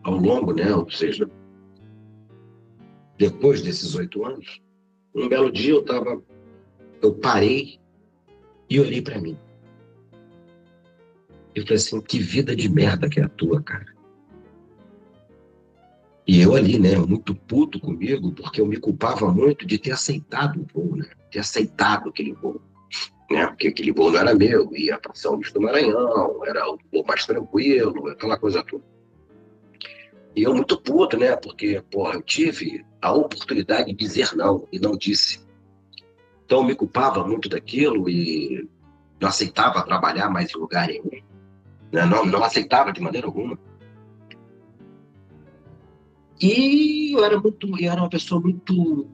ao 0.02 0.16
longo, 0.16 0.52
né, 0.52 0.74
ou 0.74 0.90
seja, 0.90 1.28
depois 3.16 3.62
desses 3.62 3.94
oito 3.94 4.24
anos, 4.24 4.60
um 5.14 5.28
belo 5.28 5.50
dia 5.52 5.72
eu 5.72 5.80
estava, 5.80 6.20
eu 7.00 7.14
parei 7.14 7.78
e 8.68 8.80
olhei 8.80 9.00
para 9.00 9.20
mim. 9.20 9.38
Eu 11.54 11.62
falei 11.62 11.76
assim, 11.76 12.00
que 12.00 12.18
vida 12.18 12.54
de 12.54 12.68
merda 12.68 13.08
que 13.08 13.20
é 13.20 13.24
a 13.24 13.28
tua, 13.28 13.62
cara. 13.62 13.94
E 16.26 16.40
eu 16.40 16.54
ali, 16.54 16.78
né, 16.78 16.96
muito 16.96 17.34
puto 17.34 17.78
comigo, 17.78 18.32
porque 18.32 18.60
eu 18.60 18.66
me 18.66 18.78
culpava 18.78 19.30
muito 19.30 19.66
de 19.66 19.78
ter 19.78 19.92
aceitado 19.92 20.60
o 20.60 20.66
voo, 20.72 20.96
né? 20.96 21.06
Ter 21.30 21.40
aceitado 21.40 22.08
aquele 22.08 22.32
voo. 22.32 22.60
Né? 23.30 23.46
Porque 23.46 23.68
aquele 23.68 23.92
voo 23.92 24.10
não 24.10 24.18
era 24.18 24.34
meu, 24.34 24.74
ia 24.74 24.98
para 24.98 25.14
São 25.14 25.34
Luís 25.34 25.52
do 25.52 25.60
Maranhão, 25.60 26.44
era 26.46 26.66
o 26.70 26.78
voo 26.90 27.04
mais 27.06 27.26
tranquilo, 27.26 28.08
aquela 28.08 28.38
coisa 28.38 28.62
toda. 28.64 28.82
E 30.36 30.42
eu 30.42 30.54
muito 30.54 30.80
puto, 30.80 31.16
né? 31.16 31.36
Porque, 31.36 31.80
porra, 31.90 32.14
eu 32.14 32.22
tive 32.22 32.84
a 33.00 33.12
oportunidade 33.12 33.86
de 33.86 33.94
dizer 33.94 34.34
não 34.34 34.66
e 34.72 34.80
não 34.80 34.96
disse. 34.96 35.40
Então 36.44 36.58
eu 36.58 36.64
me 36.64 36.74
culpava 36.74 37.26
muito 37.26 37.48
daquilo 37.48 38.08
e 38.08 38.68
não 39.20 39.28
aceitava 39.28 39.84
trabalhar 39.84 40.28
mais 40.30 40.50
em 40.50 40.58
lugar 40.58 40.88
nenhum. 40.88 41.22
Né? 41.94 42.04
Não, 42.06 42.26
não 42.26 42.42
aceitava 42.42 42.92
de 42.92 43.00
maneira 43.00 43.28
alguma. 43.28 43.56
E 46.40 47.12
eu 47.14 47.24
era 47.24 47.38
muito, 47.40 47.68
eu 47.80 47.92
era 47.92 48.00
uma 48.00 48.08
pessoa 48.08 48.40
muito, 48.40 49.08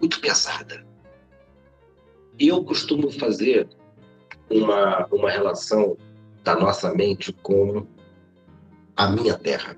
muito 0.00 0.20
pesada. 0.22 0.86
Eu 2.38 2.64
costumo 2.64 3.10
fazer 3.10 3.68
uma, 4.48 5.06
uma 5.12 5.30
relação 5.30 5.98
da 6.42 6.58
nossa 6.58 6.94
mente 6.94 7.30
com 7.30 7.86
a 8.96 9.10
minha 9.10 9.36
terra. 9.36 9.76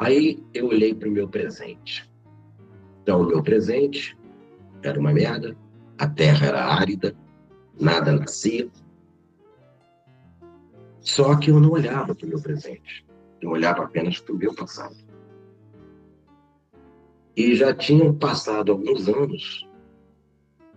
Aí 0.00 0.42
eu 0.52 0.66
olhei 0.66 0.92
para 0.92 1.08
o 1.08 1.12
meu 1.12 1.28
presente. 1.28 2.10
Então, 3.02 3.20
o 3.20 3.26
meu 3.26 3.40
presente 3.40 4.18
era 4.82 4.98
uma 4.98 5.12
merda, 5.12 5.56
a 5.96 6.08
terra 6.08 6.48
era 6.48 6.64
árida, 6.64 7.16
nada 7.80 8.10
nascia. 8.10 8.68
Só 11.08 11.34
que 11.36 11.50
eu 11.50 11.58
não 11.58 11.70
olhava 11.70 12.14
para 12.14 12.26
o 12.26 12.28
meu 12.28 12.40
presente, 12.40 13.04
eu 13.40 13.48
olhava 13.48 13.82
apenas 13.82 14.20
para 14.20 14.34
o 14.34 14.36
meu 14.36 14.54
passado. 14.54 14.94
E 17.34 17.56
já 17.56 17.74
tinham 17.74 18.14
passado 18.14 18.72
alguns 18.72 19.08
anos 19.08 19.66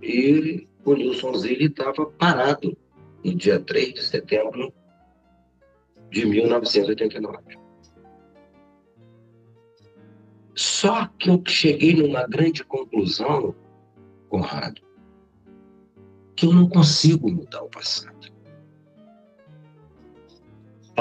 e 0.01 0.69
o 0.85 0.93
Nilson 0.93 1.33
Zilli 1.33 1.65
estava 1.65 2.05
parado 2.05 2.77
no 3.25 3.35
dia 3.35 3.59
3 3.59 3.93
de 3.93 4.03
setembro 4.03 4.73
de 6.09 6.25
1989. 6.25 7.59
Só 10.55 11.07
que 11.19 11.29
eu 11.29 11.43
cheguei 11.45 11.93
numa 11.93 12.25
grande 12.25 12.63
conclusão, 12.63 13.53
Conrado, 14.29 14.81
que 16.37 16.45
eu 16.45 16.53
não 16.53 16.69
consigo 16.69 17.29
mudar 17.29 17.63
o 17.63 17.69
passado. 17.69 18.20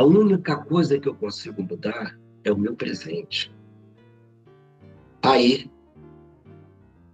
A 0.01 0.02
única 0.02 0.56
coisa 0.56 0.98
que 0.98 1.06
eu 1.06 1.14
consigo 1.14 1.62
mudar 1.62 2.18
é 2.43 2.51
o 2.51 2.56
meu 2.56 2.74
presente. 2.74 3.55
Aí 5.20 5.70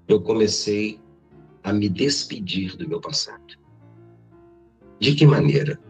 eu 0.07 0.23
comecei 0.23 1.01
a 1.65 1.73
me 1.73 1.89
despedir 1.89 2.77
do 2.77 2.89
meu 2.89 3.01
passado. 3.01 3.59
De 5.01 5.17
que 5.17 5.27
maneira? 5.27 5.81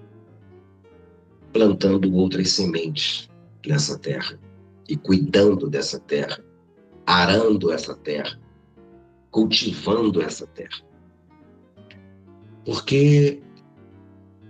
Plantando 1.52 2.10
outras 2.14 2.52
sementes 2.52 3.28
nessa 3.66 3.98
terra 3.98 4.40
e 4.88 4.96
cuidando 4.96 5.68
dessa 5.68 6.00
terra, 6.00 6.42
arando 7.04 7.70
essa 7.72 7.94
terra, 7.94 8.40
cultivando 9.30 10.22
essa 10.22 10.46
terra. 10.46 10.82
Porque 12.64 13.42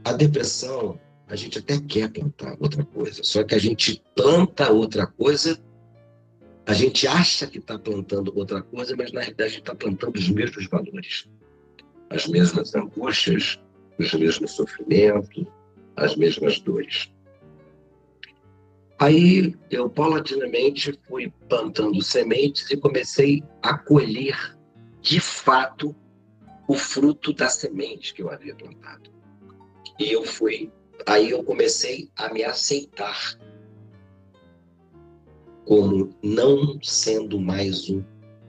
a 0.05 0.13
depressão, 0.13 0.97
a 1.29 1.37
gente 1.37 1.59
até 1.59 1.81
quer 1.81 2.11
plantar 2.11 2.57
outra 2.61 2.85
coisa, 2.85 3.23
só 3.23 3.43
que 3.43 3.55
a 3.55 3.59
gente 3.59 4.03
planta 4.15 4.73
outra 4.73 5.07
coisa 5.07 5.59
a 6.67 6.75
gente 6.75 7.07
acha 7.07 7.47
que 7.47 7.59
está 7.59 7.79
plantando 7.79 8.33
outra 8.37 8.61
coisa, 8.61 8.97
mas 8.97 9.13
na 9.13 9.21
realidade 9.21 9.59
está 9.59 9.73
plantando 9.73 10.17
os 10.17 10.29
mesmos 10.29 10.67
valores, 10.67 11.29
as 12.11 12.27
mesmas 12.27 12.75
angústias, 12.75 13.61
os 13.97 14.13
mesmos 14.13 14.51
sofrimentos, 14.51 15.45
as 15.95 16.17
mesmas 16.17 16.59
dores. 16.59 17.09
Aí 18.99 19.55
eu 19.71 19.89
paulatinamente 19.89 20.99
fui 21.07 21.33
plantando 21.49 22.03
sementes 22.03 22.69
e 22.69 22.77
comecei 22.77 23.45
a 23.63 23.79
colher 23.79 24.59
de 25.01 25.21
fato 25.21 25.95
o 26.67 26.75
fruto 26.75 27.33
da 27.33 27.49
semente 27.49 28.13
que 28.13 28.23
eu 28.23 28.31
havia 28.31 28.57
plantado. 28.57 29.09
E 30.01 30.11
eu 30.11 30.25
fui, 30.25 30.73
aí 31.05 31.31
eu 31.31 31.43
comecei 31.45 32.11
a 32.17 32.33
me 32.33 32.45
aceitar 32.45 33.39
como 35.65 36.11
não 36.23 36.79
sendo 36.81 37.41
mais 37.41 37.91
um 37.91 38.03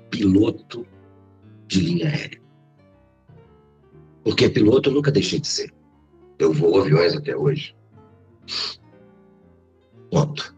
piloto 0.09 0.85
de 1.67 1.81
linha 1.81 2.07
aérea. 2.07 2.41
Porque 4.23 4.49
piloto 4.49 4.89
eu 4.89 4.93
nunca 4.93 5.11
deixei 5.11 5.39
de 5.39 5.47
ser. 5.47 5.73
Eu 6.37 6.53
vou 6.53 6.79
aviões 6.79 7.15
até 7.15 7.35
hoje. 7.35 7.75
Ponto. 10.11 10.55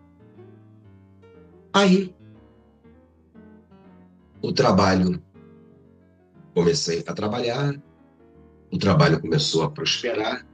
Aí, 1.71 2.13
o 4.41 4.51
trabalho, 4.51 5.23
comecei 6.53 7.03
a 7.07 7.13
trabalhar, 7.13 7.79
o 8.71 8.77
trabalho 8.77 9.21
começou 9.21 9.63
a 9.63 9.71
prosperar, 9.71 10.45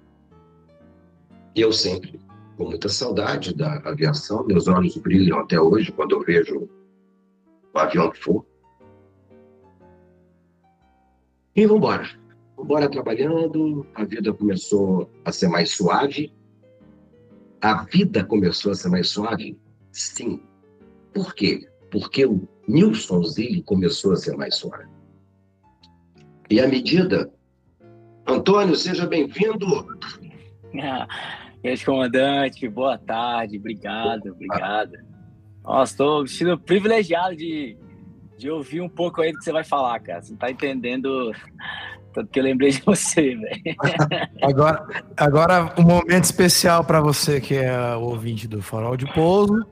e 1.55 1.61
eu 1.61 1.71
sempre 1.71 2.19
com 2.57 2.65
muita 2.65 2.89
saudade 2.89 3.53
da 3.53 3.77
aviação. 3.79 4.45
Meus 4.45 4.67
olhos 4.67 4.97
brilham 4.97 5.39
até 5.39 5.59
hoje 5.59 5.91
quando 5.91 6.13
eu 6.13 6.21
vejo 6.21 6.69
o 7.73 7.79
avião 7.79 8.11
que 8.11 8.19
for. 8.19 8.45
E 11.55 11.65
vamos 11.65 11.77
embora. 11.77 12.09
Vamos 12.57 12.87
trabalhando. 12.89 13.85
A 13.95 14.03
vida 14.03 14.33
começou 14.33 15.09
a 15.23 15.31
ser 15.31 15.47
mais 15.47 15.71
suave. 15.71 16.33
A 17.61 17.83
vida 17.83 18.23
começou 18.23 18.71
a 18.71 18.75
ser 18.75 18.89
mais 18.89 19.09
suave? 19.09 19.57
Sim. 19.91 20.41
Por 21.13 21.33
quê? 21.33 21.67
Porque 21.91 22.25
o 22.25 22.47
Nilson 22.67 23.23
Zilli 23.23 23.61
começou 23.63 24.13
a 24.13 24.17
ser 24.17 24.35
mais 24.35 24.55
suave. 24.55 24.89
E 26.49 26.59
à 26.59 26.67
medida. 26.67 27.31
Antônio, 28.27 28.75
seja 28.75 29.05
bem-vindo. 29.05 29.65
Ex-comandante, 31.67 32.67
boa 32.69 32.97
tarde, 32.97 33.57
obrigado, 33.57 34.31
obrigado. 34.31 34.93
Nossa, 35.63 35.93
estou 35.93 36.21
me 36.21 36.29
sentindo 36.29 36.59
privilegiado 36.59 37.35
de, 37.35 37.77
de 38.37 38.49
ouvir 38.49 38.81
um 38.81 38.89
pouco 38.89 39.21
aí 39.21 39.31
do 39.31 39.37
que 39.39 39.43
você 39.43 39.51
vai 39.51 39.63
falar, 39.63 39.99
cara. 39.99 40.21
Você 40.21 40.31
não 40.31 40.37
tá 40.37 40.51
entendendo 40.51 41.33
Tanto 42.15 42.29
que 42.29 42.39
eu 42.39 42.43
lembrei 42.43 42.71
de 42.71 42.81
você, 42.81 43.35
velho. 43.35 43.61
Agora, 44.41 44.87
agora, 45.17 45.73
um 45.77 45.83
momento 45.83 46.23
especial 46.23 46.81
para 46.81 47.01
você 47.01 47.41
que 47.41 47.55
é 47.55 47.93
o 47.95 48.03
ouvinte 48.03 48.47
do 48.47 48.61
Farol 48.61 48.95
de 48.95 49.05
Pouso. 49.13 49.65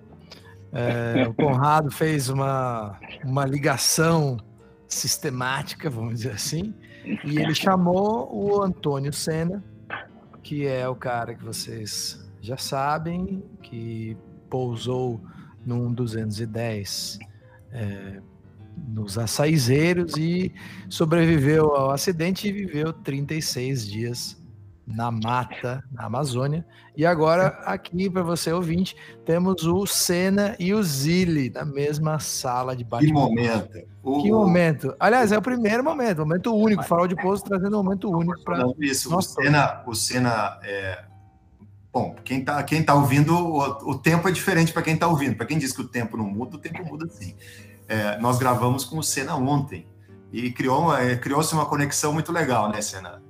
É, 0.74 1.26
o 1.26 1.34
Conrado 1.34 1.90
fez 1.90 2.28
uma, 2.28 3.00
uma 3.24 3.46
ligação 3.46 4.38
sistemática, 4.88 5.90
vamos 5.90 6.16
dizer 6.16 6.32
assim, 6.32 6.74
e 7.24 7.38
ele 7.38 7.56
chamou 7.56 8.30
o 8.34 8.62
Antônio 8.62 9.14
Senna, 9.14 9.64
que 10.44 10.68
é 10.68 10.88
o 10.88 10.96
cara 10.96 11.34
que 11.34 11.44
vocês 11.44 12.30
já 12.42 12.58
sabem, 12.58 13.42
que 13.62 14.18
pousou 14.50 15.22
num 15.66 15.92
210 15.94 17.18
é, 17.72 18.22
nos 18.90 19.18
açaizeiros 19.18 20.18
e 20.18 20.54
sobreviveu 20.90 21.76
ao 21.76 21.92
acidente 21.92 22.48
e 22.48 22.52
viveu 22.52 22.92
36 22.92 23.88
dias 23.88 24.43
na 24.86 25.10
mata, 25.10 25.84
na 25.92 26.06
Amazônia. 26.06 26.66
E 26.96 27.06
agora, 27.06 27.60
aqui 27.66 28.10
para 28.10 28.22
você 28.22 28.52
ouvinte, 28.52 28.96
temos 29.26 29.66
o 29.66 29.86
Senna 29.86 30.56
e 30.60 30.74
o 30.74 30.84
Zilli 30.84 31.50
na 31.50 31.64
mesma 31.66 32.20
sala 32.20 32.76
de 32.76 32.84
bate 32.84 33.06
Que 33.06 33.14
momento. 33.14 33.80
O, 34.04 34.22
Que 34.22 34.30
momento. 34.30 34.94
Aliás, 35.00 35.32
é 35.32 35.38
o 35.38 35.42
primeiro 35.42 35.84
momento, 35.84 36.20
momento 36.20 36.54
único. 36.54 36.84
Farol 36.84 37.08
de 37.08 37.16
Pouso 37.16 37.44
trazendo 37.44 37.80
um 37.80 37.84
momento 37.84 38.12
único 38.12 38.44
para 38.44 38.58
Não, 38.58 38.76
isso, 38.78 39.16
o. 39.16 39.22
Senna, 39.22 39.82
o 39.88 39.96
Senna 39.96 40.60
é... 40.64 41.06
Bom, 41.92 42.16
quem 42.24 42.44
tá, 42.44 42.62
quem 42.64 42.84
tá 42.84 42.94
ouvindo, 42.96 43.34
o, 43.34 43.92
o 43.92 43.98
tempo 43.98 44.28
é 44.28 44.32
diferente 44.32 44.74
para 44.74 44.82
quem 44.82 44.98
tá 44.98 45.08
ouvindo. 45.08 45.36
Para 45.36 45.46
quem 45.46 45.58
diz 45.58 45.72
que 45.72 45.82
o 45.82 45.88
tempo 45.88 46.18
não 46.18 46.26
muda, 46.26 46.58
o 46.58 46.60
tempo 46.60 46.84
muda 46.84 47.08
sim. 47.08 47.36
É, 47.88 48.18
nós 48.20 48.38
gravamos 48.38 48.84
com 48.84 48.98
o 48.98 49.04
Senna 49.04 49.36
ontem 49.36 49.88
e 50.32 50.52
criou 50.52 50.82
uma- 50.82 51.02
é, 51.02 51.16
criou-se 51.16 51.54
uma 51.54 51.66
conexão 51.66 52.12
muito 52.12 52.32
legal, 52.32 52.70
né, 52.70 52.82
Senna? 52.82 53.23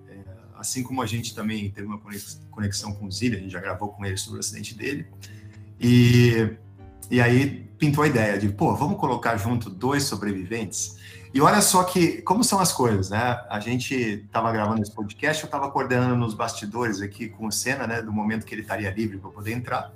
Assim 0.64 0.81
como 0.81 1.02
a 1.02 1.06
gente 1.06 1.35
também 1.35 1.69
teve 1.69 1.85
uma 1.85 1.98
conex- 1.98 2.40
conexão 2.49 2.94
com 2.94 3.06
o 3.06 3.11
Zilli, 3.11 3.35
a 3.35 3.40
gente 3.40 3.52
já 3.52 3.60
gravou 3.60 3.90
com 3.90 4.06
ele 4.06 4.15
sobre 4.15 4.38
o 4.38 4.40
acidente 4.40 4.73
dele. 4.73 5.06
E, 5.77 6.56
e 7.11 7.19
aí 7.22 7.69
pintou 7.77 8.02
a 8.02 8.07
ideia 8.07 8.38
de, 8.40 8.48
pô, 8.48 8.73
vamos 8.73 8.98
colocar 8.98 9.35
junto 9.35 9.69
dois 9.69 10.03
sobreviventes? 10.03 10.95
E 11.34 11.41
olha 11.41 11.61
só 11.61 11.84
que, 11.84 12.22
como 12.22 12.45
são 12.45 12.60
as 12.61 12.72
coisas, 12.72 13.10
né? 13.10 13.41
A 13.49 13.60
gente 13.60 13.94
estava 13.94 14.53
gravando 14.53 14.81
esse 14.81 14.91
podcast, 14.94 15.44
eu 15.44 15.48
estava 15.48 15.69
coordenando 15.69 16.15
nos 16.15 16.34
bastidores 16.34 17.02
aqui 17.02 17.27
com 17.27 17.48
o 17.48 17.52
Senna, 17.52 17.85
né? 17.85 18.02
Do 18.02 18.14
momento 18.14 18.45
que 18.45 18.56
ele 18.56 18.61
estaria 18.61 18.90
livre 18.90 19.18
para 19.18 19.31
poder 19.31 19.52
entrar. 19.52 19.91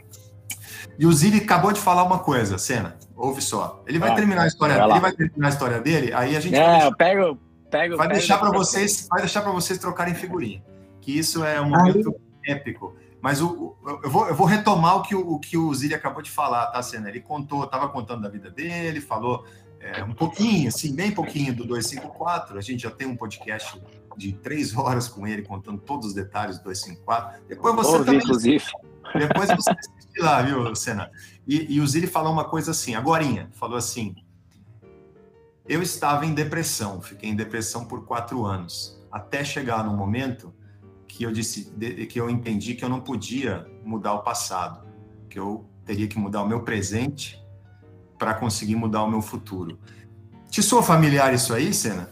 E 0.99 1.06
o 1.06 1.14
Zilli 1.14 1.38
acabou 1.38 1.72
de 1.72 1.80
falar 1.80 2.03
uma 2.03 2.19
coisa, 2.19 2.57
Senna, 2.57 2.98
ouve 3.15 3.41
só. 3.41 3.81
Ele 3.88 3.99
vai 3.99 4.10
Ah, 4.11 4.15
terminar 4.15 4.41
a 4.44 4.48
história, 4.48 4.76
vai 4.76 4.89
ele 4.89 4.99
vai 4.99 5.11
terminar 5.14 5.48
a 5.48 5.49
história 5.49 5.80
dele, 5.80 6.11
aí 6.11 6.35
a 6.35 6.39
gente 6.41 6.56
deixar- 6.81 6.88
eu 6.88 6.95
pego, 7.69 7.98
vai 7.98 8.07
pego 8.07 8.19
deixar 8.19 8.38
para 8.38 8.52
vocês, 8.52 9.07
vai 9.10 9.22
deixar 9.22 9.41
para 9.41 9.52
vocês 9.52 9.77
trocarem 9.80 10.14
figurinha. 10.15 10.64
Que 11.02 11.18
isso 11.18 11.44
é 11.44 11.60
um 11.61 11.69
momento 11.69 12.15
épico. 12.45 12.95
Mas 13.22 13.41
o, 13.41 13.48
o- 13.84 13.99
eu, 14.03 14.10
vou, 14.10 14.27
eu 14.27 14.35
vou 14.35 14.45
retomar 14.45 14.98
o 14.98 15.02
que 15.03 15.15
o, 15.15 15.34
o 15.34 15.39
que 15.39 15.57
o 15.57 15.73
Zilli 15.73 15.94
acabou 15.95 16.22
de 16.22 16.30
falar, 16.30 16.68
tá, 16.68 16.81
Senna? 16.84 17.10
Ele 17.10 17.19
contou, 17.22 17.64
estava 17.64 17.89
contando 17.89 18.22
da 18.22 18.30
vida 18.30 18.49
dele, 18.49 19.02
falou 19.02 19.45
é, 19.80 20.03
um 20.03 20.14
pouquinho, 20.14 20.68
assim, 20.68 20.94
bem 20.95 21.11
pouquinho 21.11 21.53
do 21.56 21.65
254. 21.65 22.57
A 22.57 22.61
gente 22.61 22.84
já 22.84 22.91
tem 22.91 23.07
um 23.07 23.15
podcast 23.15 23.81
de 24.15 24.34
três 24.34 24.76
horas 24.76 25.07
com 25.07 25.27
ele, 25.27 25.41
contando 25.44 25.80
todos 25.80 26.07
os 26.07 26.14
detalhes 26.14 26.57
do 26.57 26.65
254. 26.65 27.41
Depois 27.48 27.76
você 27.76 27.91
Ouvi, 27.91 28.06
também 28.06 28.19
inclusive. 28.19 28.65
depois 29.15 29.49
você 29.49 29.72
assiste 29.72 30.19
lá, 30.19 30.41
viu, 30.41 30.76
Senna? 30.76 31.10
E, 31.48 31.76
e 31.76 31.80
o 31.81 31.88
Zilli 31.88 32.07
falou 32.07 32.34
uma 32.34 32.45
coisa 32.45 32.72
assim, 32.72 32.95
agorinha, 32.95 33.49
falou 33.53 33.77
assim, 33.77 34.15
eu 35.68 35.81
estava 35.81 36.26
em 36.26 36.34
depressão, 36.34 37.02
fiquei 37.02 37.30
em 37.30 37.35
depressão 37.35 37.85
por 37.85 38.06
quatro 38.06 38.45
anos, 38.45 39.02
até 39.11 39.44
chegar 39.44 39.84
no 39.84 39.95
momento 39.95 40.53
que 41.07 41.23
eu 41.23 41.31
disse, 41.31 41.72
que 42.10 42.19
eu 42.19 42.30
entendi 42.30 42.76
que 42.76 42.84
eu 42.85 42.89
não 42.89 42.99
podia 43.02 43.65
mudar 43.84 44.14
o 44.14 44.19
passado, 44.23 44.85
que 45.30 45.39
eu 45.39 45.69
teria 45.85 46.07
que 46.07 46.18
mudar 46.19 46.41
o 46.44 46.48
meu 46.48 46.61
presente 46.64 47.41
para 48.19 48.34
conseguir 48.34 48.76
mudar 48.76 49.03
o 49.03 49.10
meu 49.10 49.22
futuro. 49.22 49.80
Te 50.49 50.61
soa 50.61 50.84
familiar 50.84 51.34
isso 51.34 51.53
aí, 51.53 51.73
Senna? 51.73 52.10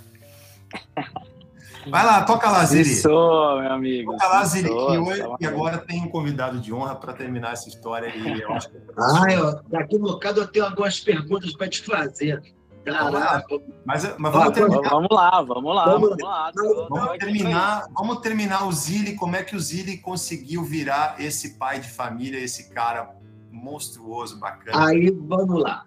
Vai 1.89 2.03
lá, 2.05 2.23
toca 2.23 2.49
lá, 2.49 2.65
Zilli. 2.65 2.95
Sou, 2.95 3.61
meu 3.61 3.71
amigo. 3.71 4.11
Toca 4.13 4.27
lá, 4.27 4.45
sim, 4.45 4.61
Zilli. 4.61 4.69
sou, 4.69 4.93
E, 4.93 4.97
hoje- 4.97 5.21
tá 5.21 5.35
e 5.39 5.45
agora 5.45 5.77
tem 5.77 6.01
um 6.01 6.09
convidado 6.09 6.59
de 6.59 6.73
honra 6.73 6.95
para 6.95 7.13
terminar 7.13 7.53
essa 7.53 7.69
história. 7.69 8.07
E 8.15 8.41
eu 8.41 8.51
acho 8.53 8.69
que 8.69 8.77
Ah, 8.97 9.31
eu, 9.31 9.61
daqui 9.69 9.95
a 9.95 9.99
um 9.99 10.01
bocado 10.01 10.41
eu 10.41 10.47
tenho 10.47 10.65
algumas 10.65 10.99
perguntas 10.99 11.53
para 11.55 11.69
te 11.69 11.83
fazer. 11.83 12.41
Caraca, 12.85 13.45
Mas, 13.83 14.17
mas 14.17 14.31
vamos 14.33 14.53
terminar. 14.53 14.89
Vamos 14.89 15.07
lá, 15.11 15.41
vamos 15.41 15.75
lá, 15.75 15.85
Vamos- 15.85 16.09
vamos 16.09 16.23
lá. 16.23 16.51
vamos- 16.55 16.89
Vamos 16.89 17.17
terminar, 17.17 17.85
vamos 17.93 18.19
terminar 18.19 18.67
o 18.67 18.71
Zilli, 18.71 19.15
como 19.15 19.35
é 19.35 19.43
que 19.43 19.55
o 19.55 19.59
Zilli 19.59 19.97
conseguiu 19.97 20.63
virar 20.63 21.15
esse 21.19 21.57
pai 21.57 21.79
de 21.79 21.89
família, 21.89 22.37
esse 22.39 22.69
cara 22.69 23.09
monstruoso, 23.51 24.39
bacana. 24.39 24.87
Aí, 24.87 25.09
vamos 25.11 25.61
lá. 25.61 25.85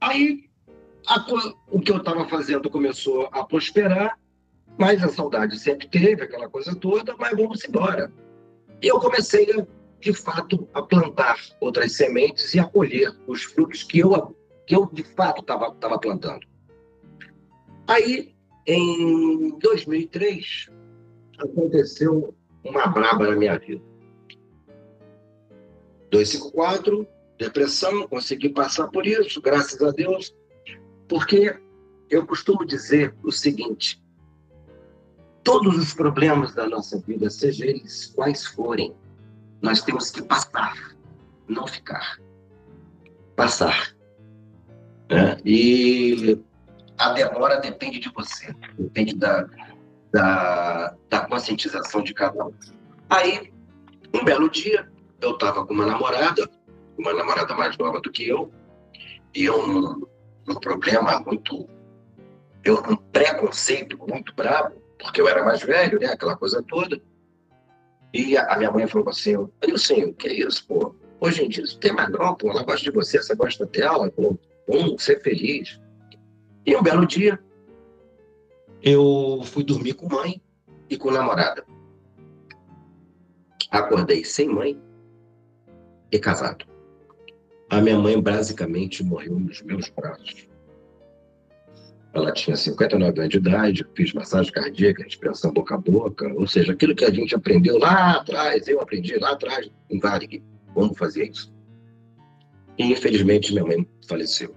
Aí, 0.00 0.44
a 1.06 1.24
o 1.70 1.80
que 1.80 1.92
eu 1.92 1.98
estava 1.98 2.28
fazendo 2.28 2.68
começou 2.68 3.28
a 3.32 3.44
prosperar, 3.44 4.18
mas 4.78 5.02
a 5.02 5.08
saudade 5.08 5.58
sempre 5.58 5.88
teve, 5.88 6.22
aquela 6.22 6.48
coisa 6.48 6.74
toda, 6.74 7.14
mas 7.18 7.36
vamos 7.36 7.64
embora. 7.64 8.12
E 8.82 8.88
eu 8.88 8.98
comecei, 9.00 9.50
a, 9.52 9.64
de 10.00 10.12
fato, 10.12 10.68
a 10.74 10.82
plantar 10.82 11.36
outras 11.60 11.92
sementes 11.96 12.52
e 12.54 12.58
a 12.60 12.64
colher 12.64 13.10
os 13.26 13.44
frutos 13.44 13.82
que 13.82 14.00
eu, 14.00 14.35
que 14.66 14.74
eu 14.74 14.86
de 14.92 15.04
fato, 15.04 15.40
estava 15.40 15.98
plantando. 15.98 16.46
Aí, 17.86 18.34
em 18.66 19.56
2003, 19.58 20.68
aconteceu 21.38 22.34
uma 22.64 22.86
braba 22.88 23.28
na 23.28 23.36
minha 23.36 23.58
vida. 23.58 23.82
254, 26.10 27.06
depressão, 27.38 28.08
consegui 28.08 28.48
passar 28.48 28.88
por 28.88 29.06
isso, 29.06 29.40
graças 29.40 29.80
a 29.82 29.90
Deus, 29.90 30.34
porque 31.08 31.56
eu 32.10 32.26
costumo 32.26 32.64
dizer 32.64 33.14
o 33.22 33.30
seguinte: 33.30 34.02
todos 35.44 35.76
os 35.78 35.94
problemas 35.94 36.54
da 36.54 36.68
nossa 36.68 36.98
vida, 36.98 37.30
seja 37.30 37.66
eles 37.66 38.06
quais 38.06 38.46
forem, 38.46 38.94
nós 39.60 39.82
temos 39.82 40.10
que 40.10 40.22
passar, 40.22 40.96
não 41.46 41.66
ficar. 41.66 42.20
Passar. 43.36 43.95
Né? 45.08 45.36
E 45.44 46.38
a 46.98 47.10
demora 47.10 47.60
depende 47.60 47.98
de 47.98 48.10
você, 48.10 48.54
depende 48.78 49.14
da, 49.14 49.46
da, 50.12 50.94
da 51.08 51.20
conscientização 51.26 52.02
de 52.02 52.14
cada 52.14 52.46
um. 52.46 52.52
Aí, 53.08 53.52
um 54.12 54.24
belo 54.24 54.50
dia, 54.50 54.88
eu 55.20 55.32
estava 55.32 55.64
com 55.64 55.74
uma 55.74 55.86
namorada, 55.86 56.48
uma 56.98 57.12
namorada 57.12 57.54
mais 57.54 57.76
nova 57.76 58.00
do 58.00 58.10
que 58.10 58.28
eu, 58.28 58.50
e 59.34 59.50
um, 59.50 60.06
um 60.48 60.54
problema 60.54 61.20
muito. 61.20 61.68
Eu, 62.64 62.82
um 62.88 62.96
preconceito 62.96 63.96
muito 64.08 64.34
bravo, 64.34 64.74
porque 64.98 65.20
eu 65.20 65.28
era 65.28 65.44
mais 65.44 65.62
velho, 65.62 66.00
né? 66.00 66.06
Aquela 66.06 66.36
coisa 66.36 66.62
toda. 66.62 67.00
E 68.12 68.36
a, 68.36 68.54
a 68.54 68.56
minha 68.56 68.70
mãe 68.70 68.86
falou 68.86 69.08
assim: 69.08 69.36
Nilson, 69.64 70.06
o 70.06 70.14
que 70.14 70.28
é 70.28 70.32
isso, 70.32 70.66
pô? 70.66 70.94
Hoje 71.20 71.44
em 71.44 71.48
dia 71.48 71.64
isso 71.64 71.78
tem 71.78 71.92
mais 71.92 72.10
não, 72.10 72.34
pô. 72.34 72.50
Ela 72.50 72.64
gosta 72.64 72.82
de 72.82 72.90
você, 72.90 73.18
você 73.18 73.34
gosta 73.34 73.66
dela, 73.66 74.10
pô. 74.10 74.36
Vamos 74.66 75.02
ser 75.02 75.20
feliz. 75.22 75.80
E 76.64 76.76
um 76.76 76.82
belo 76.82 77.06
dia, 77.06 77.38
eu 78.82 79.42
fui 79.44 79.62
dormir 79.62 79.94
com 79.94 80.08
mãe 80.08 80.40
e 80.90 80.96
com 80.96 81.10
namorada. 81.10 81.64
Acordei 83.70 84.24
sem 84.24 84.48
mãe 84.48 84.80
e 86.10 86.18
casado. 86.18 86.64
A 87.68 87.80
minha 87.80 87.98
mãe 87.98 88.20
basicamente 88.20 89.02
morreu 89.02 89.38
nos 89.38 89.60
meus 89.62 89.88
braços. 89.88 90.48
Ela 92.14 92.32
tinha 92.32 92.56
59 92.56 93.20
anos 93.20 93.30
de 93.30 93.36
idade, 93.36 93.86
fiz 93.94 94.14
massagem 94.14 94.50
cardíaca, 94.50 95.02
respiração 95.02 95.52
boca 95.52 95.74
a 95.74 95.78
boca, 95.78 96.32
ou 96.34 96.46
seja, 96.46 96.72
aquilo 96.72 96.94
que 96.94 97.04
a 97.04 97.10
gente 97.10 97.34
aprendeu 97.34 97.76
lá 97.76 98.12
atrás, 98.12 98.66
eu 98.68 98.80
aprendi 98.80 99.18
lá 99.18 99.32
atrás, 99.32 99.70
em 99.90 99.98
Varig, 99.98 100.42
como 100.72 100.94
fazer 100.94 101.28
isso. 101.28 101.52
Infelizmente 102.78 103.52
minha 103.52 103.64
mãe 103.64 103.88
faleceu. 104.08 104.54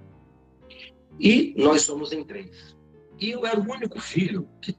E 1.20 1.54
nós 1.58 1.82
somos 1.82 2.12
em 2.12 2.24
três. 2.24 2.76
E 3.20 3.32
eu 3.32 3.46
era 3.46 3.60
o 3.60 3.70
único 3.70 4.00
filho 4.00 4.48
que 4.62 4.76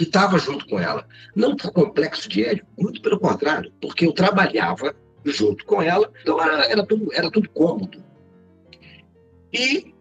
que 0.00 0.04
estava 0.04 0.38
junto 0.38 0.66
com 0.66 0.78
ela. 0.78 1.06
Não 1.36 1.54
por 1.54 1.72
complexo 1.72 2.26
de 2.26 2.42
Hélio, 2.42 2.66
muito 2.78 3.02
pelo 3.02 3.20
contrário, 3.20 3.70
porque 3.82 4.06
eu 4.06 4.14
trabalhava 4.14 4.94
junto 5.26 5.64
com 5.66 5.82
ela, 5.82 6.10
então 6.22 6.42
era, 6.42 6.64
era, 6.64 6.86
tudo, 6.86 7.12
era 7.12 7.30
tudo 7.30 7.50
cômodo. 7.50 8.02
E 9.52 9.94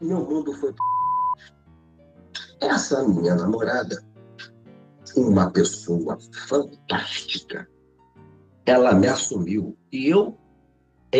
meu 0.00 0.24
mundo 0.24 0.52
foi. 0.54 0.74
Essa 2.60 3.06
minha 3.06 3.36
namorada, 3.36 4.04
uma 5.16 5.50
pessoa 5.50 6.18
fantástica, 6.48 7.68
ela 8.66 8.94
me 8.94 9.06
assumiu 9.06 9.76
e 9.92 10.08
eu 10.08 10.36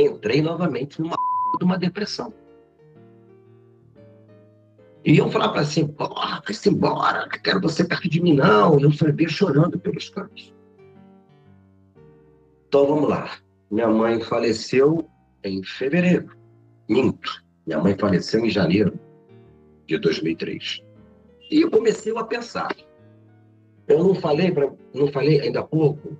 entrei 0.00 0.42
novamente 0.42 1.00
numa 1.00 1.16
de 1.58 1.64
uma 1.64 1.78
depressão. 1.78 2.32
E 5.04 5.18
eu 5.18 5.30
falava 5.30 5.60
assim, 5.60 5.86
porra, 5.86 6.42
vai-se 6.44 6.68
embora, 6.70 7.20
não 7.20 7.28
quero 7.28 7.60
você 7.60 7.84
perto 7.84 8.08
de 8.08 8.22
mim, 8.22 8.34
não. 8.34 8.80
E 8.80 8.84
eu 8.84 8.92
sabia 8.92 9.28
chorando 9.28 9.78
pelos 9.78 10.08
cantos. 10.08 10.54
Então 12.68 12.86
vamos 12.86 13.08
lá. 13.08 13.30
Minha 13.70 13.88
mãe 13.88 14.20
faleceu 14.20 15.08
em 15.44 15.62
fevereiro. 15.62 16.34
Minto. 16.88 17.44
Minha 17.66 17.80
mãe 17.80 17.96
faleceu 17.96 18.44
em 18.44 18.50
janeiro 18.50 18.98
de 19.86 19.98
2003. 19.98 20.82
E 21.50 21.60
eu 21.60 21.70
comecei 21.70 22.16
a 22.16 22.24
pensar. 22.24 22.74
Eu 23.86 24.02
não 24.02 24.14
falei, 24.14 24.50
pra, 24.50 24.72
não 24.94 25.08
falei 25.12 25.40
ainda 25.40 25.60
há 25.60 25.62
pouco, 25.62 26.16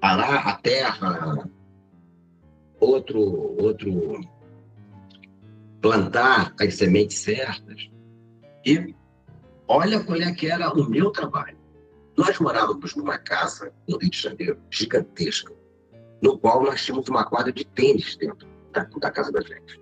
arar 0.00 0.48
a 0.48 0.56
terra, 0.56 1.50
outro, 2.80 3.20
outro 3.62 4.20
plantar 5.80 6.54
as 6.60 6.74
sementes 6.74 7.18
certas. 7.18 7.90
E 8.64 8.94
olha 9.68 10.02
qual 10.02 10.20
é 10.20 10.32
que 10.32 10.46
era 10.48 10.72
o 10.72 10.88
meu 10.88 11.10
trabalho. 11.10 11.58
Nós 12.16 12.38
morávamos 12.38 12.94
numa 12.96 13.18
casa 13.18 13.72
no 13.88 13.96
Rio 13.98 14.10
de 14.10 14.18
Janeiro, 14.18 14.58
gigantesca, 14.70 15.52
no 16.20 16.38
qual 16.38 16.62
nós 16.62 16.84
tínhamos 16.84 17.08
uma 17.08 17.24
quadra 17.24 17.52
de 17.52 17.64
tênis 17.64 18.16
dentro 18.16 18.46
da, 18.72 18.84
da 18.84 19.10
casa 19.10 19.32
da 19.32 19.40
gente. 19.40 19.80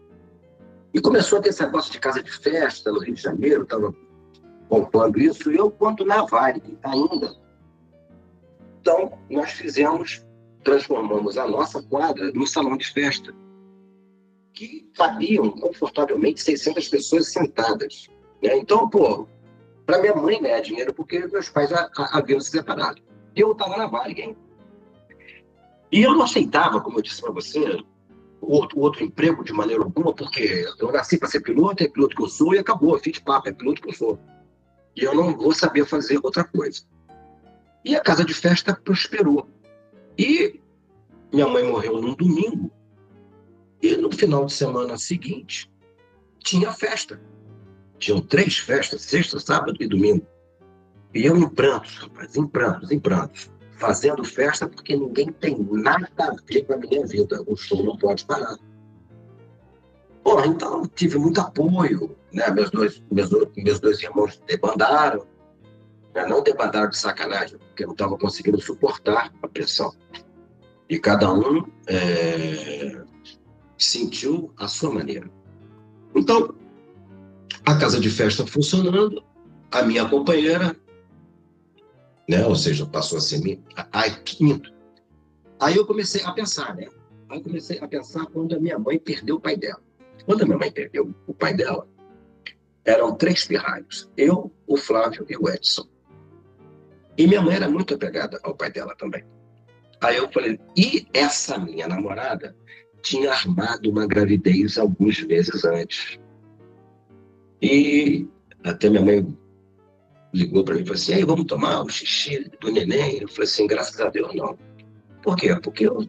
E 0.94 1.00
começou 1.00 1.38
a 1.38 1.42
ter 1.42 1.48
esse 1.50 1.62
negócio 1.62 1.92
de 1.92 1.98
casa 1.98 2.22
de 2.22 2.30
festa 2.30 2.92
no 2.92 3.00
Rio 3.00 3.14
de 3.14 3.22
Janeiro, 3.22 3.62
estava 3.62 3.94
comprando 4.68 5.18
isso, 5.18 5.50
e 5.50 5.56
eu 5.56 5.70
quanto 5.70 6.04
na 6.04 6.24
Vale, 6.24 6.62
ainda. 6.82 7.34
Então, 8.80 9.18
nós 9.28 9.50
fizemos, 9.52 10.24
transformamos 10.68 11.38
a 11.38 11.48
nossa 11.48 11.82
quadra 11.82 12.30
num 12.32 12.46
salão 12.46 12.76
de 12.76 12.86
festa, 12.92 13.34
que 14.52 14.90
cabiam 14.94 15.50
confortavelmente 15.50 16.42
600 16.42 16.88
pessoas 16.88 17.28
sentadas. 17.28 18.08
Né? 18.42 18.54
Então, 18.58 18.88
pô, 18.90 19.26
para 19.86 19.98
minha 19.98 20.14
mãe 20.14 20.42
ganhar 20.42 20.60
dinheiro, 20.60 20.92
porque 20.92 21.26
meus 21.26 21.48
pais 21.48 21.70
haviam 22.12 22.38
se 22.38 22.50
separado. 22.50 23.00
Eu 23.34 23.52
estava 23.52 23.78
na 23.78 23.86
Vale 23.86 24.20
hein? 24.20 24.36
E 25.90 26.02
eu 26.02 26.12
não 26.12 26.22
aceitava, 26.22 26.82
como 26.82 26.98
eu 26.98 27.02
disse 27.02 27.22
para 27.22 27.32
você, 27.32 27.82
outro, 28.42 28.78
outro 28.78 29.02
emprego 29.02 29.42
de 29.42 29.54
maneira 29.54 29.82
alguma, 29.82 30.12
porque 30.12 30.66
eu 30.78 30.92
nasci 30.92 31.16
para 31.16 31.28
ser 31.28 31.40
piloto, 31.40 31.82
é 31.82 31.88
piloto 31.88 32.14
que 32.14 32.22
eu 32.22 32.28
sou, 32.28 32.54
e 32.54 32.58
acabou, 32.58 32.98
fiz 32.98 33.18
papo, 33.18 33.48
é 33.48 33.52
piloto 33.52 33.80
que 33.80 33.88
eu 33.88 33.94
sou. 33.94 34.18
E 34.94 35.02
eu 35.02 35.14
não 35.14 35.34
vou 35.34 35.54
saber 35.54 35.86
fazer 35.86 36.20
outra 36.22 36.44
coisa. 36.44 36.82
E 37.82 37.96
a 37.96 38.00
casa 38.00 38.22
de 38.22 38.34
festa 38.34 38.78
prosperou. 38.84 39.48
E 40.18 40.60
minha 41.32 41.46
mãe 41.46 41.62
morreu 41.62 42.00
num 42.00 42.14
domingo, 42.14 42.70
e 43.80 43.96
no 43.96 44.10
final 44.10 44.46
de 44.46 44.52
semana 44.52 44.98
seguinte, 44.98 45.70
tinha 46.40 46.72
festa. 46.72 47.20
Tinham 47.98 48.20
três 48.20 48.58
festas, 48.58 49.02
sexta, 49.02 49.38
sábado 49.38 49.76
e 49.80 49.86
domingo. 49.86 50.26
E 51.14 51.24
eu 51.24 51.36
em 51.36 51.48
prantos, 51.48 51.96
rapaz, 51.98 52.36
em 52.36 52.46
prantos, 52.46 52.90
em 52.90 52.98
prantos 52.98 53.50
fazendo 53.78 54.24
festa 54.24 54.68
porque 54.68 54.96
ninguém 54.96 55.32
tem 55.32 55.56
nada 55.70 56.08
a 56.18 56.34
ver 56.46 56.64
com 56.64 56.74
a 56.74 56.76
minha 56.76 57.06
vida. 57.06 57.42
O 57.46 57.56
show 57.56 57.82
não 57.82 57.96
pode 57.96 58.24
parar. 58.26 58.56
Porra, 60.22 60.46
então 60.46 60.82
tive 60.94 61.18
muito 61.18 61.40
apoio. 61.40 62.14
Né? 62.32 62.50
Meus, 62.50 62.70
dois, 62.70 63.02
meus, 63.10 63.30
meus 63.56 63.80
dois 63.80 64.02
irmãos 64.02 64.42
debandaram. 64.46 65.24
Né? 66.14 66.26
Não 66.26 66.42
debandaram 66.42 66.90
de 66.90 66.98
sacanagem, 66.98 67.58
porque 67.58 67.84
não 67.84 67.92
estava 67.92 68.16
conseguindo 68.18 68.60
suportar 68.60 69.32
a 69.42 69.48
pressão. 69.48 69.94
E 70.88 70.98
cada 70.98 71.32
um 71.32 71.66
é, 71.86 73.02
sentiu 73.76 74.52
a 74.56 74.66
sua 74.68 74.92
maneira. 74.92 75.30
Então, 76.14 76.54
a 77.66 77.76
casa 77.76 78.00
de 78.00 78.08
festa 78.08 78.46
funcionando, 78.46 79.22
a 79.70 79.82
minha 79.82 80.08
companheira 80.08 80.74
né? 82.28 82.44
Ou 82.44 82.54
seja, 82.54 82.84
passou 82.84 83.18
a 83.18 83.20
ser 83.20 83.38
minha. 83.38 83.58
Ai, 83.90 84.14
quinto. 84.22 84.70
Aí 85.58 85.74
eu 85.74 85.86
comecei 85.86 86.22
a 86.22 86.32
pensar, 86.32 86.76
né? 86.76 86.86
Aí 87.28 87.38
eu 87.38 87.42
comecei 87.42 87.78
a 87.80 87.88
pensar 87.88 88.26
quando 88.26 88.54
a 88.54 88.60
minha 88.60 88.78
mãe 88.78 88.98
perdeu 88.98 89.36
o 89.36 89.40
pai 89.40 89.56
dela. 89.56 89.82
Quando 90.26 90.42
a 90.42 90.44
minha 90.44 90.58
mãe 90.58 90.70
perdeu 90.70 91.12
o 91.26 91.34
pai 91.34 91.54
dela, 91.54 91.88
eram 92.84 93.16
três 93.16 93.46
pirralhos. 93.46 94.10
Eu, 94.16 94.52
o 94.66 94.76
Flávio 94.76 95.26
e 95.28 95.36
o 95.36 95.48
Edson. 95.48 95.88
E 97.18 97.26
minha 97.26 97.42
mãe 97.42 97.56
era 97.56 97.68
muito 97.68 97.94
apegada 97.94 98.38
ao 98.44 98.54
pai 98.54 98.70
dela 98.70 98.94
também. 98.96 99.24
Aí 100.00 100.16
eu 100.16 100.30
falei, 100.30 100.58
e 100.76 101.04
essa 101.12 101.58
minha 101.58 101.88
namorada 101.88 102.56
tinha 103.02 103.32
armado 103.32 103.90
uma 103.90 104.06
gravidez 104.06 104.78
alguns 104.78 105.20
meses 105.24 105.64
antes. 105.64 106.18
E 107.60 108.28
até 108.64 108.88
minha 108.88 109.02
mãe 109.02 109.36
ligou 110.32 110.62
para 110.62 110.74
mim 110.74 110.82
e 110.82 110.84
falou 110.84 111.00
assim: 111.00 111.14
aí 111.14 111.24
vamos 111.24 111.46
tomar 111.46 111.82
o 111.82 111.88
xixi 111.88 112.50
do 112.60 112.70
neném? 112.70 113.18
Eu 113.20 113.28
falei 113.28 113.44
assim: 113.44 113.66
graças 113.66 114.00
a 114.00 114.08
Deus 114.08 114.32
não. 114.34 114.56
Por 115.22 115.36
quê? 115.36 115.54
Porque 115.60 115.88
eu 115.88 116.08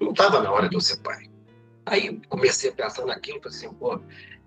não 0.00 0.12
estava 0.12 0.40
na 0.40 0.52
hora 0.52 0.68
de 0.68 0.76
eu 0.76 0.80
ser 0.80 0.98
pai. 0.98 1.28
Aí 1.86 2.20
comecei 2.28 2.70
a 2.70 2.72
pensar 2.72 3.04
naquilo, 3.04 3.40
falei 3.42 3.58
assim: 3.58 3.74
pô, 3.74 4.00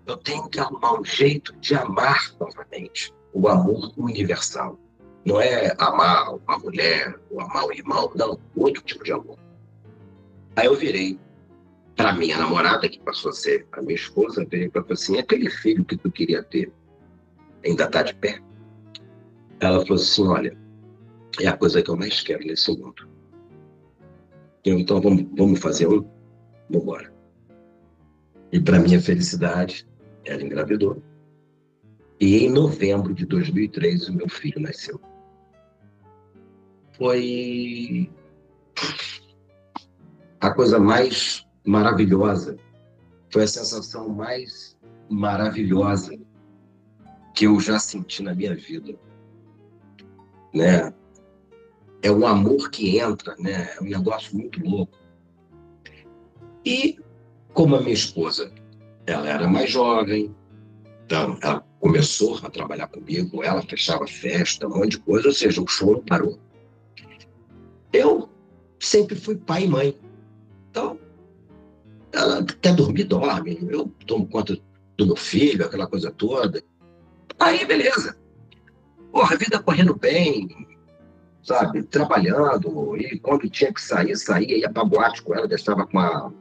eu 0.06 0.16
tenho 0.16 0.48
que 0.48 0.58
arrumar 0.58 0.98
um 0.98 1.04
jeito 1.04 1.54
de 1.56 1.74
amar 1.74 2.34
novamente 2.40 3.12
o 3.34 3.46
amor 3.46 3.92
universal. 3.98 4.78
Não 5.24 5.40
é 5.40 5.74
amar 5.78 6.34
uma 6.34 6.58
mulher, 6.58 7.18
ou 7.30 7.40
amar 7.40 7.66
o 7.66 7.72
irmão, 7.72 8.10
não, 8.14 8.38
outro 8.56 8.82
tipo 8.82 9.04
de 9.04 9.12
amor. 9.12 9.38
Aí 10.56 10.66
eu 10.66 10.74
virei 10.74 11.18
para 11.96 12.12
minha 12.12 12.38
namorada, 12.38 12.88
que 12.88 12.98
passou 13.00 13.30
a 13.30 13.34
ser 13.34 13.66
a 13.72 13.82
minha 13.82 13.94
esposa, 13.94 14.44
virei 14.44 14.68
para 14.68 14.84
assim: 14.90 15.18
aquele 15.18 15.50
filho 15.50 15.84
que 15.84 15.96
tu 15.96 16.10
queria 16.10 16.42
ter 16.42 16.72
ainda 17.64 17.84
está 17.84 18.02
de 18.02 18.14
pé? 18.14 18.40
Ela 19.60 19.80
falou 19.82 19.96
assim: 19.96 20.26
olha, 20.26 20.56
é 21.40 21.48
a 21.48 21.56
coisa 21.56 21.82
que 21.82 21.90
eu 21.90 21.96
mais 21.96 22.20
quero 22.22 22.44
nesse 22.46 22.70
mundo. 22.70 23.08
Então 24.64 25.00
vamos, 25.00 25.26
vamos 25.36 25.60
fazer 25.60 25.86
um? 25.86 26.04
Vamos 26.68 26.82
embora. 26.82 27.12
E 28.52 28.60
para 28.60 28.78
minha 28.78 29.00
felicidade, 29.00 29.86
ela 30.24 30.42
engravidou. 30.42 31.02
E 32.20 32.44
em 32.44 32.50
novembro 32.50 33.14
de 33.14 33.24
2003, 33.26 34.08
o 34.08 34.12
meu 34.14 34.28
filho 34.28 34.60
nasceu. 34.60 35.00
Foi 36.92 38.10
a 40.40 40.50
coisa 40.50 40.78
mais 40.78 41.46
maravilhosa, 41.64 42.56
foi 43.30 43.44
a 43.44 43.48
sensação 43.48 44.08
mais 44.08 44.76
maravilhosa 45.08 46.18
que 47.34 47.46
eu 47.46 47.60
já 47.60 47.78
senti 47.78 48.22
na 48.22 48.34
minha 48.34 48.54
vida 48.54 48.98
né? 50.52 50.92
É 52.02 52.10
um 52.10 52.26
amor 52.26 52.70
que 52.70 52.98
entra, 52.98 53.34
né? 53.38 53.70
É 53.76 53.82
um 53.82 53.86
negócio 53.86 54.36
muito 54.36 54.62
louco. 54.62 54.96
E 56.64 56.98
como 57.52 57.76
a 57.76 57.80
minha 57.80 57.94
esposa, 57.94 58.52
ela 59.06 59.28
era 59.28 59.48
mais 59.48 59.70
jovem, 59.70 60.34
então 61.04 61.38
ela 61.42 61.66
começou 61.80 62.38
a 62.42 62.50
trabalhar 62.50 62.88
comigo, 62.88 63.42
ela 63.42 63.62
fechava 63.62 64.06
festa, 64.06 64.66
um 64.66 64.78
monte 64.78 64.90
de 64.90 64.98
coisa, 64.98 65.28
ou 65.28 65.34
seja, 65.34 65.62
o 65.62 65.66
show 65.66 65.92
não 65.92 66.02
parou. 66.02 66.38
Eu 67.92 68.28
sempre 68.78 69.16
fui 69.16 69.36
pai 69.36 69.64
e 69.64 69.68
mãe. 69.68 69.98
Então, 70.70 70.98
ela 72.12 72.40
até 72.40 72.72
dormir, 72.72 73.04
dorme. 73.04 73.58
Eu 73.70 73.86
tomo 74.06 74.28
conta 74.28 74.58
do 74.96 75.06
meu 75.06 75.16
filho, 75.16 75.64
aquela 75.64 75.86
coisa 75.86 76.10
toda. 76.10 76.62
Aí, 77.38 77.64
beleza. 77.64 78.18
Porra, 79.12 79.34
a 79.34 79.38
vida 79.38 79.62
correndo 79.62 79.94
bem, 79.94 80.48
sabe? 81.42 81.82
Trabalhando. 81.84 82.96
E 82.96 83.18
quando 83.18 83.48
tinha 83.48 83.72
que 83.72 83.80
sair, 83.80 84.16
saía, 84.16 84.58
ia 84.58 84.70
pra 84.70 84.84
boate 84.84 85.22
com 85.22 85.34
ela, 85.34 85.48
deixava 85.48 85.86
com 85.86 85.98
a, 85.98 86.32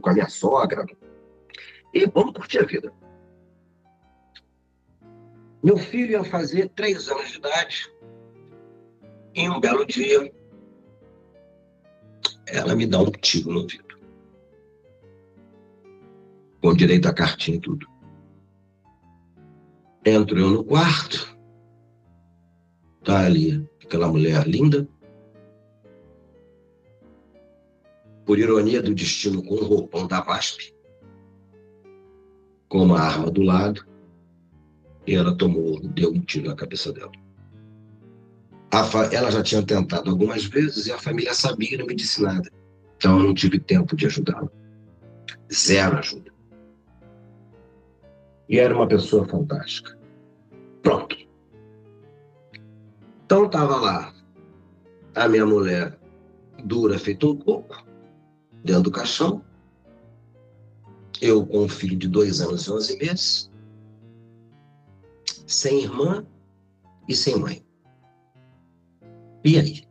com 0.00 0.10
a 0.10 0.12
minha 0.12 0.28
sogra. 0.28 0.86
E 1.92 2.06
vamos 2.06 2.32
curtir 2.32 2.58
a 2.58 2.64
vida. 2.64 2.92
Meu 5.62 5.76
filho 5.76 6.12
ia 6.12 6.24
fazer 6.24 6.68
três 6.70 7.08
anos 7.08 7.30
de 7.30 7.38
idade. 7.38 7.92
Em 9.34 9.50
um 9.50 9.60
belo 9.60 9.86
dia, 9.86 10.32
ela 12.46 12.74
me 12.74 12.86
dá 12.86 13.00
um 13.00 13.10
tiro 13.10 13.52
no 13.52 13.60
ouvido. 13.60 13.98
Com 16.62 16.74
direito 16.74 17.08
a 17.08 17.14
cartinha 17.14 17.56
e 17.56 17.60
tudo. 17.60 17.86
Entro 20.04 20.38
eu 20.38 20.50
no 20.50 20.64
quarto, 20.64 21.38
Tá 23.02 23.24
ali 23.24 23.66
aquela 23.82 24.08
mulher 24.08 24.46
linda. 24.46 24.86
Por 28.26 28.38
ironia 28.38 28.82
do 28.82 28.94
destino, 28.94 29.42
com 29.42 29.54
um 29.54 29.64
roupão 29.64 30.06
da 30.06 30.20
VASP, 30.20 30.74
com 32.68 32.84
uma 32.84 33.00
arma 33.00 33.30
do 33.30 33.42
lado, 33.42 33.84
e 35.06 35.14
ela 35.14 35.36
tomou, 35.36 35.80
deu 35.80 36.10
um 36.10 36.20
tiro 36.20 36.48
na 36.48 36.54
cabeça 36.54 36.92
dela. 36.92 37.12
ela 39.12 39.30
já 39.30 39.42
tinha 39.42 39.62
tentado 39.62 40.10
algumas 40.10 40.44
vezes 40.44 40.86
e 40.86 40.92
a 40.92 40.98
família 40.98 41.34
sabia 41.34 41.74
e 41.74 41.78
não 41.78 41.86
me 41.86 41.94
disse 41.94 42.22
nada. 42.22 42.48
Então 42.96 43.18
eu 43.18 43.24
não 43.24 43.34
tive 43.34 43.58
tempo 43.58 43.96
de 43.96 44.06
ajudá-la. 44.06 44.48
Zero 45.52 45.98
ajuda. 45.98 46.30
E 48.48 48.58
era 48.58 48.74
uma 48.74 48.86
pessoa 48.86 49.26
fantástica. 49.26 49.98
Pronto. 50.82 51.16
Então 53.24 53.46
estava 53.46 53.76
lá 53.76 54.12
a 55.14 55.28
minha 55.28 55.46
mulher 55.46 55.98
dura 56.64 56.98
feito 56.98 57.32
um 57.32 57.36
coco, 57.36 57.84
dentro 58.64 58.84
do 58.84 58.90
caixão. 58.90 59.42
Eu 61.20 61.44
com 61.46 61.64
um 61.64 61.68
filho 61.68 61.96
de 61.96 62.08
dois 62.08 62.40
anos 62.40 62.66
e 62.66 62.70
onze 62.70 62.98
meses, 62.98 63.49
sem 65.50 65.82
irmã 65.82 66.24
e 67.08 67.14
sem 67.14 67.36
mãe. 67.36 67.64
E 69.44 69.58
aí? 69.58 69.82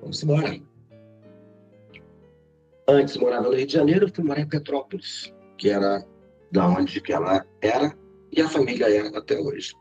Vamos 0.00 0.22
embora. 0.22 0.60
Antes 2.88 3.16
morava 3.16 3.48
no 3.48 3.54
Rio 3.54 3.66
de 3.66 3.72
Janeiro, 3.74 4.12
fui 4.12 4.24
morar 4.24 4.40
em 4.40 4.48
Petrópolis, 4.48 5.32
que 5.56 5.68
era 5.68 6.04
da 6.50 6.66
onde 6.66 7.00
que 7.00 7.12
ela 7.12 7.46
era 7.60 7.96
e 8.32 8.40
a 8.40 8.48
família 8.48 8.86
é 8.86 9.16
até 9.16 9.38
hoje. 9.38 9.72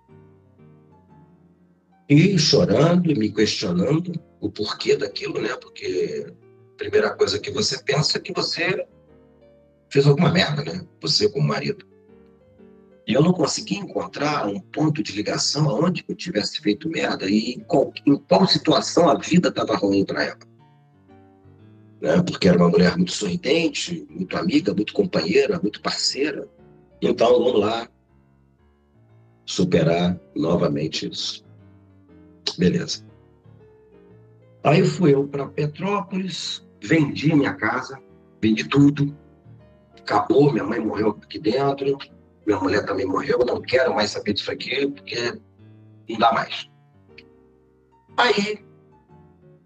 E 2.10 2.38
chorando 2.38 3.10
e 3.10 3.16
me 3.16 3.32
questionando 3.32 4.12
o 4.40 4.52
porquê 4.52 4.96
daquilo, 4.96 5.42
né? 5.42 5.56
Porque 5.56 6.28
a 6.74 6.78
primeira 6.78 7.16
coisa 7.16 7.40
que 7.40 7.50
você 7.50 7.82
pensa 7.84 8.18
é 8.18 8.22
que 8.22 8.34
você 8.34 8.86
fez 9.90 10.06
alguma 10.06 10.32
merda, 10.32 10.64
né? 10.64 10.88
Você 11.02 11.30
como 11.32 11.48
marido. 11.48 11.86
E 13.08 13.14
eu 13.14 13.24
não 13.24 13.32
consegui 13.32 13.78
encontrar 13.78 14.46
um 14.46 14.60
ponto 14.60 15.02
de 15.02 15.14
ligação 15.14 15.70
aonde 15.70 16.04
eu 16.06 16.14
tivesse 16.14 16.60
feito 16.60 16.90
merda 16.90 17.26
e 17.30 17.54
em 17.54 17.60
qual, 17.62 17.94
em 18.06 18.18
qual 18.18 18.46
situação 18.46 19.10
a 19.10 19.18
vida 19.18 19.48
estava 19.48 19.78
ruim 19.78 20.04
para 20.04 20.26
ela. 20.26 20.40
Né? 22.02 22.22
Porque 22.22 22.50
era 22.50 22.58
uma 22.58 22.70
mulher 22.70 22.98
muito 22.98 23.14
sorridente, 23.14 24.06
muito 24.10 24.36
amiga, 24.36 24.74
muito 24.74 24.92
companheira, 24.92 25.58
muito 25.62 25.82
parceira. 25.82 26.50
Então 27.02 27.32
vamos 27.32 27.62
lá 27.62 27.88
superar 29.46 30.20
novamente 30.36 31.10
isso. 31.10 31.46
Beleza. 32.58 33.06
Aí 34.66 34.84
fui 34.84 35.14
eu 35.14 35.26
para 35.26 35.48
Petrópolis, 35.48 36.68
vendi 36.84 37.34
minha 37.34 37.54
casa, 37.54 37.98
vendi 38.42 38.68
tudo, 38.68 39.16
acabou, 39.98 40.52
minha 40.52 40.66
mãe 40.66 40.80
morreu 40.80 41.18
aqui 41.24 41.40
dentro, 41.40 41.98
minha 42.48 42.60
mulher 42.62 42.86
também 42.86 43.06
morreu, 43.06 43.40
não 43.40 43.62
quero 43.62 43.94
mais 43.94 44.12
saber 44.12 44.32
disso 44.32 44.50
aqui, 44.50 44.88
porque 44.88 45.38
não 46.08 46.18
dá 46.18 46.32
mais. 46.32 46.70
Aí 48.16 48.66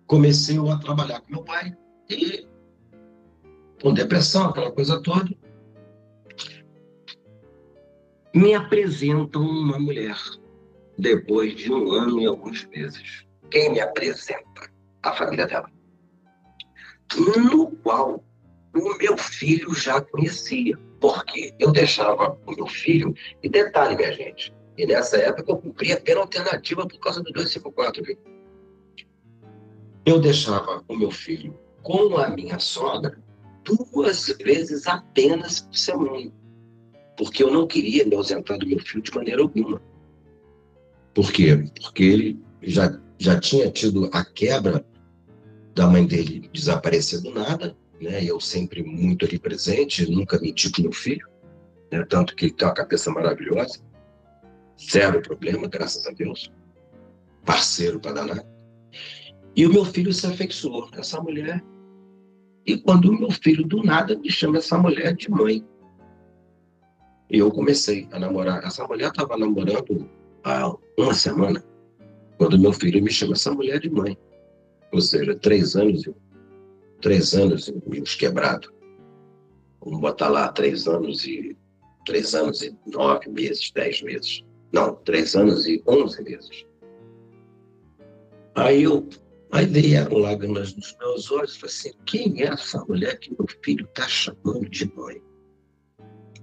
comecei 0.07 0.57
a 0.57 0.77
trabalhar 0.77 1.21
com 1.21 1.31
meu 1.31 1.43
pai 1.43 1.77
e 2.09 2.47
com 3.83 3.93
depressão, 3.93 4.49
aquela 4.49 4.71
coisa 4.71 4.99
toda. 5.03 5.29
Me 8.33 8.55
apresentam 8.55 9.43
uma 9.43 9.77
mulher 9.77 10.17
depois 10.97 11.55
de 11.55 11.71
um 11.71 11.91
ano 11.91 12.19
e 12.19 12.25
alguns 12.25 12.65
meses. 12.65 13.27
Quem 13.51 13.73
me 13.73 13.79
apresenta? 13.79 14.71
A 15.03 15.13
família 15.13 15.45
dela. 15.45 15.69
No 17.15 17.71
qual 17.77 18.23
o 18.73 18.97
meu 18.97 19.17
filho 19.17 19.73
já 19.73 19.99
conhecia 20.01 20.77
porque 20.99 21.53
eu 21.59 21.71
deixava 21.71 22.37
o 22.45 22.51
meu 22.55 22.67
filho, 22.67 23.13
e 23.41 23.49
detalhe, 23.49 23.95
minha 23.95 24.13
gente, 24.13 24.53
e 24.77 24.85
nessa 24.85 25.17
época 25.17 25.51
eu 25.51 25.57
cumpria 25.57 25.99
pena 25.99 26.21
alternativa 26.21 26.87
por 26.87 26.99
causa 26.99 27.21
do 27.21 27.31
254, 27.33 28.03
viu? 28.03 28.17
Eu 30.05 30.19
deixava 30.19 30.83
o 30.87 30.95
meu 30.95 31.11
filho 31.11 31.57
com 31.81 32.17
a 32.17 32.29
minha 32.29 32.59
sogra 32.59 33.17
duas 33.63 34.27
vezes 34.39 34.87
apenas 34.87 35.61
por 35.61 35.75
semana, 35.75 36.31
porque 37.17 37.43
eu 37.43 37.51
não 37.51 37.67
queria 37.67 38.05
me 38.05 38.15
ausentar 38.15 38.57
do 38.57 38.67
meu 38.67 38.79
filho 38.79 39.01
de 39.01 39.13
maneira 39.13 39.41
alguma. 39.41 39.81
Por 41.13 41.31
quê? 41.31 41.69
Porque 41.81 42.03
ele 42.03 42.39
já, 42.61 42.99
já 43.17 43.39
tinha 43.39 43.69
tido 43.71 44.09
a 44.13 44.23
quebra 44.23 44.85
da 45.73 45.87
mãe 45.87 46.05
dele 46.05 46.49
desaparecer 46.53 47.21
do 47.21 47.31
nada, 47.31 47.75
né? 48.01 48.23
Eu 48.23 48.39
sempre 48.39 48.83
muito 48.83 49.25
ali 49.25 49.37
presente, 49.37 50.09
nunca 50.09 50.39
menti 50.39 50.71
com 50.71 50.81
meu 50.81 50.91
filho, 50.91 51.27
né? 51.91 52.03
Tanto 52.09 52.35
que 52.35 52.45
ele 52.45 52.53
tem 52.53 52.67
uma 52.67 52.73
cabeça 52.73 53.11
maravilhosa, 53.11 53.79
zero 54.91 55.21
problema, 55.21 55.67
graças 55.67 56.05
a 56.07 56.11
Deus, 56.11 56.51
parceiro 57.45 57.99
para 57.99 58.13
danar. 58.13 58.45
E 59.55 59.65
o 59.65 59.71
meu 59.71 59.85
filho 59.85 60.11
se 60.11 60.25
afeiçoou 60.25 60.89
essa 60.93 61.21
mulher. 61.21 61.63
E 62.65 62.77
quando 62.77 63.09
o 63.09 63.19
meu 63.19 63.31
filho 63.31 63.65
do 63.65 63.83
nada 63.83 64.17
me 64.17 64.31
chama 64.31 64.57
essa 64.57 64.77
mulher 64.77 65.13
de 65.15 65.29
mãe, 65.29 65.63
eu 67.29 67.51
comecei 67.51 68.07
a 68.11 68.19
namorar. 68.19 68.63
Essa 68.63 68.87
mulher 68.87 69.09
estava 69.09 69.37
namorando 69.37 70.09
há 70.43 70.73
uma 70.97 71.13
semana, 71.13 71.63
quando 72.37 72.59
meu 72.59 72.73
filho 72.73 73.01
me 73.03 73.11
chama 73.11 73.33
essa 73.33 73.51
mulher 73.53 73.79
de 73.79 73.89
mãe. 73.89 74.17
Ou 74.91 75.01
seja, 75.01 75.35
três 75.35 75.75
anos 75.75 76.05
e 76.05 76.09
três 77.01 77.33
anos 77.33 77.67
e 77.67 78.01
uns 78.01 78.15
quebrados. 78.15 78.69
Vamos 79.83 79.99
botar 79.99 80.29
lá 80.29 80.49
três 80.49 80.87
anos 80.87 81.25
e 81.25 81.57
três 82.05 82.33
anos 82.35 82.61
e 82.61 82.75
nove 82.87 83.29
meses, 83.29 83.71
dez 83.73 84.01
meses. 84.01 84.43
Não, 84.71 84.95
três 84.95 85.35
anos 85.35 85.65
e 85.67 85.83
onze 85.87 86.21
meses. 86.23 86.65
Aí 88.55 88.83
eu, 88.83 89.07
aí 89.51 89.65
vieram 89.65 90.17
lágrimas 90.17 90.75
nos 90.75 90.95
meus 90.99 91.31
olhos, 91.31 91.57
falei 91.57 91.73
assim, 91.75 91.91
quem 92.05 92.41
é 92.41 92.47
essa 92.47 92.83
mulher 92.85 93.19
que 93.19 93.31
meu 93.31 93.47
filho 93.63 93.85
está 93.85 94.07
chamando 94.07 94.69
de 94.69 94.91
mãe? 94.95 95.21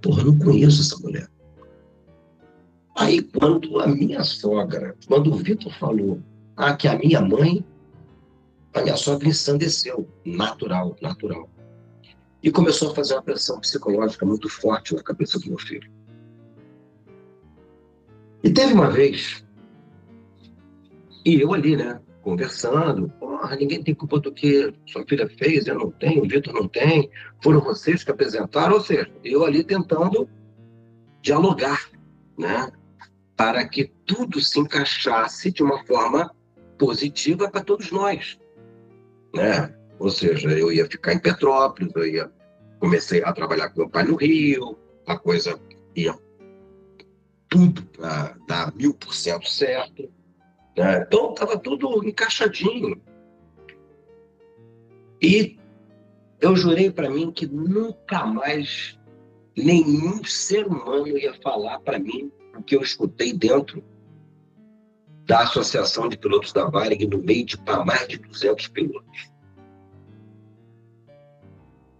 Porra, 0.01 0.23
não 0.23 0.37
conheço 0.39 0.81
essa 0.81 0.97
mulher. 1.01 1.27
Aí 2.95 3.21
quando 3.21 3.79
a 3.79 3.87
minha 3.87 4.23
sogra, 4.23 4.95
quando 5.07 5.31
o 5.31 5.37
Vitor 5.37 5.73
falou, 5.79 6.21
ah, 6.57 6.75
que 6.75 6.87
a 6.87 6.97
minha 6.97 7.21
mãe 7.21 7.65
a 8.73 8.81
minha 8.81 8.95
sogra 8.95 9.27
ensandeceu, 9.27 10.07
natural, 10.25 10.95
natural. 11.01 11.49
E 12.41 12.51
começou 12.51 12.91
a 12.91 12.95
fazer 12.95 13.15
uma 13.15 13.23
pressão 13.23 13.59
psicológica 13.59 14.25
muito 14.25 14.47
forte 14.47 14.95
na 14.95 15.03
cabeça 15.03 15.39
do 15.39 15.47
meu 15.47 15.57
filho. 15.57 15.91
E 18.43 18.49
teve 18.49 18.73
uma 18.73 18.89
vez, 18.89 19.43
e 21.25 21.41
eu 21.41 21.53
ali, 21.53 21.75
né, 21.75 21.99
conversando, 22.21 23.09
porra, 23.19 23.55
ninguém 23.57 23.83
tem 23.83 23.93
culpa 23.93 24.19
do 24.19 24.31
que 24.31 24.73
sua 24.85 25.05
filha 25.05 25.27
fez, 25.37 25.67
eu 25.67 25.75
não 25.75 25.91
tenho, 25.91 26.23
o 26.23 26.27
Vitor 26.27 26.53
não 26.53 26.67
tem, 26.67 27.09
foram 27.43 27.59
vocês 27.59 28.03
que 28.03 28.11
apresentaram, 28.11 28.75
ou 28.75 28.81
seja, 28.81 29.11
eu 29.23 29.43
ali 29.43 29.61
tentando 29.63 30.29
dialogar, 31.21 31.89
né, 32.37 32.71
para 33.35 33.67
que 33.67 33.91
tudo 34.05 34.39
se 34.39 34.59
encaixasse 34.59 35.51
de 35.51 35.61
uma 35.61 35.83
forma 35.85 36.33
positiva 36.77 37.49
para 37.49 37.61
todos 37.61 37.91
nós 37.91 38.39
né? 39.33 39.73
Ou 39.99 40.09
seja, 40.09 40.49
eu 40.49 40.71
ia 40.71 40.85
ficar 40.85 41.13
em 41.13 41.19
Petrópolis, 41.19 41.91
eu 41.95 42.05
ia 42.05 42.31
comecei 42.79 43.21
a 43.23 43.33
trabalhar 43.33 43.69
com 43.69 43.81
meu 43.81 43.89
pai 43.89 44.03
no 44.05 44.15
Rio, 44.15 44.77
a 45.05 45.17
coisa 45.17 45.59
ia 45.95 46.17
tudo 47.49 47.83
para 47.87 48.37
dar 48.47 48.73
mil 48.75 48.93
por 48.93 49.13
cento 49.13 49.49
certo. 49.49 50.09
Né? 50.77 51.01
Então 51.01 51.33
estava 51.33 51.57
tudo 51.57 52.07
encaixadinho. 52.07 53.01
E 55.21 55.57
eu 56.39 56.55
jurei 56.55 56.89
para 56.89 57.09
mim 57.09 57.31
que 57.31 57.45
nunca 57.45 58.25
mais 58.25 58.97
nenhum 59.57 60.23
ser 60.23 60.65
humano 60.65 61.17
ia 61.17 61.33
falar 61.41 61.79
para 61.79 61.99
mim 61.99 62.31
o 62.55 62.63
que 62.63 62.75
eu 62.75 62.81
escutei 62.81 63.33
dentro 63.33 63.83
da 65.29 65.41
Associação 65.41 66.09
de 66.09 66.17
Pilotos 66.17 66.51
da 66.51 66.65
Varig 66.65 67.05
no 67.05 67.19
meio 67.19 67.45
de 67.45 67.55
mais 67.85 68.07
de 68.07 68.17
200 68.17 68.67
pilotos. 68.69 69.29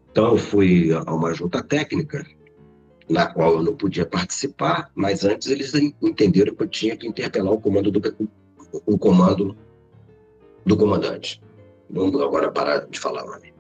Então, 0.10 0.32
eu 0.32 0.38
fui 0.38 0.92
a 0.92 1.14
uma 1.14 1.32
junta 1.36 1.62
técnica, 1.62 2.26
na 3.08 3.28
qual 3.28 3.58
eu 3.58 3.62
não 3.62 3.76
podia 3.76 4.04
participar, 4.04 4.90
mas 4.96 5.24
antes 5.24 5.48
eles 5.48 5.76
entenderam 6.02 6.56
que 6.56 6.64
eu 6.64 6.68
tinha 6.68 6.98
que 6.98 7.08
interpelar 7.08 7.54
o 7.54 7.62
comando 7.62 7.92
do, 7.92 8.02
o 8.88 8.98
comando 8.98 9.56
do 10.66 10.76
comandante. 10.76 11.40
Vamos 11.88 12.20
agora 12.20 12.52
parar 12.52 12.88
de 12.88 13.00
falar 13.00 13.24
nome. 13.26 13.54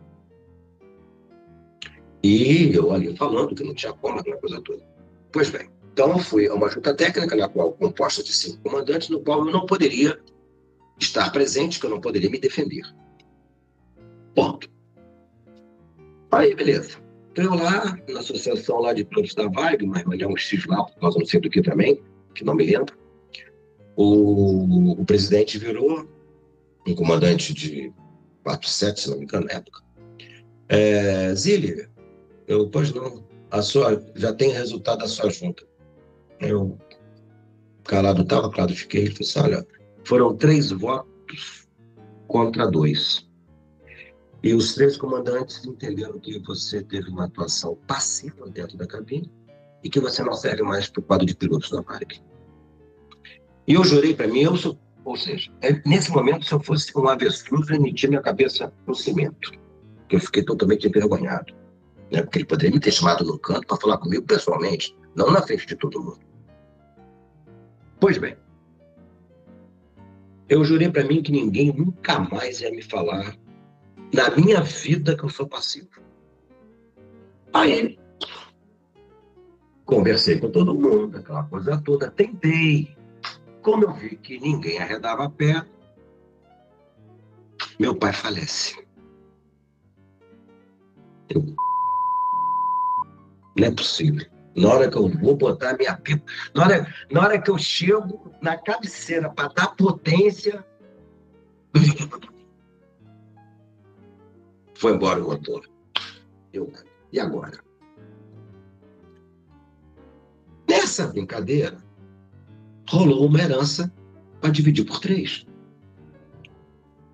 E 2.23 2.73
eu 2.73 2.91
ali 2.91 3.15
falando 3.15 3.53
que 3.53 3.63
não 3.63 3.75
tinha 3.75 3.93
como, 3.93 4.19
aquela 4.19 4.37
coisa 4.37 4.59
toda. 4.61 4.83
Pois 5.31 5.51
bem, 5.51 5.69
então, 5.99 6.17
fui 6.17 6.47
a 6.47 6.53
uma 6.53 6.69
junta 6.69 6.93
técnica, 6.93 7.35
na 7.35 7.49
qual 7.49 7.73
composta 7.73 8.23
de 8.23 8.31
cinco 8.31 8.63
comandantes, 8.63 9.09
no 9.09 9.19
qual 9.19 9.45
eu 9.45 9.51
não 9.51 9.65
poderia 9.65 10.17
estar 10.97 11.29
presente, 11.29 11.77
que 11.77 11.85
eu 11.85 11.89
não 11.89 11.99
poderia 11.99 12.29
me 12.29 12.39
defender. 12.39 12.83
Ponto. 14.33 14.69
Aí, 16.31 16.55
beleza. 16.55 16.99
Então, 17.33 17.43
eu 17.43 17.53
lá, 17.53 17.99
na 18.07 18.21
associação 18.21 18.79
lá 18.79 18.93
de 18.93 19.03
pilotos 19.03 19.35
da 19.35 19.49
Vibe, 19.49 19.87
mas 19.87 20.21
é 20.21 20.25
um 20.25 20.37
X 20.37 20.65
lá, 20.67 20.85
por 20.85 20.97
causa 21.01 21.19
não 21.19 21.25
sei 21.25 21.41
do 21.41 21.49
que 21.49 21.61
também, 21.61 22.01
que 22.33 22.45
não 22.45 22.55
me 22.55 22.65
lembro, 22.65 22.97
o, 23.97 25.01
o 25.01 25.05
presidente 25.05 25.57
virou 25.57 26.07
um 26.87 26.95
comandante 26.95 27.53
de 27.53 27.91
47, 28.43 29.01
se 29.01 29.09
não 29.09 29.17
me 29.17 29.25
engano, 29.25 29.47
na 29.47 29.55
época. 29.55 29.81
É, 30.69 31.35
Zília, 31.35 31.89
eu, 32.47 32.69
pois 32.69 32.93
não, 32.93 33.21
a 33.51 33.61
sua, 33.61 34.01
já 34.15 34.31
tem 34.31 34.51
resultado 34.51 34.99
da 34.99 35.07
sua 35.09 35.29
junta. 35.29 35.67
Eu, 36.39 36.77
calado 37.83 38.21
estava, 38.21 38.49
calado 38.49 38.75
fiquei. 38.75 39.05
Ele 39.05 39.11
falou 39.11 39.29
assim, 39.29 39.39
olha, 39.39 39.67
foram 40.03 40.35
três 40.35 40.71
votos 40.71 41.67
contra 42.27 42.69
dois. 42.69 43.27
E 44.41 44.53
os 44.53 44.73
três 44.73 44.95
comandantes 44.95 45.65
entenderam 45.65 46.17
que 46.19 46.39
você 46.39 46.81
teve 46.81 47.09
uma 47.09 47.25
atuação 47.25 47.77
passiva 47.85 48.49
dentro 48.49 48.77
da 48.77 48.87
cabine 48.87 49.29
e 49.83 49.89
que 49.89 49.99
você 49.99 50.23
não 50.23 50.33
serve 50.33 50.63
mais 50.63 50.89
para 50.89 51.01
o 51.01 51.03
quadro 51.03 51.25
de 51.25 51.35
pilotos 51.35 51.71
da 51.71 51.81
Varig. 51.81 52.21
E 53.67 53.73
eu 53.73 53.83
jurei 53.83 54.15
para 54.15 54.27
mim, 54.27 54.41
eu 54.41 54.55
sou, 54.55 54.79
ou 55.03 55.17
seja, 55.17 55.51
é, 55.61 55.81
nesse 55.85 56.09
momento, 56.11 56.45
se 56.45 56.53
eu 56.53 56.59
fosse 56.59 56.91
um 56.97 57.07
avestruz, 57.07 57.69
eu 57.69 57.81
metia 57.81 58.09
minha 58.09 58.21
cabeça 58.21 58.73
no 58.87 58.95
cimento, 58.95 59.51
que 60.07 60.15
eu 60.15 60.19
fiquei 60.19 60.43
totalmente 60.43 60.87
envergonhado. 60.87 61.53
Né? 62.11 62.21
Porque 62.21 62.39
ele 62.39 62.45
poderia 62.45 62.73
me 62.73 62.79
ter 62.79 62.91
chamado 62.91 63.23
no 63.25 63.37
canto 63.37 63.67
para 63.67 63.77
falar 63.77 63.97
comigo 63.97 64.25
pessoalmente, 64.25 64.95
não 65.15 65.31
na 65.31 65.41
frente 65.41 65.67
de 65.67 65.75
todo 65.75 66.01
mundo. 66.01 66.28
Pois 67.99 68.17
bem, 68.17 68.35
eu 70.47 70.63
jurei 70.63 70.89
para 70.89 71.03
mim 71.03 71.21
que 71.21 71.31
ninguém 71.31 71.73
nunca 71.73 72.19
mais 72.19 72.61
ia 72.61 72.71
me 72.71 72.81
falar 72.81 73.35
na 74.13 74.29
minha 74.35 74.61
vida 74.61 75.15
que 75.15 75.23
eu 75.23 75.29
sou 75.29 75.47
passivo. 75.47 75.89
Aí, 77.53 77.99
conversei 79.85 80.39
com 80.39 80.49
todo 80.49 80.73
mundo, 80.73 81.17
aquela 81.17 81.43
coisa 81.43 81.81
toda, 81.81 82.09
tentei. 82.09 82.95
Como 83.61 83.83
eu 83.83 83.93
vi 83.93 84.15
que 84.15 84.39
ninguém 84.39 84.79
arredava 84.79 85.25
a 85.25 85.29
pé, 85.29 85.65
meu 87.79 87.95
pai 87.95 88.13
falece. 88.13 88.87
Eu... 91.29 91.45
Não 93.57 93.67
é 93.67 93.71
possível. 93.71 94.38
Na 94.59 94.73
hora 94.73 94.91
que 94.91 94.97
eu 94.97 95.07
vou 95.07 95.37
botar 95.37 95.77
minha 95.77 95.95
pipa, 95.95 96.29
na 96.53 96.63
hora, 96.65 96.93
na 97.09 97.21
hora 97.21 97.41
que 97.41 97.49
eu 97.49 97.57
chego 97.57 98.29
na 98.41 98.57
cabeceira 98.57 99.29
para 99.29 99.47
dar 99.53 99.73
potência, 99.73 100.65
foi 104.75 104.93
embora 104.93 105.23
o 105.23 105.29
motor. 105.29 105.65
Eu, 106.51 106.73
e 107.13 107.21
agora? 107.21 107.63
Nessa 110.67 111.07
brincadeira, 111.07 111.77
rolou 112.89 113.27
uma 113.27 113.39
herança 113.39 113.89
para 114.41 114.49
dividir 114.49 114.83
por 114.83 114.99
três. 114.99 115.47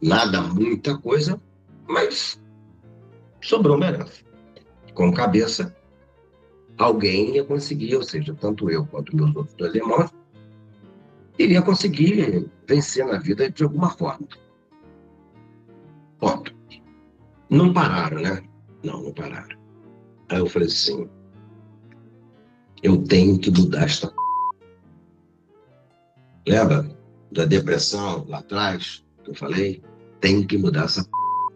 Nada, 0.01 0.41
muita 0.41 0.97
coisa, 0.97 1.39
mas 1.87 2.41
sobrou 3.39 3.77
uma 3.77 3.85
herança. 3.85 4.23
Com 4.95 5.13
cabeça, 5.13 5.74
alguém 6.77 7.35
ia 7.35 7.43
conseguir, 7.43 7.95
ou 7.95 8.03
seja, 8.03 8.35
tanto 8.39 8.69
eu 8.69 8.85
quanto 8.85 9.15
meus 9.15 9.35
outros 9.35 9.55
dois 9.55 9.73
irmãos, 9.73 10.11
iria 11.37 11.61
conseguir 11.61 12.49
vencer 12.67 13.05
na 13.05 13.17
vida 13.17 13.49
de 13.49 13.63
alguma 13.63 13.89
forma. 13.89 14.27
Ponto. 16.19 16.53
Não 17.49 17.73
pararam, 17.73 18.21
né? 18.21 18.43
Não, 18.83 19.03
não 19.03 19.13
pararam. 19.13 19.57
Aí 20.29 20.39
eu 20.39 20.47
falei 20.47 20.67
assim, 20.67 21.07
eu 22.81 23.01
tenho 23.03 23.39
que 23.39 23.51
mudar 23.51 23.83
esta. 23.83 24.13
Lembra 26.47 26.89
da 27.31 27.45
depressão 27.45 28.25
lá 28.27 28.39
atrás 28.39 29.03
que 29.23 29.31
eu 29.31 29.35
falei? 29.35 29.83
Tenho 30.21 30.45
que 30.47 30.57
mudar 30.57 30.85
essa. 30.85 31.07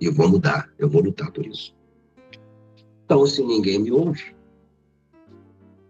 E 0.01 0.05
eu 0.05 0.13
vou 0.13 0.29
mudar, 0.29 0.69
eu 0.77 0.89
vou 0.89 1.01
lutar 1.01 1.31
por 1.31 1.45
isso. 1.45 1.75
Então, 3.05 3.25
se 3.25 3.43
ninguém 3.43 3.79
me 3.79 3.91
ouve, 3.91 4.35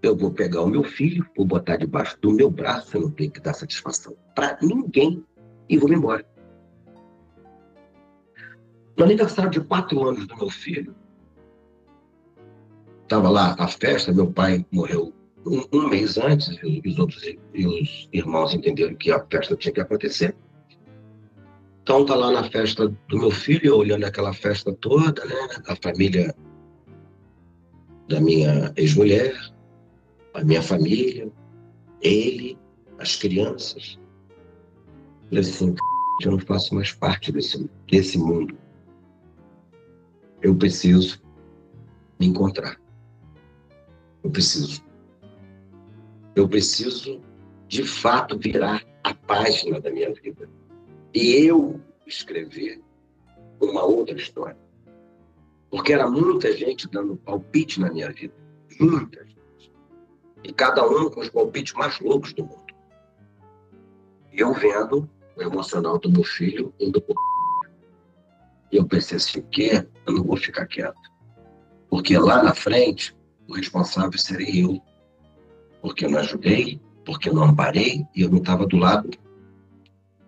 eu 0.02 0.16
vou 0.16 0.32
pegar 0.32 0.62
o 0.62 0.68
meu 0.68 0.84
filho, 0.84 1.26
vou 1.36 1.46
botar 1.46 1.78
debaixo 1.78 2.18
do 2.22 2.32
meu 2.32 2.50
braço, 2.50 2.96
eu 2.96 3.02
não 3.02 3.12
tenho 3.12 3.32
que 3.32 3.40
dar 3.40 3.54
satisfação 3.54 4.16
para 4.36 4.58
ninguém 4.62 5.24
e 5.68 5.78
vou 5.78 5.92
embora. 5.92 6.26
No 8.98 9.06
aniversário 9.06 9.52
de 9.52 9.62
quatro 9.62 10.08
anos 10.08 10.28
do 10.28 10.36
meu 10.38 10.50
filho, 10.50 10.96
estava 13.04 13.30
lá 13.30 13.56
a 13.58 13.68
festa, 13.68 14.14
meu 14.14 14.32
pai 14.32 14.66
morreu 14.72 15.14
um, 15.46 15.64
um 15.72 15.90
mês 15.90 16.18
antes, 16.18 16.58
e 16.64 16.82
os 16.86 17.00
outros 17.00 17.24
e 17.54 17.68
os 17.68 18.10
irmãos 18.14 18.54
entenderam 18.54 18.96
que 18.96 19.12
a 19.12 19.26
festa 19.26 19.56
tinha 19.56 19.74
que 19.74 19.82
acontecer. 19.82 20.36
Então 21.82 22.06
tá 22.06 22.16
lá 22.16 22.32
na 22.32 22.44
festa 22.50 22.88
do 22.88 23.18
meu 23.18 23.32
filho, 23.32 23.78
olhando 23.78 24.06
aquela 24.06 24.34
festa 24.34 24.72
toda, 24.74 25.26
né? 25.26 25.36
A 25.68 25.76
família 25.76 26.36
da 28.08 28.20
minha 28.20 28.72
ex-mulher, 28.76 29.34
a 30.40 30.44
minha 30.44 30.62
família, 30.62 31.32
ele, 32.02 32.58
as 32.98 33.16
crianças. 33.16 34.00
Eu 35.32 35.40
assim, 35.40 35.76
eu 36.24 36.32
não 36.32 36.40
faço 36.40 36.74
mais 36.76 36.92
parte 36.92 37.32
desse, 37.32 37.70
desse 37.88 38.18
mundo 38.18 38.58
eu 40.42 40.56
preciso 40.56 41.22
me 42.20 42.28
encontrar. 42.28 42.80
Eu 44.24 44.30
preciso. 44.30 44.84
Eu 46.36 46.48
preciso, 46.48 47.22
de 47.68 47.84
fato, 47.84 48.38
virar 48.38 48.86
a 49.04 49.14
página 49.14 49.80
da 49.80 49.92
minha 49.92 50.14
vida. 50.14 50.50
E 51.14 51.34
eu 51.46 51.80
escrever 52.08 52.82
uma 53.60 53.84
outra 53.84 54.16
história. 54.16 54.58
Porque 55.70 55.94
era 55.94 56.10
muita 56.10 56.56
gente 56.56 56.88
dando 56.90 57.18
palpite 57.18 57.80
na 57.80 57.92
minha 57.92 58.12
vida. 58.12 58.34
Muita. 58.80 59.28
E 60.44 60.54
cada 60.54 60.86
um 60.88 61.10
com 61.10 61.20
os 61.20 61.30
palpites 61.30 61.74
mais 61.74 62.00
loucos 62.00 62.34
do 62.34 62.44
mundo. 62.44 62.74
Eu 64.32 64.54
vendo 64.54 65.10
o 65.36 65.42
emocional 65.42 65.98
do 65.98 66.10
meu 66.10 66.24
filho 66.24 66.74
indo 66.80 67.02
por 67.02 67.16
e 68.72 68.78
eu 68.78 68.86
pensei 68.86 69.18
assim, 69.18 69.40
o 69.40 69.44
quê? 69.44 69.86
Eu 70.06 70.14
não 70.14 70.24
vou 70.24 70.38
ficar 70.38 70.66
quieto. 70.68 71.00
Porque 71.90 72.18
lá 72.18 72.44
na 72.44 72.54
frente, 72.54 73.16
o 73.48 73.54
responsável 73.54 74.18
serei 74.20 74.64
eu. 74.64 74.80
Porque 75.82 76.06
eu 76.06 76.10
não 76.12 76.20
ajudei, 76.20 76.80
porque 77.04 77.30
eu 77.30 77.34
não 77.34 77.46
amparei 77.46 78.06
e 78.16 78.22
eu 78.22 78.30
não 78.30 78.38
estava 78.38 78.68
do 78.68 78.78
lado. 78.78 79.10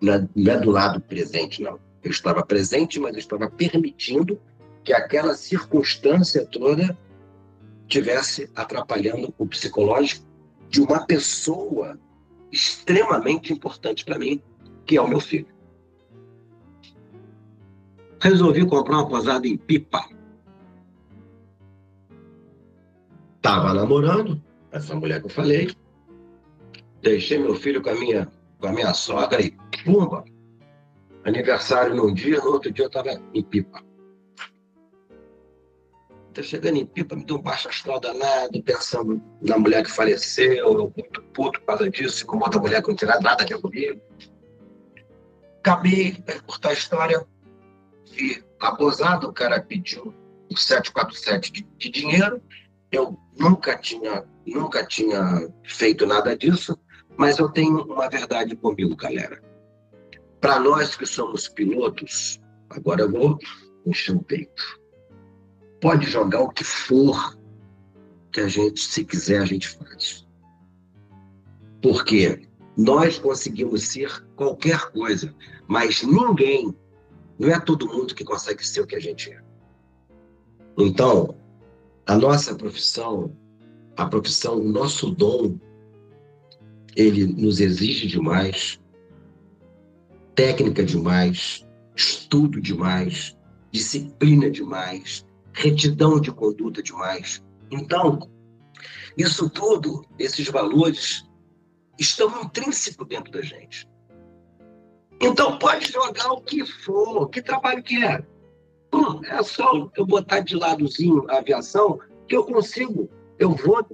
É, 0.02 0.28
não 0.34 0.52
é 0.52 0.58
do 0.58 0.70
lado 0.70 1.00
presente, 1.00 1.62
não. 1.62 1.78
Eu 2.02 2.10
estava 2.10 2.44
presente, 2.44 2.98
mas 2.98 3.12
eu 3.12 3.20
estava 3.20 3.48
permitindo 3.48 4.40
que 4.82 4.92
aquela 4.92 5.34
circunstância 5.34 6.44
toda 6.44 6.98
tivesse 7.92 8.50
atrapalhando 8.54 9.34
o 9.38 9.46
psicológico 9.46 10.26
de 10.68 10.80
uma 10.80 11.06
pessoa 11.06 11.98
extremamente 12.50 13.52
importante 13.52 14.04
para 14.04 14.18
mim, 14.18 14.42
que 14.86 14.96
é 14.96 15.00
o 15.00 15.08
meu 15.08 15.20
filho 15.20 15.52
resolvi 18.22 18.64
comprar 18.64 18.98
uma 18.98 19.08
posada 19.08 19.48
em 19.48 19.56
Pipa. 19.56 20.08
Tava 23.40 23.74
namorando, 23.74 24.40
essa 24.70 24.94
mulher 24.94 25.18
que 25.20 25.26
eu 25.26 25.30
falei. 25.30 25.74
Deixei 27.02 27.36
meu 27.36 27.56
filho 27.56 27.82
com 27.82 27.90
a 27.90 27.94
minha, 27.96 28.30
com 28.60 28.68
a 28.68 28.72
minha 28.72 28.94
sogra 28.94 29.42
e 29.42 29.50
pumba! 29.84 30.24
Aniversário 31.24 31.96
num 31.96 32.14
dia, 32.14 32.38
no 32.38 32.52
outro 32.52 32.70
dia 32.70 32.84
eu 32.84 32.88
estava 32.88 33.20
em 33.34 33.42
Pipa. 33.42 33.82
Tô 36.32 36.42
chegando 36.42 36.78
em 36.78 36.86
Pipa, 36.86 37.14
me 37.14 37.24
deu 37.24 37.36
um 37.36 37.42
baixo 37.42 37.68
astral 37.68 38.00
danado, 38.00 38.62
pensando 38.62 39.22
na 39.42 39.58
mulher 39.58 39.84
que 39.84 39.90
faleceu, 39.90 40.54
eu 40.54 40.92
muito 40.96 41.22
puto 41.34 41.60
por 41.60 41.66
causa 41.66 41.90
disso, 41.90 42.24
com 42.24 42.38
outra 42.38 42.58
mulher 42.58 42.82
que 42.82 42.88
não 42.88 42.96
tinha 42.96 43.20
nada 43.20 43.42
a 43.42 43.46
ver 43.46 43.60
comigo. 43.60 44.00
Acabei, 45.58 46.14
para 46.14 46.40
cortar 46.40 46.70
a 46.70 46.72
história, 46.72 47.26
vi 48.10 48.42
abusado, 48.60 49.28
o 49.28 49.32
cara 49.32 49.60
pediu 49.60 50.14
um 50.50 50.56
747 50.56 51.52
de, 51.52 51.62
de 51.76 51.90
dinheiro, 51.90 52.42
eu 52.90 53.18
nunca 53.38 53.76
tinha, 53.76 54.24
nunca 54.46 54.86
tinha 54.86 55.52
feito 55.64 56.06
nada 56.06 56.34
disso, 56.34 56.78
mas 57.16 57.38
eu 57.38 57.50
tenho 57.50 57.84
uma 57.84 58.08
verdade 58.08 58.56
comigo, 58.56 58.96
galera. 58.96 59.38
Para 60.40 60.58
nós 60.58 60.96
que 60.96 61.04
somos 61.04 61.46
pilotos, 61.46 62.40
agora 62.70 63.02
eu 63.02 63.10
vou 63.10 63.38
encher 63.86 64.16
o 64.16 64.22
peito. 64.22 64.81
Pode 65.82 66.06
jogar 66.06 66.40
o 66.42 66.48
que 66.48 66.62
for 66.62 67.36
que 68.30 68.40
a 68.40 68.46
gente, 68.46 68.80
se 68.80 69.04
quiser, 69.04 69.42
a 69.42 69.44
gente 69.44 69.68
faz. 69.68 70.24
Porque 71.82 72.48
nós 72.76 73.18
conseguimos 73.18 73.88
ser 73.88 74.24
qualquer 74.36 74.92
coisa, 74.92 75.34
mas 75.66 76.04
ninguém 76.04 76.72
não 77.36 77.48
é 77.48 77.58
todo 77.58 77.88
mundo 77.88 78.14
que 78.14 78.24
consegue 78.24 78.64
ser 78.64 78.82
o 78.82 78.86
que 78.86 78.94
a 78.94 79.00
gente 79.00 79.32
é. 79.32 79.42
Então, 80.78 81.36
a 82.06 82.16
nossa 82.16 82.54
profissão, 82.54 83.36
a 83.96 84.06
profissão, 84.06 84.60
o 84.60 84.68
nosso 84.68 85.10
dom, 85.10 85.58
ele 86.94 87.26
nos 87.26 87.60
exige 87.60 88.06
demais, 88.06 88.80
técnica 90.36 90.84
demais, 90.84 91.66
estudo 91.96 92.60
demais, 92.60 93.36
disciplina 93.72 94.48
demais, 94.48 95.26
retidão 95.52 96.20
de 96.20 96.30
conduta 96.30 96.82
demais. 96.82 97.42
Então, 97.70 98.30
isso 99.16 99.48
tudo, 99.50 100.04
esses 100.18 100.48
valores, 100.48 101.24
estão 101.98 102.42
intrínsecos 102.42 103.06
dentro 103.06 103.32
da 103.32 103.42
gente. 103.42 103.88
Então 105.20 105.58
pode 105.58 105.90
jogar 105.90 106.32
o 106.32 106.40
que 106.40 106.66
for, 106.66 107.28
que 107.28 107.40
trabalho 107.40 107.82
que 107.82 108.02
é. 108.02 108.24
Hum, 108.92 109.24
é 109.24 109.42
só 109.42 109.90
eu 109.96 110.04
botar 110.04 110.40
de 110.40 110.56
ladozinho 110.56 111.24
a 111.30 111.38
aviação 111.38 111.98
que 112.26 112.36
eu 112.36 112.44
consigo. 112.44 113.08
Eu 113.38 113.50
vou 113.50 113.86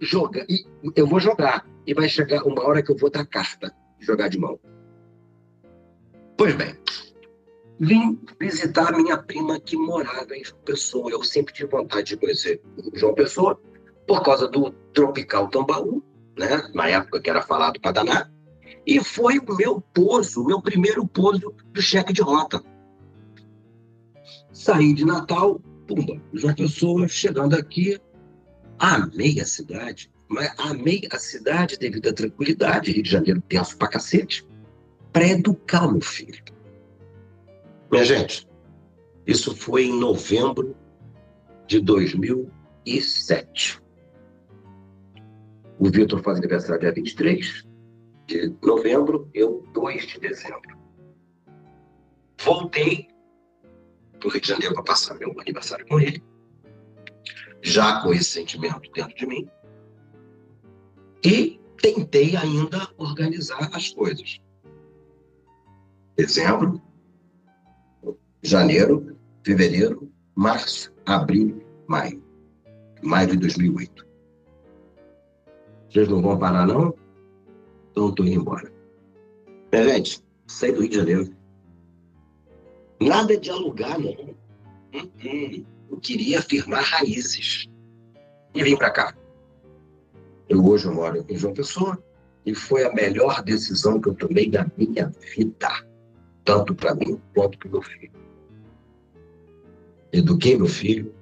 jogar, 0.00 0.46
eu 0.94 1.06
vou 1.06 1.18
jogar. 1.18 1.66
E 1.86 1.94
vai 1.94 2.08
chegar 2.08 2.42
uma 2.42 2.62
hora 2.62 2.82
que 2.82 2.90
eu 2.90 2.96
vou 2.96 3.10
dar 3.10 3.24
carta, 3.24 3.74
jogar 4.00 4.28
de 4.28 4.38
mão. 4.38 4.58
Pois 6.36 6.54
bem, 6.54 6.76
vim 7.78 8.18
visitar 8.40 8.92
minha 8.92 9.18
prima 9.18 9.60
que 9.60 9.76
morava 9.76 10.36
em 10.36 10.44
João 10.44 10.60
Pessoa. 10.64 11.10
Eu 11.10 11.22
sempre 11.22 11.52
tive 11.52 11.70
vontade 11.70 12.08
de 12.08 12.16
conhecer 12.16 12.60
João 12.94 13.14
Pessoa 13.14 13.60
por 14.06 14.22
causa 14.22 14.48
do 14.48 14.70
Tropical 14.92 15.48
Tambaú, 15.48 16.02
né? 16.38 16.70
na 16.74 16.88
época 16.88 17.20
que 17.20 17.30
era 17.30 17.42
falado 17.42 17.80
para 17.80 17.92
danar. 17.92 18.32
E 18.86 19.02
foi 19.02 19.38
o 19.38 19.56
meu 19.56 19.80
pouso, 19.80 20.42
o 20.42 20.46
meu 20.46 20.62
primeiro 20.62 21.06
pouso 21.06 21.52
do 21.72 21.82
cheque 21.82 22.12
de 22.12 22.22
rota. 22.22 22.62
Saí 24.52 24.94
de 24.94 25.04
Natal, 25.04 25.60
pumba, 25.86 26.20
João 26.32 26.54
Pessoa, 26.54 27.08
chegando 27.08 27.54
aqui, 27.54 28.00
amei 28.78 29.40
a 29.40 29.44
cidade, 29.44 30.10
mas 30.28 30.52
amei 30.58 31.06
a 31.12 31.18
cidade 31.18 31.76
devido 31.76 32.08
à 32.08 32.12
tranquilidade, 32.12 32.92
Rio 32.92 33.02
de 33.02 33.10
Janeiro 33.10 33.42
tenso 33.48 33.76
pra 33.76 33.88
cacete, 33.88 34.46
para 35.12 35.26
educar 35.26 35.90
meu 35.90 36.00
filho. 36.00 36.42
Minha 37.90 38.04
gente, 38.04 38.46
isso 39.26 39.56
foi 39.56 39.84
em 39.84 39.98
novembro 39.98 40.76
de 41.66 41.80
2007. 41.80 43.80
O 45.78 45.90
Vitor 45.90 46.22
faz 46.22 46.38
aniversário 46.38 46.80
dia 46.80 46.92
23 46.92 47.66
de 48.26 48.54
novembro, 48.62 49.30
eu 49.32 49.64
2 49.72 50.06
de 50.06 50.20
dezembro. 50.20 50.76
Voltei 52.42 53.08
para 54.18 54.28
o 54.28 54.30
Rio 54.30 54.40
de 54.40 54.48
Janeiro 54.48 54.74
para 54.74 54.82
passar 54.82 55.14
meu 55.14 55.30
aniversário 55.40 55.86
com 55.86 56.00
ele, 56.00 56.22
já 57.62 58.02
com 58.02 58.12
esse 58.12 58.24
sentimento 58.24 58.90
dentro 58.92 59.14
de 59.14 59.26
mim, 59.26 59.48
e 61.24 61.60
tentei 61.80 62.36
ainda 62.36 62.88
organizar 62.96 63.70
as 63.72 63.90
coisas. 63.90 64.40
Dezembro, 66.16 66.80
janeiro, 68.46 69.16
fevereiro, 69.44 70.10
março, 70.34 70.92
abril, 71.04 71.62
maio. 71.86 72.22
Maio 73.02 73.28
de 73.28 73.36
2008. 73.38 74.06
Vocês 75.90 76.08
não 76.08 76.22
vão 76.22 76.38
parar, 76.38 76.66
não? 76.66 76.94
Então 77.90 78.10
estou 78.10 78.26
indo 78.26 78.40
embora. 78.40 78.72
É, 79.72 79.82
gente, 79.88 80.22
saí 80.46 80.72
do 80.72 80.80
Rio 80.80 80.90
de 80.90 80.96
Janeiro. 80.96 81.36
Nada 83.00 83.36
de 83.36 83.50
alugar, 83.50 83.98
não. 83.98 84.12
Hum, 84.94 85.10
hum. 85.24 85.64
Eu 85.90 85.98
queria 85.98 86.42
firmar 86.42 86.82
raízes. 86.82 87.68
E 88.54 88.62
vim 88.62 88.76
para 88.76 88.90
cá. 88.90 89.14
Eu 90.48 90.64
hoje 90.64 90.86
eu 90.86 90.94
moro 90.94 91.24
em 91.28 91.36
João 91.36 91.52
Pessoa 91.52 92.02
e 92.44 92.54
foi 92.54 92.84
a 92.84 92.92
melhor 92.92 93.42
decisão 93.42 94.00
que 94.00 94.08
eu 94.08 94.14
tomei 94.14 94.48
da 94.48 94.66
minha 94.76 95.12
vida, 95.34 95.68
tanto 96.44 96.74
para 96.74 96.94
mim 96.94 97.20
quanto 97.34 97.58
para 97.58 97.68
o 97.68 97.72
meu 97.72 97.82
filho. 97.82 98.25
Eduquei 100.12 100.56
meu 100.56 100.66
filho. 100.66 101.14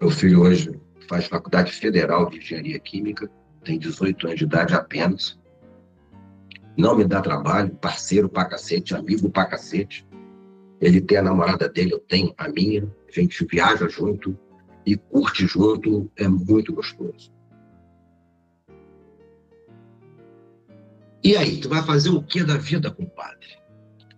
Meu 0.00 0.10
filho 0.10 0.42
hoje 0.42 0.72
faz 1.08 1.26
faculdade 1.26 1.72
federal 1.72 2.28
de 2.28 2.38
engenharia 2.38 2.78
química, 2.78 3.30
tem 3.62 3.78
18 3.78 4.26
anos 4.26 4.38
de 4.38 4.44
idade 4.44 4.74
apenas. 4.74 5.38
Não 6.76 6.96
me 6.96 7.04
dá 7.04 7.20
trabalho, 7.20 7.74
parceiro 7.76 8.28
pra 8.28 8.44
cacete, 8.44 8.94
amigo 8.94 9.30
pra 9.30 9.46
cacete. 9.46 10.06
Ele 10.80 11.00
tem 11.00 11.18
a 11.18 11.22
namorada 11.22 11.68
dele, 11.68 11.94
eu 11.94 12.00
tenho 12.00 12.34
a 12.36 12.48
minha. 12.48 12.84
A 13.08 13.12
gente 13.12 13.46
viaja 13.46 13.88
junto 13.88 14.36
e 14.84 14.96
curte 14.96 15.46
junto, 15.46 16.10
é 16.16 16.26
muito 16.26 16.74
gostoso. 16.74 17.32
E 21.22 21.36
aí, 21.36 21.58
tu 21.58 21.70
vai 21.70 21.82
fazer 21.82 22.10
o 22.10 22.22
que 22.22 22.44
da 22.44 22.58
vida, 22.58 22.90
compadre? 22.90 23.63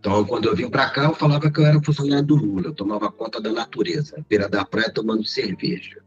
Então, 0.06 0.24
quando 0.24 0.48
eu 0.48 0.54
vim 0.54 0.70
para 0.70 0.88
cá, 0.88 1.02
eu 1.02 1.16
falava 1.16 1.50
que 1.50 1.58
eu 1.58 1.66
era 1.66 1.82
funcionário 1.82 2.24
do 2.24 2.36
Lula, 2.36 2.68
eu 2.68 2.72
tomava 2.72 3.10
conta 3.10 3.40
da 3.40 3.50
natureza, 3.50 4.24
beira 4.28 4.48
da 4.48 4.64
praia 4.64 4.88
tomando 4.88 5.24
cerveja. 5.24 6.00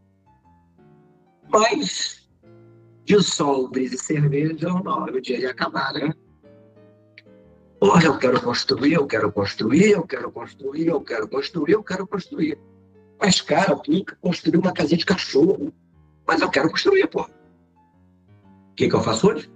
Mas, 1.50 2.26
de 3.04 3.22
sol, 3.22 3.68
brisa 3.68 3.96
e 3.96 3.98
cerveja, 3.98 4.70
não, 4.70 5.04
o 5.04 5.22
dia 5.22 5.42
ia 5.42 5.52
acabar, 5.52 5.92
né? 5.92 6.14
Porra, 7.78 8.06
eu 8.06 8.18
quero 8.18 8.42
construir, 8.42 8.94
eu 8.94 9.06
quero 9.06 9.34
construir, 9.34 9.92
eu 9.92 10.08
quero 10.08 10.32
construir, 10.32 10.88
eu 10.88 11.02
quero 11.02 11.28
construir, 11.28 11.74
eu 11.74 11.84
quero 11.84 12.08
construir. 12.08 12.58
Mas, 13.20 13.42
cara, 13.42 13.74
eu 13.74 13.82
nunca 13.86 14.18
construí 14.22 14.58
uma 14.58 14.72
casinha 14.72 14.98
de 14.98 15.06
cachorro. 15.06 15.74
Mas 16.26 16.40
eu 16.40 16.50
quero 16.50 16.70
construir, 16.70 17.06
pô. 17.08 17.24
O 17.24 18.76
que, 18.78 18.88
que 18.88 18.96
eu 18.96 19.04
faço 19.04 19.28
hoje? 19.28 19.52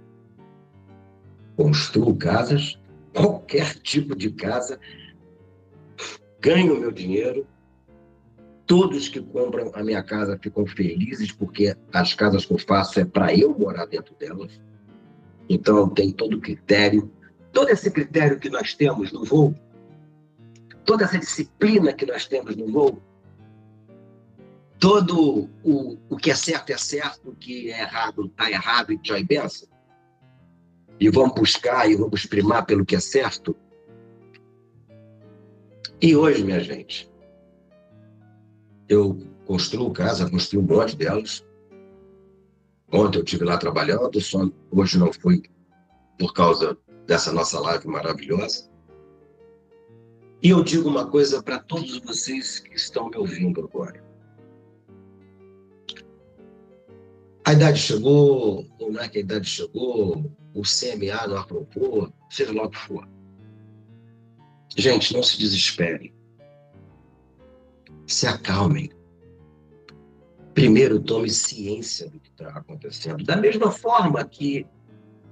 Construo 1.56 2.14
casas, 2.14 2.78
qualquer 3.14 3.74
tipo 3.76 4.14
de 4.16 4.30
casa, 4.30 4.78
ganho 6.40 6.78
meu 6.78 6.92
dinheiro. 6.92 7.46
Todos 8.66 9.08
que 9.08 9.20
compram 9.20 9.70
a 9.74 9.82
minha 9.82 10.02
casa 10.02 10.38
ficam 10.42 10.66
felizes 10.66 11.30
porque 11.30 11.76
as 11.92 12.14
casas 12.14 12.46
que 12.46 12.52
eu 12.52 12.58
faço 12.58 12.98
é 12.98 13.04
para 13.04 13.34
eu 13.34 13.56
morar 13.58 13.86
dentro 13.86 14.14
delas. 14.14 14.60
Então, 15.48 15.88
tem 15.88 16.10
todo 16.10 16.36
o 16.36 16.40
critério 16.40 17.10
todo 17.54 17.70
esse 17.70 17.90
critério 17.90 18.38
que 18.38 18.50
nós 18.50 18.74
temos 18.74 19.12
no 19.12 19.24
voo, 19.24 19.54
toda 20.84 21.04
essa 21.04 21.18
disciplina 21.18 21.92
que 21.92 22.04
nós 22.04 22.26
temos 22.26 22.56
no 22.56 22.70
voo, 22.70 23.00
todo 24.78 25.48
o, 25.62 25.96
o 26.10 26.16
que 26.16 26.32
é 26.32 26.34
certo 26.34 26.70
é 26.70 26.76
certo, 26.76 27.30
o 27.30 27.34
que 27.34 27.70
é 27.70 27.82
errado 27.82 28.26
está 28.26 28.50
errado 28.50 28.92
e 28.92 28.98
tchau 28.98 29.16
e 29.16 29.24
benção, 29.24 29.68
e 31.00 31.08
vamos 31.10 31.34
buscar 31.34 31.90
e 31.90 31.96
vamos 31.96 32.26
primar 32.26 32.64
pelo 32.64 32.84
que 32.84 32.96
é 32.96 33.00
certo. 33.00 33.56
E 36.00 36.14
hoje, 36.14 36.44
minha 36.44 36.60
gente, 36.60 37.10
eu 38.88 39.18
construo 39.44 39.92
casa, 39.92 40.28
construo 40.30 40.62
um 40.62 40.66
monte 40.66 40.96
delas. 40.96 41.44
Ontem 42.92 43.18
eu 43.18 43.24
estive 43.24 43.44
lá 43.44 43.56
trabalhando, 43.58 44.20
só 44.20 44.48
hoje 44.70 44.98
não 44.98 45.12
fui 45.12 45.42
por 46.18 46.32
causa 46.32 46.76
dessa 47.06 47.32
nossa 47.32 47.58
live 47.60 47.88
maravilhosa. 47.88 48.70
E 50.42 50.50
eu 50.50 50.62
digo 50.62 50.88
uma 50.88 51.06
coisa 51.06 51.42
para 51.42 51.58
todos 51.58 51.98
vocês 52.00 52.60
que 52.60 52.74
estão 52.76 53.08
me 53.08 53.16
ouvindo 53.16 53.62
agora. 53.64 54.04
A 57.46 57.52
idade 57.52 57.78
chegou, 57.78 58.66
não 58.90 59.00
é 59.00 59.08
que 59.08 59.18
a 59.18 59.20
idade 59.20 59.48
chegou, 59.48 60.30
o 60.54 60.62
CMA 60.62 61.26
não 61.26 61.38
aprovou, 61.38 62.12
seja 62.30 62.52
lá 62.52 62.64
o 62.64 62.70
que 62.70 62.78
for. 62.78 63.08
Gente, 64.76 65.14
não 65.14 65.22
se 65.22 65.38
desesperem. 65.38 66.14
Se 68.06 68.26
acalmem. 68.26 68.90
Primeiro, 70.52 71.00
tome 71.00 71.30
ciência 71.30 72.08
do 72.08 72.20
que 72.20 72.28
está 72.30 72.48
acontecendo. 72.48 73.24
Da 73.24 73.36
mesma 73.36 73.70
forma 73.70 74.24
que 74.24 74.66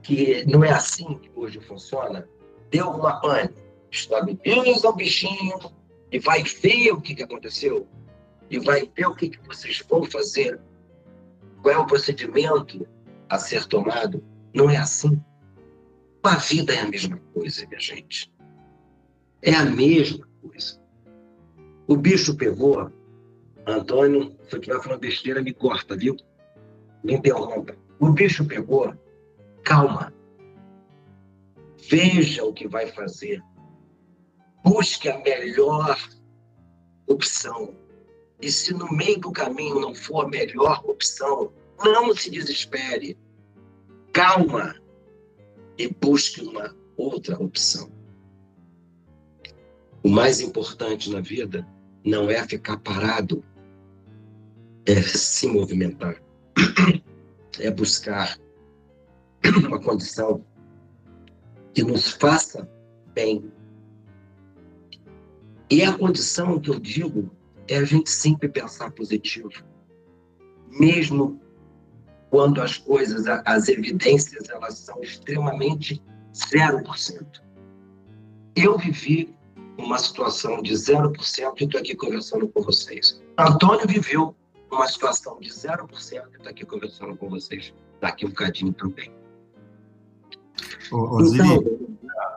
que 0.02 0.44
não 0.46 0.64
é 0.64 0.70
assim 0.70 1.16
que 1.18 1.30
hoje 1.34 1.60
funciona, 1.60 2.28
deu 2.70 2.90
uma 2.90 3.20
pane, 3.20 3.50
estabiliza 3.90 4.88
o 4.88 4.92
bichinho 4.92 5.58
e 6.10 6.18
vai 6.18 6.42
ver 6.42 6.92
o 6.92 7.00
que, 7.00 7.14
que 7.14 7.22
aconteceu 7.22 7.86
e 8.50 8.58
vai 8.58 8.90
ver 8.94 9.06
o 9.06 9.14
que, 9.14 9.30
que 9.30 9.38
vocês 9.46 9.82
vão 9.88 10.04
fazer, 10.04 10.60
qual 11.62 11.74
é 11.74 11.78
o 11.78 11.86
procedimento 11.86 12.86
a 13.32 13.38
ser 13.38 13.64
tomado. 13.64 14.22
Não 14.54 14.68
é 14.68 14.76
assim. 14.76 15.18
A 16.22 16.36
vida 16.36 16.74
é 16.74 16.80
a 16.80 16.86
mesma 16.86 17.18
coisa, 17.32 17.66
minha 17.66 17.80
gente. 17.80 18.30
É 19.40 19.54
a 19.54 19.64
mesma 19.64 20.28
coisa. 20.42 20.78
O 21.88 21.96
bicho 21.96 22.36
pegou, 22.36 22.92
Antônio, 23.66 24.36
se 24.46 24.54
eu 24.54 24.60
estiver 24.60 24.82
falando 24.82 25.00
besteira, 25.00 25.42
me 25.42 25.54
corta, 25.54 25.96
viu? 25.96 26.14
Me 27.02 27.14
interrompa. 27.14 27.74
O 27.98 28.10
bicho 28.12 28.44
pegou 28.44 28.94
calma. 29.64 30.12
Veja 31.88 32.44
o 32.44 32.52
que 32.52 32.68
vai 32.68 32.88
fazer. 32.88 33.42
Busque 34.62 35.08
a 35.08 35.18
melhor 35.20 35.98
opção. 37.06 37.74
E 38.42 38.52
se 38.52 38.74
no 38.74 38.92
meio 38.92 39.18
do 39.18 39.32
caminho 39.32 39.80
não 39.80 39.94
for 39.94 40.26
a 40.26 40.28
melhor 40.28 40.84
opção, 40.84 41.50
não 41.84 42.14
se 42.14 42.30
desespere. 42.30 43.18
Calma 44.12 44.74
e 45.78 45.88
busque 45.88 46.42
uma 46.42 46.74
outra 46.96 47.40
opção. 47.42 47.90
O 50.02 50.08
mais 50.08 50.40
importante 50.40 51.10
na 51.10 51.20
vida 51.20 51.66
não 52.04 52.28
é 52.28 52.46
ficar 52.46 52.78
parado, 52.78 53.44
é 54.84 55.00
se 55.00 55.46
movimentar, 55.46 56.20
é 57.58 57.70
buscar 57.70 58.38
uma 59.64 59.80
condição 59.80 60.44
que 61.72 61.82
nos 61.82 62.10
faça 62.10 62.68
bem. 63.14 63.50
E 65.70 65.82
a 65.82 65.96
condição 65.96 66.60
que 66.60 66.70
eu 66.70 66.78
digo 66.78 67.30
é 67.68 67.78
a 67.78 67.84
gente 67.84 68.10
sempre 68.10 68.48
pensar 68.48 68.90
positivo. 68.90 69.50
Mesmo 70.68 71.40
quando 72.32 72.62
as 72.62 72.78
coisas, 72.78 73.26
as 73.44 73.68
evidências, 73.68 74.48
elas 74.48 74.78
são 74.78 75.02
extremamente 75.02 76.02
0%. 76.32 77.26
Eu 78.56 78.78
vivi 78.78 79.36
uma 79.76 79.98
situação 79.98 80.62
de 80.62 80.72
0% 80.72 81.12
e 81.60 81.64
estou 81.64 81.78
aqui 81.78 81.94
conversando 81.94 82.48
com 82.48 82.62
vocês. 82.62 83.22
Antônio 83.38 83.86
viveu 83.86 84.34
uma 84.70 84.88
situação 84.88 85.38
de 85.40 85.50
0% 85.50 85.90
e 86.32 86.36
está 86.38 86.48
aqui 86.48 86.64
conversando 86.64 87.14
com 87.18 87.28
vocês 87.28 87.74
daqui 88.00 88.24
um 88.24 88.30
bocadinho 88.30 88.72
também. 88.72 89.12
Ô, 90.90 91.16
ô, 91.16 91.20
então, 91.20 91.62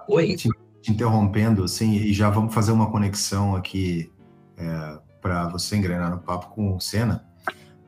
oi. 0.10 0.36
Te, 0.36 0.50
te, 0.82 0.92
interrompendo, 0.92 1.64
assim, 1.64 1.94
e 1.94 2.12
já 2.12 2.30
vamos 2.30 2.54
fazer 2.54 2.74
uma 2.74 2.92
conexão 2.92 3.56
aqui 3.56 4.12
é, 4.58 5.00
para 5.22 5.48
você 5.48 5.78
engrenar 5.78 6.12
no 6.12 6.20
papo 6.20 6.54
com 6.54 6.76
o 6.76 6.82
Senna. 6.82 7.26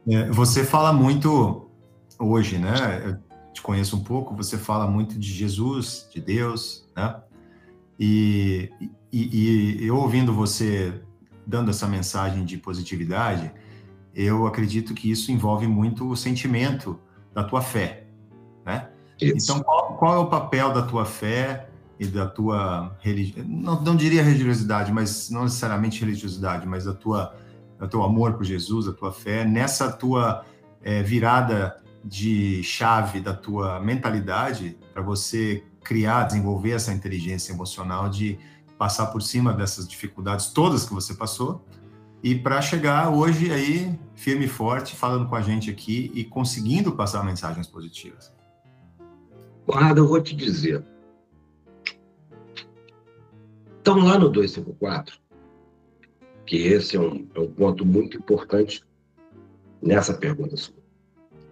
É, 0.08 0.32
você 0.32 0.64
fala 0.64 0.94
muito 0.94 1.67
hoje, 2.20 2.58
né? 2.58 3.02
Eu 3.06 3.18
te 3.54 3.62
conheço 3.62 3.96
um 3.96 4.04
pouco, 4.04 4.36
você 4.36 4.58
fala 4.58 4.88
muito 4.88 5.18
de 5.18 5.32
Jesus, 5.32 6.08
de 6.14 6.22
Deus, 6.22 6.88
né? 6.96 7.22
E, 8.00 8.70
e, 9.12 9.80
e 9.82 9.88
eu 9.88 9.98
ouvindo 9.98 10.34
você 10.34 11.02
dando 11.46 11.72
essa 11.72 11.88
mensagem 11.88 12.46
de 12.46 12.58
positividade, 12.58 13.52
eu 14.14 14.46
acredito 14.46 14.94
que 14.94 15.10
isso 15.10 15.32
envolve 15.32 15.68
muito 15.68 16.10
o 16.10 16.16
sentimento 16.16 17.00
da 17.34 17.44
tua 17.44 17.62
fé, 17.62 18.08
né? 18.66 18.90
Isso. 19.22 19.52
Então, 19.52 19.64
qual, 19.64 19.96
qual, 19.96 20.16
é 20.16 20.18
o 20.18 20.28
papel 20.28 20.74
da 20.74 20.82
tua 20.82 21.06
fé 21.06 21.70
e 22.00 22.06
da 22.06 22.28
tua 22.28 22.96
religião? 23.00 23.46
Não, 23.48 23.82
não, 23.82 23.96
diria 23.96 24.22
religiosidade, 24.22 24.92
mas 24.92 25.30
não 25.30 25.44
necessariamente 25.44 26.00
religiosidade, 26.02 26.68
mas 26.68 26.88
a 26.88 26.94
tua, 26.94 27.36
o 27.80 27.88
teu 27.88 28.04
amor 28.04 28.34
por 28.34 28.44
Jesus, 28.44 28.88
a 28.88 28.94
tua 28.94 29.12
fé 29.12 29.46
nessa 29.46 29.92
tua 29.92 30.46
é, 30.84 31.02
virada 31.02 31.82
de 32.04 32.64
chave 32.64 33.20
da 33.20 33.34
tua 33.34 33.80
mentalidade 33.80 34.78
para 34.94 35.02
você 35.02 35.64
criar, 35.84 36.24
desenvolver 36.24 36.72
essa 36.72 36.94
inteligência 36.94 37.54
emocional 37.54 38.10
de 38.10 38.38
passar 38.78 39.08
por 39.08 39.22
cima 39.22 39.54
dessas 39.54 39.88
dificuldades 39.88 40.48
todas 40.48 40.86
que 40.86 40.94
você 40.94 41.14
passou 41.14 41.66
e 42.24 42.36
para 42.36 42.62
chegar 42.62 43.10
hoje 43.10 43.52
aí 43.52 43.98
firme 44.16 44.46
e 44.46 44.48
forte 44.48 44.96
falando 44.96 45.28
com 45.28 45.36
a 45.36 45.42
gente 45.42 45.70
aqui 45.70 46.12
e 46.14 46.24
conseguindo 46.24 46.92
passar 46.92 47.24
mensagens 47.24 47.68
positivas. 47.68 48.34
Conrado, 49.66 50.00
eu 50.00 50.08
vou 50.08 50.22
te 50.22 50.36
dizer. 50.36 50.84
Então, 53.82 54.00
lá 54.00 54.18
no 54.18 54.30
254, 54.30 55.20
que 56.46 56.58
esse 56.58 56.96
é 56.96 57.00
um, 57.00 57.28
é 57.36 57.40
um 57.40 57.52
ponto 57.52 57.86
muito 57.86 58.18
importante 58.18 58.84
nessa 59.82 60.14
pergunta 60.14 60.58
sua. 60.58 60.77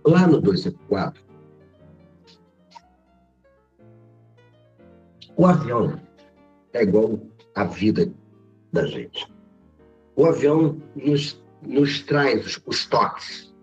Lá 0.06 0.27
no 0.27 0.40
254, 0.40 1.26
O 5.38 5.45
avião 5.45 5.99
é 6.72 6.84
igual 6.84 7.19
à 7.56 7.65
vida 7.65 8.10
da 8.72 8.86
gente. 8.86 9.27
O 10.15 10.26
avião 10.26 10.82
nos, 10.95 11.44
nos 11.61 12.02
traz 12.03 12.45
os, 12.45 12.61
os 12.65 12.86
toques. 12.86 13.53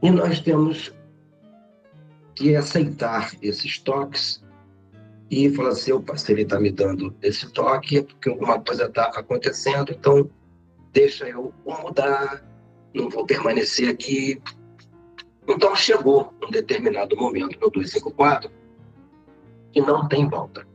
E 0.00 0.10
nós 0.10 0.40
temos 0.40 0.94
que 2.36 2.54
aceitar 2.54 3.32
esses 3.42 3.80
toques 3.80 4.44
e 5.28 5.50
falar 5.50 5.70
assim, 5.70 5.90
opa, 5.90 6.16
se 6.16 6.30
ele 6.30 6.42
está 6.42 6.60
me 6.60 6.70
dando 6.70 7.14
esse 7.20 7.52
toque 7.52 7.98
é 7.98 8.02
porque 8.02 8.28
alguma 8.30 8.60
coisa 8.60 8.84
está 8.84 9.06
acontecendo, 9.06 9.90
então 9.90 10.30
deixa 10.92 11.28
eu 11.28 11.52
mudar, 11.66 12.44
não 12.94 13.10
vou 13.10 13.26
permanecer 13.26 13.88
aqui. 13.88 14.40
Então 15.48 15.74
chegou 15.74 16.34
um 16.46 16.50
determinado 16.50 17.16
momento 17.16 17.58
no 17.58 17.70
254 17.70 18.50
que 19.72 19.80
não 19.80 20.06
tem 20.06 20.28
volta. 20.28 20.66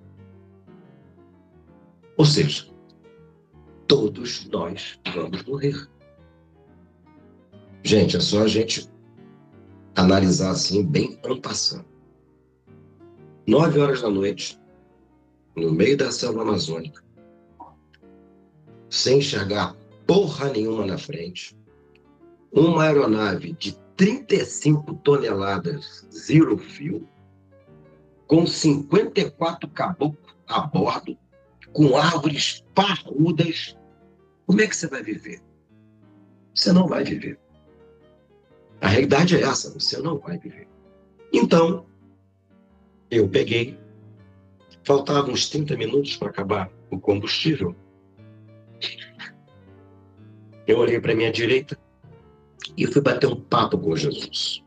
Ou 2.17 2.25
seja, 2.25 2.67
todos 3.87 4.47
nós 4.49 4.99
vamos 5.13 5.43
morrer. 5.43 5.87
Gente, 7.83 8.17
é 8.17 8.19
só 8.19 8.43
a 8.43 8.47
gente 8.47 8.89
analisar 9.95 10.51
assim, 10.51 10.83
bem 10.83 11.19
ampassando. 11.23 11.85
Nove 13.45 13.79
horas 13.79 14.01
da 14.01 14.09
noite, 14.09 14.59
no 15.55 15.71
meio 15.71 15.97
da 15.97 16.11
selva 16.11 16.41
amazônica, 16.41 17.03
sem 18.89 19.19
enxergar 19.19 19.75
porra 20.07 20.49
nenhuma 20.49 20.85
na 20.85 20.97
frente, 20.97 21.55
uma 22.51 22.83
aeronave 22.83 23.53
de 23.53 23.82
35 24.03 24.95
toneladas 24.95 26.05
zero 26.11 26.57
fuel, 26.57 27.07
com 28.27 28.45
54 28.45 29.69
caboclos 29.69 30.35
a 30.45 30.59
bordo, 30.67 31.17
com 31.71 31.95
árvores 31.95 32.65
parrudas, 32.75 33.77
como 34.45 34.59
é 34.59 34.67
que 34.67 34.75
você 34.75 34.87
vai 34.87 35.01
viver? 35.01 35.39
Você 36.53 36.73
não 36.73 36.85
vai 36.85 37.05
viver. 37.05 37.39
A 38.81 38.89
realidade 38.89 39.37
é 39.37 39.41
essa, 39.43 39.71
você 39.71 39.97
não 39.99 40.17
vai 40.17 40.37
viver. 40.37 40.67
Então, 41.31 41.85
eu 43.09 43.29
peguei, 43.29 43.79
faltavam 44.83 45.31
uns 45.31 45.49
30 45.49 45.77
minutos 45.77 46.17
para 46.17 46.27
acabar 46.27 46.69
o 46.91 46.99
combustível. 46.99 47.73
Eu 50.67 50.79
olhei 50.79 50.99
para 50.99 51.15
minha 51.15 51.31
direita 51.31 51.79
e 52.77 52.87
fui 52.87 53.01
bater 53.01 53.27
um 53.27 53.35
papo 53.35 53.77
com 53.77 53.95
Jesus. 53.95 54.63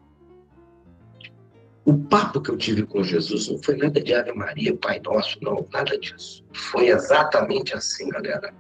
O 1.85 1.97
papo 1.97 2.41
que 2.41 2.51
eu 2.51 2.57
tive 2.57 2.85
com 2.85 3.05
Jesus 3.05 3.49
não 3.49 3.63
foi 3.63 3.77
nada 3.77 4.01
de 4.01 4.13
Ave 4.13 4.33
Maria, 4.33 4.77
Pai 4.77 5.01
Nosso, 5.05 5.39
não, 5.41 5.67
nada 5.73 5.97
disso. 5.99 6.45
Foi 6.53 6.89
exatamente 6.89 7.75
assim, 7.75 8.09
galera. 8.09 8.53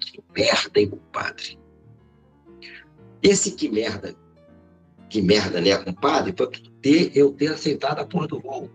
Que 0.00 0.22
merda, 0.34 0.80
hein, 0.80 0.90
compadre? 0.90 1.58
Esse 3.22 3.52
que 3.52 3.68
merda, 3.68 4.14
que 5.08 5.22
merda, 5.22 5.60
né, 5.60 5.76
compadre, 5.78 6.34
foi 6.36 6.50
ter, 6.82 7.16
eu 7.16 7.32
ter 7.32 7.52
aceitado 7.52 8.00
a 8.00 8.06
porra 8.06 8.26
do 8.26 8.40
voo. 8.40 8.68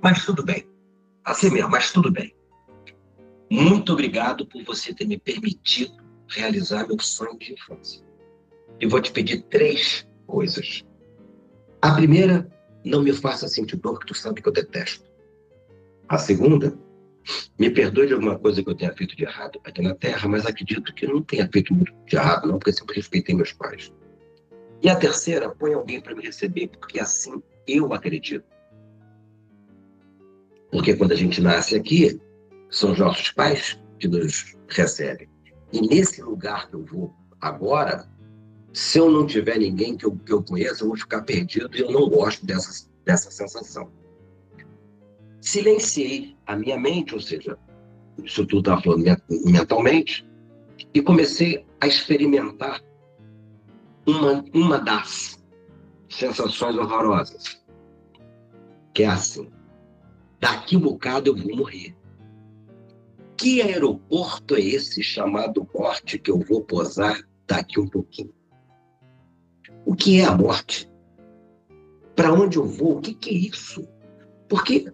Mas 0.00 0.24
tudo 0.24 0.44
bem. 0.44 0.68
Assim 1.24 1.50
mesmo, 1.50 1.70
mas 1.70 1.90
tudo 1.90 2.12
bem. 2.12 2.32
Muito 3.50 3.92
obrigado 3.92 4.46
por 4.46 4.62
você 4.62 4.94
ter 4.94 5.06
me 5.06 5.18
permitido 5.18 6.03
realizar 6.34 6.86
meu 6.86 6.98
sonho 6.98 7.38
de 7.38 7.52
infância. 7.52 8.02
E 8.80 8.86
vou 8.86 9.00
te 9.00 9.12
pedir 9.12 9.42
três 9.44 10.06
coisas. 10.26 10.84
A 11.80 11.94
primeira, 11.94 12.48
não 12.84 13.02
me 13.02 13.12
faça 13.12 13.48
sentir 13.48 13.76
dor, 13.76 13.98
que 13.98 14.06
tu 14.06 14.14
sabe 14.14 14.42
que 14.42 14.48
eu 14.48 14.52
detesto. 14.52 15.04
A 16.08 16.18
segunda, 16.18 16.76
me 17.58 17.70
perdoe 17.70 18.06
de 18.06 18.14
alguma 18.14 18.38
coisa 18.38 18.62
que 18.62 18.68
eu 18.68 18.74
tenha 18.74 18.92
feito 18.92 19.16
de 19.16 19.24
errado 19.24 19.60
aqui 19.64 19.80
na 19.80 19.94
Terra, 19.94 20.28
mas 20.28 20.44
acredito 20.44 20.92
que 20.92 21.06
não 21.06 21.22
tenha 21.22 21.48
feito 21.50 21.72
muito 21.72 21.92
de 22.06 22.16
errado, 22.16 22.46
não, 22.46 22.58
porque 22.58 22.72
sempre 22.72 22.96
respeitei 22.96 23.34
meus 23.34 23.52
pais. 23.52 23.92
E 24.82 24.88
a 24.88 24.96
terceira, 24.96 25.48
põe 25.48 25.72
alguém 25.72 26.00
para 26.00 26.14
me 26.14 26.22
receber, 26.22 26.68
porque 26.68 27.00
assim 27.00 27.42
eu 27.66 27.92
acredito. 27.94 28.44
Porque 30.70 30.94
quando 30.94 31.12
a 31.12 31.16
gente 31.16 31.40
nasce 31.40 31.76
aqui, 31.76 32.20
são 32.70 32.92
os 32.92 32.98
nossos 32.98 33.30
pais 33.30 33.80
que 33.98 34.08
nos 34.08 34.56
recebem. 34.68 35.28
E 35.74 35.80
nesse 35.80 36.22
lugar 36.22 36.68
que 36.68 36.76
eu 36.76 36.84
vou 36.84 37.12
agora, 37.40 38.08
se 38.72 38.96
eu 38.96 39.10
não 39.10 39.26
tiver 39.26 39.58
ninguém 39.58 39.96
que 39.96 40.06
eu, 40.06 40.12
que 40.16 40.32
eu 40.32 40.40
conheça, 40.40 40.84
eu 40.84 40.88
vou 40.88 40.96
ficar 40.96 41.22
perdido 41.22 41.76
e 41.76 41.80
eu 41.80 41.90
não 41.90 42.08
gosto 42.08 42.46
dessa, 42.46 42.88
dessa 43.04 43.28
sensação. 43.28 43.90
Silenciei 45.40 46.36
a 46.46 46.54
minha 46.54 46.78
mente, 46.78 47.12
ou 47.12 47.20
seja, 47.20 47.58
isso 48.22 48.46
tudo 48.46 48.60
estava 48.60 48.82
falando 48.82 49.04
mentalmente, 49.44 50.24
e 50.94 51.02
comecei 51.02 51.66
a 51.80 51.88
experimentar 51.88 52.80
uma, 54.06 54.44
uma 54.54 54.78
das 54.78 55.42
sensações 56.08 56.76
horrorosas, 56.76 57.60
que 58.94 59.02
é 59.02 59.08
assim, 59.08 59.50
daqui 60.38 60.76
um 60.76 60.80
bocado 60.80 61.30
eu 61.30 61.36
vou 61.36 61.56
morrer. 61.56 61.96
Que 63.36 63.60
aeroporto 63.62 64.54
é 64.54 64.60
esse 64.60 65.02
chamado 65.02 65.68
morte 65.74 66.18
que 66.18 66.30
eu 66.30 66.38
vou 66.38 66.62
posar 66.62 67.20
daqui 67.46 67.80
um 67.80 67.88
pouquinho? 67.88 68.32
o 69.84 69.94
que 69.94 70.20
é 70.20 70.24
a 70.24 70.34
morte? 70.34 70.90
Para 72.16 72.32
onde 72.32 72.56
eu 72.56 72.64
vou? 72.64 72.98
O 72.98 73.00
que, 73.00 73.14
que 73.14 73.30
é 73.30 73.32
isso? 73.32 73.86
Porque 74.48 74.92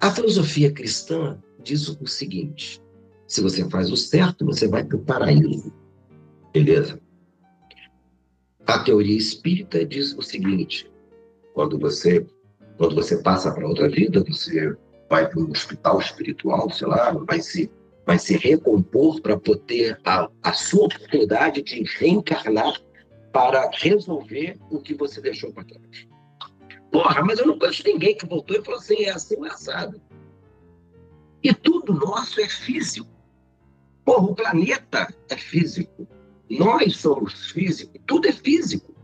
a 0.00 0.10
filosofia 0.10 0.72
cristã 0.72 1.38
diz 1.62 1.88
o 1.88 2.06
seguinte: 2.06 2.82
se 3.26 3.40
você 3.40 3.68
faz 3.70 3.90
o 3.90 3.96
certo, 3.96 4.44
você 4.44 4.68
vai 4.68 4.84
para 4.84 4.96
o 4.96 5.04
paraíso. 5.04 5.72
Beleza? 6.52 7.00
A 8.66 8.78
teoria 8.80 9.16
espírita 9.16 9.84
diz 9.84 10.16
o 10.16 10.22
seguinte: 10.22 10.90
quando 11.54 11.78
você, 11.78 12.26
quando 12.76 12.94
você 12.94 13.22
passa 13.22 13.52
para 13.52 13.66
outra 13.66 13.88
vida, 13.88 14.24
você 14.24 14.76
vai 15.08 15.28
para 15.28 15.40
um 15.40 15.50
hospital 15.50 16.00
espiritual, 16.00 16.70
sei 16.70 16.86
lá, 16.86 17.12
vai 17.12 17.40
se, 17.40 17.70
vai 18.04 18.18
se 18.18 18.36
recompor 18.36 19.20
para 19.20 19.38
poder 19.38 19.98
a, 20.04 20.28
a 20.42 20.52
sua 20.52 20.86
oportunidade 20.86 21.62
de 21.62 21.82
reencarnar 21.98 22.80
para 23.32 23.70
resolver 23.74 24.56
o 24.70 24.80
que 24.80 24.94
você 24.94 25.20
deixou 25.20 25.52
para 25.52 25.64
trás. 25.64 26.08
Porra, 26.90 27.22
mas 27.22 27.38
eu 27.38 27.46
não 27.46 27.58
conheço 27.58 27.82
ninguém 27.84 28.16
que 28.16 28.26
voltou 28.26 28.56
e 28.56 28.64
falou 28.64 28.80
assim, 28.80 29.04
é 29.04 29.10
assim, 29.10 29.36
é 29.44 29.48
assado. 29.48 30.00
E 31.42 31.52
tudo 31.52 31.92
nosso 31.92 32.40
é 32.40 32.48
físico. 32.48 33.08
Porra, 34.04 34.24
o 34.24 34.34
planeta 34.34 35.14
é 35.28 35.36
físico. 35.36 36.08
Nós 36.48 36.96
somos 36.96 37.50
físicos, 37.50 38.00
tudo 38.06 38.28
é 38.28 38.32
físico. 38.32 38.94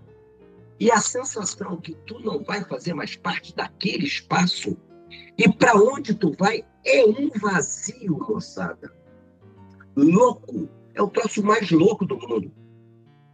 E 0.78 0.90
a 0.90 0.98
sensação 0.98 1.76
que 1.76 1.94
tu 2.06 2.18
não 2.20 2.42
vai 2.42 2.64
fazer 2.64 2.94
mais 2.94 3.14
parte 3.14 3.54
daquele 3.54 4.04
espaço 4.06 4.76
e 5.38 5.50
para 5.52 5.76
onde 5.76 6.14
tu 6.14 6.34
vai 6.38 6.64
é 6.84 7.04
um 7.04 7.30
vazio, 7.40 8.18
moçada. 8.28 8.92
Louco. 9.96 10.68
É 10.94 11.02
o 11.02 11.08
troço 11.08 11.42
mais 11.42 11.70
louco 11.70 12.04
do 12.04 12.16
mundo. 12.16 12.52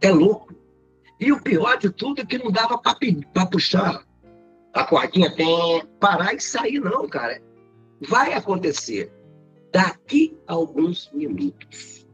É 0.01 0.11
louco. 0.11 0.53
E 1.19 1.31
o 1.31 1.41
pior 1.41 1.77
de 1.77 1.89
tudo 1.89 2.21
é 2.21 2.25
que 2.25 2.37
não 2.37 2.51
dava 2.51 2.77
para 2.77 3.45
puxar 3.45 4.05
a 4.73 4.83
cordinha, 4.85 5.35
tem 5.35 5.85
parar 5.99 6.33
e 6.33 6.39
sair, 6.39 6.79
não, 6.79 7.07
cara. 7.07 7.41
Vai 8.07 8.33
acontecer 8.33 9.11
daqui 9.73 10.37
a 10.47 10.53
alguns 10.53 11.11
minutos. 11.11 12.07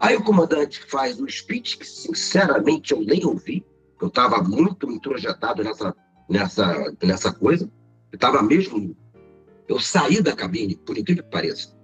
Aí 0.00 0.16
o 0.16 0.24
comandante 0.24 0.84
faz 0.86 1.20
um 1.20 1.28
speech 1.28 1.78
que, 1.78 1.86
sinceramente, 1.86 2.92
eu 2.92 3.00
nem 3.02 3.24
ouvi. 3.24 3.64
Eu 4.00 4.08
estava 4.08 4.42
muito 4.42 4.90
introjetado 4.90 5.62
nessa, 5.62 5.94
nessa, 6.28 6.96
nessa 7.02 7.32
coisa. 7.32 7.70
Eu 8.12 8.16
estava 8.16 8.42
mesmo. 8.42 8.96
Eu 9.68 9.78
saí 9.78 10.22
da 10.22 10.34
cabine, 10.34 10.76
por 10.76 10.98
incrível 10.98 11.24
que 11.24 11.30
pareça. 11.30 11.76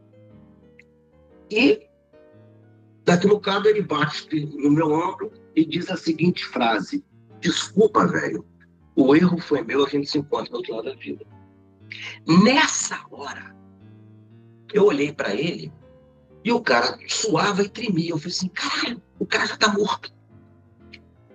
E, 1.51 1.87
daqui 3.05 3.27
no 3.27 3.41
caso, 3.41 3.67
ele 3.67 3.83
bate 3.83 4.45
no 4.57 4.71
meu 4.71 4.91
ombro 4.91 5.31
e 5.55 5.65
diz 5.65 5.89
a 5.91 5.97
seguinte 5.97 6.45
frase: 6.45 7.05
Desculpa, 7.41 8.07
velho, 8.07 8.45
o 8.97 9.15
erro 9.15 9.39
foi 9.39 9.63
meu, 9.63 9.85
a 9.85 9.89
gente 9.89 10.11
se 10.11 10.19
encontra 10.19 10.51
do 10.51 10.57
outro 10.57 10.75
lado 10.75 10.87
da 10.87 10.97
vida. 10.97 11.25
Nessa 12.27 13.01
hora, 13.11 13.55
eu 14.73 14.87
olhei 14.87 15.13
para 15.13 15.35
ele 15.35 15.73
e 16.45 16.51
o 16.51 16.61
cara 16.61 16.99
suava 17.07 17.63
e 17.63 17.69
tremia. 17.69 18.11
Eu 18.11 18.19
falei 18.19 18.33
assim: 18.33 18.49
caralho, 18.49 19.03
o 19.19 19.27
cara 19.27 19.47
já 19.47 19.55
está 19.55 19.73
morto. 19.73 20.13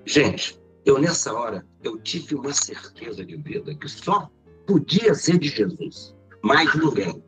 Gente, 0.05 0.59
eu 0.85 0.99
nessa 0.99 1.33
hora, 1.33 1.65
eu 1.83 1.97
tive 1.99 2.35
uma 2.35 2.53
certeza 2.53 3.23
de 3.23 3.37
vida 3.37 3.73
que 3.75 3.87
só 3.87 4.29
podia 4.71 5.13
ser 5.13 5.37
de 5.37 5.49
Jesus, 5.49 6.15
mais 6.41 6.73
ninguém. 6.75 7.21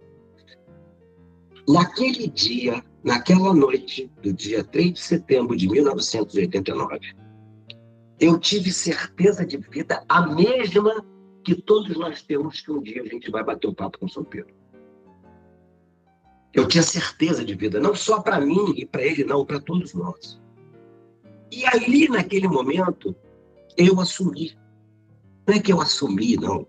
Naquele 1.67 2.27
dia, 2.29 2.81
naquela 3.03 3.53
noite 3.53 4.09
do 4.21 4.31
dia 4.31 4.63
3 4.63 4.93
de 4.93 4.99
setembro 4.99 5.55
de 5.57 5.67
1989, 5.67 6.99
eu 8.19 8.39
tive 8.39 8.71
certeza 8.71 9.45
de 9.45 9.57
vida, 9.57 10.05
a 10.07 10.25
mesma 10.25 11.05
que 11.43 11.53
todos 11.53 11.97
nós 11.97 12.21
temos 12.21 12.61
que 12.61 12.71
um 12.71 12.81
dia 12.81 13.01
a 13.01 13.07
gente 13.07 13.29
vai 13.29 13.43
bater 13.43 13.67
o 13.67 13.71
um 13.71 13.73
papo 13.73 13.99
com 13.99 14.07
São 14.07 14.23
Pedro. 14.23 14.53
Eu 16.53 16.65
tinha 16.65 16.83
certeza 16.83 17.43
de 17.43 17.55
vida, 17.55 17.77
não 17.77 17.93
só 17.93 18.21
para 18.21 18.39
mim 18.39 18.73
e 18.77 18.85
para 18.85 19.03
ele, 19.03 19.25
não, 19.25 19.45
para 19.45 19.59
todos 19.59 19.93
nós. 19.93 20.39
E 21.51 21.65
ali, 21.65 22.07
naquele 22.07 22.47
momento, 22.47 23.13
eu 23.75 23.99
assumi. 23.99 24.55
Não 25.45 25.55
é 25.55 25.59
que 25.59 25.73
eu 25.73 25.81
assumi, 25.81 26.37
não. 26.37 26.65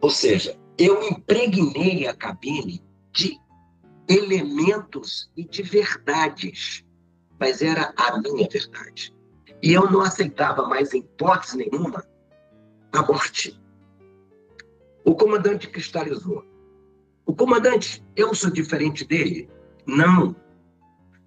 Ou 0.00 0.10
seja, 0.10 0.58
eu 0.78 1.02
impregnei 1.08 2.06
a 2.06 2.14
cabine 2.14 2.82
de 3.12 3.38
elementos 4.08 5.30
e 5.36 5.44
de 5.44 5.62
verdades, 5.62 6.84
mas 7.38 7.60
era 7.62 7.92
a 7.96 8.18
minha 8.18 8.48
verdade. 8.48 9.14
E 9.62 9.72
eu 9.72 9.90
não 9.90 10.00
aceitava 10.00 10.66
mais, 10.68 10.94
em 10.94 11.00
hipótese 11.00 11.56
nenhuma, 11.56 12.04
a 12.92 13.02
morte. 13.02 13.60
O 15.04 15.14
comandante 15.14 15.68
cristalizou. 15.68 16.44
O 17.26 17.34
comandante, 17.34 18.04
eu 18.16 18.34
sou 18.34 18.50
diferente 18.50 19.04
dele? 19.04 19.50
Não. 19.84 20.34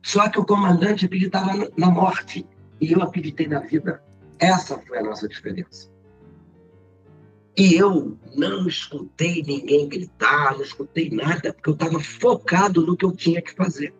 Só 0.02 0.30
que 0.30 0.40
o 0.40 0.46
comandante 0.46 1.06
acreditava 1.06 1.70
na 1.78 1.90
morte 1.90 2.48
e 2.80 2.92
eu 2.92 3.02
acreditei 3.02 3.48
na 3.48 3.60
vida. 3.60 4.02
Essa 4.40 4.80
foi 4.80 4.98
a 4.98 5.04
nossa 5.04 5.28
diferença. 5.28 5.91
E 7.58 7.76
eu 7.76 8.18
não 8.36 8.68
escutei 8.68 9.44
ninguém 9.44 9.88
gritar, 9.88 10.54
não 10.54 10.62
escutei 10.62 11.10
nada, 11.10 11.54
porque 11.54 11.70
eu 11.70 11.74
estava 11.74 12.00
focado 12.00 12.86
no 12.86 12.96
que 12.96 13.06
eu 13.06 13.12
tinha 13.12 13.42
que 13.42 13.54
fazer. 13.54 13.94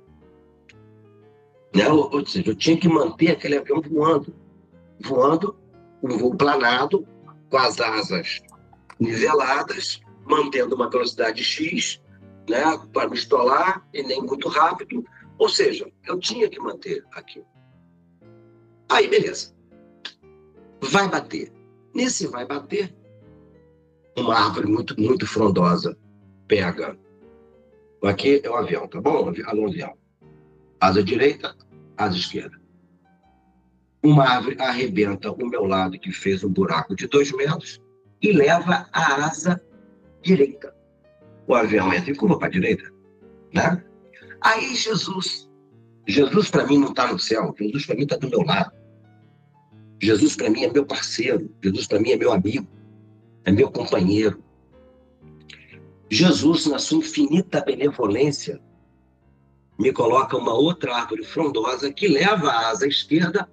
Né? 1.76 1.88
Ou, 1.90 2.10
ou 2.14 2.26
seja, 2.26 2.52
eu 2.52 2.56
tinha 2.56 2.78
que 2.78 2.88
manter 2.88 3.32
aquele 3.32 3.58
avião 3.58 3.82
voando. 3.82 4.34
Voando, 5.04 5.56
um 6.02 6.18
voo 6.18 6.36
planado, 6.36 7.06
com 7.50 7.58
as 7.58 7.80
asas 7.82 8.42
niveladas, 9.00 10.00
mantendo 10.26 10.76
uma 10.76 10.90
velocidade 10.90 11.44
X, 11.44 12.02
né, 12.48 12.64
para 12.94 13.08
não 13.08 13.14
estolar 13.14 13.86
e 13.94 14.02
nem 14.04 14.22
muito 14.22 14.48
rápido. 14.48 15.04
Ou 15.38 15.50
seja, 15.50 15.92
eu 16.06 16.20
tinha 16.20 16.50
que 16.50 16.60
manter 16.60 17.04
aquilo. 17.12 17.46
Aí, 18.88 19.08
beleza. 19.08 19.54
Vai 20.82 21.08
bater. 21.10 21.52
Nesse 21.94 22.28
vai 22.28 22.46
bater, 22.46 22.96
uma 24.18 24.36
árvore 24.36 24.68
muito, 24.68 25.00
muito 25.00 25.26
frondosa 25.26 25.98
pega. 26.48 26.98
Aqui 28.04 28.42
é 28.44 28.50
o 28.50 28.56
avião, 28.56 28.88
tá 28.88 29.00
bom? 29.00 29.32
Alô, 29.46 29.68
avião. 29.68 29.94
Asa 30.80 31.04
direita, 31.04 31.56
asa 31.96 32.18
esquerda. 32.18 32.60
Uma 34.04 34.28
árvore 34.28 34.58
arrebenta 34.60 35.32
o 35.32 35.48
meu 35.48 35.66
lado, 35.66 36.00
que 36.00 36.12
fez 36.12 36.44
um 36.44 36.50
buraco 36.50 36.96
de 36.96 37.08
dois 37.08 37.32
metros, 37.32 37.80
e 38.22 38.32
leva 38.32 38.90
a 38.92 39.26
asa 39.26 39.62
direita. 40.22 40.76
O 41.48 41.54
avião 41.54 41.94
entra 41.94 42.12
e 42.12 42.16
curva 42.16 42.38
para 42.38 42.48
a 42.48 42.52
direita. 42.52 42.92
Né? 43.54 43.84
Aí 44.42 44.76
Jesus, 44.76 45.50
Jesus 46.08 46.50
para 46.50 46.66
mim 46.66 46.80
não 46.80 46.90
está 46.90 47.12
no 47.12 47.20
céu, 47.20 47.54
Jesus 47.58 47.86
para 47.86 47.96
mim 47.96 48.04
está 48.04 48.18
do 48.18 48.30
meu 48.30 48.42
lado. 48.42 48.72
Jesus 50.02 50.36
para 50.36 50.50
mim 50.50 50.64
é 50.64 50.72
meu 50.72 50.86
parceiro, 50.86 51.54
Jesus 51.64 51.86
para 51.86 52.00
mim 52.00 52.12
é 52.12 52.18
meu 52.18 52.32
amigo 52.34 52.68
é 53.46 53.52
meu 53.52 53.72
companheiro. 53.72 54.44
Jesus, 56.10 56.66
na 56.66 56.78
sua 56.78 57.00
infinita 57.00 57.62
benevolência, 57.62 58.62
me 59.80 59.92
coloca 59.92 60.38
uma 60.38 60.54
outra 60.54 60.96
árvore 60.96 61.24
frondosa 61.24 61.92
que 61.92 62.08
leva 62.08 62.50
a 62.50 62.70
asa 62.70 62.88
esquerda, 62.88 63.50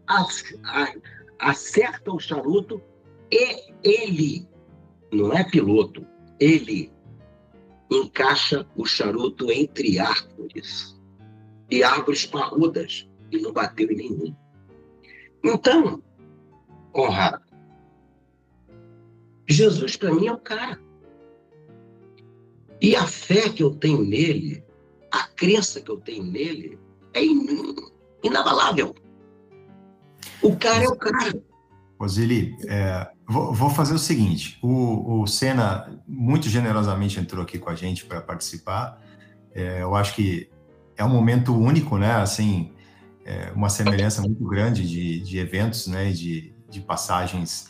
acerta 1.39 2.13
o 2.13 2.19
charuto 2.19 2.83
e 3.31 3.73
ele, 3.83 4.49
não 5.13 5.33
é 5.33 5.45
piloto, 5.45 6.05
ele 6.41 6.93
encaixa 7.91 8.67
o 8.77 8.85
charuto 8.85 9.51
entre 9.51 9.99
árvores 9.99 10.99
e 11.71 11.83
árvores 11.83 12.27
parrudas 12.27 13.09
e 13.31 13.39
não 13.39 13.53
bateu 13.53 13.91
em 13.91 13.97
nenhum. 13.97 14.37
Então, 15.45 16.03
Conrado, 16.93 17.45
Jesus, 19.49 19.97
para 19.97 20.13
mim, 20.13 20.27
é 20.27 20.33
o 20.33 20.39
cara. 20.39 20.79
E 22.81 22.95
a 22.95 23.07
fé 23.07 23.49
que 23.49 23.63
eu 23.63 23.75
tenho 23.75 24.05
nele, 24.05 24.63
a 25.11 25.27
crença 25.27 25.81
que 25.81 25.91
eu 25.91 25.97
tenho 25.97 26.23
nele, 26.23 26.79
é 27.15 27.25
in, 27.25 27.75
inabalável. 28.23 28.95
O 30.43 30.55
cara 30.57 30.85
é 30.85 30.89
o 30.89 30.97
cara. 30.97 31.43
Roseli, 31.99 32.57
é, 32.69 33.11
vou, 33.27 33.53
vou, 33.53 33.71
fazer 33.71 33.95
o 33.95 33.99
seguinte: 33.99 34.59
o, 34.63 35.23
o 35.23 35.27
Senna 35.27 36.01
muito 36.07 36.49
generosamente 36.49 37.19
entrou 37.19 37.43
aqui 37.43 37.59
com 37.59 37.71
a 37.71 37.75
gente 37.75 38.05
para 38.05 38.21
participar. 38.21 39.03
É, 39.53 39.83
eu 39.83 39.97
acho 39.97 40.15
que 40.15 40.49
é 40.97 41.05
um 41.05 41.09
momento 41.09 41.57
único, 41.57 41.99
né? 41.99 42.13
Assim, 42.13 42.73
é 43.25 43.51
uma 43.53 43.69
semelhança 43.69 44.23
muito 44.23 44.45
grande 44.45 44.87
de, 44.87 45.21
de 45.21 45.39
eventos, 45.39 45.89
né? 45.89 46.13
De, 46.13 46.55
de 46.69 46.81
passagens 46.81 47.69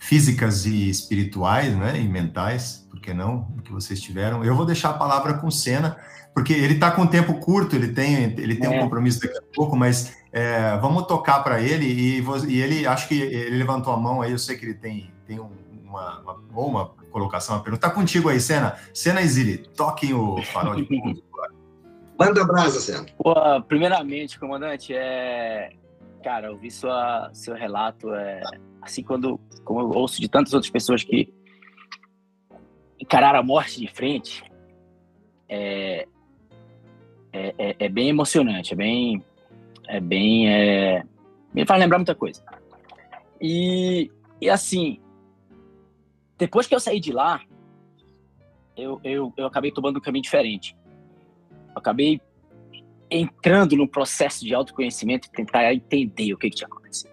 físicas 0.00 0.64
e 0.64 0.88
espirituais, 0.88 1.76
né, 1.76 2.00
e 2.00 2.08
mentais, 2.08 2.86
por 2.90 2.98
que 3.00 3.12
não, 3.12 3.44
que 3.62 3.70
vocês 3.70 4.00
tiveram. 4.00 4.42
Eu 4.42 4.56
vou 4.56 4.64
deixar 4.64 4.90
a 4.90 4.94
palavra 4.94 5.34
com 5.34 5.46
o 5.46 5.52
Senna, 5.52 5.96
porque 6.34 6.54
ele 6.54 6.74
está 6.74 6.90
com 6.90 7.06
tempo 7.06 7.34
curto, 7.34 7.76
ele 7.76 7.88
tem, 7.88 8.24
ele 8.38 8.56
tem 8.56 8.74
é. 8.74 8.78
um 8.78 8.82
compromisso 8.82 9.20
daqui 9.20 9.36
a 9.36 9.54
pouco, 9.54 9.76
mas 9.76 10.16
é, 10.32 10.76
vamos 10.78 11.06
tocar 11.06 11.44
para 11.44 11.60
ele, 11.60 11.84
e, 11.84 12.24
e, 12.48 12.60
ele, 12.60 12.86
acho 12.86 13.06
que 13.06 13.20
ele 13.20 13.58
levantou 13.58 13.92
a 13.92 13.96
mão 13.96 14.22
aí, 14.22 14.32
eu 14.32 14.38
sei 14.38 14.56
que 14.56 14.64
ele 14.64 14.74
tem, 14.74 15.12
tem 15.26 15.38
uma, 15.38 16.20
uma, 16.20 16.42
ou 16.54 16.68
uma 16.68 16.88
colocação, 17.10 17.56
uma 17.56 17.62
pergunta. 17.62 17.86
Está 17.86 17.94
contigo 17.94 18.30
aí, 18.30 18.40
Senna. 18.40 18.76
Senna 18.94 19.20
e 19.20 19.28
Zili, 19.28 19.58
toquem 19.58 20.14
o 20.14 20.42
farol 20.44 20.76
de 20.76 21.22
Manda 22.18 22.44
brasa, 22.44 22.80
Senna. 22.80 23.06
primeiramente, 23.66 24.38
comandante, 24.38 24.94
é, 24.94 25.72
Cara, 26.22 26.48
eu 26.48 26.56
vi 26.56 26.70
sua, 26.70 27.30
seu 27.32 27.54
relato, 27.54 28.14
é, 28.14 28.42
assim, 28.82 29.02
quando 29.02 29.38
como 29.64 29.80
eu 29.80 29.88
ouço 29.90 30.20
de 30.20 30.28
tantas 30.28 30.52
outras 30.52 30.70
pessoas 30.70 31.04
que 31.04 31.32
encararam 32.98 33.40
a 33.40 33.42
morte 33.42 33.80
de 33.80 33.88
frente, 33.88 34.42
é, 35.48 36.06
é, 37.32 37.54
é, 37.58 37.76
é 37.78 37.88
bem 37.88 38.08
emocionante, 38.08 38.72
é 38.72 38.76
bem, 38.76 39.24
é 39.88 40.00
bem, 40.00 40.48
é, 40.48 41.02
me 41.52 41.64
faz 41.64 41.80
lembrar 41.80 41.98
muita 41.98 42.14
coisa. 42.14 42.42
E, 43.40 44.10
e 44.40 44.50
assim, 44.50 45.00
depois 46.38 46.66
que 46.66 46.74
eu 46.74 46.80
saí 46.80 47.00
de 47.00 47.12
lá, 47.12 47.40
eu, 48.76 49.00
eu, 49.04 49.32
eu 49.36 49.46
acabei 49.46 49.70
tomando 49.70 49.98
um 49.98 50.00
caminho 50.00 50.22
diferente. 50.22 50.76
Eu 51.68 51.76
acabei 51.76 52.20
entrando 53.10 53.76
no 53.76 53.88
processo 53.88 54.44
de 54.44 54.54
autoconhecimento 54.54 55.28
e 55.28 55.30
tentar 55.30 55.72
entender 55.74 56.32
o 56.32 56.38
que, 56.38 56.48
que 56.48 56.56
tinha 56.56 56.68
acontecido. 56.68 57.10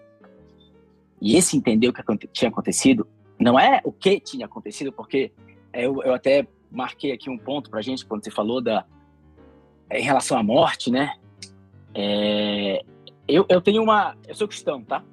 E 1.22 1.36
esse 1.36 1.58
entender 1.58 1.88
o 1.88 1.94
que 1.94 2.28
tinha 2.28 2.50
acontecido 2.50 3.08
não 3.40 3.60
é 3.60 3.82
o 3.84 3.92
que 3.92 4.20
tinha 4.20 4.46
acontecido, 4.46 4.92
porque 4.92 5.32
eu, 5.74 6.02
eu 6.04 6.14
até 6.14 6.48
marquei 6.72 7.12
aqui 7.12 7.30
um 7.30 7.38
ponto 7.38 7.70
para 7.70 7.82
gente 7.82 8.06
quando 8.06 8.24
você 8.24 8.32
falou 8.32 8.62
da 8.62 8.86
em 9.90 10.04
relação 10.04 10.38
à 10.38 10.44
morte, 10.44 10.92
né? 10.92 11.14
É, 11.94 12.84
eu, 13.28 13.46
eu 13.50 13.62
tenho 13.62 13.82
uma, 13.82 14.18
eu 14.28 14.36
sou 14.36 14.48
cristão, 14.48 14.84
tá? 14.84 15.04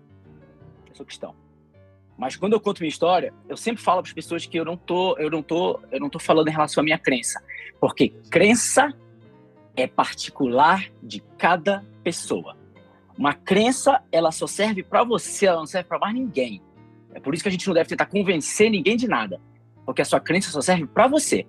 Eu 0.89 0.95
sou 0.95 1.07
cristão. 1.07 1.35
Mas 2.17 2.37
quando 2.37 2.53
eu 2.53 2.61
conto 2.61 2.81
minha 2.81 2.89
história, 2.89 3.33
eu 3.49 3.57
sempre 3.57 3.83
falo 3.83 4.03
para 4.03 4.09
as 4.09 4.15
pessoas 4.15 4.47
que 4.47 4.57
eu 4.57 4.65
não 4.65 4.77
tô, 4.77 5.17
eu 5.19 5.31
não 5.31 5.43
tô, 5.43 5.81
eu 5.91 6.01
não 6.01 6.09
tô 6.09 6.19
falando 6.19 6.49
em 6.49 6.53
relação 6.53 6.81
à 6.81 6.85
minha 6.85 6.99
crença, 6.99 7.43
porque 7.81 8.11
crença 8.31 8.93
é 9.77 9.87
particular 9.87 10.89
de 11.03 11.21
cada 11.37 11.85
pessoa. 12.03 12.57
Uma 13.17 13.33
crença, 13.33 14.03
ela 14.11 14.33
só 14.33 14.47
serve 14.47 14.83
para 14.83 15.05
você, 15.05 15.47
ela 15.47 15.59
não 15.59 15.67
serve 15.67 15.89
para 15.89 15.99
mais 15.99 16.15
ninguém. 16.15 16.61
É 17.15 17.21
por 17.21 17.33
isso 17.33 17.43
que 17.43 17.49
a 17.49 17.53
gente 17.53 17.67
não 17.67 17.75
deve 17.75 17.89
tentar 17.89 18.07
convencer 18.07 18.71
ninguém 18.71 18.97
de 18.97 19.07
nada, 19.07 19.41
porque 19.87 20.03
a 20.03 20.05
sua 20.05 20.21
crença 20.21 20.51
só 20.51 20.61
serve 20.61 20.87
para 20.87 21.07
você. 21.07 21.47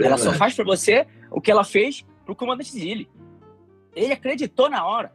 Ela 0.00 0.16
só 0.16 0.32
faz 0.32 0.54
para 0.54 0.64
você 0.64 1.06
o 1.30 1.40
que 1.40 1.50
ela 1.50 1.64
fez 1.64 2.04
para 2.24 2.32
o 2.32 2.36
comandante 2.36 2.72
Zilli. 2.72 3.08
Ele 3.94 4.12
acreditou 4.12 4.68
na 4.68 4.84
hora. 4.84 5.12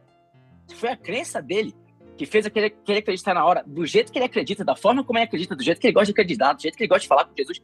Foi 0.74 0.90
a 0.90 0.96
crença 0.96 1.42
dele 1.42 1.74
que 2.16 2.24
fez 2.24 2.46
aquele, 2.46 2.70
que 2.70 2.92
ele 2.92 2.98
acreditar 3.00 3.34
na 3.34 3.44
hora, 3.44 3.64
do 3.66 3.84
jeito 3.86 4.12
que 4.12 4.18
ele 4.18 4.26
acredita, 4.26 4.64
da 4.64 4.76
forma 4.76 5.02
como 5.02 5.18
ele 5.18 5.24
acredita, 5.24 5.56
do 5.56 5.62
jeito 5.62 5.80
que 5.80 5.86
ele 5.86 5.94
gosta 5.94 6.06
de 6.06 6.12
acreditar, 6.12 6.52
do 6.52 6.62
jeito 6.62 6.76
que 6.76 6.82
ele 6.82 6.88
gosta 6.88 7.02
de 7.02 7.08
falar 7.08 7.24
com 7.24 7.34
Jesus, 7.36 7.60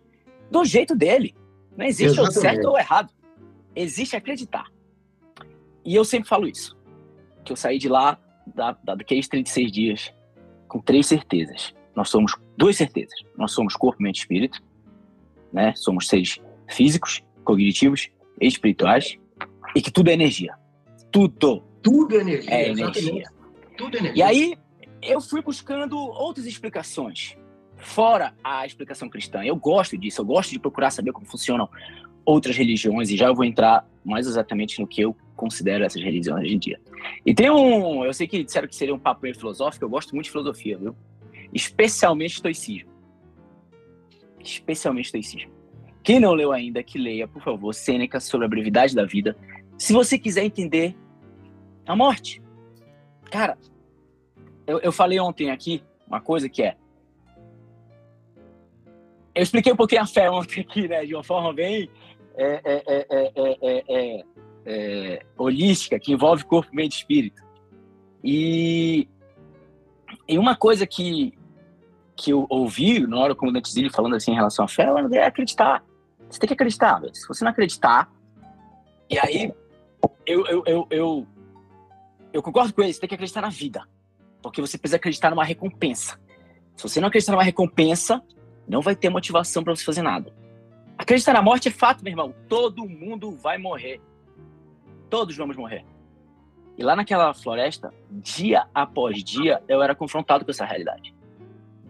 do 0.50 0.64
jeito 0.64 0.96
dele. 0.96 1.34
Não 1.76 1.84
existe 1.84 2.18
o 2.20 2.30
certo 2.32 2.68
ou 2.68 2.78
errado. 2.78 3.12
Existe 3.74 4.16
acreditar. 4.16 4.66
E 5.84 5.94
eu 5.94 6.04
sempre 6.04 6.28
falo 6.28 6.48
isso. 6.48 6.75
Que 7.46 7.52
eu 7.52 7.56
saí 7.56 7.78
de 7.78 7.88
lá, 7.88 8.18
da, 8.46 8.76
da, 8.82 8.96
daqueles 8.96 9.28
36 9.28 9.72
dias, 9.72 10.14
com 10.68 10.80
três 10.80 11.06
certezas. 11.06 11.72
Nós 11.94 12.10
somos 12.10 12.36
duas 12.56 12.76
certezas. 12.76 13.18
Nós 13.38 13.52
somos 13.52 13.74
corpo, 13.74 14.02
mente 14.02 14.18
e 14.18 14.20
espírito. 14.20 14.62
Né? 15.52 15.72
Somos 15.76 16.08
seres 16.08 16.38
físicos, 16.68 17.22
cognitivos 17.44 18.10
e 18.40 18.46
espirituais. 18.46 19.16
E 19.74 19.80
que 19.80 19.90
tudo 19.90 20.10
é 20.10 20.12
energia. 20.12 20.54
Tudo. 21.10 21.62
Tudo 21.82 22.16
é 22.16 22.20
energia. 22.20 22.50
É 22.50 22.68
energia. 22.68 23.30
Tudo 23.78 23.96
é 23.96 24.00
energia. 24.00 24.18
E 24.18 24.22
aí, 24.22 24.58
eu 25.00 25.20
fui 25.20 25.40
buscando 25.40 25.96
outras 25.96 26.46
explicações. 26.46 27.36
Fora 27.76 28.34
a 28.42 28.66
explicação 28.66 29.08
cristã. 29.08 29.44
Eu 29.44 29.54
gosto 29.56 29.96
disso. 29.96 30.20
Eu 30.20 30.24
gosto 30.24 30.50
de 30.50 30.58
procurar 30.58 30.90
saber 30.90 31.12
como 31.12 31.26
funcionam 31.26 31.68
outras 32.24 32.56
religiões. 32.56 33.08
E 33.08 33.16
já 33.16 33.26
eu 33.28 33.34
vou 33.34 33.44
entrar 33.44 33.88
mais 34.04 34.26
exatamente 34.26 34.80
no 34.80 34.86
que 34.86 35.00
eu 35.00 35.16
considero 35.34 35.84
essas 35.84 36.02
religiões 36.02 36.44
hoje 36.44 36.54
em 36.54 36.58
dia. 36.58 36.80
E 37.24 37.34
tem 37.34 37.50
um. 37.50 38.04
Eu 38.04 38.12
sei 38.12 38.26
que 38.26 38.42
disseram 38.42 38.68
que 38.68 38.76
seria 38.76 38.94
um 38.94 38.98
papo 38.98 39.22
meio 39.22 39.34
filosófico, 39.34 39.84
eu 39.84 39.88
gosto 39.88 40.14
muito 40.14 40.26
de 40.26 40.30
filosofia, 40.30 40.78
viu? 40.78 40.96
Especialmente 41.52 42.34
estoicismo. 42.34 42.90
Especialmente 44.40 45.06
estoicismo. 45.06 45.52
Quem 46.02 46.20
não 46.20 46.34
leu 46.34 46.52
ainda, 46.52 46.82
que 46.82 46.98
leia, 46.98 47.26
por 47.26 47.42
favor, 47.42 47.74
Sêneca 47.74 48.20
sobre 48.20 48.46
a 48.46 48.48
brevidade 48.48 48.94
da 48.94 49.04
vida. 49.04 49.36
Se 49.76 49.92
você 49.92 50.18
quiser 50.18 50.44
entender 50.44 50.96
a 51.86 51.94
morte. 51.94 52.42
Cara, 53.30 53.56
eu, 54.66 54.78
eu 54.80 54.92
falei 54.92 55.18
ontem 55.20 55.50
aqui 55.50 55.82
uma 56.06 56.20
coisa 56.20 56.48
que 56.48 56.62
é. 56.62 56.76
Eu 59.34 59.42
expliquei 59.42 59.72
um 59.72 59.76
pouquinho 59.76 60.02
a 60.02 60.06
fé 60.06 60.30
ontem 60.30 60.60
aqui, 60.62 60.88
né? 60.88 61.04
De 61.04 61.14
uma 61.14 61.22
forma 61.22 61.52
bem. 61.52 61.90
É, 62.36 62.60
é, 62.64 63.06
é, 63.88 64.24
é, 64.66 65.24
holística, 65.38 65.98
que 65.98 66.12
envolve 66.12 66.44
corpo, 66.44 66.74
mente 66.74 66.94
e 66.94 66.98
espírito. 66.98 67.42
E, 68.22 69.08
e 70.28 70.38
uma 70.38 70.56
coisa 70.56 70.86
que, 70.86 71.32
que 72.16 72.32
eu 72.32 72.46
ouvi 72.50 73.06
na 73.06 73.16
hora 73.18 73.36
o 73.40 73.52
Dantesili 73.52 73.88
falando 73.88 74.16
assim 74.16 74.32
em 74.32 74.34
relação 74.34 74.64
à 74.64 74.68
fé, 74.68 74.88
é 75.12 75.24
acreditar. 75.24 75.84
Você 76.28 76.40
tem 76.40 76.48
que 76.48 76.54
acreditar. 76.54 77.00
Se 77.12 77.28
você 77.28 77.44
não 77.44 77.52
acreditar, 77.52 78.10
e 79.08 79.18
aí 79.18 79.52
eu, 80.26 80.46
eu, 80.46 80.62
eu, 80.66 80.86
eu, 80.90 81.26
eu 82.32 82.42
concordo 82.42 82.74
com 82.74 82.82
ele, 82.82 82.92
você 82.92 83.00
tem 83.00 83.08
que 83.08 83.14
acreditar 83.14 83.40
na 83.40 83.50
vida. 83.50 83.86
Porque 84.42 84.60
você 84.60 84.76
precisa 84.76 84.96
acreditar 84.96 85.30
numa 85.30 85.44
recompensa. 85.44 86.18
Se 86.76 86.82
você 86.82 87.00
não 87.00 87.08
acreditar 87.08 87.32
numa 87.32 87.44
recompensa, 87.44 88.20
não 88.68 88.80
vai 88.80 88.96
ter 88.96 89.08
motivação 89.08 89.62
para 89.62 89.74
você 89.74 89.84
fazer 89.84 90.02
nada. 90.02 90.34
Acreditar 90.98 91.32
na 91.32 91.42
morte 91.42 91.68
é 91.68 91.70
fato, 91.70 92.02
meu 92.02 92.10
irmão. 92.10 92.34
Todo 92.48 92.88
mundo 92.88 93.30
vai 93.36 93.58
morrer. 93.58 94.00
Todos 95.16 95.34
vamos 95.34 95.56
morrer. 95.56 95.82
E 96.76 96.84
lá 96.84 96.94
naquela 96.94 97.32
floresta, 97.32 97.90
dia 98.10 98.66
após 98.74 99.24
dia, 99.24 99.62
eu 99.66 99.80
era 99.80 99.94
confrontado 99.94 100.44
com 100.44 100.50
essa 100.50 100.66
realidade. 100.66 101.14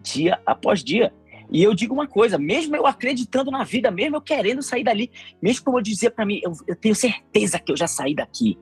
Dia 0.01 0.39
após 0.45 0.81
dia. 0.81 1.13
E 1.51 1.61
eu 1.61 1.73
digo 1.73 1.93
uma 1.93 2.07
coisa, 2.07 2.37
mesmo 2.37 2.73
eu 2.73 2.87
acreditando 2.87 3.51
na 3.51 3.65
vida, 3.65 3.91
mesmo 3.91 4.15
eu 4.15 4.21
querendo 4.21 4.61
sair 4.61 4.85
dali, 4.85 5.11
mesmo 5.41 5.65
como 5.65 5.77
eu 5.77 5.81
dizia 5.81 6.09
para 6.09 6.25
mim, 6.25 6.39
eu, 6.41 6.53
eu, 6.65 6.73
tenho 6.73 6.95
certeza 6.95 7.59
que 7.59 7.69
eu 7.69 7.75
já 7.75 7.85
saí 7.85 8.15
daqui. 8.15 8.57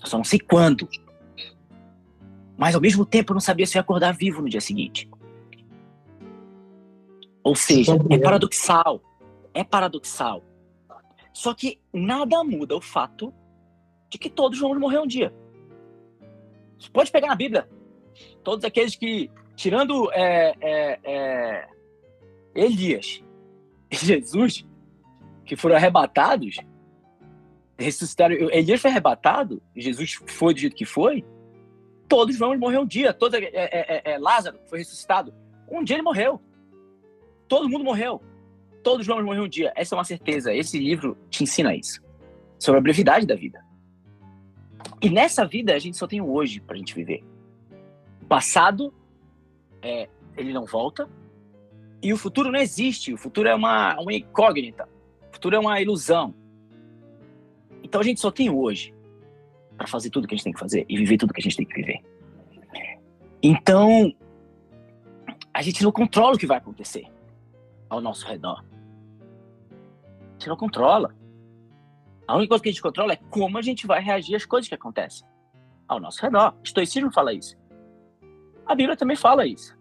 Eu 0.00 0.06
só 0.06 0.16
não 0.16 0.24
sei 0.24 0.40
quando. 0.40 0.88
Mas 2.56 2.74
ao 2.74 2.80
mesmo 2.80 3.04
tempo 3.04 3.32
eu 3.32 3.34
não 3.34 3.40
sabia 3.40 3.66
se 3.66 3.76
ia 3.76 3.82
acordar 3.82 4.12
vivo 4.12 4.40
no 4.40 4.48
dia 4.48 4.62
seguinte. 4.62 5.10
Ou 7.44 7.54
seja, 7.54 7.98
é 8.08 8.16
paradoxal. 8.16 9.02
É 9.52 9.62
paradoxal. 9.62 10.42
Só 11.34 11.52
que 11.52 11.78
nada 11.92 12.42
muda 12.42 12.74
o 12.74 12.80
fato 12.80 13.34
de 14.10 14.18
que 14.18 14.28
todos 14.28 14.58
vamos 14.58 14.78
morrer 14.78 14.98
um 14.98 15.06
dia. 15.06 15.32
Você 16.78 16.90
pode 16.90 17.10
pegar 17.12 17.28
na 17.28 17.34
Bíblia. 17.34 17.68
Todos 18.42 18.64
aqueles 18.64 18.96
que, 18.96 19.30
tirando 19.54 20.10
é, 20.12 20.54
é, 20.60 21.00
é, 21.04 21.68
Elias 22.54 23.22
e 23.90 23.96
Jesus, 23.96 24.66
que 25.44 25.56
foram 25.56 25.76
arrebatados, 25.76 26.56
ressuscitaram. 27.78 28.34
Elias 28.50 28.80
foi 28.80 28.90
arrebatado, 28.90 29.62
Jesus 29.76 30.14
foi 30.26 30.54
do 30.54 30.60
jeito 30.60 30.76
que 30.76 30.84
foi. 30.84 31.24
Todos 32.08 32.36
vamos 32.36 32.58
morrer 32.58 32.78
um 32.78 32.86
dia. 32.86 33.12
Todo, 33.12 33.36
é, 33.36 33.50
é, 33.52 34.02
é, 34.04 34.18
Lázaro 34.18 34.58
foi 34.68 34.78
ressuscitado. 34.80 35.32
Um 35.70 35.84
dia 35.84 35.96
ele 35.96 36.02
morreu. 36.02 36.40
Todo 37.46 37.68
mundo 37.68 37.84
morreu. 37.84 38.20
Todos 38.82 39.06
vamos 39.06 39.24
morrer 39.24 39.40
um 39.40 39.48
dia. 39.48 39.72
Essa 39.76 39.94
é 39.94 39.98
uma 39.98 40.04
certeza. 40.04 40.52
Esse 40.52 40.78
livro 40.78 41.16
te 41.28 41.44
ensina 41.44 41.74
isso. 41.74 42.02
Sobre 42.58 42.78
a 42.78 42.82
brevidade 42.82 43.26
da 43.26 43.36
vida. 43.36 43.64
E 45.00 45.08
nessa 45.08 45.46
vida 45.46 45.74
a 45.74 45.78
gente 45.78 45.96
só 45.96 46.06
tem 46.06 46.20
o 46.20 46.30
hoje 46.30 46.60
pra 46.60 46.76
gente 46.76 46.94
viver. 46.94 47.24
O 48.22 48.26
passado, 48.26 48.92
é, 49.82 50.08
ele 50.36 50.52
não 50.52 50.64
volta. 50.64 51.08
E 52.02 52.12
o 52.12 52.16
futuro 52.16 52.50
não 52.50 52.58
existe. 52.58 53.12
O 53.12 53.16
futuro 53.16 53.48
é 53.48 53.54
uma, 53.54 53.98
uma 54.00 54.12
incógnita. 54.12 54.88
O 55.30 55.34
futuro 55.34 55.56
é 55.56 55.58
uma 55.58 55.80
ilusão. 55.80 56.34
Então 57.82 58.00
a 58.00 58.04
gente 58.04 58.20
só 58.20 58.30
tem 58.30 58.50
o 58.50 58.58
hoje 58.58 58.94
para 59.76 59.86
fazer 59.86 60.10
tudo 60.10 60.28
que 60.28 60.34
a 60.34 60.36
gente 60.36 60.44
tem 60.44 60.52
que 60.52 60.60
fazer 60.60 60.84
e 60.88 60.96
viver 60.96 61.16
tudo 61.16 61.32
que 61.32 61.40
a 61.40 61.42
gente 61.42 61.56
tem 61.56 61.66
que 61.66 61.74
viver. 61.74 62.02
Então, 63.42 64.14
a 65.54 65.62
gente 65.62 65.82
não 65.82 65.90
controla 65.90 66.34
o 66.34 66.38
que 66.38 66.46
vai 66.46 66.58
acontecer 66.58 67.06
ao 67.88 68.00
nosso 68.00 68.26
redor. 68.26 68.62
A 69.70 70.32
gente 70.32 70.48
não 70.48 70.56
controla. 70.56 71.14
A 72.30 72.36
única 72.36 72.50
coisa 72.50 72.62
que 72.62 72.68
a 72.68 72.72
gente 72.72 72.82
controla 72.82 73.14
é 73.14 73.16
como 73.16 73.58
a 73.58 73.62
gente 73.62 73.88
vai 73.88 74.00
reagir 74.00 74.36
às 74.36 74.46
coisas 74.46 74.68
que 74.68 74.74
acontecem 74.76 75.26
ao 75.88 75.98
nosso 75.98 76.22
redor. 76.22 76.54
O 76.60 76.62
estoicismo 76.62 77.12
fala 77.12 77.34
isso. 77.34 77.58
A 78.64 78.72
Bíblia 78.72 78.96
também 78.96 79.16
fala 79.16 79.44
isso. 79.44 79.76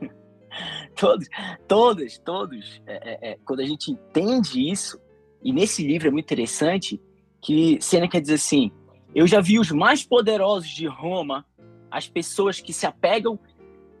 todos, 0.96 1.28
todos, 1.68 2.18
todos. 2.20 2.82
É, 2.86 2.94
é, 2.94 3.32
é, 3.32 3.38
quando 3.44 3.60
a 3.60 3.66
gente 3.66 3.90
entende 3.90 4.66
isso, 4.66 4.98
e 5.42 5.52
nesse 5.52 5.86
livro 5.86 6.08
é 6.08 6.10
muito 6.10 6.24
interessante 6.24 6.98
que 7.38 7.78
Seneca 7.82 8.18
diz 8.18 8.30
assim: 8.30 8.72
Eu 9.14 9.26
já 9.26 9.42
vi 9.42 9.58
os 9.58 9.70
mais 9.70 10.02
poderosos 10.02 10.70
de 10.70 10.86
Roma, 10.86 11.44
as 11.90 12.08
pessoas 12.08 12.62
que 12.62 12.72
se 12.72 12.86
apegam 12.86 13.38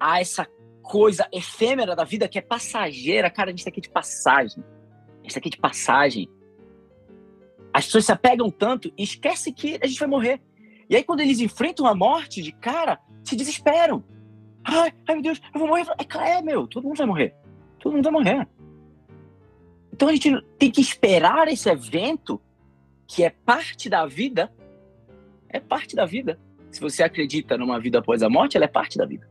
a 0.00 0.22
essa 0.22 0.46
coisa 0.80 1.28
efêmera 1.30 1.94
da 1.94 2.04
vida 2.04 2.28
que 2.28 2.38
é 2.38 2.42
passageira. 2.42 3.30
Cara, 3.30 3.50
a 3.50 3.52
gente 3.52 3.58
está 3.58 3.68
aqui 3.68 3.82
de 3.82 3.90
passagem. 3.90 4.64
A 4.64 5.16
gente 5.16 5.26
está 5.28 5.38
aqui 5.38 5.50
de 5.50 5.58
passagem. 5.58 6.30
As 7.72 7.86
pessoas 7.86 8.06
se 8.06 8.12
apegam 8.12 8.50
tanto 8.50 8.92
e 8.96 9.02
esquecem 9.02 9.52
que 9.52 9.78
a 9.82 9.86
gente 9.86 9.98
vai 9.98 10.08
morrer. 10.08 10.40
E 10.88 10.96
aí, 10.96 11.04
quando 11.04 11.20
eles 11.20 11.40
enfrentam 11.40 11.86
a 11.86 11.94
morte 11.94 12.42
de 12.42 12.52
cara, 12.52 12.98
se 13.22 13.36
desesperam. 13.36 14.02
Ai, 14.64 14.92
ai 15.06 15.14
meu 15.14 15.22
Deus, 15.22 15.40
eu 15.54 15.60
vou 15.60 15.68
morrer. 15.68 15.86
É, 15.98 16.38
é, 16.38 16.42
meu, 16.42 16.66
todo 16.66 16.84
mundo 16.84 16.96
vai 16.96 17.06
morrer. 17.06 17.34
Todo 17.78 17.94
mundo 17.94 18.04
vai 18.04 18.12
morrer. 18.12 18.48
Então 19.92 20.08
a 20.08 20.12
gente 20.12 20.30
tem 20.58 20.70
que 20.70 20.80
esperar 20.80 21.48
esse 21.48 21.68
evento, 21.68 22.40
que 23.06 23.24
é 23.24 23.30
parte 23.30 23.88
da 23.88 24.06
vida. 24.06 24.52
É 25.48 25.60
parte 25.60 25.96
da 25.96 26.04
vida. 26.04 26.38
Se 26.70 26.80
você 26.80 27.02
acredita 27.02 27.56
numa 27.56 27.80
vida 27.80 27.98
após 27.98 28.22
a 28.22 28.28
morte, 28.28 28.56
ela 28.56 28.66
é 28.66 28.68
parte 28.68 28.98
da 28.98 29.06
vida. 29.06 29.28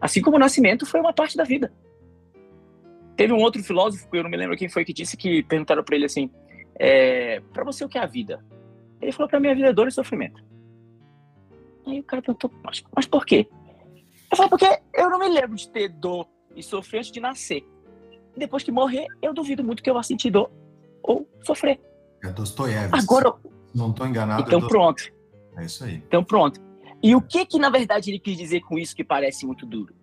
Assim 0.00 0.22
como 0.22 0.36
o 0.36 0.40
nascimento 0.40 0.86
foi 0.86 1.00
uma 1.00 1.12
parte 1.12 1.36
da 1.36 1.44
vida. 1.44 1.72
Teve 3.16 3.32
um 3.32 3.38
outro 3.38 3.62
filósofo, 3.62 4.08
eu 4.12 4.22
não 4.22 4.30
me 4.30 4.36
lembro 4.36 4.56
quem 4.56 4.68
foi, 4.68 4.84
que 4.84 4.92
disse 4.92 5.16
que 5.16 5.42
perguntaram 5.42 5.84
para 5.84 5.96
ele 5.96 6.06
assim: 6.06 6.30
é, 6.82 7.40
para 7.52 7.62
você 7.62 7.84
o 7.84 7.88
que 7.90 7.98
é 7.98 8.00
a 8.00 8.06
vida? 8.06 8.42
Ele 9.02 9.12
falou: 9.12 9.28
para 9.28 9.38
mim 9.38 9.48
a 9.48 9.54
vida 9.54 9.68
é 9.68 9.72
dor 9.72 9.86
e 9.86 9.92
sofrimento. 9.92 10.42
Aí 11.86 12.00
o 12.00 12.04
cara 12.04 12.22
perguntou: 12.22 12.50
mas, 12.64 12.82
mas 12.96 13.06
por 13.06 13.26
quê? 13.26 13.46
Eu 14.30 14.36
falei: 14.36 14.48
porque 14.48 14.80
eu 14.94 15.10
não 15.10 15.18
me 15.18 15.28
lembro 15.28 15.56
de 15.56 15.68
ter 15.68 15.90
dor 15.90 16.26
e 16.56 16.62
sofrer 16.62 17.00
antes 17.00 17.12
de 17.12 17.20
nascer. 17.20 17.68
Depois 18.34 18.62
que 18.62 18.72
morrer, 18.72 19.06
eu 19.20 19.34
duvido 19.34 19.62
muito 19.62 19.82
que 19.82 19.90
eu 19.90 19.94
vá 19.94 20.02
sentir 20.02 20.30
dor 20.30 20.50
ou 21.02 21.28
sofrer. 21.42 21.78
É 22.24 22.28
Dostoiévski. 22.28 22.98
Agora. 22.98 23.34
Não 23.74 23.90
estou 23.90 24.06
enganado. 24.06 24.42
Então 24.42 24.58
é 24.58 24.68
pronto. 24.68 25.02
É 25.58 25.64
isso 25.66 25.84
aí. 25.84 25.96
Então 25.96 26.24
pronto. 26.24 26.58
E 27.02 27.14
o 27.14 27.20
que 27.20 27.44
que 27.44 27.58
na 27.58 27.68
verdade 27.68 28.10
ele 28.10 28.18
quis 28.18 28.38
dizer 28.38 28.60
com 28.62 28.78
isso 28.78 28.96
que 28.96 29.04
parece 29.04 29.44
muito 29.44 29.66
duro? 29.66 29.94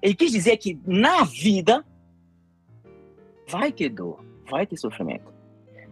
Ele 0.00 0.14
quis 0.14 0.30
dizer 0.30 0.58
que 0.58 0.78
na 0.86 1.24
vida 1.24 1.84
vai 3.48 3.72
ter 3.72 3.88
dor, 3.88 4.24
vai 4.48 4.64
ter 4.66 4.76
sofrimento. 4.76 5.33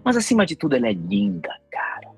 Mas 0.04 0.16
acima 0.16 0.44
de 0.44 0.56
tudo 0.56 0.76
ela 0.76 0.88
é 0.88 0.92
linda, 0.92 1.50
cara. 1.70 2.10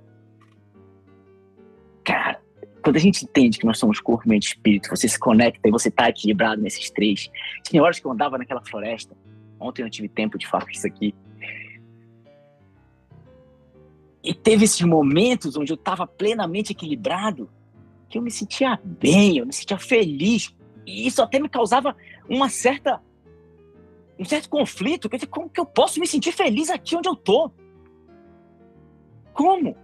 Cara, 2.05 2.41
quando 2.83 2.97
a 2.97 3.01
gente 3.01 3.25
entende 3.25 3.59
que 3.59 3.67
nós 3.67 3.79
somos 3.79 4.01
corpo, 4.01 4.29
mente 4.29 4.45
e 4.45 4.49
espírito, 4.49 4.91
você 4.91 5.09
se 5.09 5.19
conecta 5.19 5.69
e 5.69 5.71
você 5.71 5.89
está 5.89 6.09
equilibrado 6.09 6.61
nesses 6.61 6.91
três. 6.91 7.31
Tinha 7.63 7.83
horas 7.83 7.99
que 7.99 8.07
eu 8.07 8.13
andava 8.13 8.39
naquela 8.39 8.63
floresta. 8.63 9.17
Ontem 9.59 9.83
eu 9.83 9.85
não 9.85 9.91
tive 9.91 10.09
tempo 10.09 10.39
de 10.39 10.47
falar 10.47 10.71
isso 10.71 10.87
aqui. 10.87 11.15
E 14.23 14.33
teve 14.33 14.65
esses 14.65 14.81
momentos 14.81 15.57
onde 15.57 15.73
eu 15.73 15.77
estava 15.77 16.07
plenamente 16.07 16.73
equilibrado, 16.73 17.51
que 18.09 18.17
eu 18.17 18.23
me 18.23 18.31
sentia 18.31 18.79
bem, 18.83 19.39
eu 19.39 19.47
me 19.47 19.53
sentia 19.53 19.79
feliz. 19.79 20.55
E 20.87 21.07
isso 21.07 21.23
até 21.23 21.39
me 21.39 21.49
causava 21.49 21.95
uma 22.29 22.49
certa 22.49 23.03
um 24.19 24.25
certo 24.25 24.49
conflito. 24.49 25.09
Quer 25.09 25.17
dizer, 25.17 25.27
como 25.27 25.51
que 25.51 25.61
eu 25.61 25.67
posso 25.67 25.99
me 25.99 26.07
sentir 26.07 26.33
feliz 26.33 26.71
aqui 26.71 26.97
onde 26.97 27.09
eu 27.09 27.17
tô? 27.17 27.51
Como? 29.35 29.77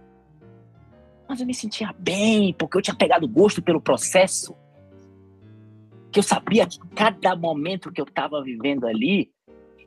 Mas 1.27 1.39
eu 1.39 1.45
me 1.45 1.53
sentia 1.53 1.93
bem, 1.99 2.53
porque 2.53 2.77
eu 2.77 2.81
tinha 2.81 2.95
pegado 2.95 3.27
gosto 3.27 3.61
pelo 3.61 3.81
processo. 3.81 4.55
Que 6.11 6.19
eu 6.19 6.23
sabia 6.23 6.65
que 6.65 6.79
cada 6.95 7.35
momento 7.35 7.91
que 7.91 8.01
eu 8.01 8.05
estava 8.05 8.41
vivendo 8.41 8.87
ali, 8.87 9.31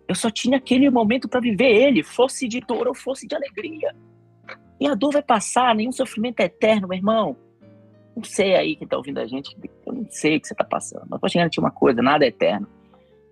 eu 0.06 0.14
só 0.14 0.30
tinha 0.30 0.58
aquele 0.58 0.88
momento 0.90 1.28
para 1.28 1.40
viver 1.40 1.70
ele, 1.70 2.02
fosse 2.02 2.46
de 2.46 2.60
dor 2.60 2.86
ou 2.86 2.94
fosse 2.94 3.26
de 3.26 3.34
alegria. 3.34 3.94
E 4.78 4.86
a 4.86 4.94
dor 4.94 5.12
vai 5.12 5.22
passar, 5.22 5.74
nenhum 5.74 5.92
sofrimento 5.92 6.40
é 6.40 6.44
eterno, 6.44 6.88
meu 6.88 6.96
irmão. 6.96 7.36
Não 8.14 8.22
sei 8.22 8.54
aí 8.54 8.76
quem 8.76 8.84
está 8.84 8.96
ouvindo 8.96 9.18
a 9.18 9.26
gente, 9.26 9.56
eu 9.86 9.92
não 9.92 10.06
sei 10.08 10.36
o 10.36 10.40
que 10.40 10.46
você 10.46 10.54
está 10.54 10.64
passando, 10.64 11.06
mas 11.08 11.20
vou 11.20 11.28
te 11.28 11.36
garantir 11.36 11.58
uma 11.58 11.70
coisa: 11.70 12.00
nada 12.00 12.24
é 12.24 12.28
eterno. 12.28 12.68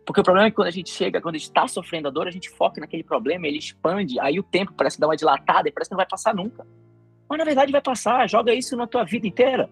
Porque 0.04 0.20
o 0.20 0.24
problema 0.24 0.48
é 0.48 0.50
que 0.50 0.56
quando 0.56 0.68
a 0.68 0.72
gente 0.72 0.90
chega, 0.90 1.20
quando 1.20 1.36
a 1.36 1.38
gente 1.38 1.48
está 1.48 1.66
sofrendo 1.68 2.08
a 2.08 2.10
dor, 2.10 2.26
a 2.26 2.30
gente 2.30 2.50
foca 2.50 2.80
naquele 2.80 3.04
problema, 3.04 3.46
ele 3.46 3.58
expande, 3.58 4.18
aí 4.18 4.38
o 4.38 4.42
tempo 4.42 4.72
parece 4.72 4.98
dar 4.98 5.06
uma 5.06 5.16
dilatada 5.16 5.68
e 5.68 5.72
parece 5.72 5.88
que 5.88 5.94
não 5.94 5.98
vai 5.98 6.06
passar 6.06 6.34
nunca. 6.34 6.66
Mas 7.28 7.38
na 7.38 7.44
verdade 7.44 7.70
vai 7.70 7.80
passar, 7.80 8.28
joga 8.28 8.52
isso 8.52 8.76
na 8.76 8.86
tua 8.86 9.04
vida 9.04 9.26
inteira. 9.26 9.70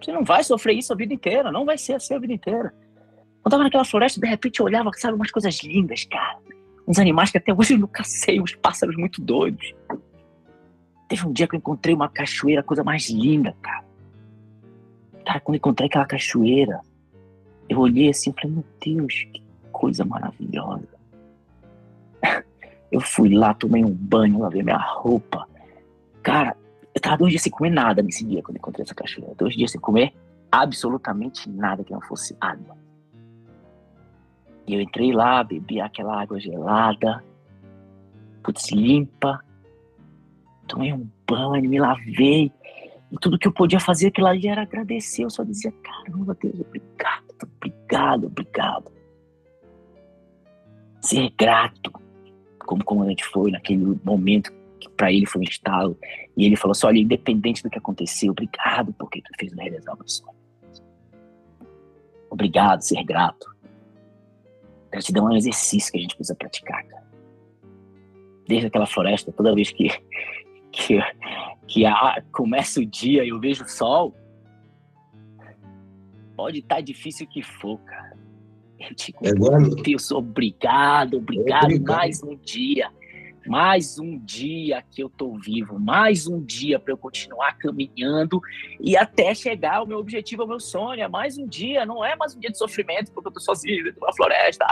Você 0.00 0.12
não 0.12 0.24
vai 0.24 0.42
sofrer 0.42 0.74
isso 0.74 0.92
a 0.92 0.96
vida 0.96 1.12
inteira, 1.12 1.52
não 1.52 1.64
vai 1.64 1.76
ser 1.76 1.94
assim 1.94 2.14
a 2.14 2.18
vida 2.18 2.32
inteira. 2.32 2.74
Eu 3.44 3.50
tava 3.50 3.62
naquela 3.62 3.84
floresta, 3.84 4.20
de 4.20 4.26
repente 4.26 4.60
eu 4.60 4.66
olhava, 4.66 4.90
sabe, 4.94 5.14
umas 5.14 5.30
coisas 5.30 5.62
lindas, 5.62 6.04
cara. 6.04 6.38
Uns 6.88 6.98
animais 6.98 7.30
que 7.30 7.38
até 7.38 7.52
hoje 7.52 7.74
eu 7.74 7.78
nunca 7.78 8.02
sei, 8.04 8.40
uns 8.40 8.54
pássaros 8.54 8.96
muito 8.96 9.20
doidos. 9.20 9.74
Teve 11.08 11.26
um 11.26 11.32
dia 11.32 11.46
que 11.46 11.54
eu 11.54 11.58
encontrei 11.58 11.94
uma 11.94 12.08
cachoeira, 12.08 12.62
coisa 12.62 12.82
mais 12.82 13.08
linda, 13.08 13.54
cara. 13.62 13.84
Cara, 15.24 15.40
quando 15.40 15.54
eu 15.54 15.58
encontrei 15.58 15.86
aquela 15.86 16.06
cachoeira, 16.06 16.80
eu 17.68 17.78
olhei 17.78 18.10
assim 18.10 18.30
e 18.30 18.40
falei, 18.40 18.56
meu 18.56 18.64
Deus, 18.80 19.26
que 19.32 19.42
coisa 19.72 20.04
maravilhosa. 20.04 20.88
Eu 22.90 23.00
fui 23.00 23.34
lá, 23.34 23.52
tomei 23.52 23.84
um 23.84 23.92
banho, 23.92 24.38
lavei 24.38 24.62
minha 24.62 24.78
roupa. 24.78 25.46
Cara, 26.22 26.56
eu 26.94 27.00
tava 27.00 27.18
dois 27.18 27.32
dias 27.32 27.42
sem 27.42 27.50
comer 27.50 27.70
nada 27.70 28.00
nesse 28.00 28.24
dia 28.24 28.40
quando 28.42 28.56
encontrei 28.56 28.84
essa 28.84 28.94
cachoeira. 28.94 29.34
Dois 29.34 29.54
dias 29.54 29.72
sem 29.72 29.80
comer 29.80 30.14
absolutamente 30.50 31.50
nada 31.50 31.84
que 31.84 31.92
não 31.92 32.00
fosse 32.00 32.34
água. 32.40 32.76
E 34.66 34.74
eu 34.74 34.80
entrei 34.80 35.12
lá, 35.12 35.44
bebi 35.44 35.80
aquela 35.80 36.22
água 36.22 36.40
gelada, 36.40 37.22
putz, 38.42 38.70
limpa. 38.72 39.44
Tomei 40.66 40.92
um 40.92 41.06
banho, 41.28 41.68
me 41.68 41.78
lavei. 41.78 42.50
E 43.12 43.16
tudo 43.20 43.38
que 43.38 43.46
eu 43.46 43.52
podia 43.52 43.78
fazer 43.78 44.08
aquilo 44.08 44.26
ali 44.26 44.48
era 44.48 44.62
agradecer. 44.62 45.24
Eu 45.24 45.30
só 45.30 45.44
dizia, 45.44 45.72
caramba, 45.72 46.36
Deus, 46.40 46.58
obrigado, 46.60 47.25
obrigado, 47.44 48.26
obrigado. 48.26 48.92
Ser 51.00 51.30
grato, 51.38 51.92
como 52.58 52.82
o 52.82 52.84
comandante 52.84 53.24
foi 53.24 53.50
naquele 53.50 53.98
momento 54.04 54.52
que 54.80 54.88
para 54.90 55.12
ele 55.12 55.26
foi 55.26 55.40
um 55.40 55.44
estalo. 55.44 55.98
E 56.36 56.44
ele 56.44 56.56
falou 56.56 56.72
assim: 56.72 56.86
olha, 56.86 56.98
independente 56.98 57.62
do 57.62 57.70
que 57.70 57.78
aconteceu, 57.78 58.32
obrigado 58.32 58.92
porque 58.94 59.22
tu 59.22 59.30
fez 59.38 59.52
realizar 59.52 59.94
o 59.94 59.98
meu 59.98 60.08
sonho. 60.08 60.36
Obrigado, 62.30 62.80
ser 62.80 63.02
grato. 63.04 63.46
Gratidão 64.90 65.28
é 65.28 65.34
um 65.34 65.36
exercício 65.36 65.92
que 65.92 65.98
a 65.98 66.00
gente 66.00 66.16
precisa 66.16 66.34
praticar, 66.34 66.84
cara. 66.84 67.06
Desde 68.46 68.66
aquela 68.66 68.86
floresta, 68.86 69.32
toda 69.32 69.54
vez 69.54 69.70
que, 69.70 69.88
que 70.72 71.00
que 71.66 71.84
a, 71.84 72.22
começa 72.32 72.80
o 72.80 72.86
dia 72.86 73.24
e 73.24 73.28
eu 73.28 73.40
vejo 73.40 73.64
o 73.64 73.68
sol, 73.68 74.14
pode 76.36 76.58
estar 76.58 76.76
tá 76.76 76.80
difícil 76.80 77.26
que 77.26 77.42
for, 77.42 77.78
cara. 77.78 78.16
Eu 78.78 78.94
digo, 78.94 79.18
é 79.26 79.32
meu 79.32 79.74
Deus, 79.74 80.10
obrigado, 80.10 81.16
obrigado, 81.16 81.64
obrigado, 81.64 81.96
mais 81.96 82.22
um 82.22 82.36
dia. 82.36 82.90
Mais 83.48 83.96
um 83.96 84.18
dia 84.18 84.82
que 84.90 85.00
eu 85.00 85.08
tô 85.08 85.38
vivo, 85.38 85.78
mais 85.78 86.26
um 86.26 86.42
dia 86.42 86.80
para 86.80 86.92
eu 86.92 86.98
continuar 86.98 87.56
caminhando 87.56 88.40
e 88.80 88.96
até 88.96 89.32
chegar 89.36 89.76
ao 89.76 89.86
meu 89.86 89.98
objetivo, 89.98 90.42
ao 90.42 90.48
meu 90.48 90.58
sonho. 90.58 91.00
É 91.00 91.06
mais 91.06 91.38
um 91.38 91.46
dia, 91.46 91.86
não 91.86 92.04
é 92.04 92.16
mais 92.16 92.34
um 92.34 92.40
dia 92.40 92.50
de 92.50 92.58
sofrimento 92.58 93.12
porque 93.12 93.28
eu 93.28 93.32
tô 93.32 93.38
sozinho 93.38 93.84
dentro 93.84 94.00
da 94.00 94.12
floresta. 94.12 94.66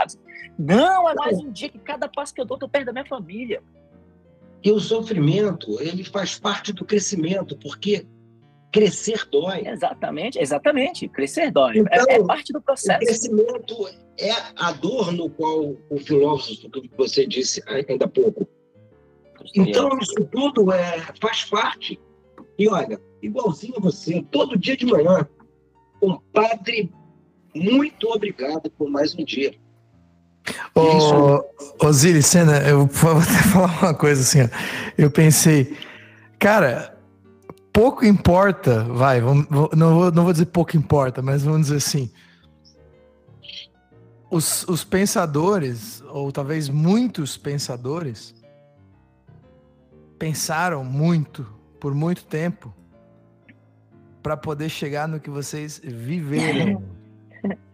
Não, 0.59 1.09
é 1.09 1.15
mais 1.15 1.37
um 1.39 1.49
dia 1.51 1.69
que 1.69 1.79
cada 1.79 2.09
passo 2.09 2.33
que 2.33 2.41
eu 2.41 2.45
dou, 2.45 2.55
eu 2.55 2.59
tô 2.59 2.67
perto 2.67 2.87
da 2.87 2.91
minha 2.91 3.05
família. 3.05 3.63
E 4.61 4.71
o 4.71 4.79
sofrimento, 4.79 5.79
ele 5.79 6.03
faz 6.03 6.37
parte 6.37 6.73
do 6.73 6.83
crescimento, 6.83 7.57
porque 7.57 8.05
crescer 8.75 9.25
dói. 9.31 9.65
Exatamente, 9.65 10.37
exatamente. 10.37 11.07
Crescer 11.07 11.49
dói. 11.49 11.79
Então, 11.79 12.05
é, 12.09 12.15
é, 12.15 12.23
parte 12.23 12.51
do 12.51 12.61
processo. 12.61 13.01
O 13.01 13.05
crescimento 13.05 13.89
é 14.19 14.31
a 14.57 14.73
dor 14.73 15.13
no 15.13 15.29
qual 15.29 15.75
o 15.89 15.97
filósofo 15.97 16.69
que 16.69 16.91
você 16.97 17.25
disse 17.25 17.63
ainda 17.67 18.03
há 18.03 18.07
pouco. 18.09 18.45
Então, 19.55 19.97
isso 20.01 20.25
tudo 20.29 20.73
é, 20.73 20.99
faz 21.21 21.45
parte. 21.45 21.97
E 22.59 22.67
olha, 22.67 22.99
igualzinho 23.21 23.75
a 23.77 23.79
você, 23.79 24.21
todo 24.29 24.57
dia 24.57 24.75
de 24.75 24.85
manhã, 24.85 25.25
compadre, 25.99 26.91
muito 27.53 28.09
obrigado 28.09 28.69
por 28.71 28.89
mais 28.89 29.15
um 29.15 29.23
dia. 29.23 29.53
Ô, 30.75 31.91
Zili, 31.93 32.21
Senna, 32.21 32.57
eu 32.67 32.85
vou 32.87 33.11
até 33.11 33.41
falar 33.51 33.79
uma 33.81 33.93
coisa 33.93 34.21
assim, 34.21 34.43
ó. 34.43 34.49
Eu 34.97 35.09
pensei, 35.09 35.75
cara, 36.37 36.94
pouco 37.75 38.05
importa, 38.05 38.85
vai, 38.85 39.19
vamos, 39.19 39.47
não, 39.49 39.95
vou, 39.95 40.09
não 40.09 40.23
vou 40.23 40.31
dizer 40.31 40.45
pouco 40.45 40.77
importa, 40.77 41.21
mas 41.21 41.43
vamos 41.43 41.63
dizer 41.63 41.75
assim, 41.75 42.09
os, 44.31 44.65
os 44.69 44.85
pensadores, 44.85 46.01
ou 46.07 46.31
talvez 46.31 46.69
muitos 46.69 47.35
pensadores, 47.35 48.33
pensaram 50.17 50.85
muito, 50.85 51.45
por 51.77 51.93
muito 51.93 52.23
tempo, 52.23 52.73
para 54.23 54.37
poder 54.37 54.69
chegar 54.69 55.05
no 55.05 55.19
que 55.19 55.29
vocês 55.29 55.79
viveram. 55.83 56.81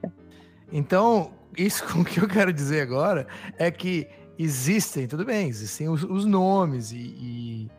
Então, 0.74 1.34
isso 1.58 1.84
com 1.84 2.00
o 2.00 2.06
que 2.06 2.18
eu 2.22 2.30
quero 2.30 2.54
dizer 2.54 2.82
agora 2.82 3.28
é 3.58 3.70
que 3.70 4.08
existem, 4.40 5.06
tudo 5.06 5.26
bem, 5.26 5.50
existem 5.50 5.90
os, 5.90 6.02
os 6.02 6.24
nomes 6.24 6.94
e, 6.94 6.98
e 6.98 7.72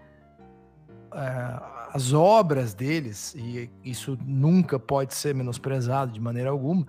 uh, 1.11 1.82
as 1.93 2.15
obras 2.15 2.73
deles, 2.73 3.35
e 3.35 3.69
isso 3.85 4.19
nunca 4.25 4.79
pode 4.79 5.15
ser 5.15 5.35
menosprezado 5.35 6.11
de 6.11 6.19
maneira 6.19 6.49
alguma, 6.49 6.87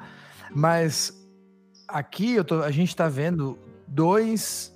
mas 0.49 1.13
aqui 1.85 2.41
tô, 2.45 2.61
a 2.61 2.71
gente 2.71 2.87
está 2.87 3.09
vendo 3.09 3.59
dois 3.85 4.73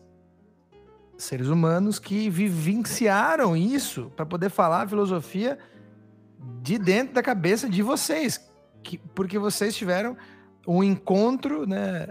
seres 1.18 1.48
humanos 1.48 1.98
que 1.98 2.30
vivenciaram 2.30 3.56
isso 3.56 4.12
para 4.18 4.26
poder 4.26 4.50
falar 4.50 4.82
a 4.82 4.88
filosofia 4.88 5.58
de 6.62 6.78
dentro 6.78 7.14
da 7.16 7.24
cabeça 7.24 7.70
de 7.70 7.82
vocês, 7.82 8.46
que, 8.84 8.98
porque 8.98 9.40
vocês 9.40 9.78
tiveram 9.78 10.18
um 10.68 10.84
encontro, 10.84 11.66
né? 11.66 12.10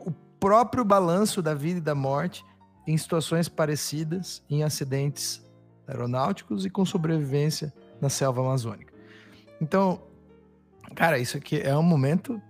O 0.00 0.10
próprio 0.40 0.84
balanço 0.84 1.40
da 1.40 1.54
vida 1.54 1.78
e 1.78 1.82
da 1.82 1.94
morte 1.94 2.44
em 2.88 2.98
situações 2.98 3.48
parecidas, 3.48 4.42
em 4.50 4.64
acidentes 4.64 5.45
aeronáuticos 5.86 6.64
e 6.64 6.70
com 6.70 6.84
sobrevivência 6.84 7.72
na 8.00 8.08
selva 8.08 8.40
amazônica. 8.40 8.92
Então, 9.60 10.02
cara, 10.94 11.18
isso 11.18 11.36
aqui 11.36 11.60
é 11.60 11.76
um 11.76 11.82
momento 11.82 12.40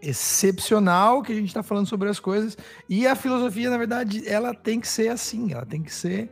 excepcional 0.00 1.22
que 1.22 1.32
a 1.32 1.34
gente 1.34 1.48
está 1.48 1.62
falando 1.62 1.86
sobre 1.86 2.08
as 2.08 2.20
coisas 2.20 2.56
e 2.88 3.06
a 3.06 3.16
filosofia, 3.16 3.68
na 3.68 3.78
verdade, 3.78 4.28
ela 4.28 4.54
tem 4.54 4.80
que 4.80 4.86
ser 4.86 5.08
assim, 5.08 5.52
ela 5.52 5.66
tem 5.66 5.82
que 5.82 5.92
ser 5.92 6.30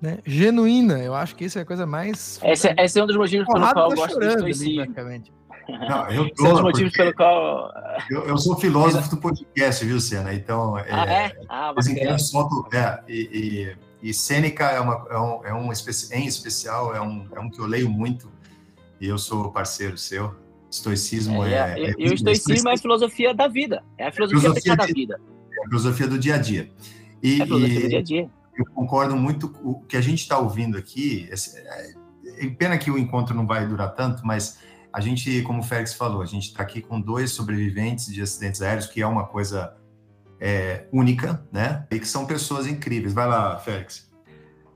né, 0.00 0.18
genuína. 0.24 0.98
Eu 0.98 1.14
acho 1.14 1.34
que 1.36 1.44
isso 1.44 1.58
é 1.58 1.62
a 1.62 1.64
coisa 1.64 1.86
mais. 1.86 2.40
Esse, 2.42 2.68
é, 2.68 2.74
esse 2.78 2.98
é 2.98 3.02
um 3.02 3.06
dos 3.06 3.16
motivos 3.16 3.46
pelo 3.46 3.72
qual 3.72 3.90
eu 3.90 3.96
gosto 3.96 4.18
do 4.18 4.26
estoicismo. 4.26 4.94
Não, 5.68 6.10
eu 6.10 6.30
tô, 6.30 6.42
esse 6.42 6.46
é 6.46 6.48
um 6.48 6.52
dos 6.52 6.62
motivos 6.62 6.92
pelo 6.92 7.14
qual. 7.14 7.72
Eu, 8.10 8.26
eu, 8.26 8.38
sou 8.38 8.56
filósofo 8.56 9.10
do 9.10 9.16
podcast, 9.18 9.84
viu, 9.84 10.00
Senna? 10.00 10.34
Então, 10.34 10.78
é, 10.78 10.86
ah, 10.90 11.12
é? 11.12 11.32
Ah, 11.48 11.74
eu 11.76 12.18
solto, 12.18 12.66
é, 12.74 13.00
e, 13.08 13.20
e, 13.32 13.76
e 14.02 14.14
Sêneca 14.14 14.64
é, 14.64 14.80
uma, 14.80 15.06
é, 15.10 15.18
um, 15.18 15.44
é 15.46 15.54
um 15.54 15.72
em 16.12 16.26
especial, 16.26 16.94
é 16.94 17.00
um, 17.00 17.26
é 17.34 17.40
um 17.40 17.50
que 17.50 17.60
eu 17.60 17.66
leio 17.66 17.90
muito, 17.90 18.30
e 19.00 19.06
eu 19.06 19.18
sou 19.18 19.50
parceiro 19.50 19.96
seu. 19.96 20.34
Estoicismo 20.70 21.44
é. 21.44 21.52
é, 21.52 21.90
é, 21.90 21.94
e 21.98 22.08
o 22.08 22.14
estoicismo 22.14 22.68
é 22.68 22.74
a 22.74 22.78
filosofia 22.78 23.34
da 23.34 23.48
vida, 23.48 23.82
é 23.98 24.06
a 24.06 24.12
filosofia, 24.12 24.40
filosofia 24.40 24.72
de, 24.72 24.78
da 24.78 24.86
vida. 24.86 25.20
É 25.52 25.64
a 25.64 25.68
filosofia 25.68 26.06
do 26.06 26.18
dia 26.18 26.34
a 26.36 26.38
dia. 26.38 26.70
E, 27.20 27.40
é 27.40 27.42
a 27.42 27.46
filosofia 27.46 27.80
do 27.80 27.88
dia 27.88 27.98
a 27.98 28.02
dia 28.02 28.30
eu 28.60 28.66
concordo 28.74 29.16
muito 29.16 29.48
com 29.48 29.70
o 29.70 29.80
que 29.82 29.96
a 29.96 30.00
gente 30.00 30.20
está 30.20 30.38
ouvindo 30.38 30.76
aqui. 30.76 31.28
É, 31.30 31.94
é, 32.44 32.50
pena 32.50 32.76
que 32.76 32.90
o 32.90 32.98
encontro 32.98 33.34
não 33.34 33.46
vai 33.46 33.66
durar 33.66 33.94
tanto, 33.94 34.26
mas 34.26 34.58
a 34.92 35.00
gente, 35.00 35.42
como 35.42 35.60
o 35.60 35.62
Félix 35.62 35.94
falou, 35.94 36.20
a 36.20 36.26
gente 36.26 36.48
está 36.48 36.62
aqui 36.62 36.80
com 36.80 37.00
dois 37.00 37.30
sobreviventes 37.30 38.12
de 38.12 38.20
acidentes 38.20 38.60
aéreos, 38.60 38.86
que 38.86 39.00
é 39.00 39.06
uma 39.06 39.26
coisa 39.26 39.74
é, 40.40 40.86
única, 40.90 41.44
né? 41.52 41.86
E 41.90 41.98
que 41.98 42.08
são 42.08 42.26
pessoas 42.26 42.66
incríveis. 42.66 43.12
Vai 43.12 43.28
lá, 43.28 43.58
Félix. 43.58 44.10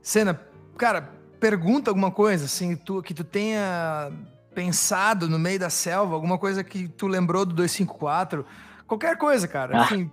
Cena, 0.01 0.39
cara, 0.77 1.09
pergunta 1.39 1.89
alguma 1.89 2.11
coisa 2.11 2.45
assim, 2.45 2.75
tu, 2.75 3.01
que 3.01 3.13
tu 3.13 3.23
tenha 3.23 4.11
pensado 4.53 5.27
no 5.27 5.37
meio 5.37 5.59
da 5.59 5.69
selva, 5.69 6.13
alguma 6.13 6.37
coisa 6.37 6.63
que 6.63 6.87
tu 6.87 7.07
lembrou 7.07 7.45
do 7.45 7.53
254, 7.53 8.45
qualquer 8.87 9.17
coisa, 9.17 9.47
cara. 9.47 9.77
Ah. 9.77 9.83
Assim, 9.83 10.09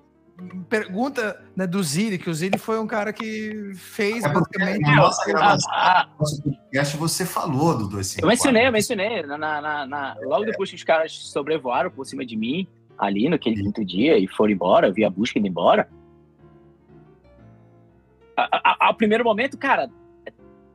pergunta 0.69 1.41
né, 1.55 1.67
do 1.67 1.83
Ziri, 1.83 2.19
que 2.19 2.29
o 2.29 2.35
Ziri 2.35 2.59
foi 2.59 2.79
um 2.79 2.87
cara 2.87 3.13
que 3.13 3.73
fez 3.75 4.25
é 4.25 4.29
basicamente. 4.29 4.81
Na 4.81 4.97
nossa 4.97 5.25
gravação, 5.25 6.09
nosso 6.19 6.43
podcast, 6.43 6.97
você 6.97 7.25
falou 7.25 7.79
do 7.79 7.89
254. 7.89 8.25
Eu 8.25 8.29
mencionei, 8.29 8.67
eu 8.67 8.73
mencionei. 8.73 9.23
Na, 9.23 9.39
na, 9.39 9.87
na, 9.87 10.17
logo 10.23 10.45
depois 10.45 10.71
que 10.71 10.77
os 10.77 10.85
caras 10.85 11.13
sobrevoaram 11.13 11.91
por 11.91 12.05
cima 12.07 12.25
de 12.25 12.37
mim, 12.37 12.67
ali 13.03 13.29
naquele 13.29 13.61
quinto 13.61 13.85
dia, 13.85 14.17
e 14.17 14.29
foram 14.29 14.53
embora, 14.53 14.87
eu 14.87 14.93
vi 14.93 15.05
a 15.05 15.11
busca 15.11 15.37
indo 15.37 15.49
embora. 15.49 15.89
Ao 18.79 18.95
primeiro 18.95 19.25
momento, 19.25 19.59
cara, 19.59 19.91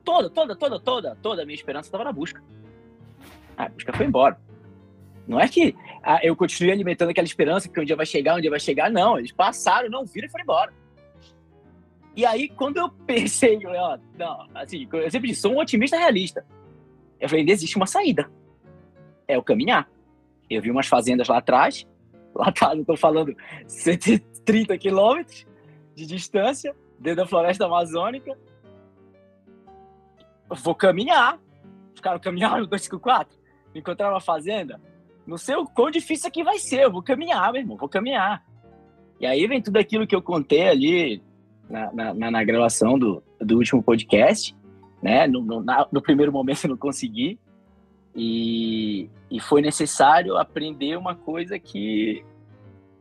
toda, 0.04 0.30
toda, 0.30 0.54
toda, 0.54 0.78
toda, 0.78 1.18
toda 1.22 1.44
a 1.44 1.46
minha 1.46 1.56
esperança 1.56 1.88
estava 1.88 2.04
na 2.04 2.12
busca. 2.12 2.44
A 3.56 3.70
busca 3.70 3.94
foi 3.94 4.06
embora. 4.06 4.38
Não 5.26 5.40
é 5.40 5.48
que 5.48 5.74
ah, 6.04 6.20
eu 6.22 6.36
continuei 6.36 6.74
alimentando 6.74 7.12
aquela 7.12 7.26
esperança 7.26 7.70
que 7.70 7.80
um 7.80 7.86
dia 7.86 7.96
vai 7.96 8.06
chegar, 8.06 8.36
um 8.36 8.42
dia 8.42 8.50
vai 8.50 8.60
chegar. 8.60 8.92
Não, 8.92 9.18
eles 9.18 9.32
passaram, 9.32 9.90
não 9.90 10.06
viram 10.06 10.28
e 10.28 10.32
foram 10.32 10.44
embora. 10.44 10.74
E 12.14 12.26
aí, 12.26 12.50
quando 12.50 12.76
eu 12.76 12.90
pensei, 13.08 13.58
ó, 13.66 13.98
não, 14.18 14.50
assim, 14.54 14.86
eu 14.92 15.10
sempre 15.10 15.30
disse, 15.30 15.42
sou 15.42 15.54
um 15.54 15.60
otimista 15.60 15.98
realista. 15.98 16.46
Eu 17.22 17.30
falei, 17.30 17.46
existe 17.48 17.78
uma 17.78 17.86
saída. 17.86 18.30
É 19.26 19.38
o 19.38 19.44
caminhar. 19.44 19.90
Eu 20.50 20.62
vi 20.62 20.70
umas 20.70 20.88
fazendas 20.88 21.30
lá 21.30 21.38
atrás, 21.38 21.88
eu 22.76 22.86
tô 22.86 22.96
falando 22.98 23.36
130 23.68 24.78
quilômetros 24.78 25.46
de 25.96 26.06
distância, 26.06 26.76
dentro 27.00 27.24
da 27.24 27.28
floresta 27.28 27.66
amazônica. 27.66 28.38
Eu 30.50 30.56
vou 30.56 30.76
caminhar. 30.76 31.40
Caminharam 32.22 32.62
no 32.62 32.68
254, 32.68 33.38
encontrar 33.74 34.12
uma 34.12 34.22
fazenda, 34.22 34.80
não 35.28 35.38
sei 35.38 35.56
o 35.56 35.66
quão 35.66 35.92
difícil 35.92 36.30
aqui 36.30 36.42
vai 36.42 36.58
ser, 36.58 36.84
eu 36.84 36.92
vou 36.92 37.04
caminhar, 37.04 37.52
meu 37.52 37.62
irmão, 37.62 37.76
vou 37.76 37.90
caminhar. 37.90 38.46
E 39.20 39.26
aí 39.26 39.46
vem 39.46 39.62
tudo 39.62 39.78
aquilo 39.78 40.08
que 40.08 40.16
eu 40.16 40.22
contei 40.22 40.70
ali 40.70 41.22
na, 41.70 42.14
na, 42.14 42.32
na 42.32 42.44
gravação 42.46 42.98
do, 42.98 43.22
do 43.42 43.58
último 43.58 43.84
podcast, 43.84 44.56
né? 45.02 45.28
No, 45.28 45.42
no, 45.42 45.62
na, 45.62 45.86
no, 45.92 46.02
primeiro 46.02 46.32
momento 46.32 46.64
eu 46.64 46.70
não 46.70 46.78
consegui, 46.78 47.38
e, 48.20 49.12
e 49.30 49.40
foi 49.40 49.62
necessário 49.62 50.38
aprender 50.38 50.98
uma 50.98 51.16
coisa 51.16 51.60
que 51.60 52.26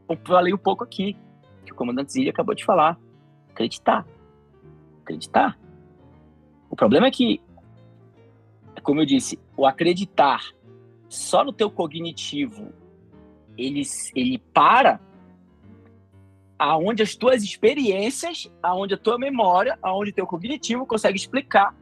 eu 0.06 0.18
falei 0.26 0.52
um 0.52 0.58
pouco 0.58 0.84
aqui, 0.84 1.16
que 1.64 1.72
o 1.72 1.74
comandante 1.74 2.12
Zilli 2.12 2.28
acabou 2.28 2.54
de 2.54 2.66
falar: 2.66 3.00
acreditar. 3.48 4.06
Acreditar. 5.00 5.58
O 6.68 6.76
problema 6.76 7.06
é 7.06 7.10
que, 7.10 7.40
como 8.82 9.00
eu 9.00 9.06
disse, 9.06 9.38
o 9.56 9.64
acreditar 9.64 10.42
só 11.08 11.42
no 11.42 11.52
teu 11.52 11.70
cognitivo 11.70 12.74
ele, 13.56 13.82
ele 14.14 14.38
para 14.52 15.00
aonde 16.58 17.02
as 17.02 17.14
tuas 17.14 17.42
experiências, 17.42 18.50
aonde 18.62 18.92
a 18.92 18.98
tua 18.98 19.18
memória, 19.18 19.78
aonde 19.80 20.10
o 20.10 20.14
teu 20.14 20.26
cognitivo 20.26 20.84
consegue 20.84 21.16
explicar 21.16 21.74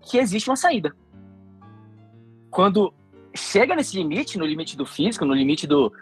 que 0.00 0.18
existe 0.18 0.50
uma 0.50 0.56
saída. 0.56 0.96
Quando 2.56 2.90
chega 3.34 3.76
nesse 3.76 3.94
limite, 3.94 4.38
no 4.38 4.46
limite 4.46 4.78
do 4.78 4.86
físico, 4.86 5.26
no 5.26 5.34
limite 5.34 5.66
do, 5.66 5.92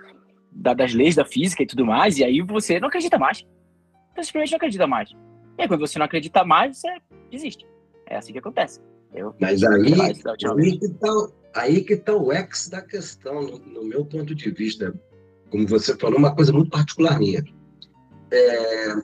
da, 0.52 0.72
das 0.72 0.94
leis 0.94 1.16
da 1.16 1.24
física 1.24 1.64
e 1.64 1.66
tudo 1.66 1.84
mais, 1.84 2.16
e 2.16 2.22
aí 2.22 2.40
você 2.42 2.78
não 2.78 2.86
acredita 2.86 3.18
mais. 3.18 3.44
Você 4.14 4.22
simplesmente 4.22 4.52
não 4.52 4.56
acredita 4.58 4.86
mais. 4.86 5.10
E 5.58 5.62
aí, 5.62 5.66
quando 5.66 5.80
você 5.80 5.98
não 5.98 6.06
acredita 6.06 6.44
mais, 6.44 6.78
você 6.78 6.96
desiste. 7.28 7.66
É 8.06 8.18
assim 8.18 8.32
que 8.32 8.38
acontece. 8.38 8.80
Eu, 9.12 9.34
Mas 9.40 9.64
aí, 9.64 9.94
aí 10.00 10.78
que 10.78 10.88
tá, 10.90 11.28
Aí 11.56 11.82
que 11.82 11.94
está 11.94 12.14
o 12.14 12.32
ex 12.32 12.68
da 12.68 12.82
questão, 12.82 13.42
no, 13.42 13.58
no, 13.58 13.84
meu 13.84 14.06
ponto 14.06 14.32
de 14.32 14.50
vista. 14.52 14.94
Como 15.50 15.66
você 15.66 15.96
falou, 15.96 16.20
uma 16.20 16.36
coisa 16.36 16.52
muito 16.52 16.70
particular 16.70 17.18
minha. 17.18 17.42
É... 18.30 18.94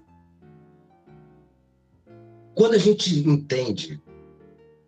Quando 2.54 2.74
a 2.74 2.78
gente 2.78 3.28
entende 3.28 4.00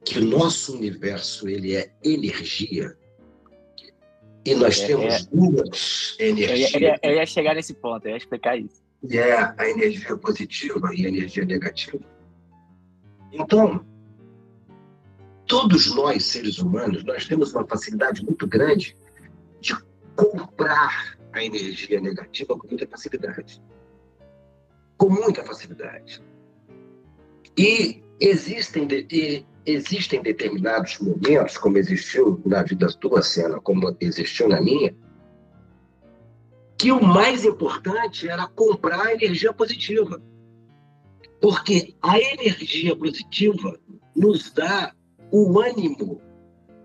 que 0.04 0.18
o 0.18 0.24
nosso 0.24 0.76
universo 0.76 1.48
ele 1.48 1.76
é 1.76 1.92
energia, 2.02 2.96
e 4.44 4.54
nós 4.54 4.80
é, 4.80 4.86
temos 4.86 5.14
é, 5.14 5.18
duas 5.32 6.16
energias. 6.18 6.74
Eu 6.74 6.80
ia, 6.80 7.00
eu 7.02 7.14
ia, 7.14 7.26
chegar 7.26 7.54
nesse 7.54 7.74
ponto, 7.74 8.06
eu 8.06 8.12
ia 8.12 8.16
explicar 8.16 8.58
isso. 8.58 8.82
E 9.08 9.18
é 9.18 9.54
a 9.56 9.68
energia 9.68 10.16
positiva 10.16 10.90
e 10.94 11.06
a 11.06 11.08
energia 11.08 11.44
negativa. 11.44 12.00
Então, 13.32 13.84
todos 15.46 15.94
nós, 15.94 16.24
seres 16.24 16.58
humanos, 16.58 17.04
nós 17.04 17.26
temos 17.26 17.52
uma 17.52 17.66
facilidade 17.66 18.24
muito 18.24 18.46
grande 18.46 18.96
de 19.60 19.76
comprar 20.16 21.16
a 21.32 21.42
energia 21.42 22.00
negativa 22.00 22.56
com 22.56 22.66
muita 22.66 22.86
facilidade. 22.86 23.62
Com 24.96 25.08
muita 25.08 25.44
facilidade. 25.44 26.22
E 27.56 28.02
existem, 28.20 28.86
e 29.10 29.44
existem 29.64 30.22
determinados 30.22 30.98
momentos, 30.98 31.56
como 31.58 31.78
existiu 31.78 32.40
na 32.44 32.62
vida 32.62 32.88
tua, 33.00 33.22
Cena, 33.22 33.60
como 33.60 33.96
existiu 34.00 34.48
na 34.48 34.60
minha, 34.60 34.94
que 36.78 36.90
o 36.90 37.02
mais 37.02 37.44
importante 37.44 38.28
era 38.28 38.46
comprar 38.48 39.06
a 39.06 39.12
energia 39.12 39.52
positiva. 39.52 40.20
Porque 41.40 41.94
a 42.02 42.18
energia 42.18 42.96
positiva 42.96 43.78
nos 44.14 44.50
dá 44.52 44.94
o 45.30 45.60
ânimo 45.60 46.20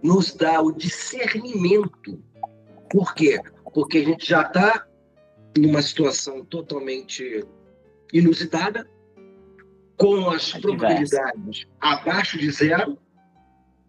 nos 0.02 0.34
dá 0.34 0.62
o 0.62 0.72
discernimento. 0.72 2.22
Por 2.90 3.14
quê? 3.14 3.40
Porque 3.74 4.00
a 4.00 4.06
gente 4.06 4.30
já 4.30 4.42
está 4.42 4.88
numa 5.58 5.82
situação 5.82 6.46
totalmente 6.46 7.46
inusitada, 8.14 8.90
com 9.98 10.30
as 10.30 10.52
probabilidades 10.54 11.66
abaixo 11.82 12.38
de 12.38 12.52
zero, 12.52 12.98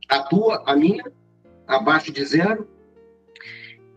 a 0.09 0.23
tua, 0.23 0.63
a 0.67 0.75
minha, 0.75 1.05
abaixo 1.67 2.11
de 2.11 2.25
zero, 2.25 2.67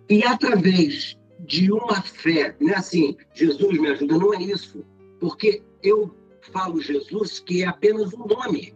e 0.10 0.24
através 0.26 1.18
de 1.40 1.72
uma 1.72 2.02
fé, 2.02 2.56
não 2.60 2.70
é 2.74 2.76
assim, 2.76 3.16
Jesus 3.34 3.80
me 3.80 3.88
ajuda, 3.88 4.18
não 4.18 4.34
é 4.34 4.44
isso, 4.44 4.86
porque 5.20 5.64
eu 5.82 6.14
falo 6.52 6.82
Jesus 6.82 7.40
que 7.40 7.64
é 7.64 7.68
apenas 7.68 8.14
um 8.14 8.28
nome, 8.28 8.76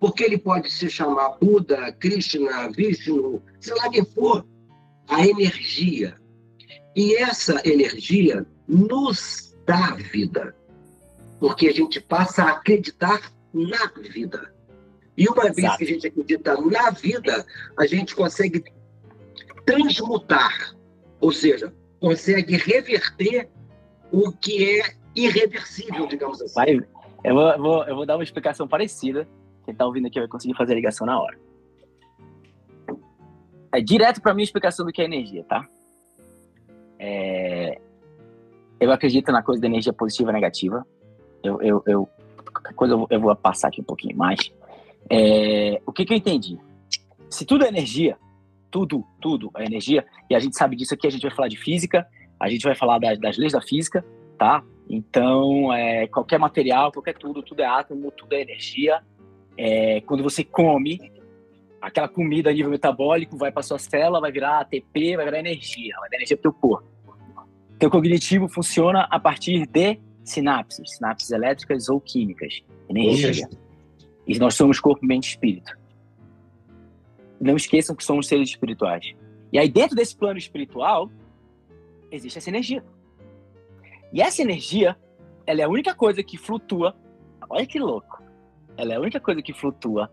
porque 0.00 0.24
ele 0.24 0.36
pode 0.36 0.70
se 0.70 0.90
chamar 0.90 1.36
Buda, 1.40 1.92
Krishna, 1.92 2.68
Vishnu, 2.70 3.40
sei 3.60 3.74
lá 3.76 3.88
quem 3.88 4.04
for, 4.04 4.44
a 5.08 5.24
energia. 5.24 6.16
E 6.96 7.14
essa 7.14 7.62
energia 7.64 8.44
nos 8.66 9.56
dá 9.64 9.94
vida, 9.94 10.54
porque 11.42 11.66
a 11.66 11.72
gente 11.72 12.00
passa 12.00 12.44
a 12.44 12.50
acreditar 12.52 13.20
na 13.52 13.86
vida. 14.12 14.54
E 15.18 15.26
uma 15.26 15.42
vez 15.42 15.58
Exato. 15.58 15.78
que 15.78 15.84
a 15.84 15.86
gente 15.88 16.06
acredita 16.06 16.56
na 16.60 16.90
vida, 16.90 17.44
a 17.76 17.84
gente 17.84 18.14
consegue 18.14 18.62
transmutar, 19.66 20.72
ou 21.20 21.32
seja, 21.32 21.74
consegue 21.98 22.56
reverter 22.56 23.50
o 24.12 24.30
que 24.30 24.78
é 24.78 24.94
irreversível, 25.16 26.06
digamos 26.06 26.40
assim. 26.40 26.54
Vai, 26.54 26.80
eu, 27.24 27.34
vou, 27.34 27.50
eu, 27.50 27.58
vou, 27.58 27.84
eu 27.86 27.96
vou 27.96 28.06
dar 28.06 28.16
uma 28.16 28.22
explicação 28.22 28.68
parecida. 28.68 29.26
Quem 29.64 29.72
está 29.72 29.84
ouvindo 29.84 30.06
aqui 30.06 30.20
vai 30.20 30.28
conseguir 30.28 30.54
fazer 30.54 30.74
a 30.74 30.76
ligação 30.76 31.04
na 31.04 31.20
hora. 31.20 31.36
É 33.74 33.80
direto 33.80 34.22
para 34.22 34.32
mim 34.32 34.42
a 34.42 34.44
explicação 34.44 34.86
do 34.86 34.92
que 34.92 35.02
é 35.02 35.06
energia, 35.06 35.42
tá? 35.42 35.68
É, 37.00 37.80
eu 38.78 38.92
acredito 38.92 39.32
na 39.32 39.42
coisa 39.42 39.60
da 39.60 39.66
energia 39.66 39.92
positiva 39.92 40.30
e 40.30 40.34
negativa. 40.34 40.86
Eu, 41.42 41.60
eu, 41.60 41.82
eu 41.86 42.08
qualquer 42.52 42.74
coisa 42.74 42.94
eu, 43.10 43.20
vou 43.20 43.34
passar 43.36 43.68
aqui 43.68 43.80
um 43.80 43.84
pouquinho 43.84 44.16
mais. 44.16 44.52
É, 45.10 45.80
o 45.86 45.92
que, 45.92 46.04
que 46.04 46.12
eu 46.12 46.16
entendi? 46.16 46.58
Se 47.28 47.44
tudo 47.44 47.64
é 47.64 47.68
energia, 47.68 48.16
tudo, 48.70 49.04
tudo 49.20 49.50
é 49.56 49.64
energia, 49.64 50.04
e 50.28 50.34
a 50.34 50.38
gente 50.38 50.56
sabe 50.56 50.76
disso 50.76 50.94
aqui, 50.94 51.06
a 51.06 51.10
gente 51.10 51.22
vai 51.22 51.34
falar 51.34 51.48
de 51.48 51.56
física, 51.56 52.06
a 52.38 52.48
gente 52.48 52.62
vai 52.62 52.74
falar 52.74 52.98
das, 52.98 53.18
das 53.18 53.36
leis 53.36 53.52
da 53.52 53.60
física, 53.60 54.04
tá? 54.38 54.62
Então, 54.88 55.72
é, 55.72 56.06
qualquer 56.06 56.38
material, 56.38 56.92
qualquer 56.92 57.16
tudo, 57.16 57.42
tudo 57.42 57.60
é 57.60 57.66
átomo, 57.66 58.10
tudo 58.10 58.34
é 58.34 58.42
energia. 58.42 59.00
É, 59.56 60.00
quando 60.02 60.22
você 60.22 60.44
come, 60.44 61.12
aquela 61.80 62.08
comida 62.08 62.50
a 62.50 62.52
nível 62.52 62.70
metabólico 62.70 63.36
vai 63.36 63.50
para 63.50 63.62
sua 63.62 63.78
célula, 63.78 64.20
vai 64.20 64.32
virar 64.32 64.60
ATP, 64.60 65.16
vai 65.16 65.24
virar 65.24 65.38
energia, 65.38 65.94
vai 65.98 66.10
dar 66.10 66.16
energia 66.16 66.36
para 66.36 66.48
o 66.48 66.52
teu 66.52 66.60
corpo. 66.60 66.88
Teu 67.78 67.90
cognitivo 67.90 68.48
funciona 68.48 69.08
a 69.10 69.18
partir 69.18 69.66
de 69.66 69.98
sinapses, 70.24 70.96
sinapses 70.96 71.30
elétricas 71.30 71.88
ou 71.88 72.00
químicas, 72.00 72.62
energia. 72.88 73.48
E 74.26 74.38
nós 74.38 74.54
somos 74.54 74.78
corpo, 74.78 75.04
mente 75.04 75.26
e 75.26 75.30
espírito. 75.30 75.76
Não 77.40 77.56
esqueçam 77.56 77.96
que 77.96 78.04
somos 78.04 78.28
seres 78.28 78.50
espirituais. 78.50 79.14
E 79.52 79.58
aí, 79.58 79.68
dentro 79.68 79.96
desse 79.96 80.16
plano 80.16 80.38
espiritual, 80.38 81.10
existe 82.10 82.38
essa 82.38 82.50
energia. 82.50 82.84
E 84.12 84.22
essa 84.22 84.42
energia, 84.42 84.96
ela 85.46 85.62
é 85.62 85.64
a 85.64 85.68
única 85.68 85.94
coisa 85.94 86.22
que 86.22 86.38
flutua. 86.38 86.94
Olha 87.48 87.66
que 87.66 87.78
louco. 87.78 88.22
Ela 88.76 88.94
é 88.94 88.96
a 88.96 89.00
única 89.00 89.20
coisa 89.20 89.42
que 89.42 89.52
flutua 89.52 90.10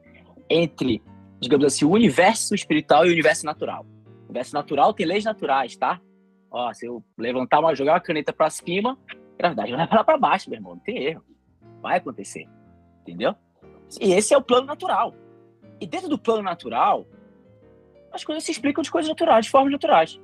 entre, 0.50 1.04
digamos 1.40 1.66
assim, 1.66 1.86
o 1.86 1.92
universo 1.92 2.56
espiritual 2.56 3.06
e 3.06 3.10
o 3.10 3.14
universo 3.14 3.46
natural. 3.46 3.86
O 4.24 4.26
universo 4.26 4.54
natural 4.54 4.94
tem 4.94 5.06
leis 5.06 5.24
naturais, 5.24 5.78
tá? 5.78 6.02
Ó, 6.52 6.74
se 6.74 6.88
eu 6.88 7.04
levantar 7.18 7.60
uma, 7.60 7.76
jogar 7.76 7.94
uma 7.94 8.00
caneta 8.00 8.34
para 8.34 8.50
cima, 8.50 8.98
gravidade 9.40 9.72
vai 9.72 9.88
lá 9.90 10.04
para 10.04 10.18
baixo, 10.18 10.50
meu 10.50 10.58
irmão. 10.58 10.74
Não 10.74 10.80
tem 10.80 11.04
erro. 11.04 11.24
Vai 11.82 11.98
acontecer. 11.98 12.48
Entendeu? 13.02 13.34
E 14.00 14.12
esse 14.12 14.34
é 14.34 14.38
o 14.38 14.42
plano 14.42 14.68
natural. 14.68 15.16
E 15.80 15.88
dentro 15.88 16.10
do 16.10 16.20
plano 16.20 16.44
natural, 16.44 17.08
as 18.12 18.24
coisas 18.24 18.44
se 18.44 18.52
explicam 18.52 18.84
de 18.84 18.92
coisas 18.92 19.08
naturais, 19.08 19.46
de 19.46 19.52
formas 19.52 19.72
naturais. 19.72 20.20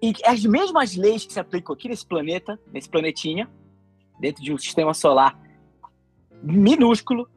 E 0.00 0.12
as 0.24 0.44
mesmas 0.44 0.96
leis 0.96 1.26
que 1.26 1.32
se 1.32 1.40
aplicam 1.40 1.74
aqui 1.74 1.88
nesse 1.88 2.06
planeta, 2.06 2.58
nesse 2.72 2.88
planetinha, 2.88 3.48
dentro 4.18 4.42
de 4.42 4.52
um 4.52 4.58
sistema 4.58 4.94
solar 4.94 5.38
minúsculo, 6.42 7.28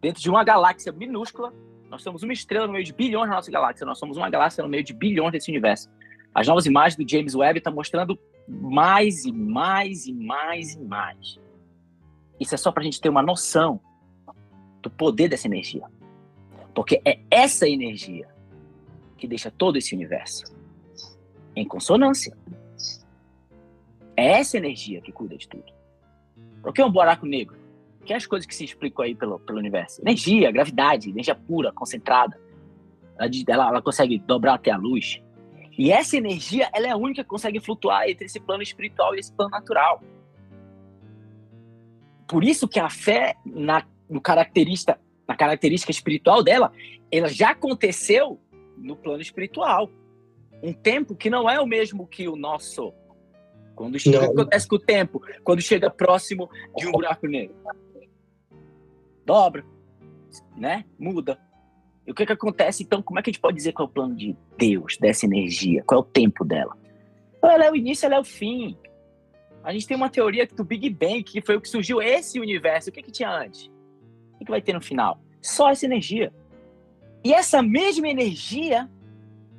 dentro 0.00 0.20
de 0.20 0.28
uma 0.28 0.44
galáxia 0.44 0.92
minúscula, 0.92 1.52
nós 1.88 2.02
somos 2.02 2.22
uma 2.22 2.32
estrela 2.32 2.66
no 2.66 2.72
meio 2.72 2.84
de 2.84 2.92
bilhões 2.92 3.30
da 3.30 3.36
nossa 3.36 3.50
galáxia, 3.50 3.86
nós 3.86 3.98
somos 3.98 4.16
uma 4.16 4.28
galáxia 4.28 4.62
no 4.62 4.68
meio 4.68 4.84
de 4.84 4.92
bilhões 4.92 5.32
desse 5.32 5.50
universo. 5.50 5.88
As 6.34 6.46
novas 6.46 6.66
imagens 6.66 6.96
do 6.96 7.08
James 7.08 7.34
Webb 7.34 7.58
estão 7.58 7.72
mostrando 7.72 8.18
mais 8.48 9.24
e 9.24 9.32
mais 9.32 10.06
e 10.06 10.12
mais 10.12 10.74
e 10.74 10.80
mais. 10.80 11.38
Isso 12.40 12.54
é 12.54 12.58
só 12.58 12.72
para 12.72 12.82
a 12.82 12.84
gente 12.84 13.00
ter 13.00 13.08
uma 13.08 13.22
noção 13.22 13.80
do 14.80 14.90
poder 14.90 15.28
dessa 15.28 15.46
energia. 15.46 15.84
Porque 16.74 17.00
é 17.04 17.18
essa 17.30 17.68
energia 17.68 18.28
que 19.16 19.26
deixa 19.26 19.50
todo 19.50 19.76
esse 19.76 19.94
universo 19.94 20.44
em 21.54 21.66
consonância. 21.66 22.36
É 24.16 24.38
essa 24.38 24.56
energia 24.56 25.00
que 25.00 25.12
cuida 25.12 25.36
de 25.36 25.48
tudo. 25.48 25.72
O 26.64 26.72
que 26.72 26.80
é 26.80 26.84
um 26.84 26.90
buraco 26.90 27.26
negro? 27.26 27.56
Que 28.04 28.12
é 28.12 28.16
as 28.16 28.26
coisas 28.26 28.46
que 28.46 28.54
se 28.54 28.64
explicam 28.64 29.04
aí 29.04 29.14
pelo, 29.14 29.38
pelo 29.40 29.58
universo? 29.58 30.00
Energia, 30.00 30.50
gravidade, 30.50 31.10
energia 31.10 31.34
pura, 31.34 31.72
concentrada. 31.72 32.40
Ela, 33.18 33.30
ela, 33.48 33.68
ela 33.68 33.82
consegue 33.82 34.18
dobrar 34.18 34.54
até 34.54 34.70
a 34.70 34.76
luz. 34.76 35.20
E 35.78 35.92
essa 35.92 36.16
energia, 36.16 36.68
ela 36.74 36.88
é 36.88 36.90
a 36.90 36.96
única 36.96 37.22
que 37.22 37.30
consegue 37.30 37.60
flutuar 37.60 38.08
entre 38.08 38.26
esse 38.26 38.40
plano 38.40 38.64
espiritual 38.64 39.14
e 39.14 39.20
esse 39.20 39.32
plano 39.32 39.52
natural. 39.52 40.02
Por 42.26 42.42
isso 42.42 42.66
que 42.66 42.80
a 42.80 42.90
fé 42.90 43.36
na, 43.46 43.86
no 44.10 44.20
característica, 44.20 45.00
na 45.26 45.36
característica 45.36 45.92
espiritual 45.92 46.42
dela, 46.42 46.72
ela 47.12 47.28
já 47.28 47.50
aconteceu 47.50 48.40
no 48.76 48.96
plano 48.96 49.22
espiritual. 49.22 49.88
Um 50.60 50.72
tempo 50.72 51.14
que 51.14 51.30
não 51.30 51.48
é 51.48 51.60
o 51.60 51.66
mesmo 51.66 52.08
que 52.08 52.28
o 52.28 52.34
nosso. 52.34 52.92
Quando 53.76 53.96
chega, 54.00 54.18
o 54.18 54.20
que 54.20 54.40
acontece 54.40 54.66
com 54.66 54.74
o 54.74 54.80
tempo? 54.80 55.22
Quando 55.44 55.62
chega 55.62 55.88
próximo 55.88 56.50
de 56.76 56.88
um 56.88 56.90
buraco 56.90 57.28
negro. 57.28 57.54
Dobra, 59.24 59.64
né? 60.56 60.84
Muda. 60.98 61.38
E 62.08 62.10
o 62.10 62.14
que, 62.14 62.24
que 62.24 62.32
acontece, 62.32 62.82
então? 62.82 63.02
Como 63.02 63.18
é 63.18 63.22
que 63.22 63.28
a 63.28 63.32
gente 63.32 63.40
pode 63.40 63.58
dizer 63.58 63.72
qual 63.72 63.86
é 63.86 63.90
o 63.90 63.92
plano 63.92 64.16
de 64.16 64.34
Deus, 64.56 64.96
dessa 64.98 65.26
energia? 65.26 65.84
Qual 65.86 66.00
é 66.00 66.02
o 66.02 66.06
tempo 66.06 66.42
dela? 66.42 66.74
Ela 67.42 67.66
é 67.66 67.70
o 67.70 67.76
início, 67.76 68.06
ela 68.06 68.14
é 68.14 68.18
o 68.18 68.24
fim. 68.24 68.78
A 69.62 69.74
gente 69.74 69.86
tem 69.86 69.94
uma 69.94 70.08
teoria 70.08 70.46
do 70.46 70.64
Big 70.64 70.88
Bang, 70.88 71.22
que 71.22 71.42
foi 71.42 71.56
o 71.56 71.60
que 71.60 71.68
surgiu 71.68 72.00
esse 72.00 72.40
universo. 72.40 72.88
O 72.88 72.92
que, 72.94 73.02
que 73.02 73.12
tinha 73.12 73.30
antes? 73.30 73.66
O 74.32 74.38
que, 74.38 74.46
que 74.46 74.50
vai 74.50 74.62
ter 74.62 74.72
no 74.72 74.80
final? 74.80 75.20
Só 75.42 75.68
essa 75.68 75.84
energia. 75.84 76.32
E 77.22 77.34
essa 77.34 77.60
mesma 77.62 78.08
energia 78.08 78.88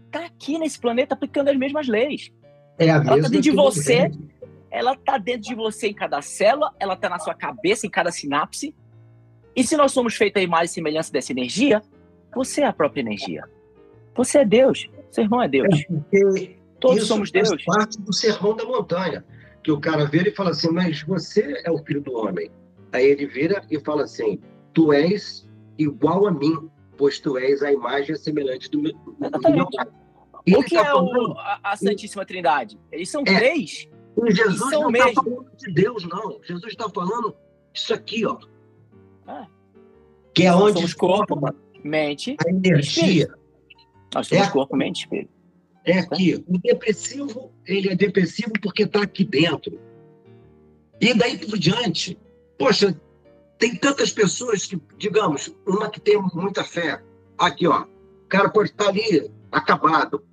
está 0.08 0.26
aqui 0.26 0.58
nesse 0.58 0.80
planeta 0.80 1.14
aplicando 1.14 1.50
as 1.50 1.56
mesmas 1.56 1.88
leis. 1.88 2.32
É 2.80 2.86
a 2.86 2.96
ela 2.96 3.00
mesma 3.00 3.16
está 3.16 3.30
dentro 3.30 3.42
de 3.42 3.52
você, 3.52 4.10
você. 4.10 4.20
ela 4.72 4.94
está 4.94 5.18
dentro 5.20 5.42
de 5.42 5.54
você 5.54 5.90
em 5.90 5.94
cada 5.94 6.20
célula, 6.24 6.74
ela 6.80 6.96
está 6.96 7.10
na 7.10 7.20
sua 7.20 7.36
cabeça, 7.36 7.86
em 7.86 7.92
cada 7.92 8.12
sinapse. 8.12 8.74
E 9.56 9.64
se 9.64 9.78
nós 9.78 9.92
somos 9.92 10.16
feitos 10.16 10.42
a 10.42 10.44
imagem 10.44 10.66
e 10.66 10.70
semelhança 10.70 11.14
dessa 11.14 11.32
energia, 11.32 11.84
você 12.34 12.62
é 12.62 12.66
a 12.68 12.74
própria 12.74 13.02
energia. 13.02 13.44
Você 14.16 14.40
é 14.40 14.46
Deus. 14.46 14.90
Seu 15.12 15.24
irmão 15.24 15.42
é 15.42 15.48
Deus. 15.48 15.68
É 16.14 16.56
Todos 16.80 16.98
Isso 17.00 17.08
somos 17.08 17.32
Deus. 17.32 17.50
parte 17.66 18.00
do 18.02 18.14
sermão 18.14 18.56
da 18.56 18.64
montanha. 18.64 19.26
Que 19.64 19.72
o 19.72 19.80
cara 19.80 20.06
vira 20.06 20.30
e 20.30 20.32
fala 20.36 20.52
assim, 20.52 20.70
mas 20.72 21.02
você 21.04 21.62
é 21.66 21.72
o 21.72 21.78
filho 21.80 22.02
do 22.02 22.14
homem. 22.14 22.50
Aí 22.94 23.06
ele 23.06 23.26
vira 23.28 23.62
e 23.70 23.80
fala 23.80 24.04
assim, 24.04 24.40
tu 24.74 24.94
és 24.94 25.48
igual 25.78 26.26
a 26.28 26.32
mim, 26.32 26.70
pois 26.98 27.20
tu 27.20 27.38
és 27.38 27.62
a 27.62 27.72
imagem 27.72 28.16
semelhante 28.16 28.70
do 28.72 28.82
meu, 28.82 28.94
do 28.94 29.50
meu. 29.52 29.68
O 30.58 30.64
que 30.64 30.76
tá 30.76 30.82
é 30.82 30.86
falando- 30.86 31.38
a, 31.38 31.60
a 31.64 31.76
Santíssima 31.76 32.26
Trindade? 32.26 32.80
Eles 32.92 33.10
são 33.10 33.22
É. 33.28 33.36
três. 33.38 33.90
E 34.26 34.32
Jesus 34.34 34.58
são 34.70 34.84
não 34.84 34.92
está 34.92 35.22
falando 35.24 35.46
de 35.58 35.74
Deus, 35.74 36.08
não. 36.08 36.40
Jesus 36.44 36.72
está 36.72 36.90
falando 36.90 37.36
isso 37.74 37.94
aqui, 37.94 38.26
ó. 38.26 38.38
É. 39.28 39.46
Que 40.34 40.44
é 40.46 40.52
Nós 40.52 40.62
onde 40.62 40.74
somos 40.76 40.94
corpo, 40.94 41.36
mente. 41.84 42.36
a 42.46 42.50
energia. 42.50 43.28
Nós 44.14 44.28
somos 44.28 44.48
É. 44.48 44.52
corpo, 44.52 44.76
mente, 44.76 45.02
espírito. 45.02 45.30
É 45.86 46.00
aqui. 46.00 46.44
O 46.48 46.58
depressivo, 46.58 47.52
ele 47.66 47.90
é 47.90 47.96
depressivo 47.96 48.52
porque 48.62 48.84
está 48.84 49.02
aqui 49.02 49.24
dentro. 49.24 49.80
E 51.00 51.14
daí 51.14 51.38
por 51.38 51.58
diante, 51.58 52.18
poxa, 52.58 53.00
tem 53.58 53.76
tantas 53.76 54.12
pessoas 54.12 54.66
que, 54.66 54.80
digamos, 54.98 55.54
uma 55.66 55.90
que 55.90 56.00
tem 56.00 56.22
muita 56.34 56.64
fé. 56.64 57.02
Aqui, 57.38 57.68
ó. 57.68 57.84
O 57.84 58.28
cara 58.28 58.50
pode 58.50 58.70
estar 58.70 58.90
ali, 58.90 59.32
acabado. 59.52 60.24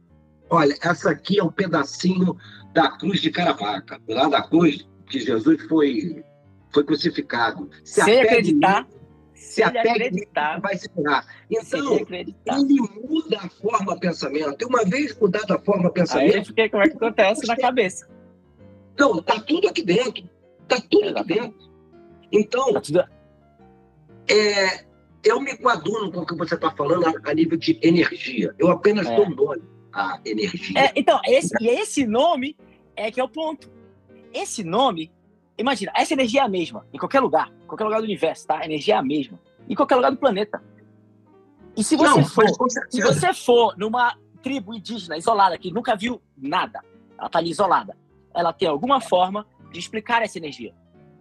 Olha, 0.50 0.76
essa 0.83 1.10
aqui 1.10 1.39
é 1.39 1.44
um 1.44 1.50
pedacinho 1.50 2.36
da 2.73 2.91
cruz 2.91 3.20
de 3.20 3.31
Caravaca, 3.31 4.00
lá 4.08 4.28
da 4.28 4.42
cruz 4.42 4.86
que 5.08 5.18
Jesus 5.20 5.62
foi, 5.66 6.23
foi 6.73 6.84
crucificado. 6.84 7.70
Se 7.84 8.02
Se 8.02 8.10
ele 8.10 8.20
apegue 8.20 8.33
acreditar, 8.34 8.89
se 9.36 9.55
se 9.55 9.62
ele 9.62 9.78
apegue 9.78 9.89
acreditar, 10.05 10.60
vai 10.60 10.76
se 10.76 10.89
curar. 10.89 11.24
Então, 11.50 11.92
ele 11.94 12.02
acreditar. 12.02 12.55
ele 12.58 12.81
muda 13.06 13.39
a 13.39 13.48
forma 13.48 13.94
de 13.94 14.00
pensamento. 14.00 14.56
E 14.60 14.65
uma 14.65 14.84
vez 14.84 15.16
mudada 15.18 15.55
a 15.55 15.58
forma 15.60 15.82
de 15.82 15.86
Aí 15.89 15.92
pensamento, 15.92 16.36
eu 16.36 16.44
fiquei, 16.47 16.68
como 16.68 16.82
é 16.82 16.89
que 16.89 16.97
acontece 16.97 17.47
na 17.47 17.56
cabeça? 17.56 18.08
não, 18.98 19.23
tá 19.23 19.39
tudo 19.40 19.68
aqui 19.68 19.82
dentro. 19.82 20.28
Tá 20.66 20.81
tudo 20.90 21.16
aqui 21.18 21.34
dentro. 21.34 21.70
Então, 22.32 22.73
Tá 22.73 22.81
tudo... 22.81 23.05
é, 24.28 24.84
eu 25.24 25.40
me 25.40 25.56
coaduno 25.56 26.10
com 26.10 26.20
o 26.20 26.26
que 26.26 26.34
você 26.34 26.55
está 26.55 26.70
falando 26.70 27.06
a, 27.06 27.31
a 27.31 27.34
nível 27.34 27.58
de 27.58 27.78
energia. 27.82 28.55
Eu 28.58 28.70
apenas 28.70 29.06
É. 29.06 29.15
dou 29.16 29.28
nome 29.31 29.62
à 29.92 30.18
energia. 30.24 30.78
É, 30.81 30.92
então, 30.97 31.20
esse, 31.26 31.55
esse 31.62 32.06
nome 32.06 32.56
é 32.97 33.10
que 33.10 33.20
é 33.20 33.24
o 33.24 33.28
ponto. 33.28 33.70
Esse 34.32 34.65
nome, 34.65 35.12
imagina, 35.59 35.93
essa 35.94 36.12
energia 36.12 36.43
é 36.43 36.44
a 36.44 36.49
mesma, 36.49 36.86
em 36.93 36.99
qualquer 36.99 37.20
lugar, 37.20 37.51
em 37.65 37.67
qualquer 37.67 37.85
lugar 37.85 37.99
do 37.99 38.05
universo, 38.05 38.47
tá? 38.47 38.59
A 38.59 38.65
energia 38.65 38.94
é 38.94 38.99
a 38.99 39.02
mesma. 39.02 39.39
Em 39.68 39.75
qualquer 39.75 39.97
lugar 39.97 40.10
do 40.10 40.17
planeta. 40.17 40.62
E 41.76 41.85
se 41.85 41.97
você 41.97 42.20
não, 42.20 42.25
for, 42.25 42.44
se 42.89 43.02
você 43.02 43.35
for 43.35 43.76
numa 43.76 44.17
tribo 44.43 44.75
indígena 44.75 45.17
isolada 45.17 45.59
que 45.59 45.70
nunca 45.70 45.97
viu 45.97 46.23
nada, 46.36 46.81
ela 47.18 47.28
tá 47.28 47.39
ali 47.39 47.51
isolada, 47.51 47.97
ela 48.35 48.52
tem 48.52 48.68
alguma 48.68 49.01
forma 49.01 49.47
de 49.73 49.78
explicar 49.78 50.23
essa 50.23 50.39
energia. 50.39 50.75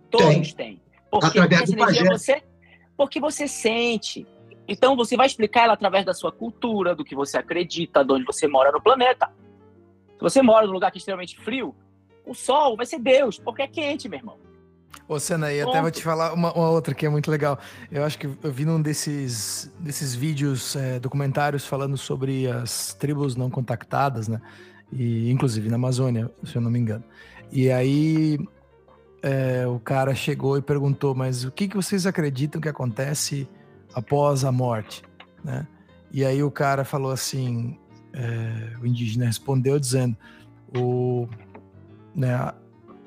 Todos 0.10 0.54
têm. 0.54 0.82
Porque 1.10 1.40
Através 1.40 1.62
essa 1.64 1.74
energia 1.74 2.10
você, 2.10 2.44
porque 2.96 3.20
você 3.20 3.48
sente. 3.48 4.28
Então 4.68 4.96
você 4.96 5.18
vai 5.18 5.28
explicar 5.28 5.64
ela 5.64 5.74
através 5.74 6.06
da 6.06 6.14
sua 6.14 6.32
cultura, 6.32 6.96
do 6.96 7.04
que 7.04 7.16
você 7.16 7.38
acredita, 7.38 8.04
de 8.04 8.14
onde 8.14 8.26
você 8.26 8.48
mora 8.48 8.72
no 8.72 8.82
planeta. 8.82 9.32
Se 10.16 10.22
você 10.22 10.42
mora 10.42 10.66
num 10.66 10.74
lugar 10.74 10.92
que 10.92 10.98
é 10.98 11.00
extremamente 11.00 11.38
frio, 11.40 11.76
o 12.26 12.34
sol 12.34 12.76
vai 12.76 12.86
ser 12.86 13.00
Deus, 13.00 13.40
porque 13.40 13.62
é 13.62 13.68
quente, 13.68 14.10
meu 14.10 14.20
irmão. 14.20 14.38
Ô, 15.08 15.20
Senna, 15.20 15.54
e 15.54 15.62
até 15.62 15.80
vou 15.82 15.92
te 15.92 16.02
falar 16.02 16.34
uma, 16.34 16.52
uma, 16.54 16.70
outra 16.70 16.94
que 16.94 17.06
é 17.06 17.10
muito 17.10 17.30
legal. 17.30 17.60
Eu 17.92 18.04
acho 18.04 18.18
que 18.18 18.26
eu 18.26 18.52
vi 18.52 18.66
num 18.66 18.82
desses, 18.82 19.72
desses 19.80 20.16
vídeos, 20.16 20.76
é, 20.76 21.00
documentários 21.00 21.66
falando 21.66 21.95
sobre 21.95 22.48
as 22.50 22.94
tribos 22.95 23.36
não 23.36 23.50
contactadas, 23.50 24.28
né? 24.28 24.42
E, 24.92 25.30
inclusive 25.30 25.70
na 25.70 25.76
Amazônia, 25.76 26.32
se 26.44 26.56
eu 26.56 26.62
não 26.62 26.72
me 26.72 26.80
engano. 26.80 27.04
E 27.52 27.70
aí 27.70 28.40
é, 29.22 29.68
o 29.68 29.80
cara 29.80 30.16
chegou 30.16 30.58
e 30.58 30.62
perguntou, 30.62 31.14
mas 31.14 31.44
o 31.44 31.52
que, 31.52 31.68
que 31.68 31.76
vocês 31.76 32.08
acreditam 32.08 32.60
que 32.60 32.70
acontece 32.70 33.48
após 33.94 34.44
a 34.44 34.52
morte, 34.52 35.04
né? 35.44 35.68
E 36.12 36.26
aí 36.26 36.42
o 36.42 36.50
cara 36.50 36.84
falou 36.84 37.12
assim, 37.12 37.78
é, 38.14 38.78
o 38.82 38.88
indígena 38.88 39.26
respondeu 39.26 39.80
dizendo, 39.80 40.18
o, 40.76 41.28
né, 42.16 42.53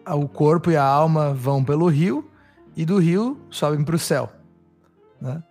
o 0.07 0.29
corpo 0.29 0.71
e 0.71 0.77
a 0.77 0.85
alma 0.85 1.33
vão 1.33 1.65
pelo 1.65 1.87
rio 1.87 2.29
e 2.77 2.85
do 2.85 2.99
rio 2.99 3.39
sobem 3.51 3.85
para 3.85 3.97
o 3.97 3.99
céu. 3.99 4.31
Né? 5.21 5.43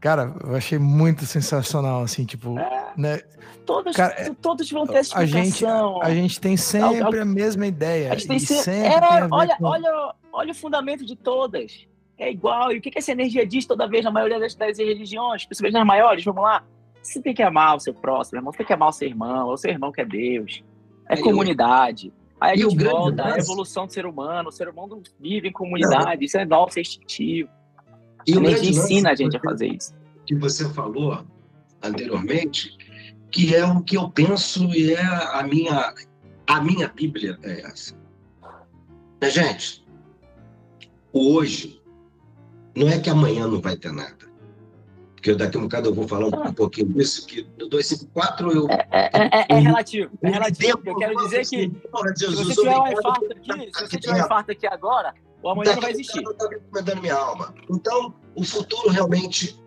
Cara, 0.00 0.34
eu 0.44 0.54
achei 0.54 0.78
muito 0.78 1.24
sensacional, 1.24 2.02
assim, 2.02 2.26
tipo, 2.26 2.58
é, 2.58 2.92
né? 2.94 3.20
Todos, 3.64 3.96
cara, 3.96 4.34
todos 4.34 4.70
vão 4.70 4.86
ter 4.86 5.00
explicação. 5.00 6.02
A 6.02 6.10
gente, 6.10 6.12
a 6.12 6.14
gente 6.14 6.40
tem 6.40 6.58
sempre 6.58 7.20
a 7.20 7.24
mesma 7.24 7.66
ideia. 7.66 8.12
A 8.12 8.14
gente 8.14 8.28
tem 8.28 8.38
sempre, 8.38 8.64
sempre 8.64 9.06
é, 9.06 9.28
olha, 9.30 9.56
com... 9.56 9.64
olha, 9.64 10.14
olha 10.30 10.52
o 10.52 10.54
fundamento 10.54 11.06
de 11.06 11.16
todas. 11.16 11.86
É 12.18 12.30
igual. 12.30 12.70
E 12.70 12.78
o 12.78 12.80
que, 12.82 12.90
que 12.90 12.98
essa 12.98 13.12
energia 13.12 13.46
diz 13.46 13.64
toda 13.64 13.88
vez 13.88 14.04
na 14.04 14.10
maioria 14.10 14.38
das, 14.38 14.54
das 14.54 14.76
religiões, 14.76 15.46
principalmente 15.46 15.74
nas 15.74 15.86
maiores? 15.86 16.22
Vamos 16.22 16.42
lá. 16.42 16.62
Você 17.02 17.22
tem 17.22 17.34
que 17.34 17.42
amar 17.42 17.76
o 17.76 17.80
seu 17.80 17.94
próximo, 17.94 18.38
irmão. 18.38 18.52
Você 18.52 18.58
tem 18.58 18.66
que 18.66 18.72
amar 18.74 18.90
o 18.90 18.92
seu 18.92 19.08
irmão. 19.08 19.48
O 19.48 19.56
seu 19.56 19.70
irmão 19.70 19.90
que 19.90 20.02
é 20.02 20.04
Deus. 20.04 20.62
É, 21.08 21.14
é 21.14 21.22
comunidade. 21.22 22.12
Aí 22.44 22.52
a 22.52 22.68
gente 22.68 22.84
volta 22.84 23.24
a 23.24 23.38
evolução 23.38 23.86
do 23.86 23.92
ser 23.92 24.04
humano. 24.04 24.50
O 24.50 24.52
ser 24.52 24.68
humano 24.68 25.02
vive 25.18 25.48
em 25.48 25.52
comunidade. 25.52 26.16
Não. 26.16 26.22
Isso 26.22 26.36
é 26.36 26.44
nosso, 26.44 26.78
é 26.78 26.82
instintivo. 26.82 27.48
E 28.26 28.34
a 28.34 28.36
energia 28.36 28.70
ensina 28.70 29.10
a 29.10 29.14
gente 29.14 29.36
a 29.36 29.40
fazer 29.40 29.68
isso. 29.68 29.94
Que 30.26 30.34
você 30.34 30.68
falou 30.74 31.24
anteriormente, 31.82 32.76
que 33.30 33.54
é 33.54 33.64
o 33.64 33.82
que 33.82 33.96
eu 33.96 34.10
penso 34.10 34.64
e 34.74 34.92
é 34.92 35.02
a 35.02 35.42
minha, 35.42 35.94
a 36.46 36.60
minha 36.60 36.88
Bíblia 36.88 37.38
é 37.42 37.62
essa. 37.62 37.94
Né, 39.20 39.30
gente, 39.30 39.82
hoje, 41.12 41.80
não 42.76 42.88
é 42.88 42.98
que 42.98 43.08
amanhã 43.08 43.46
não 43.46 43.60
vai 43.60 43.76
ter 43.76 43.92
nada 43.92 44.23
porque 45.24 45.34
daqui 45.36 45.56
a 45.56 45.60
um 45.60 45.62
bocado 45.62 45.88
eu 45.88 45.94
vou 45.94 46.06
falar 46.06 46.26
um, 46.26 46.52
pouquinho 46.52 46.92
disso, 46.92 47.26
que 47.26 47.40
do 47.56 47.66
254 47.66 48.52
eu... 48.52 48.68
É, 48.68 48.86
é, 48.92 49.10
é, 49.14 49.46
é 49.48 49.58
relativo, 49.58 50.10
é 50.22 50.28
relativo. 50.28 50.82
Eu 50.84 50.96
quero 50.96 51.16
dizer 51.16 51.40
que 51.46 51.72
se 52.14 52.26
você 52.26 52.54
tiver 52.54 52.78
um 52.78 52.88
infarto 52.88 53.32
aqui, 53.32 53.70
se 53.74 53.86
você 53.86 53.98
tiver 53.98 54.12
um 54.12 54.24
infarto 54.26 54.52
aqui 54.52 54.66
agora, 54.66 55.14
o 55.42 55.48
amanhã 55.48 55.72
não 55.72 55.80
vai 55.80 55.92
existir. 55.92 56.22
Eu 56.22 56.32
estou 56.32 56.50
recomendando 56.50 57.00
minha 57.00 57.14
alma. 57.14 57.54
Então, 57.70 58.14
o 58.34 58.44
futuro 58.44 58.90
realmente 58.90 59.58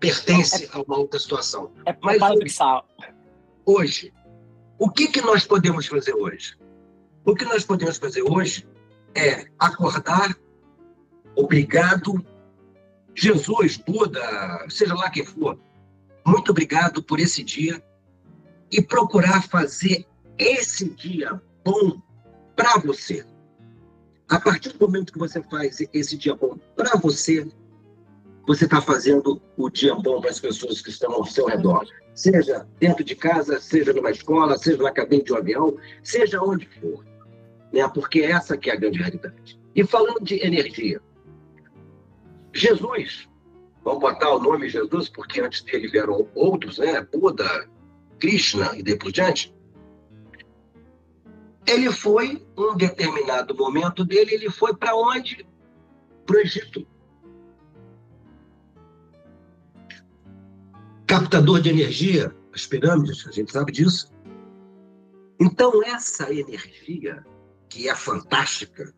pertence 0.00 0.70
a 0.72 0.80
uma 0.80 0.96
outra 0.96 1.20
situação. 1.20 1.70
É 1.84 1.94
Mas 2.00 2.18
paradoxal. 2.18 2.88
Hoje, 3.66 4.14
o 4.78 4.88
que, 4.88 5.08
que 5.08 5.20
nós 5.20 5.44
podemos 5.44 5.86
fazer 5.86 6.14
hoje? 6.14 6.56
O 7.22 7.34
que 7.34 7.44
nós 7.44 7.66
podemos 7.66 7.98
fazer 7.98 8.22
hoje 8.22 8.66
é 9.14 9.44
acordar, 9.58 10.34
obrigado, 11.36 12.24
Jesus, 13.14 13.76
Buda, 13.76 14.66
seja 14.68 14.94
lá 14.94 15.10
quem 15.10 15.24
for, 15.24 15.58
muito 16.26 16.50
obrigado 16.50 17.02
por 17.02 17.20
esse 17.20 17.42
dia 17.42 17.82
e 18.70 18.80
procurar 18.80 19.42
fazer 19.42 20.06
esse 20.38 20.88
dia 20.88 21.40
bom 21.64 22.00
para 22.56 22.78
você. 22.78 23.24
A 24.28 24.40
partir 24.40 24.70
do 24.70 24.86
momento 24.86 25.12
que 25.12 25.18
você 25.18 25.42
faz 25.42 25.78
esse 25.92 26.16
dia 26.16 26.34
bom 26.34 26.56
para 26.74 26.96
você, 26.96 27.46
você 28.46 28.64
está 28.64 28.80
fazendo 28.80 29.40
o 29.56 29.68
dia 29.68 29.94
bom 29.94 30.20
para 30.20 30.30
as 30.30 30.40
pessoas 30.40 30.80
que 30.80 30.90
estão 30.90 31.12
ao 31.12 31.26
seu 31.26 31.46
redor. 31.46 31.86
Seja 32.14 32.66
dentro 32.78 33.04
de 33.04 33.14
casa, 33.14 33.60
seja 33.60 33.92
numa 33.92 34.10
escola, 34.10 34.58
seja 34.58 34.82
na 34.82 34.90
cabine 34.90 35.22
de 35.22 35.32
um 35.32 35.36
avião, 35.36 35.76
seja 36.02 36.42
onde 36.42 36.66
for. 36.80 37.04
Né? 37.72 37.86
Porque 37.88 38.20
essa 38.20 38.56
que 38.56 38.70
é 38.70 38.72
a 38.72 38.76
grande 38.76 38.98
realidade. 38.98 39.60
E 39.74 39.84
falando 39.84 40.22
de 40.22 40.44
energia, 40.44 41.00
Jesus, 42.54 43.28
vamos 43.84 44.00
botar 44.00 44.34
o 44.34 44.38
nome 44.38 44.68
Jesus, 44.68 45.08
porque 45.08 45.40
antes 45.40 45.62
dele 45.62 45.88
vieram 45.88 46.28
outros, 46.34 46.78
né? 46.78 47.00
Buda, 47.12 47.68
Krishna 48.18 48.70
e 48.76 48.96
por 48.96 49.10
diante. 49.10 49.54
Ele 51.66 51.90
foi, 51.92 52.44
um 52.56 52.76
determinado 52.76 53.54
momento 53.54 54.04
dele, 54.04 54.34
ele 54.34 54.50
foi 54.50 54.74
para 54.74 54.94
onde? 54.94 55.46
Para 56.26 56.36
o 56.36 56.40
Egito. 56.40 56.86
Captador 61.06 61.60
de 61.60 61.70
energia, 61.70 62.34
as 62.52 62.66
pirâmides, 62.66 63.26
a 63.26 63.30
gente 63.30 63.52
sabe 63.52 63.70
disso. 63.70 64.12
Então, 65.38 65.82
essa 65.84 66.32
energia, 66.32 67.24
que 67.68 67.88
é 67.88 67.94
fantástica, 67.94 68.94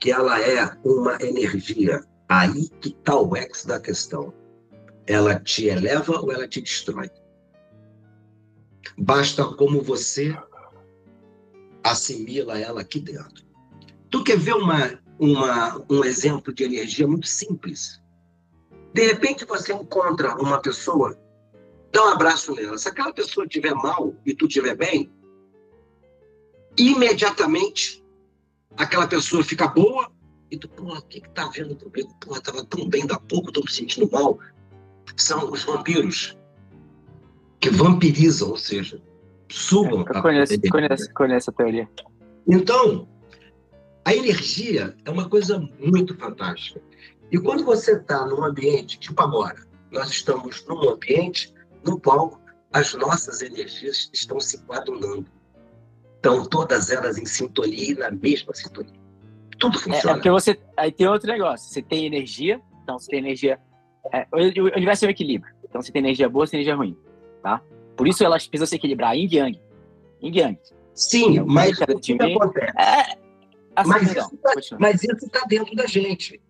que 0.00 0.10
ela 0.10 0.40
é 0.40 0.76
uma 0.84 1.16
energia 1.20 2.04
Aí 2.28 2.68
que 2.80 2.90
está 2.90 3.18
o 3.18 3.36
ex 3.36 3.64
da 3.64 3.80
questão. 3.80 4.32
Ela 5.06 5.40
te 5.40 5.66
eleva 5.66 6.20
ou 6.20 6.30
ela 6.30 6.46
te 6.46 6.60
destrói? 6.60 7.10
Basta 8.98 9.44
como 9.44 9.80
você 9.80 10.36
assimila 11.82 12.58
ela 12.58 12.82
aqui 12.82 13.00
dentro. 13.00 13.46
Tu 14.10 14.22
quer 14.24 14.38
ver 14.38 14.54
uma, 14.54 15.00
uma, 15.18 15.82
um 15.90 16.04
exemplo 16.04 16.52
de 16.52 16.64
energia 16.64 17.06
muito 17.06 17.26
simples? 17.26 18.02
De 18.92 19.06
repente 19.06 19.44
você 19.46 19.72
encontra 19.72 20.34
uma 20.36 20.60
pessoa, 20.60 21.18
dá 21.92 22.04
um 22.04 22.08
abraço 22.08 22.54
nela. 22.54 22.76
Se 22.76 22.88
aquela 22.88 23.12
pessoa 23.12 23.46
estiver 23.46 23.74
mal 23.74 24.14
e 24.26 24.34
tu 24.34 24.46
estiver 24.46 24.76
bem, 24.76 25.10
imediatamente 26.76 28.04
aquela 28.76 29.06
pessoa 29.06 29.42
fica 29.42 29.66
boa 29.68 30.10
e 30.50 30.56
tu, 30.56 30.68
porra, 30.68 30.98
o 30.98 31.02
que 31.02 31.20
que 31.20 31.28
tá 31.30 31.48
vendo 31.48 31.76
comigo? 31.76 32.14
Porra, 32.20 32.40
tava 32.40 32.64
tão 32.64 32.88
bem 32.88 33.06
da 33.06 33.18
pouco, 33.18 33.52
tô 33.52 33.60
me 33.60 33.70
sentindo 33.70 34.10
mal. 34.10 34.38
São 35.16 35.50
os 35.50 35.64
vampiros 35.64 36.36
que 37.60 37.70
vampirizam, 37.70 38.50
ou 38.50 38.56
seja, 38.56 39.00
sugam. 39.50 40.04
Eu 40.14 40.22
conheço, 40.22 40.54
conheço, 40.70 41.14
conheço 41.14 41.50
a 41.50 41.52
teoria. 41.52 41.88
Então, 42.46 43.08
a 44.04 44.14
energia 44.14 44.96
é 45.04 45.10
uma 45.10 45.28
coisa 45.28 45.58
muito 45.78 46.16
fantástica. 46.16 46.80
E 47.30 47.38
quando 47.38 47.64
você 47.64 47.92
está 47.92 48.24
num 48.26 48.42
ambiente, 48.42 48.98
tipo 48.98 49.20
agora, 49.22 49.66
nós 49.90 50.08
estamos 50.10 50.64
num 50.66 50.88
ambiente 50.88 51.52
no 51.84 52.00
qual 52.00 52.40
as 52.72 52.94
nossas 52.94 53.42
energias 53.42 54.10
estão 54.12 54.40
se 54.40 54.58
coadunando. 54.62 55.26
Estão 56.16 56.44
todas 56.46 56.90
elas 56.90 57.18
em 57.18 57.26
sintonia 57.26 57.92
e 57.92 57.94
na 57.94 58.10
mesma 58.10 58.54
sintonia. 58.54 58.97
Tudo 59.58 59.78
é, 59.78 59.80
funciona. 59.80 60.10
É, 60.10 60.10
é 60.10 60.14
porque 60.14 60.30
você. 60.30 60.58
Aí 60.76 60.92
tem 60.92 61.08
outro 61.08 61.28
negócio. 61.28 61.68
Você 61.68 61.82
tem 61.82 62.06
energia, 62.06 62.60
então 62.82 62.98
você 62.98 63.10
tem 63.10 63.18
energia. 63.18 63.58
É, 64.12 64.26
o 64.32 64.76
universo 64.76 65.04
é 65.04 65.08
um 65.08 65.10
equilíbrio. 65.10 65.54
Então 65.68 65.82
você 65.82 65.92
tem 65.92 66.00
energia 66.00 66.28
boa, 66.28 66.46
você 66.46 66.52
tem 66.52 66.60
energia 66.60 66.76
ruim. 66.76 66.96
Tá? 67.42 67.60
Por 67.96 68.06
isso 68.06 68.24
elas 68.24 68.46
precisam 68.46 68.66
se 68.66 68.76
equilibrar. 68.76 69.16
Yin 69.16 69.28
Yang. 69.30 69.60
Yin 70.22 70.36
Yang. 70.36 70.58
Sim, 70.94 71.40
mas 71.40 71.78
o 71.80 71.86
que 72.00 72.12
acontece? 72.14 72.72
É, 72.76 73.18
assim, 73.76 73.88
mas, 73.88 74.02
isso 74.02 74.36
tá, 74.38 74.52
mas 74.80 75.04
isso 75.04 75.26
está 75.26 75.44
dentro 75.46 75.74
da 75.76 75.86
gente. 75.86 76.40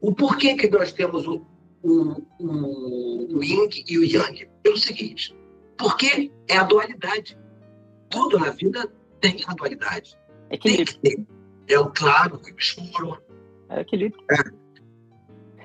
O 0.00 0.14
porquê 0.14 0.54
que 0.54 0.68
nós 0.68 0.92
temos 0.92 1.26
o, 1.26 1.42
o, 1.82 2.22
o, 2.38 3.38
o 3.38 3.42
Yin 3.42 3.68
e 3.88 3.98
o 3.98 4.04
Yang? 4.04 4.48
É 4.62 4.68
o 4.68 4.76
seguinte, 4.76 5.34
porque 5.78 6.30
é 6.48 6.56
a 6.58 6.64
dualidade. 6.64 7.38
Tudo 8.10 8.38
na 8.38 8.50
vida 8.50 8.92
tem 9.20 9.42
a 9.46 9.54
dualidade. 9.54 10.18
Equilíbrio. 10.50 10.98
Tem 11.00 11.16
que 11.16 11.24
ter. 11.24 11.35
É 11.68 11.78
o 11.78 11.90
claro, 11.90 12.40
o 12.42 12.58
escuro. 12.58 13.20
É 13.68 13.80
equilíbrio. 13.80 14.22
É. 14.30 14.36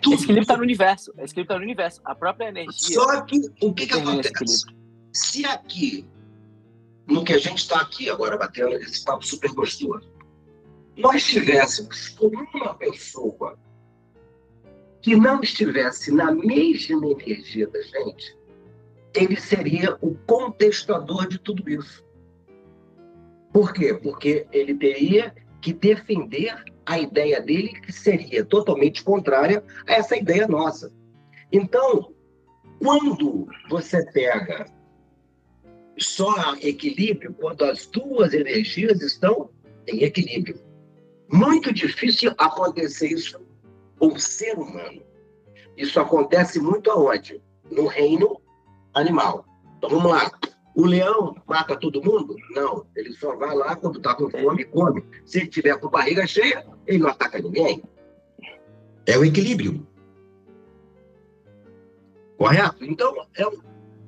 Tudo, 0.01 0.15
esse 0.15 0.23
equilíbrio 0.23 0.41
está 0.41 0.57
no 0.57 0.63
universo. 0.63 1.11
Esse 1.17 1.33
equilíbrio 1.33 1.43
está 1.43 1.55
no 1.57 1.63
universo. 1.63 2.01
A 2.03 2.15
própria 2.15 2.49
energia. 2.49 2.95
Só 2.95 3.21
que 3.21 3.39
o 3.61 3.73
que, 3.73 3.87
que 3.87 3.93
acontece? 3.93 4.65
Se 5.13 5.45
aqui, 5.45 6.07
no 7.07 7.23
que 7.23 7.33
a 7.33 7.37
gente 7.37 7.59
está 7.59 7.81
aqui 7.81 8.09
agora 8.09 8.37
batendo 8.37 8.75
esse 8.75 9.03
papo 9.03 9.25
super 9.25 9.51
gostoso, 9.51 10.09
nós 10.97 11.23
tivéssemos 11.23 12.09
com 12.09 12.27
uma 12.27 12.73
pessoa 12.73 13.57
que 15.01 15.15
não 15.15 15.41
estivesse 15.41 16.11
na 16.11 16.31
mesma 16.31 17.11
energia 17.11 17.67
da 17.67 17.81
gente, 17.81 18.37
ele 19.13 19.39
seria 19.39 19.97
o 20.01 20.15
contestador 20.15 21.27
de 21.27 21.39
tudo 21.39 21.67
isso. 21.69 22.05
Por 23.51 23.73
quê? 23.73 23.93
Porque 23.93 24.47
ele 24.51 24.75
teria 24.75 25.33
que 25.61 25.73
defender 25.73 26.55
a 26.85 26.99
ideia 26.99 27.39
dele, 27.41 27.69
que 27.81 27.91
seria 27.91 28.43
totalmente 28.43 29.03
contrária 29.03 29.63
a 29.87 29.93
essa 29.93 30.15
ideia 30.17 30.47
nossa. 30.47 30.91
Então, 31.51 32.13
Quando 32.79 33.47
você 33.69 34.03
pega 34.11 34.65
só 35.99 36.55
equilíbrio, 36.61 37.33
quando 37.33 37.63
as 37.63 37.85
duas 37.85 38.33
energias 38.33 39.01
estão 39.01 39.51
em 39.87 40.03
equilíbrio. 40.03 40.59
Muito 41.31 41.73
difícil 41.73 42.33
acontecer 42.37 43.09
isso 43.09 43.39
com 43.97 44.07
o 44.07 44.19
ser 44.19 44.57
humano. 44.57 45.01
Isso 45.77 45.99
acontece 45.99 46.59
muito 46.59 46.91
aonde? 46.91 47.41
No 47.69 47.85
reino 47.85 48.41
animal. 48.93 49.45
Então 49.77 49.89
vamos 49.89 50.11
lá. 50.11 50.31
O 50.75 50.85
leão 50.85 51.35
mata 51.45 51.75
todo 51.75 52.03
mundo? 52.03 52.35
Não. 52.51 52.85
Ele 52.95 53.11
só 53.13 53.35
vai 53.35 53.55
lá 53.55 53.75
quando 53.75 53.97
está 53.97 54.15
com 54.15 54.29
fome 54.29 54.61
e 54.61 54.65
come. 54.65 55.03
Se 55.25 55.39
ele 55.39 55.47
tiver 55.47 55.77
com 55.77 55.89
barriga 55.89 56.25
cheia, 56.25 56.65
ele 56.87 56.99
não 56.99 57.09
ataca 57.09 57.39
ninguém. 57.39 57.83
É 59.05 59.17
o 59.17 59.25
equilíbrio. 59.25 59.85
Correto? 62.37 62.83
Então, 62.85 63.13
é, 63.37 63.43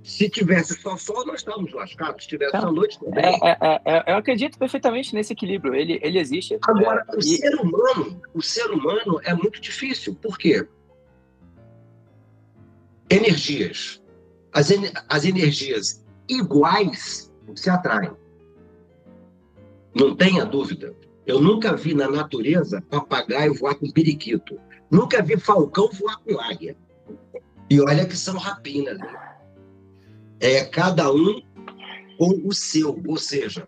se 0.04 0.30
tivesse 0.30 0.74
só 0.82 0.98
sol, 0.98 1.26
nós 1.26 1.38
estávamos 1.38 1.74
lascados. 1.74 2.24
Se 2.24 2.30
tivesse 2.30 2.58
só 2.60 2.72
noite, 2.72 3.00
também. 3.00 3.24
É, 3.24 3.52
é, 3.52 3.82
é, 3.86 4.14
eu 4.14 4.18
acredito 4.18 4.58
perfeitamente 4.58 5.14
nesse 5.14 5.34
equilíbrio. 5.34 5.76
Ele, 5.76 6.00
ele 6.02 6.20
existe. 6.20 6.58
Agora, 6.68 7.06
é, 7.10 7.16
o 7.16 7.20
e- 7.20 7.24
ser 7.24 7.56
humano, 7.56 8.22
o 8.34 8.42
ser 8.42 8.72
humano 8.72 9.20
é 9.24 9.34
muito 9.34 9.62
difícil. 9.62 10.16
Por 10.16 10.38
quê? 10.38 10.68
Energias. 13.10 14.02
As, 14.52 14.70
as 15.10 15.26
energias 15.26 16.03
iguais 16.28 17.32
se 17.56 17.70
atraem. 17.70 18.12
Não 19.96 20.16
tenha 20.16 20.46
dúvida. 20.46 20.96
Eu 21.26 21.40
nunca 21.40 21.76
vi 21.76 21.94
na 21.94 22.10
natureza 22.10 22.82
papagaio 22.90 23.54
voar 23.54 23.76
com 23.76 23.90
periquito. 23.92 24.60
Nunca 24.90 25.22
vi 25.22 25.38
falcão 25.38 25.90
voar 25.92 26.18
com 26.20 26.40
águia. 26.40 26.76
E 27.70 27.80
olha 27.80 28.06
que 28.06 28.18
são 28.18 28.38
rapinas. 28.38 28.98
né? 29.00 29.38
É 30.40 30.66
cada 30.66 31.12
um 31.12 31.42
com 32.18 32.42
o 32.46 32.54
seu, 32.54 33.02
ou 33.08 33.18
seja, 33.18 33.66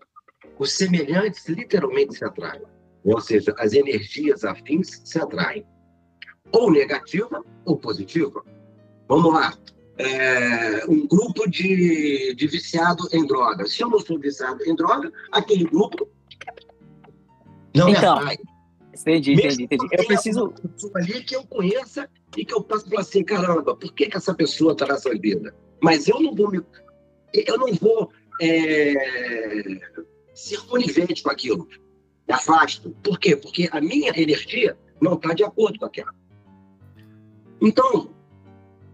os 0.58 0.72
semelhantes 0.72 1.48
literalmente 1.48 2.16
se 2.16 2.24
atraem. 2.24 2.62
Ou 3.04 3.20
seja, 3.20 3.54
as 3.58 3.72
energias 3.72 4.44
afins 4.44 5.00
se 5.04 5.18
atraem. 5.18 5.64
Ou 6.52 6.70
negativa 6.70 7.42
ou 7.64 7.76
positiva. 7.76 8.44
Vamos 9.08 9.32
lá. 9.32 9.54
É, 9.98 10.84
um 10.88 11.06
grupo 11.06 11.48
de, 11.48 12.34
de 12.34 12.46
viciado 12.46 13.08
em 13.12 13.26
droga. 13.26 13.66
Se 13.66 13.82
eu 13.82 13.88
não 13.88 13.98
sou 13.98 14.18
viciado 14.18 14.62
em 14.64 14.74
droga, 14.74 15.10
aquele 15.32 15.64
grupo 15.64 16.08
não 17.76 17.86
me 17.86 17.92
Então, 17.92 18.16
atrai. 18.16 18.38
Entendi, 18.94 19.34
entendi, 19.34 19.64
entendi. 19.64 19.84
Eu 19.84 19.88
tenha 19.90 20.06
preciso. 20.06 20.54
ali 20.94 21.22
que 21.22 21.36
eu 21.36 21.46
conheça 21.46 22.08
e 22.36 22.44
que 22.44 22.54
eu 22.54 22.62
possa 22.62 22.88
falar 22.88 23.02
assim, 23.02 23.22
caramba, 23.22 23.76
por 23.76 23.92
que, 23.92 24.06
que 24.06 24.16
essa 24.16 24.34
pessoa 24.34 24.72
está 24.72 24.86
nessa 24.86 25.10
vida? 25.10 25.54
Mas 25.82 26.08
eu 26.08 26.18
não 26.18 26.34
vou 26.34 26.50
me. 26.50 26.62
Eu 27.34 27.58
não 27.58 27.74
vou 27.74 28.10
é, 28.40 28.94
ser 30.34 30.58
conivente 30.66 31.22
com 31.22 31.30
aquilo. 31.30 31.68
Me 32.26 32.34
afasto. 32.34 32.90
Por 33.02 33.18
quê? 33.18 33.36
Porque 33.36 33.68
a 33.70 33.80
minha 33.80 34.10
energia 34.18 34.78
não 35.00 35.14
está 35.14 35.34
de 35.34 35.44
acordo 35.44 35.78
com 35.78 35.84
aquela. 35.84 36.14
Então, 37.60 38.10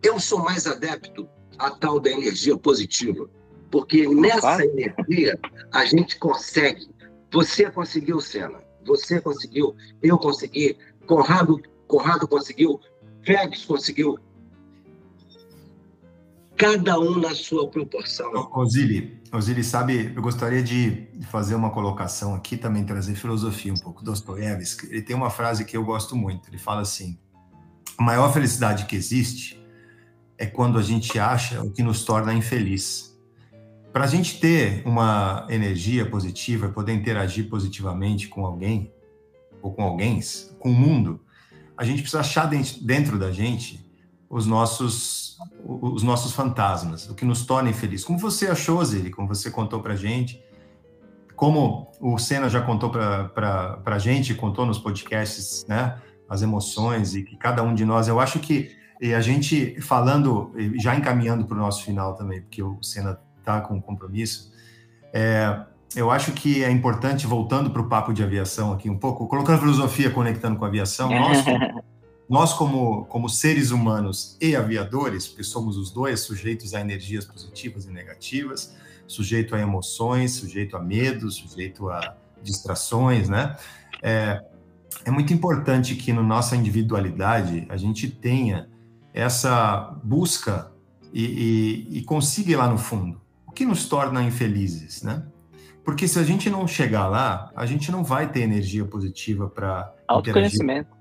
eu 0.02 0.18
sou 0.18 0.42
mais 0.42 0.66
adepto 0.66 1.28
à 1.58 1.70
tal 1.70 2.00
da 2.00 2.10
energia 2.10 2.56
positiva. 2.56 3.28
Porque 3.70 4.06
nessa 4.06 4.64
energia 4.64 5.38
a 5.72 5.84
gente 5.86 6.18
consegue. 6.18 6.90
Você 7.32 7.70
conseguiu, 7.70 8.20
Senna. 8.20 8.60
Você 8.84 9.20
conseguiu. 9.20 9.74
Eu 10.02 10.18
consegui. 10.18 10.76
Conrado, 11.06 11.60
Conrado 11.86 12.28
conseguiu. 12.28 12.78
Félix 13.24 13.64
conseguiu. 13.64 14.18
Cada 16.56 17.00
um 17.00 17.18
na 17.18 17.34
sua 17.34 17.68
proporção. 17.68 18.30
Osili, 18.54 19.20
Osili, 19.32 19.64
sabe, 19.64 20.12
eu 20.14 20.22
gostaria 20.22 20.62
de 20.62 21.08
fazer 21.30 21.54
uma 21.54 21.70
colocação 21.70 22.34
aqui, 22.34 22.56
também 22.56 22.84
trazer 22.84 23.14
filosofia 23.14 23.72
um 23.72 23.78
pouco. 23.78 24.04
Dostoiévski, 24.04 24.86
ele 24.86 25.02
tem 25.02 25.16
uma 25.16 25.30
frase 25.30 25.64
que 25.64 25.76
eu 25.76 25.84
gosto 25.84 26.14
muito. 26.14 26.48
Ele 26.50 26.58
fala 26.58 26.82
assim: 26.82 27.18
a 27.96 28.02
maior 28.02 28.32
felicidade 28.32 28.84
que 28.84 28.94
existe 28.94 29.61
é 30.38 30.46
quando 30.46 30.78
a 30.78 30.82
gente 30.82 31.18
acha 31.18 31.62
o 31.62 31.70
que 31.70 31.82
nos 31.82 32.04
torna 32.04 32.32
infeliz. 32.34 33.12
Para 33.92 34.04
a 34.04 34.06
gente 34.06 34.40
ter 34.40 34.82
uma 34.86 35.46
energia 35.50 36.06
positiva, 36.06 36.68
poder 36.68 36.94
interagir 36.94 37.48
positivamente 37.48 38.28
com 38.28 38.46
alguém, 38.46 38.90
ou 39.60 39.72
com 39.72 39.82
alguém, 39.82 40.20
com 40.58 40.70
o 40.70 40.74
mundo, 40.74 41.20
a 41.76 41.84
gente 41.84 42.00
precisa 42.00 42.20
achar 42.20 42.46
dentro, 42.46 43.18
da 43.18 43.30
gente 43.30 43.84
os 44.28 44.46
nossos, 44.46 45.36
os 45.62 46.02
nossos 46.02 46.32
fantasmas, 46.32 47.08
o 47.08 47.14
que 47.14 47.24
nos 47.24 47.44
torna 47.44 47.68
infeliz. 47.68 48.02
Como 48.02 48.18
você 48.18 48.46
achou, 48.46 48.82
Zili, 48.82 49.10
como 49.10 49.28
você 49.28 49.50
contou 49.50 49.80
para 49.82 49.94
gente, 49.94 50.42
como 51.36 51.92
o 52.00 52.16
Senna 52.18 52.48
já 52.48 52.62
contou 52.62 52.88
para 52.88 53.82
a 53.84 53.98
gente, 53.98 54.34
contou 54.34 54.64
nos 54.64 54.78
podcasts, 54.78 55.66
né, 55.68 56.00
as 56.28 56.40
emoções 56.40 57.14
e 57.14 57.22
que 57.22 57.36
cada 57.36 57.62
um 57.62 57.74
de 57.74 57.84
nós, 57.84 58.08
eu 58.08 58.18
acho 58.18 58.38
que 58.38 58.70
e 59.02 59.12
a 59.12 59.20
gente 59.20 59.80
falando, 59.80 60.54
já 60.78 60.94
encaminhando 60.94 61.44
para 61.44 61.56
o 61.56 61.60
nosso 61.60 61.82
final 61.84 62.14
também, 62.14 62.40
porque 62.40 62.62
o 62.62 62.80
Senna 62.80 63.18
está 63.40 63.60
com 63.60 63.82
compromisso, 63.82 64.52
é, 65.12 65.60
eu 65.96 66.08
acho 66.08 66.30
que 66.30 66.62
é 66.62 66.70
importante, 66.70 67.26
voltando 67.26 67.68
para 67.70 67.82
o 67.82 67.88
papo 67.88 68.14
de 68.14 68.22
aviação 68.22 68.72
aqui 68.72 68.88
um 68.88 68.96
pouco, 68.96 69.26
colocando 69.26 69.56
a 69.56 69.58
filosofia 69.58 70.08
conectando 70.08 70.56
com 70.56 70.64
a 70.64 70.68
aviação, 70.68 71.10
nós, 71.10 71.42
como, 71.42 71.82
nós 72.30 72.52
como, 72.52 73.04
como 73.06 73.28
seres 73.28 73.72
humanos 73.72 74.36
e 74.40 74.54
aviadores, 74.54 75.26
porque 75.26 75.42
somos 75.42 75.76
os 75.76 75.90
dois 75.90 76.20
sujeitos 76.20 76.72
a 76.72 76.80
energias 76.80 77.24
positivas 77.24 77.86
e 77.86 77.90
negativas, 77.90 78.72
sujeito 79.08 79.56
a 79.56 79.58
emoções, 79.58 80.34
sujeito 80.34 80.76
a 80.76 80.80
medo, 80.80 81.28
sujeito 81.28 81.90
a 81.90 82.14
distrações, 82.40 83.28
né? 83.28 83.56
É, 84.00 84.40
é 85.04 85.10
muito 85.10 85.32
importante 85.32 85.96
que 85.96 86.12
na 86.12 86.22
nossa 86.22 86.54
individualidade 86.54 87.66
a 87.68 87.76
gente 87.76 88.08
tenha 88.08 88.70
essa 89.12 89.94
busca 90.02 90.72
e, 91.12 91.24
e, 91.92 91.98
e 91.98 92.02
consiga 92.02 92.52
ir 92.52 92.56
lá 92.56 92.68
no 92.68 92.78
fundo. 92.78 93.20
O 93.46 93.52
que 93.52 93.66
nos 93.66 93.86
torna 93.86 94.22
infelizes, 94.22 95.02
né? 95.02 95.24
Porque 95.84 96.06
se 96.06 96.18
a 96.18 96.22
gente 96.22 96.48
não 96.48 96.66
chegar 96.66 97.08
lá, 97.08 97.50
a 97.56 97.66
gente 97.66 97.90
não 97.90 98.04
vai 98.04 98.30
ter 98.30 98.40
energia 98.40 98.84
positiva 98.84 99.48
para 99.48 99.92
Autoconhecimento. 100.06 100.96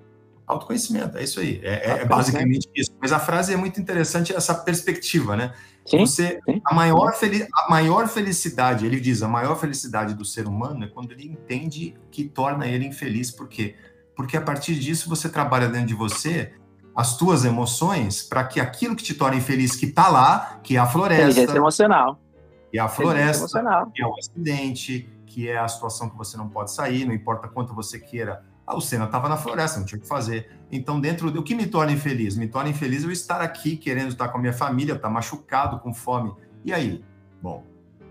Autoconhecimento, 0.47 1.17
é 1.17 1.23
isso 1.23 1.39
aí. 1.39 1.61
É, 1.63 2.01
é 2.01 2.05
basicamente 2.05 2.67
isso. 2.75 2.91
Mas 2.99 3.13
a 3.13 3.19
frase 3.19 3.53
é 3.53 3.55
muito 3.55 3.79
interessante, 3.79 4.35
essa 4.35 4.53
perspectiva, 4.55 5.37
né? 5.37 5.53
Sim, 5.85 5.99
Você, 5.99 6.39
sim. 6.45 6.61
A, 6.65 6.73
maior 6.73 7.13
fel- 7.13 7.47
a 7.53 7.69
maior 7.69 8.07
felicidade, 8.07 8.85
ele 8.85 8.99
diz, 8.99 9.23
a 9.23 9.27
maior 9.27 9.55
felicidade 9.55 10.13
do 10.13 10.25
ser 10.25 10.47
humano 10.47 10.83
é 10.83 10.87
quando 10.87 11.11
ele 11.11 11.25
entende 11.25 11.95
que 12.11 12.25
torna 12.25 12.67
ele 12.67 12.85
infeliz. 12.85 13.31
Por 13.31 13.47
quê? 13.47 13.75
Porque 14.15 14.35
a 14.35 14.41
partir 14.41 14.75
disso 14.75 15.07
você 15.07 15.29
trabalha 15.29 15.69
dentro 15.69 15.87
de 15.87 15.93
você 15.93 16.53
as 16.95 17.17
tuas 17.17 17.45
emoções 17.45 18.23
para 18.23 18.43
que 18.43 18.59
aquilo 18.59 18.95
que 18.95 19.03
te 19.03 19.13
torna 19.13 19.37
infeliz, 19.37 19.75
que 19.75 19.85
está 19.85 20.07
lá, 20.07 20.59
que 20.63 20.75
é 20.75 20.79
a 20.79 20.85
floresta, 20.85 21.23
Inteligência 21.23 21.57
emocional. 21.57 22.19
que 22.69 22.77
é 22.77 22.81
a 22.81 22.87
floresta, 22.87 23.63
que 23.93 24.01
é 24.01 24.05
o 24.05 24.13
acidente, 24.17 25.09
que 25.25 25.47
é 25.47 25.57
a 25.57 25.67
situação 25.67 26.09
que 26.09 26.17
você 26.17 26.35
não 26.35 26.49
pode 26.49 26.71
sair, 26.71 27.05
não 27.05 27.13
importa 27.13 27.47
quanto 27.47 27.73
você 27.73 27.99
queira. 27.99 28.43
Ah, 28.67 28.75
o 28.75 28.81
Senna 28.81 29.05
estava 29.05 29.27
na 29.27 29.37
floresta, 29.37 29.79
não 29.79 29.85
tinha 29.85 29.97
o 29.97 30.01
que 30.01 30.07
fazer. 30.07 30.51
Então, 30.71 30.99
dentro 30.99 31.31
do 31.31 31.41
que 31.41 31.55
me 31.55 31.65
torna 31.65 31.91
infeliz? 31.91 32.35
Me 32.35 32.47
torna 32.47 32.69
infeliz 32.69 33.03
eu 33.03 33.11
estar 33.11 33.41
aqui 33.41 33.75
querendo 33.75 34.09
estar 34.09 34.29
com 34.29 34.37
a 34.37 34.41
minha 34.41 34.53
família, 34.53 34.93
estar 34.93 35.09
machucado, 35.09 35.79
com 35.79 35.93
fome. 35.93 36.33
E 36.63 36.73
aí? 36.73 37.03
Bom, 37.41 37.65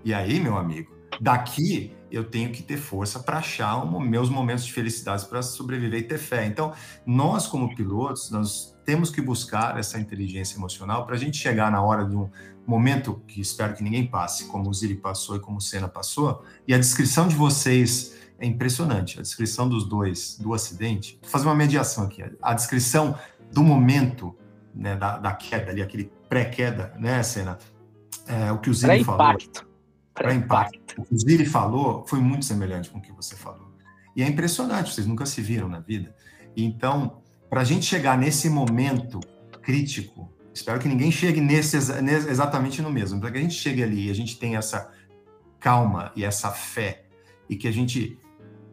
e 0.05 0.13
aí, 0.13 0.41
meu 0.41 0.57
amigo? 0.57 0.91
Daqui 1.21 1.95
eu 2.11 2.25
tenho 2.25 2.51
que 2.51 2.63
ter 2.63 2.77
força 2.77 3.21
para 3.21 3.39
achar 3.39 3.77
um, 3.85 4.01
meus 4.01 4.29
momentos 4.29 4.65
de 4.65 4.73
felicidade 4.73 5.25
para 5.27 5.43
sobreviver 5.43 6.01
e 6.01 6.03
ter 6.03 6.19
fé. 6.19 6.47
Então, 6.47 6.73
nós, 7.07 7.47
como 7.47 7.75
pilotos, 7.75 8.31
nós 8.31 8.70
temos 8.85 9.11
que 9.11 9.21
buscar 9.21 9.79
essa 9.79 9.99
inteligência 9.99 10.57
emocional 10.57 11.07
para 11.07 11.15
a 11.15 11.19
gente 11.19 11.37
chegar 11.37 11.71
na 11.71 11.83
hora 11.83 12.05
de 12.05 12.17
um 12.17 12.31
momento 12.67 13.23
que 13.27 13.41
espero 13.41 13.75
que 13.75 13.83
ninguém 13.83 14.07
passe, 14.07 14.47
como 14.47 14.69
o 14.71 14.75
Ziri 14.75 14.95
passou 14.95 15.37
e 15.37 15.41
como 15.41 15.59
o 15.59 15.61
Senna 15.61 15.89
passou, 15.89 16.45
e 16.67 16.75
a 16.75 16.79
descrição 16.79 17.27
de 17.27 17.35
vocês 17.35 18.17
é 18.39 18.47
impressionante. 18.47 19.19
A 19.19 19.23
descrição 19.23 19.69
dos 19.69 19.85
dois, 19.85 20.39
do 20.39 20.55
acidente. 20.55 21.19
Vou 21.21 21.31
fazer 21.31 21.47
uma 21.47 21.55
mediação 21.55 22.05
aqui. 22.05 22.25
A 22.41 22.55
descrição 22.55 23.17
do 23.53 23.63
momento 23.63 24.35
né, 24.75 24.97
da, 24.97 25.19
da, 25.19 25.33
queda 25.33 25.71
ali, 25.71 25.83
aquele 25.83 26.11
pré-queda, 26.29 26.95
né, 26.99 27.23
Senna? 27.23 27.59
É, 28.27 28.51
o 28.53 28.59
que 28.59 28.71
o 28.71 28.75
Ziri 28.75 29.05
falou. 29.05 29.19
Pré-impacto. 29.19 29.69
Pré-impacto. 30.15 31.01
O 31.01 31.05
que 31.05 31.15
o 31.15 31.19
Ziri 31.19 31.45
falou 31.45 32.05
foi 32.07 32.21
muito 32.21 32.45
semelhante 32.45 32.89
com 32.89 32.99
o 32.99 33.03
que 33.03 33.13
você 33.13 33.37
falou. 33.37 33.71
E 34.17 34.23
é 34.23 34.29
impressionante, 34.29 34.93
vocês 34.93 35.07
nunca 35.07 35.27
se 35.27 35.41
viram 35.41 35.69
na 35.69 35.81
vida. 35.81 36.15
Então, 36.57 37.20
para 37.51 37.63
a 37.63 37.65
gente 37.65 37.85
chegar 37.85 38.17
nesse 38.17 38.49
momento 38.49 39.19
crítico, 39.61 40.33
espero 40.55 40.79
que 40.79 40.87
ninguém 40.87 41.11
chegue 41.11 41.41
nesse, 41.41 41.77
exatamente 41.77 42.81
no 42.81 42.91
mesmo, 42.91 43.21
para 43.21 43.33
que 43.33 43.39
a 43.39 43.41
gente 43.41 43.55
chegue 43.55 43.83
ali 43.83 44.07
e 44.07 44.11
a 44.11 44.15
gente 44.15 44.39
tenha 44.39 44.59
essa 44.59 44.93
calma 45.59 46.13
e 46.15 46.25
essa 46.25 46.51
fé, 46.51 47.05
e 47.49 47.57
que 47.57 47.67
a 47.67 47.73
gente, 47.73 48.17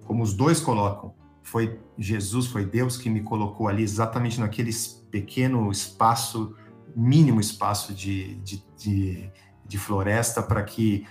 como 0.05 0.21
os 0.21 0.33
dois 0.33 0.59
colocam, 0.59 1.15
foi 1.41 1.79
Jesus, 1.97 2.45
foi 2.45 2.65
Deus 2.65 2.97
que 2.97 3.09
me 3.09 3.21
colocou 3.21 3.67
ali 3.67 3.81
exatamente 3.81 4.39
naquele 4.39 4.71
pequeno 5.09 5.71
espaço 5.71 6.55
mínimo 6.95 7.39
espaço 7.39 7.93
de, 7.93 8.35
de, 8.35 8.63
de, 8.77 9.31
de 9.65 9.77
floresta 9.77 10.41
para 10.41 10.63
que 10.63 11.05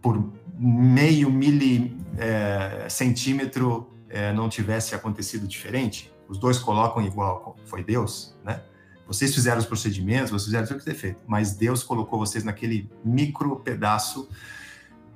por 0.00 0.32
meio 0.58 1.30
mili 1.30 1.96
é, 2.16 2.88
centímetro 2.88 3.90
é, 4.08 4.32
não 4.32 4.48
tivesse 4.48 4.94
acontecido 4.94 5.46
diferente? 5.46 6.10
Os 6.28 6.38
dois 6.38 6.58
colocam 6.58 7.02
igual, 7.02 7.56
foi 7.64 7.84
Deus, 7.84 8.36
né? 8.44 8.62
Vocês 9.06 9.32
fizeram 9.32 9.58
os 9.58 9.66
procedimentos, 9.66 10.30
vocês 10.30 10.46
fizeram 10.46 10.66
tudo 10.66 10.78
que 10.78 10.84
ter 10.84 10.94
feito, 10.94 11.20
mas 11.26 11.54
Deus 11.54 11.84
colocou 11.84 12.18
vocês 12.18 12.42
naquele 12.42 12.90
micro 13.04 13.56
pedaço 13.60 14.28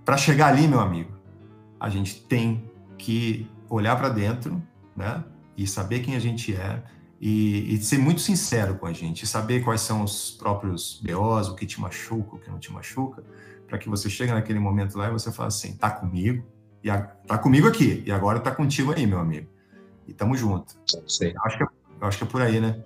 para 0.04 0.16
chegar 0.16 0.48
ali, 0.48 0.68
meu 0.68 0.78
amigo. 0.78 1.12
A 1.78 1.88
gente 1.88 2.22
tem 2.22 2.70
que 2.96 3.50
olhar 3.68 3.96
para 3.96 4.08
dentro, 4.08 4.62
né? 4.96 5.24
E 5.56 5.66
saber 5.66 6.00
quem 6.00 6.14
a 6.14 6.20
gente 6.20 6.54
é 6.54 6.82
e, 7.20 7.74
e, 7.74 7.78
ser 7.82 7.98
muito 7.98 8.20
sincero 8.22 8.76
com 8.76 8.86
a 8.86 8.92
gente, 8.94 9.26
saber 9.26 9.62
quais 9.62 9.82
são 9.82 10.02
os 10.02 10.30
próprios 10.30 11.02
BOs, 11.04 11.48
o 11.48 11.54
que 11.54 11.66
te 11.66 11.78
machuca, 11.78 12.36
o 12.36 12.38
que 12.38 12.50
não 12.50 12.58
te 12.58 12.72
machuca, 12.72 13.22
para 13.68 13.76
que 13.76 13.90
você 13.90 14.08
chegue 14.08 14.32
naquele 14.32 14.58
momento 14.58 14.96
lá 14.96 15.08
e 15.08 15.12
você 15.12 15.30
fala 15.30 15.48
assim, 15.48 15.74
tá 15.76 15.90
comigo, 15.90 16.46
e 16.82 16.88
a, 16.88 17.02
tá 17.02 17.36
comigo 17.36 17.68
aqui, 17.68 18.02
e 18.06 18.10
agora 18.10 18.40
tá 18.40 18.50
contigo 18.50 18.92
aí, 18.92 19.06
meu 19.06 19.18
amigo. 19.18 19.48
E 20.10 20.12
tamo 20.12 20.36
junto. 20.36 20.74
Acho 20.84 21.18
que, 21.18 21.24
é, 21.24 21.34
acho 22.00 22.18
que 22.18 22.24
é 22.24 22.26
por 22.26 22.42
aí, 22.42 22.60
né? 22.60 22.82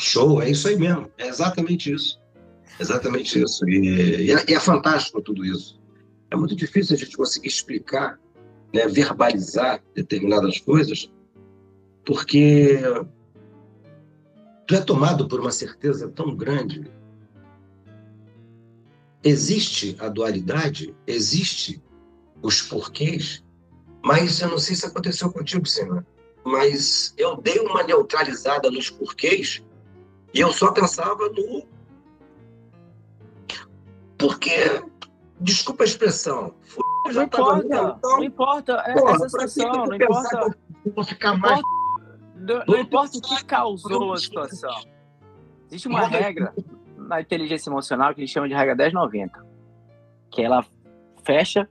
Show, 0.00 0.40
é 0.40 0.50
isso 0.50 0.66
aí 0.66 0.76
mesmo. 0.76 1.10
É 1.18 1.28
exatamente 1.28 1.92
isso. 1.92 2.18
Exatamente 2.80 3.42
isso. 3.42 3.68
E, 3.68 4.24
e, 4.24 4.32
é, 4.32 4.44
e 4.48 4.54
é 4.54 4.58
fantástico 4.58 5.20
tudo 5.20 5.44
isso. 5.44 5.78
É 6.30 6.36
muito 6.36 6.56
difícil 6.56 6.96
a 6.96 6.98
gente 6.98 7.14
conseguir 7.14 7.48
explicar, 7.48 8.18
né, 8.72 8.88
verbalizar 8.88 9.82
determinadas 9.94 10.58
coisas, 10.58 11.12
porque 12.06 12.80
tu 14.66 14.74
é 14.74 14.80
tomado 14.80 15.28
por 15.28 15.38
uma 15.40 15.52
certeza 15.52 16.08
tão 16.08 16.34
grande. 16.34 16.90
Existe 19.22 19.94
a 19.98 20.08
dualidade, 20.08 20.94
existe 21.06 21.82
os 22.42 22.62
porquês, 22.62 23.44
mas 24.02 24.40
eu 24.40 24.48
não 24.48 24.58
sei 24.58 24.74
se 24.74 24.86
aconteceu 24.86 25.30
contigo, 25.30 25.66
Senhor, 25.66 26.04
mas 26.46 27.12
eu 27.18 27.36
dei 27.36 27.58
uma 27.58 27.82
neutralizada 27.82 28.70
nos 28.70 28.88
porquês 28.88 29.64
e 30.32 30.40
eu 30.40 30.52
só 30.52 30.70
pensava 30.70 31.28
no. 31.28 31.66
Porque, 34.16 34.80
desculpa 35.40 35.82
a 35.82 35.86
expressão, 35.86 36.54
não 37.12 37.22
importa, 37.24 37.66
então, 37.66 37.98
não 38.02 38.22
importa, 38.22 38.72
é 38.86 38.94
porra, 38.94 39.14
essa 39.16 39.28
situação, 39.28 39.86
não 39.86 39.94
importa. 39.96 40.56
Vou 40.94 41.04
ficar 41.04 41.36
mais. 41.36 41.60
Não, 42.36 42.64
não 42.64 42.78
importa 42.78 43.18
o 43.18 43.20
que 43.20 43.44
causou 43.44 44.12
a 44.12 44.16
situação. 44.16 44.84
Existe 45.68 45.88
uma 45.88 46.06
regra 46.06 46.54
na 46.96 47.20
inteligência 47.20 47.68
emocional 47.68 48.14
que 48.14 48.20
eles 48.20 48.30
chamam 48.30 48.48
de 48.48 48.54
regra 48.54 48.76
1090, 48.76 49.44
que 50.30 50.42
ela 50.42 50.64
fecha 51.24 51.68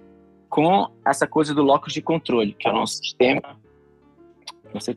com 0.50 0.92
essa 1.06 1.26
coisa 1.26 1.54
do 1.54 1.64
locus 1.64 1.94
de 1.94 2.02
controle, 2.02 2.54
que 2.54 2.68
é 2.68 2.72
o 2.72 2.74
nosso 2.74 2.98
sistema. 2.98 3.58
Não 4.76 4.82
sei, 4.82 4.94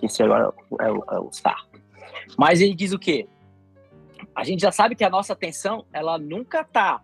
esse 0.00 0.22
agora 0.22 0.54
é 0.80 0.92
o, 0.92 1.04
é 1.10 1.18
o 1.18 1.32
STAR. 1.32 1.66
Mas 2.38 2.60
ele 2.60 2.72
diz 2.72 2.92
o 2.92 2.98
quê? 3.00 3.26
A 4.32 4.44
gente 4.44 4.60
já 4.60 4.70
sabe 4.70 4.94
que 4.94 5.02
a 5.02 5.10
nossa 5.10 5.32
atenção, 5.32 5.84
ela 5.92 6.16
nunca 6.18 6.62
tá 6.62 7.02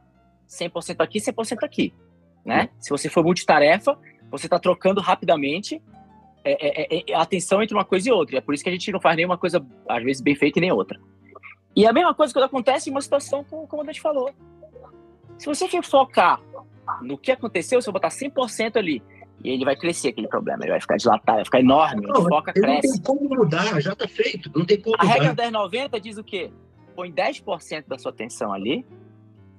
100% 0.49 1.01
aqui, 1.01 1.19
100% 1.19 1.65
aqui, 1.65 1.93
né? 2.45 2.69
Se 2.79 2.91
você 2.91 3.09
for 3.09 3.25
multitarefa, 3.25 3.99
você 4.31 4.47
está 4.47 4.61
trocando 4.61 5.01
rapidamente 5.01 5.83
é, 6.45 6.53
é, 6.53 6.99
é, 6.99 7.05
é, 7.11 7.15
a 7.17 7.23
atenção 7.23 7.61
entre 7.61 7.75
uma 7.75 7.85
coisa 7.85 8.09
e 8.09 8.13
outra. 8.13 8.39
É 8.39 8.41
por 8.41 8.55
isso 8.55 8.63
que 8.63 8.71
a 8.71 8.73
gente 8.73 8.93
não 8.93 9.01
faz 9.01 9.17
nenhuma 9.17 9.37
coisa, 9.37 9.67
às 9.89 10.05
vezes, 10.05 10.23
bem 10.23 10.37
feita 10.37 10.61
e 10.61 10.63
nem 10.63 10.71
outra. 10.71 11.01
E 11.75 11.85
a 11.85 11.93
mesma 11.93 12.15
coisa 12.15 12.33
quando 12.33 12.45
acontece 12.45 12.89
em 12.89 12.93
uma 12.93 13.03
situação 13.03 13.43
como, 13.43 13.67
como 13.67 13.83
a 13.83 13.87
gente 13.87 14.01
falou. 14.01 14.31
Se 15.37 15.47
você 15.47 15.67
focar 15.83 16.41
no 17.03 17.19
que 17.19 17.33
aconteceu, 17.33 17.83
se 17.83 17.89
eu 17.89 17.93
botar 17.93 18.09
100% 18.09 18.77
ali, 18.77 19.03
e 19.43 19.51
ele 19.51 19.65
vai 19.65 19.77
crescer 19.77 20.09
aquele 20.09 20.27
problema, 20.27 20.65
ele 20.65 20.73
vai 20.73 20.81
ficar 20.81 20.97
dilatado, 20.97 21.37
vai 21.37 21.45
ficar 21.45 21.61
enorme, 21.61 22.07
não, 22.07 22.23
foca, 22.29 22.53
cresce. 22.53 22.89
Não 22.89 22.95
tem 22.95 23.03
como 23.03 23.29
mudar, 23.29 23.81
já 23.81 23.93
está 23.93 24.09
feito, 24.09 24.51
não 24.55 24.65
tem 24.65 24.81
como 24.81 24.97
a 24.99 25.05
mudar. 25.05 25.11
A 25.11 25.15
regra 25.15 25.45
1090 25.45 26.01
diz 26.01 26.19
o 26.19 26.25
quê? 26.25 26.51
Põe 26.97 27.13
10% 27.13 27.87
da 27.87 27.99
sua 27.99 28.11
atenção 28.11 28.53
ali 28.53 28.85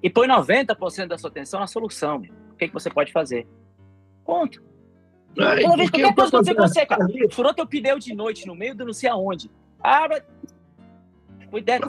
e 0.04 0.10
põe 0.10 0.28
90% 0.28 1.08
da 1.08 1.18
sua 1.18 1.30
atenção 1.30 1.60
na 1.62 1.68
solução. 1.68 2.22
O 2.52 2.56
que, 2.56 2.68
que 2.68 2.74
você 2.74 2.90
pode 2.90 3.12
fazer? 3.14 3.48
Ponto. 4.26 4.62
Ai, 5.40 5.62
Toda 5.62 5.78
vez 5.78 5.90
que 5.90 6.02
qualquer 6.02 6.16
coisa 6.16 6.30
acontecer 6.30 6.56
com 6.56 6.68
você, 6.68 6.86
cara, 6.86 7.08
furou 7.32 7.54
teu 7.54 7.66
pneu 7.66 7.98
de 8.00 8.14
noite 8.14 8.46
no 8.46 8.56
meio 8.56 8.76
do 8.76 8.86
não 8.86 8.94
sei 8.94 9.10
aonde. 9.10 9.50
Abra. 9.82 10.26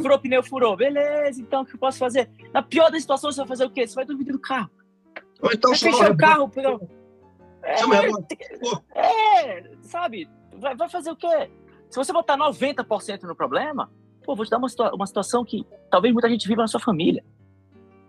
Furou 0.00 0.16
o 0.16 0.20
pneu, 0.20 0.42
furou. 0.44 0.76
Beleza, 0.76 1.40
então 1.40 1.62
o 1.62 1.66
que 1.66 1.74
eu 1.74 1.78
posso 1.78 1.98
fazer? 1.98 2.30
Na 2.52 2.62
pior 2.62 2.90
das 2.90 3.02
situações, 3.02 3.34
você 3.34 3.40
vai 3.40 3.48
fazer 3.48 3.64
o 3.64 3.70
quê? 3.70 3.86
Você 3.86 3.94
vai 3.96 4.04
dormir 4.04 4.30
no 4.30 4.38
carro. 4.38 4.70
Ou 5.42 5.50
então 5.52 5.70
vai 5.70 5.78
fechar 5.78 6.10
o 6.10 6.16
carro, 6.16 6.48
pegou. 6.48 6.99
É, 7.62 9.58
é, 9.58 9.70
sabe? 9.82 10.28
Vai, 10.58 10.74
vai, 10.74 10.88
fazer 10.88 11.10
o 11.10 11.16
quê? 11.16 11.50
Se 11.88 11.96
você 11.96 12.12
botar 12.12 12.36
90% 12.36 13.22
no 13.22 13.34
problema, 13.34 13.90
pô, 14.24 14.34
vou 14.34 14.44
te 14.44 14.50
dar 14.50 14.58
uma, 14.58 14.68
uma 14.94 15.06
situação 15.06 15.44
que 15.44 15.66
talvez 15.90 16.12
muita 16.12 16.28
gente 16.28 16.46
viva 16.46 16.62
na 16.62 16.68
sua 16.68 16.80
família. 16.80 17.24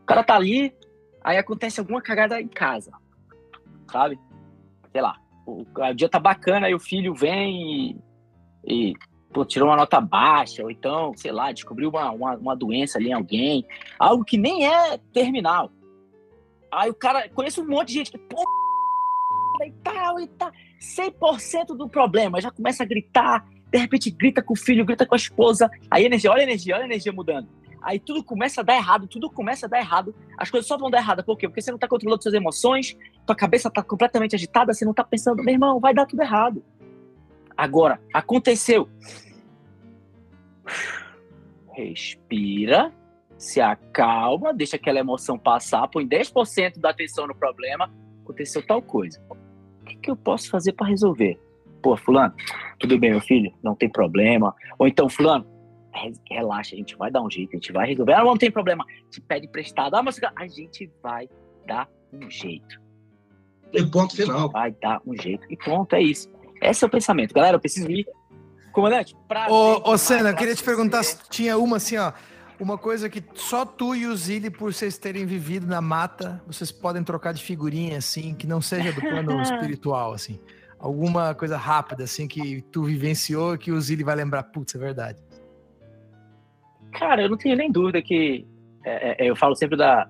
O 0.03 0.05
cara 0.05 0.23
tá 0.23 0.35
ali, 0.35 0.73
aí 1.23 1.37
acontece 1.37 1.79
alguma 1.79 2.01
cagada 2.01 2.39
em 2.39 2.47
casa, 2.47 2.91
sabe? 3.91 4.19
Sei 4.91 5.01
lá, 5.01 5.17
o, 5.45 5.63
o 5.63 5.93
dia 5.93 6.09
tá 6.09 6.19
bacana, 6.19 6.67
aí 6.67 6.75
o 6.75 6.79
filho 6.79 7.13
vem 7.13 7.95
e, 8.65 8.91
e 8.91 8.93
pô, 9.31 9.45
tirou 9.45 9.69
uma 9.69 9.77
nota 9.77 9.99
baixa, 10.01 10.63
ou 10.63 10.71
então, 10.71 11.13
sei 11.15 11.31
lá, 11.31 11.51
descobriu 11.51 11.89
uma, 11.89 12.11
uma, 12.11 12.35
uma 12.35 12.55
doença 12.55 12.97
ali 12.97 13.09
em 13.09 13.13
alguém, 13.13 13.65
algo 13.97 14.23
que 14.23 14.37
nem 14.37 14.67
é 14.67 14.97
terminal. 15.13 15.71
Aí 16.71 16.89
o 16.89 16.93
cara, 16.93 17.27
conheço 17.29 17.61
um 17.61 17.67
monte 17.67 17.89
de 17.89 17.93
gente 17.95 18.11
que, 18.11 18.17
pô, 18.17 18.43
e 19.65 19.71
tal, 19.83 20.19
e 20.19 20.27
tal. 20.27 20.51
100% 20.79 21.77
do 21.77 21.87
problema, 21.87 22.41
já 22.41 22.49
começa 22.49 22.83
a 22.83 22.85
gritar, 22.85 23.47
de 23.71 23.77
repente 23.77 24.09
grita 24.09 24.41
com 24.41 24.53
o 24.53 24.57
filho, 24.57 24.83
grita 24.83 25.05
com 25.05 25.15
a 25.15 25.17
esposa, 25.17 25.69
aí 25.89 26.05
energia, 26.05 26.31
olha 26.31 26.41
a 26.41 26.43
energia, 26.43 26.75
olha 26.75 26.83
a 26.83 26.87
energia 26.87 27.13
mudando. 27.13 27.47
Aí 27.81 27.99
tudo 27.99 28.23
começa 28.23 28.61
a 28.61 28.63
dar 28.63 28.75
errado, 28.75 29.07
tudo 29.07 29.29
começa 29.29 29.65
a 29.65 29.69
dar 29.69 29.79
errado. 29.79 30.13
As 30.37 30.51
coisas 30.51 30.67
só 30.67 30.77
vão 30.77 30.91
dar 30.91 30.99
errado. 30.99 31.23
Por 31.23 31.35
quê? 31.35 31.47
Porque 31.47 31.61
você 31.61 31.71
não 31.71 31.77
está 31.77 31.87
controlando 31.87 32.21
suas 32.21 32.35
emoções, 32.35 32.95
tua 33.25 33.35
cabeça 33.35 33.69
está 33.69 33.81
completamente 33.81 34.35
agitada, 34.35 34.73
você 34.73 34.85
não 34.85 34.91
está 34.91 35.03
pensando, 35.03 35.43
meu 35.43 35.53
irmão, 35.53 35.79
vai 35.79 35.93
dar 35.93 36.05
tudo 36.05 36.21
errado. 36.21 36.63
Agora, 37.57 37.99
aconteceu. 38.13 38.87
Respira, 41.73 42.93
se 43.37 43.59
acalma, 43.59 44.53
deixa 44.53 44.75
aquela 44.75 44.99
emoção 44.99 45.39
passar, 45.39 45.87
põe 45.87 46.07
10% 46.07 46.79
da 46.79 46.91
atenção 46.91 47.25
no 47.25 47.33
problema, 47.33 47.91
aconteceu 48.23 48.65
tal 48.65 48.81
coisa 48.81 49.19
que, 49.85 49.95
que 49.95 50.11
eu 50.11 50.15
posso 50.15 50.49
fazer 50.49 50.73
para 50.73 50.87
resolver? 50.87 51.39
Pô, 51.81 51.97
fulano, 51.97 52.33
tudo 52.79 52.97
bem, 52.99 53.11
meu 53.11 53.21
filho? 53.21 53.51
Não 53.63 53.75
tem 53.75 53.89
problema. 53.89 54.53
Ou 54.77 54.87
então, 54.87 55.09
fulano, 55.09 55.45
relaxa, 56.29 56.75
a 56.75 56.77
gente 56.77 56.95
vai 56.95 57.11
dar 57.11 57.21
um 57.21 57.29
jeito, 57.29 57.51
a 57.53 57.55
gente 57.55 57.71
vai 57.71 57.87
resolver. 57.87 58.13
Ah, 58.13 58.23
não 58.23 58.37
tem 58.37 58.51
problema. 58.51 58.85
Te 59.09 59.19
pede 59.21 59.47
emprestado. 59.47 59.95
Ah, 59.95 60.03
mas 60.03 60.19
a 60.35 60.47
gente 60.47 60.89
vai 61.01 61.27
dar 61.65 61.87
um 62.13 62.29
jeito. 62.29 62.79
E 63.73 63.83
ponto 63.85 64.15
final. 64.15 64.49
Vai 64.49 64.71
dar 64.71 65.01
um 65.05 65.15
jeito. 65.15 65.45
E 65.49 65.57
pronto, 65.57 65.93
é 65.95 66.01
isso. 66.01 66.29
Esse 66.61 66.83
é 66.83 66.87
o 66.87 66.89
pensamento. 66.89 67.33
Galera, 67.33 67.55
eu 67.55 67.59
preciso 67.59 67.89
ir. 67.89 68.05
Comandante, 68.71 69.15
pra. 69.27 69.51
Ô, 69.51 69.91
ô 69.91 69.97
Senna, 69.97 70.29
eu 70.29 70.35
queria 70.35 70.55
te 70.55 70.63
perguntar 70.63 71.03
se 71.03 71.17
tinha 71.29 71.57
uma 71.57 71.77
assim, 71.77 71.97
ó. 71.97 72.13
Uma 72.61 72.77
coisa 72.77 73.09
que 73.09 73.23
só 73.33 73.65
tu 73.65 73.95
e 73.95 74.05
o 74.05 74.15
Zili, 74.15 74.51
por 74.51 74.71
vocês 74.71 74.95
terem 74.95 75.25
vivido 75.25 75.65
na 75.65 75.81
mata, 75.81 76.39
vocês 76.45 76.71
podem 76.71 77.03
trocar 77.03 77.33
de 77.33 77.41
figurinha, 77.41 77.97
assim, 77.97 78.35
que 78.35 78.45
não 78.45 78.61
seja 78.61 78.93
do 78.93 79.01
plano 79.01 79.41
espiritual, 79.41 80.13
assim. 80.13 80.39
Alguma 80.77 81.33
coisa 81.33 81.57
rápida, 81.57 82.03
assim, 82.03 82.27
que 82.27 82.61
tu 82.71 82.83
vivenciou 82.83 83.57
que 83.57 83.71
o 83.71 83.81
Zili 83.81 84.03
vai 84.03 84.15
lembrar, 84.15 84.43
putz, 84.43 84.75
é 84.75 84.77
verdade. 84.77 85.19
Cara, 86.91 87.23
eu 87.23 87.29
não 87.29 87.37
tenho 87.37 87.57
nem 87.57 87.71
dúvida 87.71 87.99
que. 87.99 88.45
É, 88.85 89.25
é, 89.25 89.27
eu 89.27 89.35
falo 89.35 89.55
sempre 89.55 89.75
da. 89.75 90.07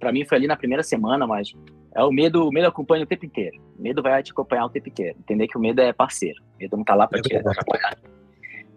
Pra 0.00 0.10
mim 0.10 0.24
foi 0.24 0.38
ali 0.38 0.46
na 0.46 0.56
primeira 0.56 0.82
semana, 0.82 1.26
mas 1.26 1.52
é 1.94 2.02
o 2.02 2.10
medo, 2.10 2.48
o 2.48 2.50
medo 2.50 2.66
acompanha 2.66 3.04
o 3.04 3.06
tempo 3.06 3.26
inteiro. 3.26 3.60
O 3.78 3.82
medo 3.82 4.02
vai 4.02 4.22
te 4.22 4.32
acompanhar 4.32 4.64
o 4.64 4.70
tempo 4.70 4.88
inteiro. 4.88 5.18
Entender 5.18 5.48
que 5.48 5.58
o 5.58 5.60
medo 5.60 5.82
é 5.82 5.92
parceiro. 5.92 6.42
O 6.54 6.58
medo 6.62 6.78
não 6.78 6.84
tá 6.84 6.94
lá 6.94 7.06
pra 7.06 7.20
te 7.20 7.36
atrapalhar. 7.36 7.98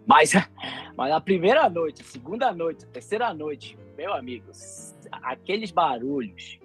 Mas, 0.08 0.32
mas 0.96 1.12
a 1.12 1.20
primeira 1.20 1.68
noite, 1.68 2.02
segunda 2.02 2.50
noite, 2.50 2.86
terceira 2.86 3.34
noite, 3.34 3.78
meu 3.96 4.14
amigo, 4.14 4.50
aqueles 5.12 5.70
barulhos. 5.70 6.58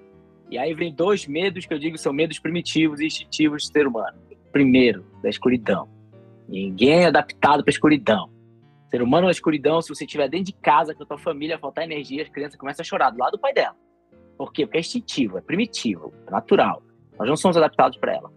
E 0.50 0.58
aí 0.58 0.74
vem 0.74 0.94
dois 0.94 1.28
medos 1.28 1.66
que 1.66 1.74
eu 1.74 1.80
digo 1.80 1.98
são 1.98 2.14
medos 2.14 2.40
primitivos 2.40 3.02
e 3.02 3.06
instintivos 3.06 3.64
do 3.64 3.74
ser 3.74 3.86
humano. 3.86 4.18
Primeiro, 4.52 5.06
da 5.22 5.30
escuridão. 5.30 5.90
Ninguém 6.48 7.04
é 7.04 7.06
adaptado 7.08 7.64
para 7.64 7.72
escuridão. 7.72 8.32
Ser 8.90 9.02
humano 9.02 9.26
na 9.26 9.32
escuridão, 9.32 9.82
se 9.82 9.90
você 9.90 10.06
estiver 10.06 10.30
dentro 10.30 10.46
de 10.46 10.54
casa 10.54 10.94
com 10.94 11.04
a 11.04 11.06
tua 11.06 11.18
família, 11.18 11.58
faltar 11.58 11.84
energia, 11.84 12.22
as 12.22 12.30
crianças 12.30 12.58
começam 12.58 12.84
a 12.84 12.86
chorar 12.86 13.10
do 13.10 13.18
lado 13.18 13.32
do 13.32 13.40
pai 13.40 13.54
dela. 13.54 13.76
Por 14.38 14.54
quê? 14.54 14.66
Porque 14.66 14.78
é 14.78 14.82
instintivo, 14.82 15.38
é 15.38 15.42
primitivo, 15.42 16.14
é 16.28 16.32
natural. 16.32 16.84
Nós 17.18 17.28
não 17.28 17.36
somos 17.36 17.58
adaptados 17.58 17.98
para 17.98 18.14
ela. 18.14 18.32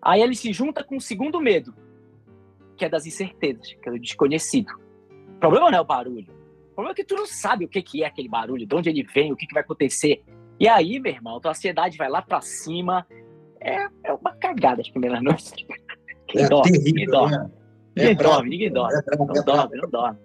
Aí 0.00 0.22
ele 0.22 0.34
se 0.34 0.52
junta 0.52 0.82
com 0.82 0.96
o 0.96 1.00
segundo 1.00 1.40
medo, 1.40 1.74
que 2.78 2.84
é 2.84 2.88
das 2.88 3.04
incertezas, 3.06 3.74
que 3.82 3.88
é 3.88 3.92
do 3.92 3.98
desconhecido. 3.98 4.70
O 5.36 5.40
problema 5.40 5.70
não 5.70 5.78
é 5.78 5.80
o 5.80 5.84
barulho. 5.84 6.26
problema 6.74 6.92
é 6.92 6.94
que 6.94 7.04
tu 7.04 7.14
não 7.16 7.26
sabe 7.26 7.64
o 7.64 7.68
que, 7.68 7.82
que 7.82 8.02
é 8.02 8.06
aquele 8.06 8.28
barulho, 8.28 8.66
de 8.66 8.74
onde 8.74 8.88
ele 8.88 9.02
vem, 9.02 9.32
o 9.32 9.36
que, 9.36 9.46
que 9.46 9.52
vai 9.54 9.62
acontecer. 9.62 10.22
E 10.58 10.66
aí, 10.68 10.98
meu 10.98 11.12
irmão, 11.12 11.40
tua 11.40 11.50
ansiedade 11.50 11.96
vai 11.98 12.08
lá 12.08 12.22
pra 12.22 12.40
cima. 12.40 13.06
É, 13.60 13.86
é 14.04 14.12
uma 14.12 14.32
cagada 14.36 14.80
as 14.80 14.88
primeiras 14.88 15.20
noites. 15.22 15.52
Quem 16.28 16.42
É 16.44 16.48
dorme? 16.48 16.72
terrível, 16.72 16.92
Ninguém 16.94 17.06
dorme. 17.06 17.36
né? 17.36 17.50
Ninguém 17.96 18.12
É 18.12 18.14
dorme, 18.14 18.48
ninguém 18.50 18.72
dorme. 18.72 18.94
é 18.94 19.16
Não 19.16 19.34
é 19.34 19.42
dorme, 19.42 19.76
não 19.76 19.90
dorme. 19.90 20.18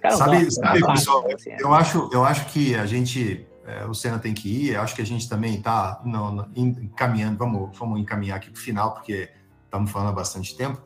Cara, 0.00 0.14
não 0.14 0.18
Sabe, 0.18 0.30
dorme, 0.36 0.50
sabe, 0.50 0.66
não 0.66 0.80
dorme, 0.80 0.94
pessoal, 0.98 1.26
assim, 1.34 1.50
é. 1.50 1.56
eu 1.60 1.74
acho, 1.74 2.10
eu 2.12 2.24
acho 2.24 2.46
que 2.52 2.74
a 2.74 2.86
gente, 2.86 3.46
é, 3.66 3.84
o 3.84 3.92
Senna 3.92 4.18
tem 4.18 4.32
que 4.32 4.48
ir, 4.48 4.72
eu 4.74 4.80
acho 4.80 4.94
que 4.96 5.02
a 5.02 5.06
gente 5.06 5.28
também 5.28 5.56
está 5.56 6.00
encaminhando, 6.56 7.36
vamos, 7.36 7.76
vamos 7.78 8.00
encaminhar 8.00 8.36
aqui 8.38 8.50
para 8.50 8.58
o 8.58 8.62
final, 8.62 8.94
porque 8.94 9.28
estamos 9.64 9.90
falando 9.90 10.08
há 10.08 10.12
bastante 10.12 10.56
tempo. 10.56 10.80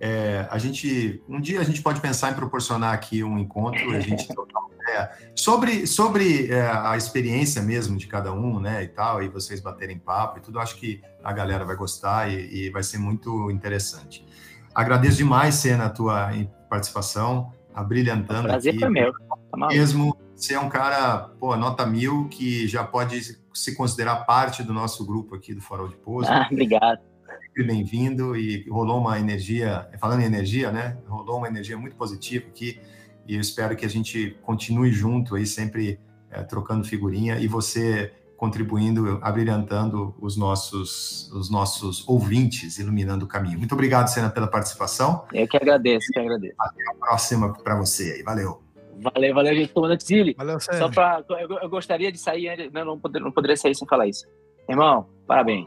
É, 0.00 0.46
a 0.50 0.56
gente, 0.56 1.22
um 1.28 1.38
dia 1.38 1.60
a 1.60 1.64
gente 1.64 1.82
pode 1.82 2.00
pensar 2.00 2.30
em 2.32 2.34
proporcionar 2.34 2.94
aqui 2.94 3.22
um 3.22 3.38
encontro, 3.38 3.90
a 3.90 4.00
gente 4.00 4.26
ideia 4.80 5.10
sobre, 5.34 5.86
sobre 5.86 6.50
é, 6.50 6.62
a 6.68 6.96
experiência 6.96 7.60
mesmo 7.62 7.96
de 7.96 8.06
cada 8.06 8.32
um, 8.32 8.58
né, 8.58 8.82
e 8.82 8.88
tal, 8.88 9.22
e 9.22 9.28
vocês 9.28 9.60
baterem 9.60 9.98
papo 9.98 10.38
e 10.38 10.40
tudo, 10.40 10.58
acho 10.58 10.76
que 10.76 11.02
a 11.22 11.32
galera 11.32 11.64
vai 11.64 11.76
gostar 11.76 12.32
e, 12.32 12.66
e 12.66 12.70
vai 12.70 12.82
ser 12.82 12.98
muito 12.98 13.50
interessante. 13.50 14.26
Agradeço 14.74 15.18
demais, 15.18 15.54
Senna, 15.56 15.86
a 15.86 15.90
tua 15.90 16.30
participação, 16.68 17.52
abrilhantando 17.74 18.48
Prazer 18.48 18.72
aqui 18.72 18.80
foi 18.80 18.88
meu. 18.88 19.12
Tá 19.12 19.68
mesmo. 19.68 20.16
Você 20.34 20.54
é 20.54 20.60
um 20.60 20.70
cara, 20.70 21.28
pô, 21.38 21.54
nota 21.56 21.84
mil, 21.84 22.28
que 22.28 22.66
já 22.66 22.82
pode 22.84 23.38
se 23.52 23.76
considerar 23.76 24.24
parte 24.24 24.62
do 24.62 24.72
nosso 24.72 25.04
grupo 25.04 25.34
aqui 25.34 25.52
do 25.52 25.60
Farol 25.60 25.88
de 25.88 25.96
Pouso. 25.96 26.30
Ah, 26.30 26.48
obrigado. 26.50 27.09
Sempre 27.52 27.64
bem-vindo 27.64 28.36
e 28.36 28.64
rolou 28.68 29.00
uma 29.00 29.18
energia, 29.18 29.88
falando 29.98 30.20
em 30.20 30.24
energia, 30.24 30.70
né? 30.70 30.96
Rolou 31.08 31.38
uma 31.38 31.48
energia 31.48 31.76
muito 31.76 31.96
positiva 31.96 32.46
aqui 32.46 32.80
e 33.26 33.34
eu 33.34 33.40
espero 33.40 33.74
que 33.76 33.84
a 33.84 33.88
gente 33.88 34.36
continue 34.42 34.92
junto 34.92 35.34
aí, 35.34 35.44
sempre 35.44 35.98
eh, 36.30 36.42
trocando 36.44 36.84
figurinha 36.84 37.40
e 37.40 37.48
você 37.48 38.12
contribuindo, 38.36 39.18
abrilhantando 39.20 40.14
os 40.20 40.36
nossos, 40.36 41.30
os 41.32 41.50
nossos 41.50 42.08
ouvintes, 42.08 42.78
iluminando 42.78 43.24
o 43.24 43.28
caminho. 43.28 43.58
Muito 43.58 43.72
obrigado, 43.74 44.06
Senna, 44.06 44.30
pela 44.30 44.46
participação. 44.46 45.24
Eu 45.32 45.46
que 45.48 45.56
agradeço, 45.56 46.06
que 46.12 46.20
agradeço. 46.20 46.54
Próxima 47.00 47.52
para 47.52 47.74
você 47.76 48.12
aí. 48.12 48.22
Valeu. 48.22 48.62
Valeu, 49.02 49.34
valeu, 49.34 49.54
gente. 49.56 49.72
Comandante 49.72 50.04
Zilli, 50.06 50.34
Valeu, 50.38 50.58
só 50.60 50.88
pra. 50.88 51.24
Eu, 51.28 51.58
eu 51.58 51.68
gostaria 51.68 52.12
de 52.12 52.18
sair, 52.18 52.70
não, 52.72 52.84
não, 52.84 52.98
poder- 52.98 53.20
não 53.20 53.32
poderia 53.32 53.56
sair 53.56 53.74
sem 53.74 53.88
falar 53.88 54.06
isso. 54.06 54.24
Irmão, 54.68 55.08
parabéns. 55.26 55.66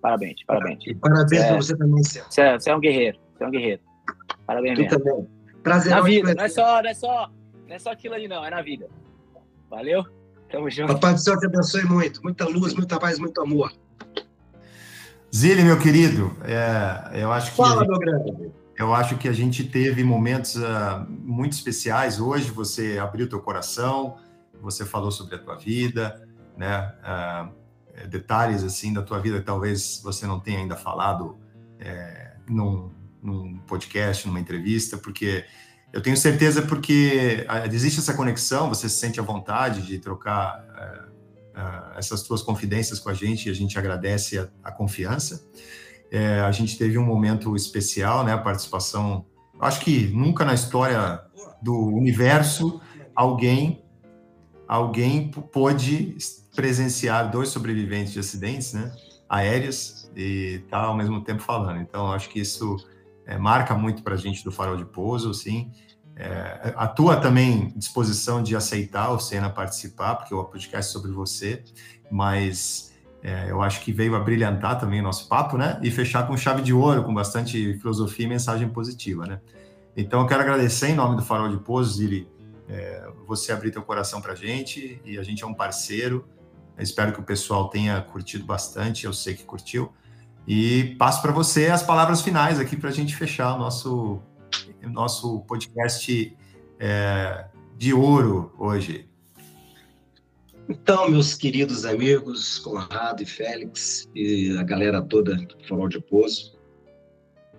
Parabéns, 0.00 0.36
parabéns. 0.46 0.78
E 0.86 0.94
parabéns 0.94 1.42
É. 1.42 1.48
pra 1.48 1.56
você 1.56 1.76
também, 1.76 2.04
Sérgio. 2.04 2.30
Você 2.30 2.40
é, 2.40 2.58
você 2.58 2.70
é 2.70 2.76
um 2.76 2.80
guerreiro. 2.80 3.18
Você 3.36 3.44
é 3.44 3.46
um 3.46 3.50
guerreiro. 3.50 3.82
Parabéns 4.46 4.74
Tu 4.78 4.82
mesmo. 4.82 4.98
também. 4.98 5.28
Prazer 5.62 5.90
Na 5.90 5.96
enorme 5.98 6.14
vida, 6.16 6.34
não 6.34 6.44
é 6.44 6.48
só, 6.48 6.82
não 6.82 6.90
é 6.90 6.94
só, 6.94 7.30
não 7.66 7.74
é 7.74 7.78
só 7.78 7.90
aquilo 7.92 8.14
ali, 8.14 8.28
não, 8.28 8.44
é 8.44 8.50
na 8.50 8.62
vida. 8.62 8.86
Valeu? 9.68 10.04
Tamo 10.50 10.70
junto. 10.70 10.94
Papai 10.94 11.12
do 11.14 11.20
céu 11.20 11.38
te 11.38 11.46
abençoe 11.46 11.84
muito. 11.84 12.22
Muita 12.22 12.46
luz, 12.46 12.72
muita 12.74 12.98
paz, 12.98 13.18
muito 13.18 13.40
amor. 13.40 13.72
Zile, 15.34 15.62
meu 15.62 15.78
querido, 15.78 16.34
é, 16.44 17.22
eu 17.22 17.30
acho 17.30 17.50
que 17.50 17.56
Fala, 17.56 17.80
gente- 17.80 17.88
meu 17.90 17.98
grande. 17.98 18.50
Eu 18.78 18.94
acho 18.94 19.18
que 19.18 19.28
a 19.28 19.32
gente 19.32 19.64
teve 19.64 20.04
momentos 20.04 20.56
ah, 20.62 21.04
muito 21.08 21.52
especiais 21.52 22.20
hoje. 22.20 22.50
Você 22.52 22.96
abriu 22.98 23.28
teu 23.28 23.40
coração, 23.40 24.16
você 24.62 24.86
falou 24.86 25.10
sobre 25.10 25.34
a 25.34 25.38
tua 25.38 25.56
vida, 25.56 26.26
né? 26.56 26.94
Ah, 28.02 28.06
detalhes 28.06 28.62
assim 28.62 28.92
da 28.92 29.02
tua 29.02 29.18
vida 29.20 29.38
que 29.38 29.44
talvez 29.44 30.00
você 30.02 30.26
não 30.26 30.40
tenha 30.40 30.58
ainda 30.58 30.76
falado 30.76 31.38
é, 31.78 32.36
num, 32.48 32.90
num 33.22 33.58
podcast, 33.58 34.26
numa 34.26 34.40
entrevista, 34.40 34.96
porque 34.96 35.44
eu 35.92 36.02
tenho 36.02 36.16
certeza 36.16 36.62
porque 36.62 37.46
existe 37.72 37.98
essa 37.98 38.14
conexão, 38.14 38.68
você 38.68 38.88
se 38.88 38.96
sente 38.96 39.18
à 39.18 39.22
vontade 39.22 39.82
de 39.82 39.98
trocar 39.98 40.64
ah, 41.54 41.94
essas 41.96 42.22
tuas 42.22 42.42
confidências 42.42 43.00
com 43.00 43.08
a 43.08 43.14
gente 43.14 43.48
e 43.48 43.50
a 43.50 43.54
gente 43.54 43.78
agradece 43.78 44.38
a, 44.38 44.48
a 44.62 44.70
confiança. 44.70 45.44
É, 46.10 46.40
a 46.40 46.52
gente 46.52 46.78
teve 46.78 46.96
um 46.96 47.04
momento 47.04 47.54
especial, 47.56 48.24
né? 48.24 48.32
A 48.32 48.38
participação. 48.38 49.26
Acho 49.60 49.80
que 49.80 50.06
nunca 50.08 50.44
na 50.44 50.54
história 50.54 51.20
do 51.60 51.74
universo 51.74 52.80
alguém 53.14 53.84
alguém 54.68 55.30
pôde 55.30 56.16
presenciar 56.58 57.30
dois 57.30 57.50
sobreviventes 57.50 58.12
de 58.12 58.18
acidentes, 58.18 58.72
né? 58.72 58.90
Aéreos 59.28 60.10
e 60.16 60.60
tá 60.68 60.78
ao 60.78 60.96
mesmo 60.96 61.22
tempo 61.22 61.40
falando. 61.40 61.80
Então, 61.80 62.10
acho 62.10 62.28
que 62.28 62.40
isso 62.40 62.76
é, 63.24 63.38
marca 63.38 63.76
muito 63.76 64.02
para 64.02 64.14
a 64.14 64.16
gente 64.16 64.42
do 64.42 64.50
Farol 64.50 64.76
de 64.76 64.84
Pouso, 64.84 65.30
assim. 65.30 65.70
É, 66.16 66.74
a 66.74 66.88
tua 66.88 67.14
também 67.14 67.72
disposição 67.76 68.42
de 68.42 68.56
aceitar 68.56 69.12
o 69.12 69.20
Senna 69.20 69.48
participar, 69.48 70.16
porque 70.16 70.34
o 70.34 70.42
podcast 70.42 70.90
é 70.90 70.92
sobre 70.92 71.12
você, 71.12 71.62
mas 72.10 72.92
é, 73.22 73.52
eu 73.52 73.62
acho 73.62 73.80
que 73.82 73.92
veio 73.92 74.16
a 74.16 74.18
brilhantar 74.18 74.80
também 74.80 74.98
o 74.98 75.04
nosso 75.04 75.28
papo, 75.28 75.56
né? 75.56 75.78
E 75.80 75.92
fechar 75.92 76.26
com 76.26 76.36
chave 76.36 76.60
de 76.60 76.72
ouro, 76.72 77.04
com 77.04 77.14
bastante 77.14 77.78
filosofia 77.78 78.26
e 78.26 78.28
mensagem 78.28 78.68
positiva, 78.68 79.24
né? 79.24 79.40
Então, 79.96 80.22
eu 80.22 80.26
quero 80.26 80.42
agradecer 80.42 80.88
em 80.88 80.96
nome 80.96 81.14
do 81.14 81.22
Farol 81.22 81.50
de 81.50 81.58
Pouso, 81.58 81.98
Zili, 81.98 82.28
é, 82.68 83.08
você 83.28 83.52
abrir 83.52 83.70
teu 83.70 83.82
coração 83.82 84.20
para 84.20 84.32
a 84.32 84.36
gente, 84.36 85.00
e 85.04 85.16
a 85.18 85.22
gente 85.22 85.44
é 85.44 85.46
um 85.46 85.54
parceiro. 85.54 86.26
Espero 86.78 87.12
que 87.12 87.20
o 87.20 87.24
pessoal 87.24 87.68
tenha 87.68 88.00
curtido 88.00 88.44
bastante, 88.44 89.04
eu 89.04 89.12
sei 89.12 89.34
que 89.34 89.44
curtiu. 89.44 89.92
E 90.46 90.94
passo 90.98 91.20
para 91.20 91.32
você 91.32 91.66
as 91.66 91.82
palavras 91.82 92.22
finais 92.22 92.58
aqui 92.58 92.76
para 92.76 92.88
a 92.88 92.92
gente 92.92 93.14
fechar 93.14 93.54
o 93.54 93.58
nosso, 93.58 94.22
o 94.82 94.88
nosso 94.88 95.40
podcast 95.40 96.36
é, 96.78 97.46
de 97.76 97.92
ouro 97.92 98.52
hoje. 98.58 99.08
Então, 100.68 101.10
meus 101.10 101.34
queridos 101.34 101.84
amigos, 101.84 102.58
Conrado 102.58 103.22
e 103.22 103.26
Félix, 103.26 104.08
e 104.14 104.56
a 104.58 104.62
galera 104.62 105.00
toda 105.00 105.34
do 105.34 105.56
Farol 105.66 105.88
de 105.88 106.00
Poço, 106.00 106.58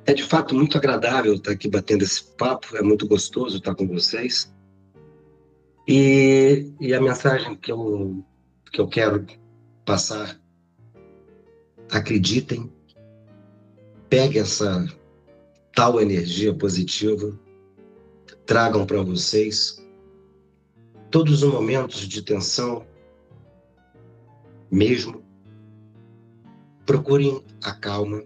é 0.05 0.13
de 0.13 0.23
fato 0.23 0.55
muito 0.55 0.77
agradável 0.77 1.35
estar 1.35 1.51
aqui 1.51 1.67
batendo 1.67 2.03
esse 2.03 2.23
papo, 2.35 2.75
é 2.77 2.81
muito 2.81 3.07
gostoso 3.07 3.57
estar 3.57 3.75
com 3.75 3.87
vocês. 3.87 4.53
E, 5.87 6.71
e 6.79 6.93
a 6.93 7.01
mensagem 7.01 7.55
que 7.55 7.71
eu, 7.71 8.23
que 8.71 8.79
eu 8.79 8.87
quero 8.87 9.25
passar, 9.85 10.39
acreditem, 11.91 12.71
peguem 14.09 14.41
essa 14.41 14.85
tal 15.73 15.99
energia 15.99 16.53
positiva, 16.53 17.37
tragam 18.45 18.85
para 18.85 19.01
vocês 19.01 19.83
todos 21.09 21.43
os 21.43 21.51
momentos 21.51 22.07
de 22.07 22.21
tensão, 22.21 22.85
mesmo, 24.71 25.23
procurem 26.85 27.43
a 27.63 27.73
calma, 27.73 28.23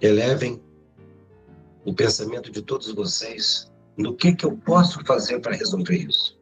elevem 0.00 0.60
o 1.84 1.94
pensamento 1.94 2.50
de 2.50 2.62
todos 2.62 2.92
vocês 2.92 3.70
no 3.96 4.14
que, 4.14 4.34
que 4.34 4.44
eu 4.44 4.56
posso 4.56 5.04
fazer 5.04 5.40
para 5.40 5.54
resolver 5.54 5.96
isso. 5.96 6.40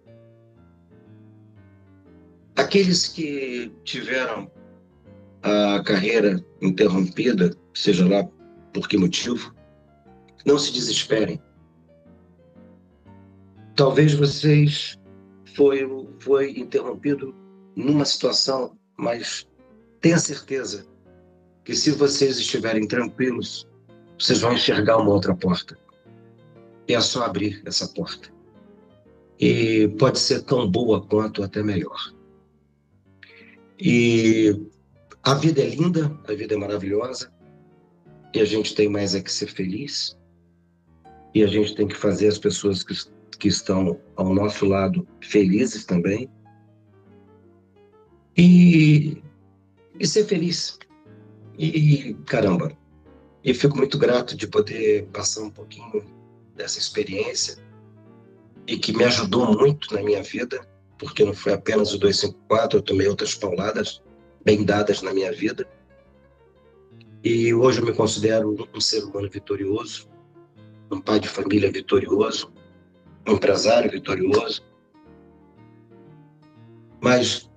Aqueles 2.60 3.08
que 3.08 3.72
tiveram 3.84 4.50
a 5.42 5.82
carreira 5.82 6.44
interrompida, 6.60 7.56
seja 7.72 8.06
lá 8.06 8.28
por 8.74 8.86
que 8.86 8.98
motivo, 8.98 9.55
não 10.44 10.58
se 10.58 10.70
desesperem. 10.70 11.40
Talvez 13.74 14.12
vocês 14.12 14.98
foi, 15.56 15.89
foi 16.18 16.50
interrompido 16.50 17.34
numa 17.74 18.05
situação, 18.05 18.76
mas 18.94 19.48
tenha 20.02 20.18
certeza 20.18 20.86
que 21.64 21.74
se 21.74 21.92
vocês 21.92 22.39
estiverem 22.39 22.86
tranquilos, 22.86 23.66
vocês 24.18 24.42
vão 24.42 24.52
enxergar 24.52 24.98
uma 24.98 25.12
outra 25.12 25.34
porta. 25.34 25.78
E 26.86 26.94
é 26.94 27.00
só 27.00 27.24
abrir 27.24 27.62
essa 27.64 27.89
porta. 27.89 28.28
E 29.39 29.89
pode 29.98 30.18
ser 30.18 30.42
tão 30.42 30.70
boa 30.70 31.00
quanto 31.06 31.42
até 31.42 31.62
melhor. 31.62 32.19
E 33.81 34.68
a 35.23 35.34
vida 35.34 35.62
é 35.62 35.67
linda, 35.67 36.15
a 36.28 36.34
vida 36.34 36.55
é 36.55 36.59
maravilhosa, 36.59 37.33
e 38.34 38.41
a 38.41 38.44
gente 38.44 38.75
tem 38.75 38.89
mais 38.89 39.15
é 39.15 39.20
que 39.20 39.33
ser 39.33 39.47
feliz, 39.47 40.18
e 41.34 41.42
a 41.42 41.47
gente 41.47 41.75
tem 41.75 41.89
que 41.89 41.97
fazer 41.97 42.28
as 42.28 42.39
pessoas 42.39 42.83
que, 42.83 42.94
que 43.39 43.49
estão 43.49 43.99
ao 44.17 44.34
nosso 44.34 44.67
lado 44.67 45.07
felizes 45.20 45.84
também, 45.84 46.28
e, 48.36 49.23
e 49.99 50.07
ser 50.07 50.25
feliz. 50.25 50.78
E, 51.59 52.15
caramba, 52.26 52.73
e 53.44 53.52
fico 53.52 53.76
muito 53.76 53.99
grato 53.99 54.36
de 54.36 54.47
poder 54.47 55.07
passar 55.09 55.42
um 55.42 55.50
pouquinho 55.50 56.05
dessa 56.55 56.78
experiência 56.78 57.59
e 58.67 58.78
que 58.78 58.97
me 58.97 59.05
ajudou 59.05 59.59
muito 59.59 59.94
na 59.94 60.02
minha 60.02 60.23
vida, 60.23 60.67
porque 61.00 61.24
não 61.24 61.32
foi 61.32 61.54
apenas 61.54 61.94
o 61.94 61.98
254, 61.98 62.78
eu 62.78 62.82
tomei 62.82 63.08
outras 63.08 63.34
pauladas 63.34 64.02
bem 64.44 64.64
dadas 64.64 65.00
na 65.00 65.14
minha 65.14 65.32
vida. 65.32 65.66
E 67.24 67.52
hoje 67.54 67.80
eu 67.80 67.86
me 67.86 67.94
considero 67.94 68.54
um 68.74 68.80
ser 68.80 69.02
humano 69.04 69.28
vitorioso, 69.30 70.08
um 70.90 71.00
pai 71.00 71.18
de 71.18 71.28
família 71.28 71.72
vitorioso, 71.72 72.52
um 73.26 73.32
empresário 73.32 73.90
vitorioso, 73.90 74.62
Mas 77.02 77.50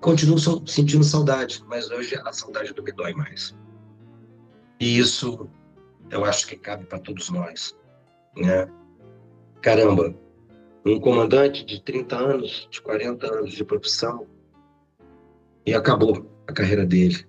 continuo 0.00 0.38
sentindo 0.38 1.02
saudade, 1.02 1.64
mas 1.66 1.90
hoje 1.90 2.14
a 2.14 2.32
saudade 2.32 2.72
não 2.76 2.84
me 2.84 2.92
dói 2.92 3.12
mais. 3.12 3.56
E 4.78 4.98
isso 4.98 5.50
eu 6.10 6.24
acho 6.24 6.46
que 6.46 6.56
cabe 6.56 6.84
para 6.84 7.00
todos 7.00 7.28
nós. 7.30 7.76
Né? 8.36 8.68
Caramba, 9.62 10.14
um 10.84 11.00
comandante 11.00 11.64
de 11.64 11.82
30 11.82 12.16
anos, 12.16 12.68
de 12.70 12.80
40 12.82 13.26
anos 13.32 13.52
de 13.52 13.64
profissão, 13.64 14.26
e 15.64 15.74
acabou 15.74 16.30
a 16.46 16.52
carreira 16.52 16.84
dele. 16.84 17.26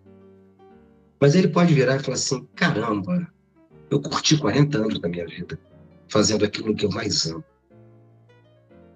Mas 1.19 1.35
ele 1.35 1.47
pode 1.47 1.73
virar 1.73 1.95
e 1.95 1.99
falar 1.99 2.15
assim: 2.15 2.45
caramba, 2.55 3.31
eu 3.89 4.01
curti 4.01 4.37
40 4.37 4.77
anos 4.77 4.99
da 4.99 5.07
minha 5.07 5.25
vida 5.25 5.57
fazendo 6.07 6.45
aquilo 6.45 6.75
que 6.75 6.85
eu 6.85 6.89
mais 6.89 7.25
amo. 7.25 7.43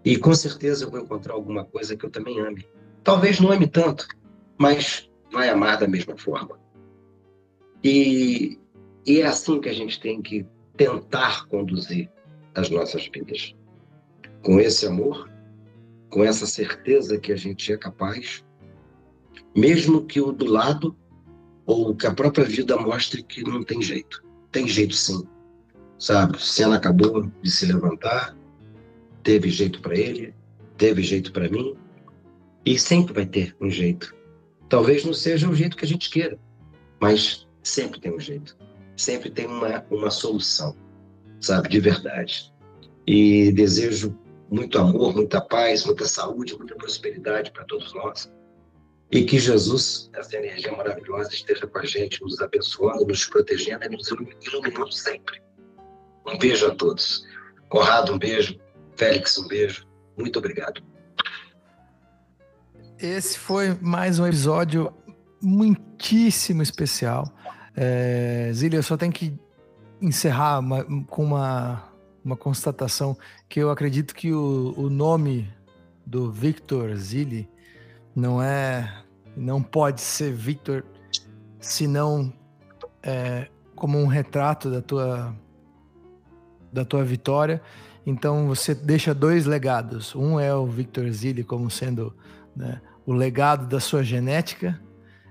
E 0.04 0.18
com 0.18 0.34
certeza 0.34 0.86
eu 0.86 0.92
vou 0.92 1.00
encontrar 1.00 1.34
alguma 1.34 1.66
coisa 1.66 1.96
que 1.96 2.06
eu 2.06 2.10
também 2.10 2.40
ame. 2.40 2.68
Talvez 3.04 3.40
não 3.40 3.52
ame 3.52 3.68
tanto, 3.68 4.08
mas 4.58 5.10
vai 5.32 5.50
amar 5.50 5.78
da 5.78 5.88
mesma 5.88 6.18
forma. 6.18 6.60
E, 7.84 8.60
e 9.06 9.22
é 9.22 9.26
assim 9.26 9.60
que 9.60 9.70
a 9.70 9.74
gente 9.74 10.00
tem 10.00 10.22
que 10.22 10.46
tentar 10.76 11.48
conduzir 11.48 12.10
as 12.56 12.70
nossas 12.70 13.08
vidas. 13.08 13.56
Com 14.43 14.59
esse 14.59 14.85
amor, 14.85 15.30
com 16.09 16.24
essa 16.24 16.45
certeza 16.45 17.19
que 17.19 17.32
a 17.32 17.35
gente 17.35 17.72
é 17.72 17.77
capaz, 17.77 18.43
mesmo 19.56 20.06
que 20.06 20.19
o 20.22 20.32
do 20.32 20.45
lado 20.45 20.95
ou 21.66 21.95
que 21.95 22.08
a 22.08 22.14
própria 22.14 22.45
vida 22.45 22.76
mostre 22.77 23.22
que 23.22 23.43
não 23.43 23.64
tem 23.64 23.82
jeito. 23.82 24.24
Tem 24.51 24.68
jeito 24.68 24.95
sim, 24.95 25.24
sabe? 26.00 26.42
Cena 26.42 26.77
acabou 26.77 27.30
de 27.42 27.51
se 27.51 27.66
levantar, 27.72 28.35
teve 29.22 29.50
jeito 29.50 29.80
para 29.82 29.95
ele, 29.95 30.34
teve 30.77 31.03
jeito 31.03 31.32
para 31.32 31.48
mim, 31.48 31.76
e 32.66 32.80
sempre 32.80 33.14
vai 33.14 33.26
ter 33.26 33.56
um 33.61 33.69
jeito. 33.69 34.16
Talvez 34.68 35.06
não 35.06 35.14
seja 35.14 35.50
o 35.50 35.56
jeito 35.56 35.77
que 35.77 35.85
a 35.85 35.88
gente 35.88 36.09
queira, 36.09 36.40
mas 37.00 37.48
sempre 37.61 38.00
tem 38.00 38.14
um 38.16 38.19
jeito. 38.19 38.58
Sempre 38.95 39.30
tem 39.30 39.45
uma, 39.45 39.85
uma 39.90 40.09
solução, 40.09 40.76
sabe? 41.40 41.69
De 41.69 41.80
verdade. 41.80 42.53
E 43.08 43.51
desejo 43.51 44.16
muito 44.52 44.80
amor, 44.80 45.16
muita 45.16 45.40
paz, 45.42 45.86
muita 45.86 46.06
saúde, 46.06 46.58
muita 46.58 46.76
prosperidade 46.76 47.52
para 47.52 47.64
todos 47.66 47.94
nós. 47.94 48.32
E 49.11 49.24
que 49.24 49.40
Jesus, 49.40 50.10
essa 50.14 50.38
energia 50.38 50.72
maravilhosa, 50.72 51.34
esteja 51.34 51.66
com 51.66 51.80
a 51.80 51.86
gente, 51.86 52.22
nos 52.22 52.40
abençoando, 52.42 53.06
nos 53.06 53.26
protegendo 53.26 53.86
e 53.86 53.90
nos 53.90 54.08
iluminando 54.08 54.92
sempre. 54.92 55.42
Um 56.28 56.38
beijo 56.38 56.68
a 56.68 56.76
todos. 56.76 57.26
Conrado, 57.69 58.14
um 58.14 58.19
beijo. 58.19 58.60
Félix, 58.95 59.38
um 59.38 59.48
beijo. 59.48 59.88
Muito 60.18 60.38
obrigado. 60.38 60.84
Esse 63.00 63.40
foi 63.40 63.76
mais 63.82 64.19
um 64.19 64.28
episódio 64.28 64.94
muitíssimo 65.42 66.61
especial. 66.61 67.34
É, 67.76 68.52
Zília, 68.53 68.78
eu 68.78 68.84
só 68.84 68.98
tenho 68.98 69.11
que 69.11 69.34
encerrar 70.02 70.60
uma, 70.60 70.84
com 71.06 71.24
uma, 71.24 71.89
uma 72.23 72.35
constatação 72.35 73.17
que 73.48 73.59
eu 73.59 73.69
acredito 73.69 74.14
que 74.14 74.33
o, 74.33 74.73
o 74.77 74.89
nome 74.89 75.51
do 76.06 76.31
Victor 76.31 76.95
Zilli 76.95 77.49
não 78.15 78.41
é, 78.41 79.03
não 79.35 79.61
pode 79.61 80.01
ser 80.01 80.33
Victor, 80.33 80.83
senão 81.59 82.33
é, 83.01 83.48
como 83.75 83.98
um 83.98 84.07
retrato 84.07 84.69
da 84.69 84.81
tua 84.81 85.35
da 86.72 86.85
tua 86.85 87.03
vitória. 87.03 87.61
Então 88.06 88.48
você 88.48 88.75
deixa 88.75 89.14
dois 89.14 89.45
legados. 89.45 90.14
Um 90.15 90.39
é 90.39 90.53
o 90.53 90.65
Victor 90.67 91.09
Zilli 91.09 91.43
como 91.43 91.69
sendo 91.69 92.15
né, 92.56 92.81
o 93.06 93.14
legado 93.14 93.67
da 93.67 93.80
sua 93.80 94.03
genética 94.03 94.80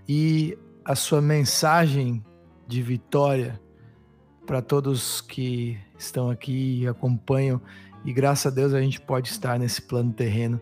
e 0.09 0.59
a 0.85 0.95
sua 0.95 1.21
mensagem 1.21 2.25
de 2.67 2.83
vitória 2.83 3.61
para 4.49 4.63
todos 4.63 5.21
que 5.21 5.79
estão 5.99 6.31
aqui 6.31 6.81
e 6.81 6.89
acompanham. 6.89 7.61
E 8.03 8.15
graças 8.15 8.51
a 8.51 8.55
Deus 8.55 8.73
a 8.73 8.81
gente 8.81 8.99
pode 8.99 9.29
estar 9.29 9.59
nesse 9.59 9.83
plano 9.83 10.11
terreno, 10.11 10.59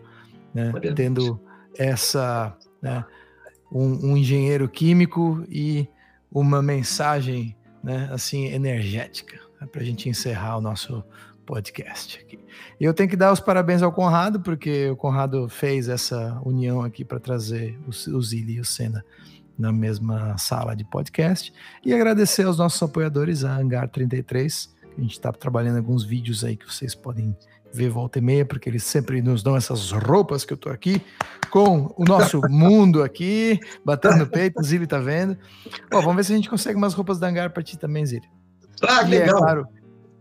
né, 0.53 0.73
tendo 0.93 1.39
essa 1.77 2.53
né, 2.81 3.05
um, 3.71 4.11
um, 4.11 4.17
engenheiro 4.17 4.67
químico 4.67 5.41
e 5.49 5.87
uma 6.29 6.61
mensagem 6.61 7.55
né, 7.81 8.09
assim 8.11 8.47
energética 8.47 9.39
né, 9.61 9.65
para 9.71 9.81
a 9.81 9.85
gente 9.85 10.09
encerrar 10.09 10.57
o 10.57 10.61
nosso 10.61 11.01
podcast 11.45 12.19
aqui. 12.19 12.37
E 12.77 12.83
eu 12.83 12.93
tenho 12.93 13.09
que 13.09 13.15
dar 13.15 13.31
os 13.31 13.39
parabéns 13.39 13.81
ao 13.81 13.93
Conrado, 13.93 14.41
porque 14.41 14.89
o 14.89 14.97
Conrado 14.97 15.47
fez 15.47 15.87
essa 15.87 16.41
união 16.43 16.81
aqui 16.81 17.05
para 17.05 17.21
trazer 17.21 17.79
o, 17.87 18.17
o 18.17 18.21
Zili 18.21 18.55
e 18.55 18.59
o 18.59 18.65
Senna 18.65 19.05
na 19.57 19.71
mesma 19.71 20.37
sala 20.37 20.75
de 20.75 20.83
podcast. 20.83 21.53
E 21.85 21.93
agradecer 21.93 22.43
aos 22.43 22.57
nossos 22.57 22.81
apoiadores, 22.81 23.43
a 23.43 23.55
Hangar 23.55 23.89
33, 23.89 24.75
a 24.97 25.01
gente 25.01 25.11
está 25.11 25.31
trabalhando 25.31 25.77
alguns 25.77 26.03
vídeos 26.03 26.43
aí 26.43 26.55
que 26.55 26.65
vocês 26.65 26.95
podem 26.95 27.35
ver 27.73 27.89
volta 27.89 28.17
e 28.17 28.21
meia, 28.21 28.45
porque 28.45 28.69
eles 28.69 28.83
sempre 28.83 29.21
nos 29.21 29.43
dão 29.43 29.55
essas 29.55 29.91
roupas 29.91 30.43
que 30.43 30.53
eu 30.53 30.57
tô 30.57 30.69
aqui, 30.69 31.01
com 31.49 31.93
o 31.95 32.03
nosso 32.05 32.41
mundo 32.49 33.03
aqui, 33.03 33.59
batendo 33.85 34.17
no 34.17 34.27
peito, 34.27 34.59
o 34.59 34.63
Zili 34.63 34.87
tá 34.87 34.99
vendo. 34.99 35.37
Ó, 35.93 36.01
vamos 36.01 36.15
ver 36.15 36.23
se 36.23 36.33
a 36.33 36.35
gente 36.35 36.49
consegue 36.49 36.77
umas 36.77 36.93
roupas 36.93 37.19
da 37.19 37.27
Hangar 37.27 37.51
para 37.51 37.63
ti 37.63 37.77
também, 37.77 38.05
Zili. 38.05 38.27
Ah, 38.81 39.03
e 39.03 39.09
legal. 39.09 39.37
é 39.37 39.39
claro, 39.39 39.67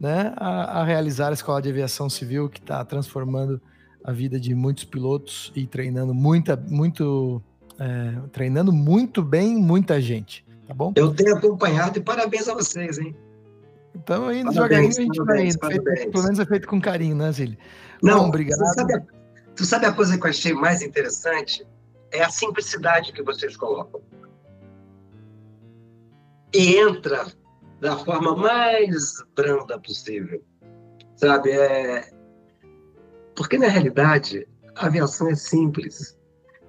né, 0.01 0.35
a, 0.37 0.81
a, 0.81 0.85
realizar 0.85 1.31
a 1.31 1.33
Escola 1.33 1.61
de 1.63 1.71
Aviação 1.71 2.09
Civil, 2.11 2.49
que 2.49 2.59
está 2.59 2.85
transformando 2.85 3.61
a 4.05 4.13
vida 4.13 4.39
de 4.39 4.55
muitos 4.55 4.85
pilotos 4.85 5.53
e 5.55 5.67
treinando 5.67 6.15
muita, 6.15 6.57
muito, 6.57 7.43
é, 7.79 8.29
treinando 8.33 8.73
muito 8.73 9.23
bem 9.23 9.57
muita 9.57 10.01
gente, 10.01 10.45
tá 10.67 10.75
bom? 10.75 10.93
Eu 10.97 11.15
tenho 11.15 11.37
acompanhado 11.37 11.99
e 11.99 12.03
parabéns 12.03 12.49
a 12.49 12.55
vocês, 12.55 12.99
hein? 12.99 13.15
Então, 13.95 14.31
indo 14.33 14.51
devagarinho, 14.51 14.89
a 14.89 14.93
gente 14.93 15.17
parabéns, 15.17 15.57
vai 15.57 15.75
indo. 15.75 15.85
Feito, 15.85 16.11
pelo 16.11 16.25
menos 16.25 16.39
é 16.39 16.45
feito 16.45 16.69
com 16.69 16.81
carinho, 16.81 17.17
né, 17.17 17.33
Zílio? 17.33 17.57
Não, 18.03 18.21
Bom, 18.21 18.29
obrigado. 18.29 18.59
Tu 18.59 18.75
sabe, 18.75 18.95
a, 18.95 19.03
tu 19.57 19.65
sabe 19.65 19.87
a 19.87 19.93
coisa 19.93 20.19
que 20.19 20.27
eu 20.27 20.31
achei 20.31 20.53
mais 20.53 20.83
interessante? 20.83 21.67
É 22.13 22.23
a 22.23 22.31
simplicidade 22.31 23.13
que 23.13 23.23
vocês 23.23 23.57
colocam. 23.57 24.01
E 26.55 26.77
entra 26.77 27.27
da 27.81 27.97
forma 27.97 28.37
mais 28.37 29.23
branda 29.35 29.79
possível. 29.81 30.43
Sabe? 31.17 31.51
É... 31.51 32.11
Porque, 33.35 33.59
na 33.59 33.69
realidade, 33.69 34.47
a 34.75 34.87
aviação 34.87 35.31
é 35.31 35.35
simples. 35.35 36.16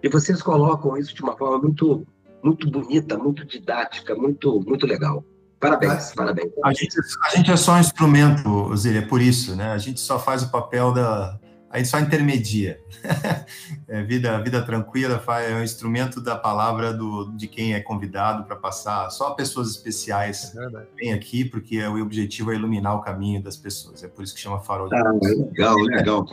E 0.08 0.10
vocês 0.10 0.42
colocam 0.42 0.95
isso 0.95 1.14
de 1.14 1.22
uma 1.22 1.36
forma 1.36 1.60
muito, 1.60 2.08
muito 2.42 2.72
bonita, 2.72 3.18
muito 3.18 3.45
didática, 3.45 4.16
muito, 4.16 4.61
muito 4.66 4.88
legal. 4.88 5.22
Parabéns, 5.60 6.14
parabéns. 6.16 6.50
A 6.64 6.72
gente, 6.72 6.98
a 7.26 7.36
gente 7.36 7.52
é 7.52 7.58
só 7.58 7.74
um 7.74 7.80
instrumento, 7.80 8.74
Zília, 8.77 9.00
é 9.00 9.06
por 9.06 9.22
isso, 9.22 9.53
né? 9.53 9.74
A 9.74 9.77
gente 9.77 10.00
só 10.00 10.18
faz 10.18 10.44
o 10.44 10.50
papel 10.50 10.94
da, 10.94 11.38
a 11.69 11.77
gente 11.77 11.90
só 11.90 12.00
intermedia. 12.00 12.80
é, 13.88 14.02
vida, 14.03 14.42
vida 14.42 14.61
tranquila 14.64 15.22
é 15.42 15.56
um 15.56 15.64
instrumento 15.64 16.22
da 16.22 16.36
palavra 16.36 16.94
do, 16.94 17.32
de 17.36 17.48
quem 17.48 17.74
é 17.74 17.82
convidado 17.82 18.45
para 18.45 18.56
passar. 18.56 19.10
Só 19.10 19.32
pessoas 19.32 19.72
especiais 19.72 20.56
é 20.56 20.86
vêm 20.95 21.14
aqui, 21.14 21.44
porque 21.44 21.84
o 21.84 22.02
objetivo 22.02 22.52
é 22.52 22.56
iluminar 22.56 22.95
o 22.95 23.02
caminho 23.02 23.44
das 23.44 23.58
pessoas. 23.58 24.03
É 24.03 24.08
por 24.08 24.24
isso 24.24 24.34
que 24.34 24.40
chama 24.40 24.60
farol 24.60 24.88
de 24.88 24.95
ah, 24.95 25.11
Legal, 25.11 25.76
legal. 25.76 26.26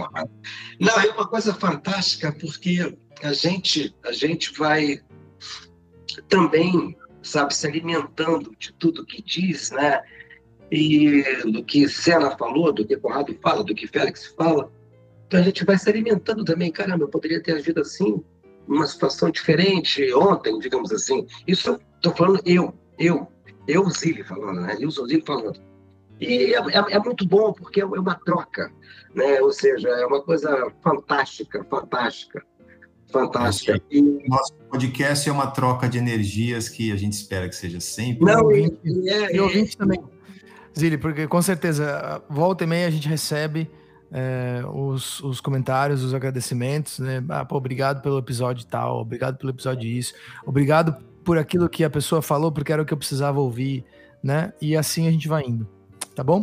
Não, 0.81 1.01
é 1.01 1.11
uma 1.11 1.27
coisa 1.27 1.53
fantástica, 1.53 2.33
porque 2.33 2.97
a 3.25 3.33
gente, 3.33 3.95
a 4.05 4.13
gente 4.13 4.53
vai 4.57 5.01
também, 6.29 6.97
sabe, 7.23 7.55
se 7.55 7.67
alimentando 7.67 8.55
de 8.59 8.73
tudo 8.75 9.05
que 9.05 9.23
diz, 9.23 9.71
né? 9.71 10.03
E 10.71 11.23
do 11.45 11.65
que 11.65 11.89
Sena 11.89 12.37
falou, 12.37 12.73
do 12.73 12.87
que 12.87 12.97
Conrado 12.97 13.37
fala, 13.43 13.63
do 13.63 13.75
que 13.75 13.87
Félix 13.87 14.27
fala 14.27 14.71
então 15.35 15.41
a 15.41 15.43
gente 15.43 15.65
vai 15.65 15.77
se 15.77 15.89
alimentando 15.89 16.45
também. 16.45 16.71
Caramba, 16.71 17.05
eu 17.05 17.09
poderia 17.09 17.43
ter 17.43 17.57
agido 17.57 17.81
assim, 17.81 18.23
numa 18.69 18.87
situação 18.87 19.31
diferente 19.31 20.13
ontem, 20.15 20.59
digamos 20.61 20.93
assim. 20.93 21.27
Isso 21.47 21.79
estou 21.97 22.15
falando 22.15 22.41
eu, 22.45 22.73
eu, 22.99 23.27
eu, 23.67 23.89
Zili 23.91 24.23
falando, 24.23 24.61
né? 24.61 24.77
Eu, 24.79 24.91
Zili 24.91 25.23
falando. 25.27 25.61
E 26.21 26.55
é, 26.55 26.59
é, 26.59 26.93
é, 26.93 26.99
muito 27.01 27.27
bom 27.27 27.53
porque 27.53 27.81
é 27.81 27.85
uma 27.85 28.15
troca, 28.15 28.71
né? 29.13 29.41
Ou 29.41 29.53
seja, 29.53 29.89
é 29.89 30.07
uma 30.07 30.23
coisa 30.23 30.71
fantástica, 30.83 31.65
fantástica, 31.65 32.45
fantástica. 33.15 33.81
E... 33.91 34.03
Nosso 34.29 34.53
podcast 34.69 35.29
é 35.29 35.33
uma 35.33 35.47
troca 35.47 35.89
de 35.89 35.99
energias 35.99 36.69
que 36.69 36.91
a 36.91 36.97
gente 36.97 37.13
espera 37.13 37.49
que 37.49 37.55
seja 37.55 37.79
sempre. 37.79 38.25
Não, 38.25 38.51
e, 38.51 38.77
e, 38.85 39.09
é, 39.09 39.37
e 39.37 39.41
ouvinte 39.41 39.77
também, 39.77 40.03
Zili, 40.77 40.99
porque 40.99 41.29
com 41.29 41.41
certeza 41.41 42.21
volta 42.29 42.65
e 42.65 42.67
meia 42.67 42.89
a 42.89 42.91
gente 42.91 43.09
recebe 43.09 43.71
é, 44.11 44.63
os, 44.73 45.21
os, 45.21 45.41
comentários, 45.41 46.03
os 46.03 46.13
agradecimentos, 46.13 46.99
né? 46.99 47.23
Ah, 47.29 47.45
pô, 47.45 47.57
obrigado 47.57 48.03
pelo 48.03 48.19
episódio 48.19 48.67
tal, 48.67 49.01
obrigado 49.01 49.39
pelo 49.39 49.51
episódio 49.51 49.89
isso, 49.89 50.13
obrigado 50.45 50.97
por 51.23 51.39
aquilo 51.39 51.69
que 51.69 51.85
a 51.85 51.91
pessoa 51.91 52.21
falou, 52.21 52.51
porque 52.51 52.73
era 52.73 52.83
o 52.83 52.85
que 52.85 52.93
eu 52.93 52.99
precisava 52.99 53.39
ouvir, 53.39 53.85
né? 54.23 54.53
E 54.61 54.77
assim 54.77 55.07
a 55.07 55.13
gente 55.13 55.29
vai 55.29 55.45
indo, 55.45 55.69
tá 56.17 56.25
bom? 56.25 56.43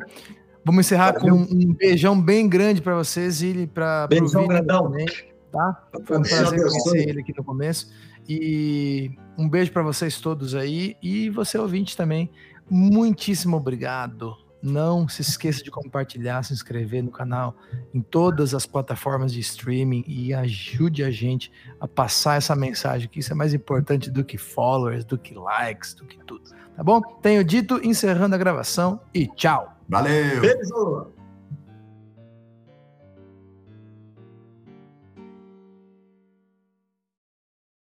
Vamos 0.63 0.85
encerrar 0.85 1.19
com 1.19 1.31
um 1.31 1.73
beijão 1.73 2.19
bem 2.19 2.47
grande 2.47 2.81
para 2.81 2.95
vocês 2.95 3.41
e 3.41 3.67
para 3.67 4.07
beijão 4.07 4.47
grandão. 4.47 4.83
Também, 4.83 5.07
tá? 5.51 5.83
Foi 6.05 6.17
um 6.17 6.21
prazer 6.21 6.59
conhecer 6.59 7.09
ele 7.09 7.21
aqui 7.21 7.33
no 7.35 7.43
começo. 7.43 7.91
E 8.27 9.11
um 9.37 9.49
beijo 9.49 9.71
para 9.71 9.83
vocês 9.83 10.19
todos 10.19 10.55
aí. 10.55 10.95
E 11.01 11.29
você 11.29 11.57
ouvinte 11.57 11.95
também, 11.97 12.29
muitíssimo 12.69 13.57
obrigado. 13.57 14.35
Não 14.63 15.07
se 15.07 15.23
esqueça 15.23 15.63
de 15.63 15.71
compartilhar, 15.71 16.43
se 16.43 16.53
inscrever 16.53 17.03
no 17.03 17.09
canal 17.09 17.55
em 17.93 17.99
todas 17.99 18.53
as 18.53 18.65
plataformas 18.67 19.33
de 19.33 19.39
streaming 19.39 20.03
e 20.07 20.33
ajude 20.35 21.03
a 21.03 21.09
gente 21.09 21.51
a 21.79 21.87
passar 21.87 22.37
essa 22.37 22.55
mensagem, 22.55 23.09
que 23.09 23.19
isso 23.19 23.31
é 23.31 23.35
mais 23.35 23.55
importante 23.55 24.11
do 24.11 24.23
que 24.23 24.37
followers, 24.37 25.03
do 25.03 25.17
que 25.17 25.33
likes, 25.33 25.95
do 25.95 26.05
que 26.05 26.19
tudo. 26.25 26.51
Tá 26.75 26.83
bom? 26.83 27.01
Tenho 27.21 27.43
dito, 27.43 27.81
encerrando 27.83 28.35
a 28.35 28.37
gravação 28.37 29.01
e 29.13 29.25
tchau. 29.27 29.75
Valeu! 29.89 30.41
Beijo! 30.41 31.20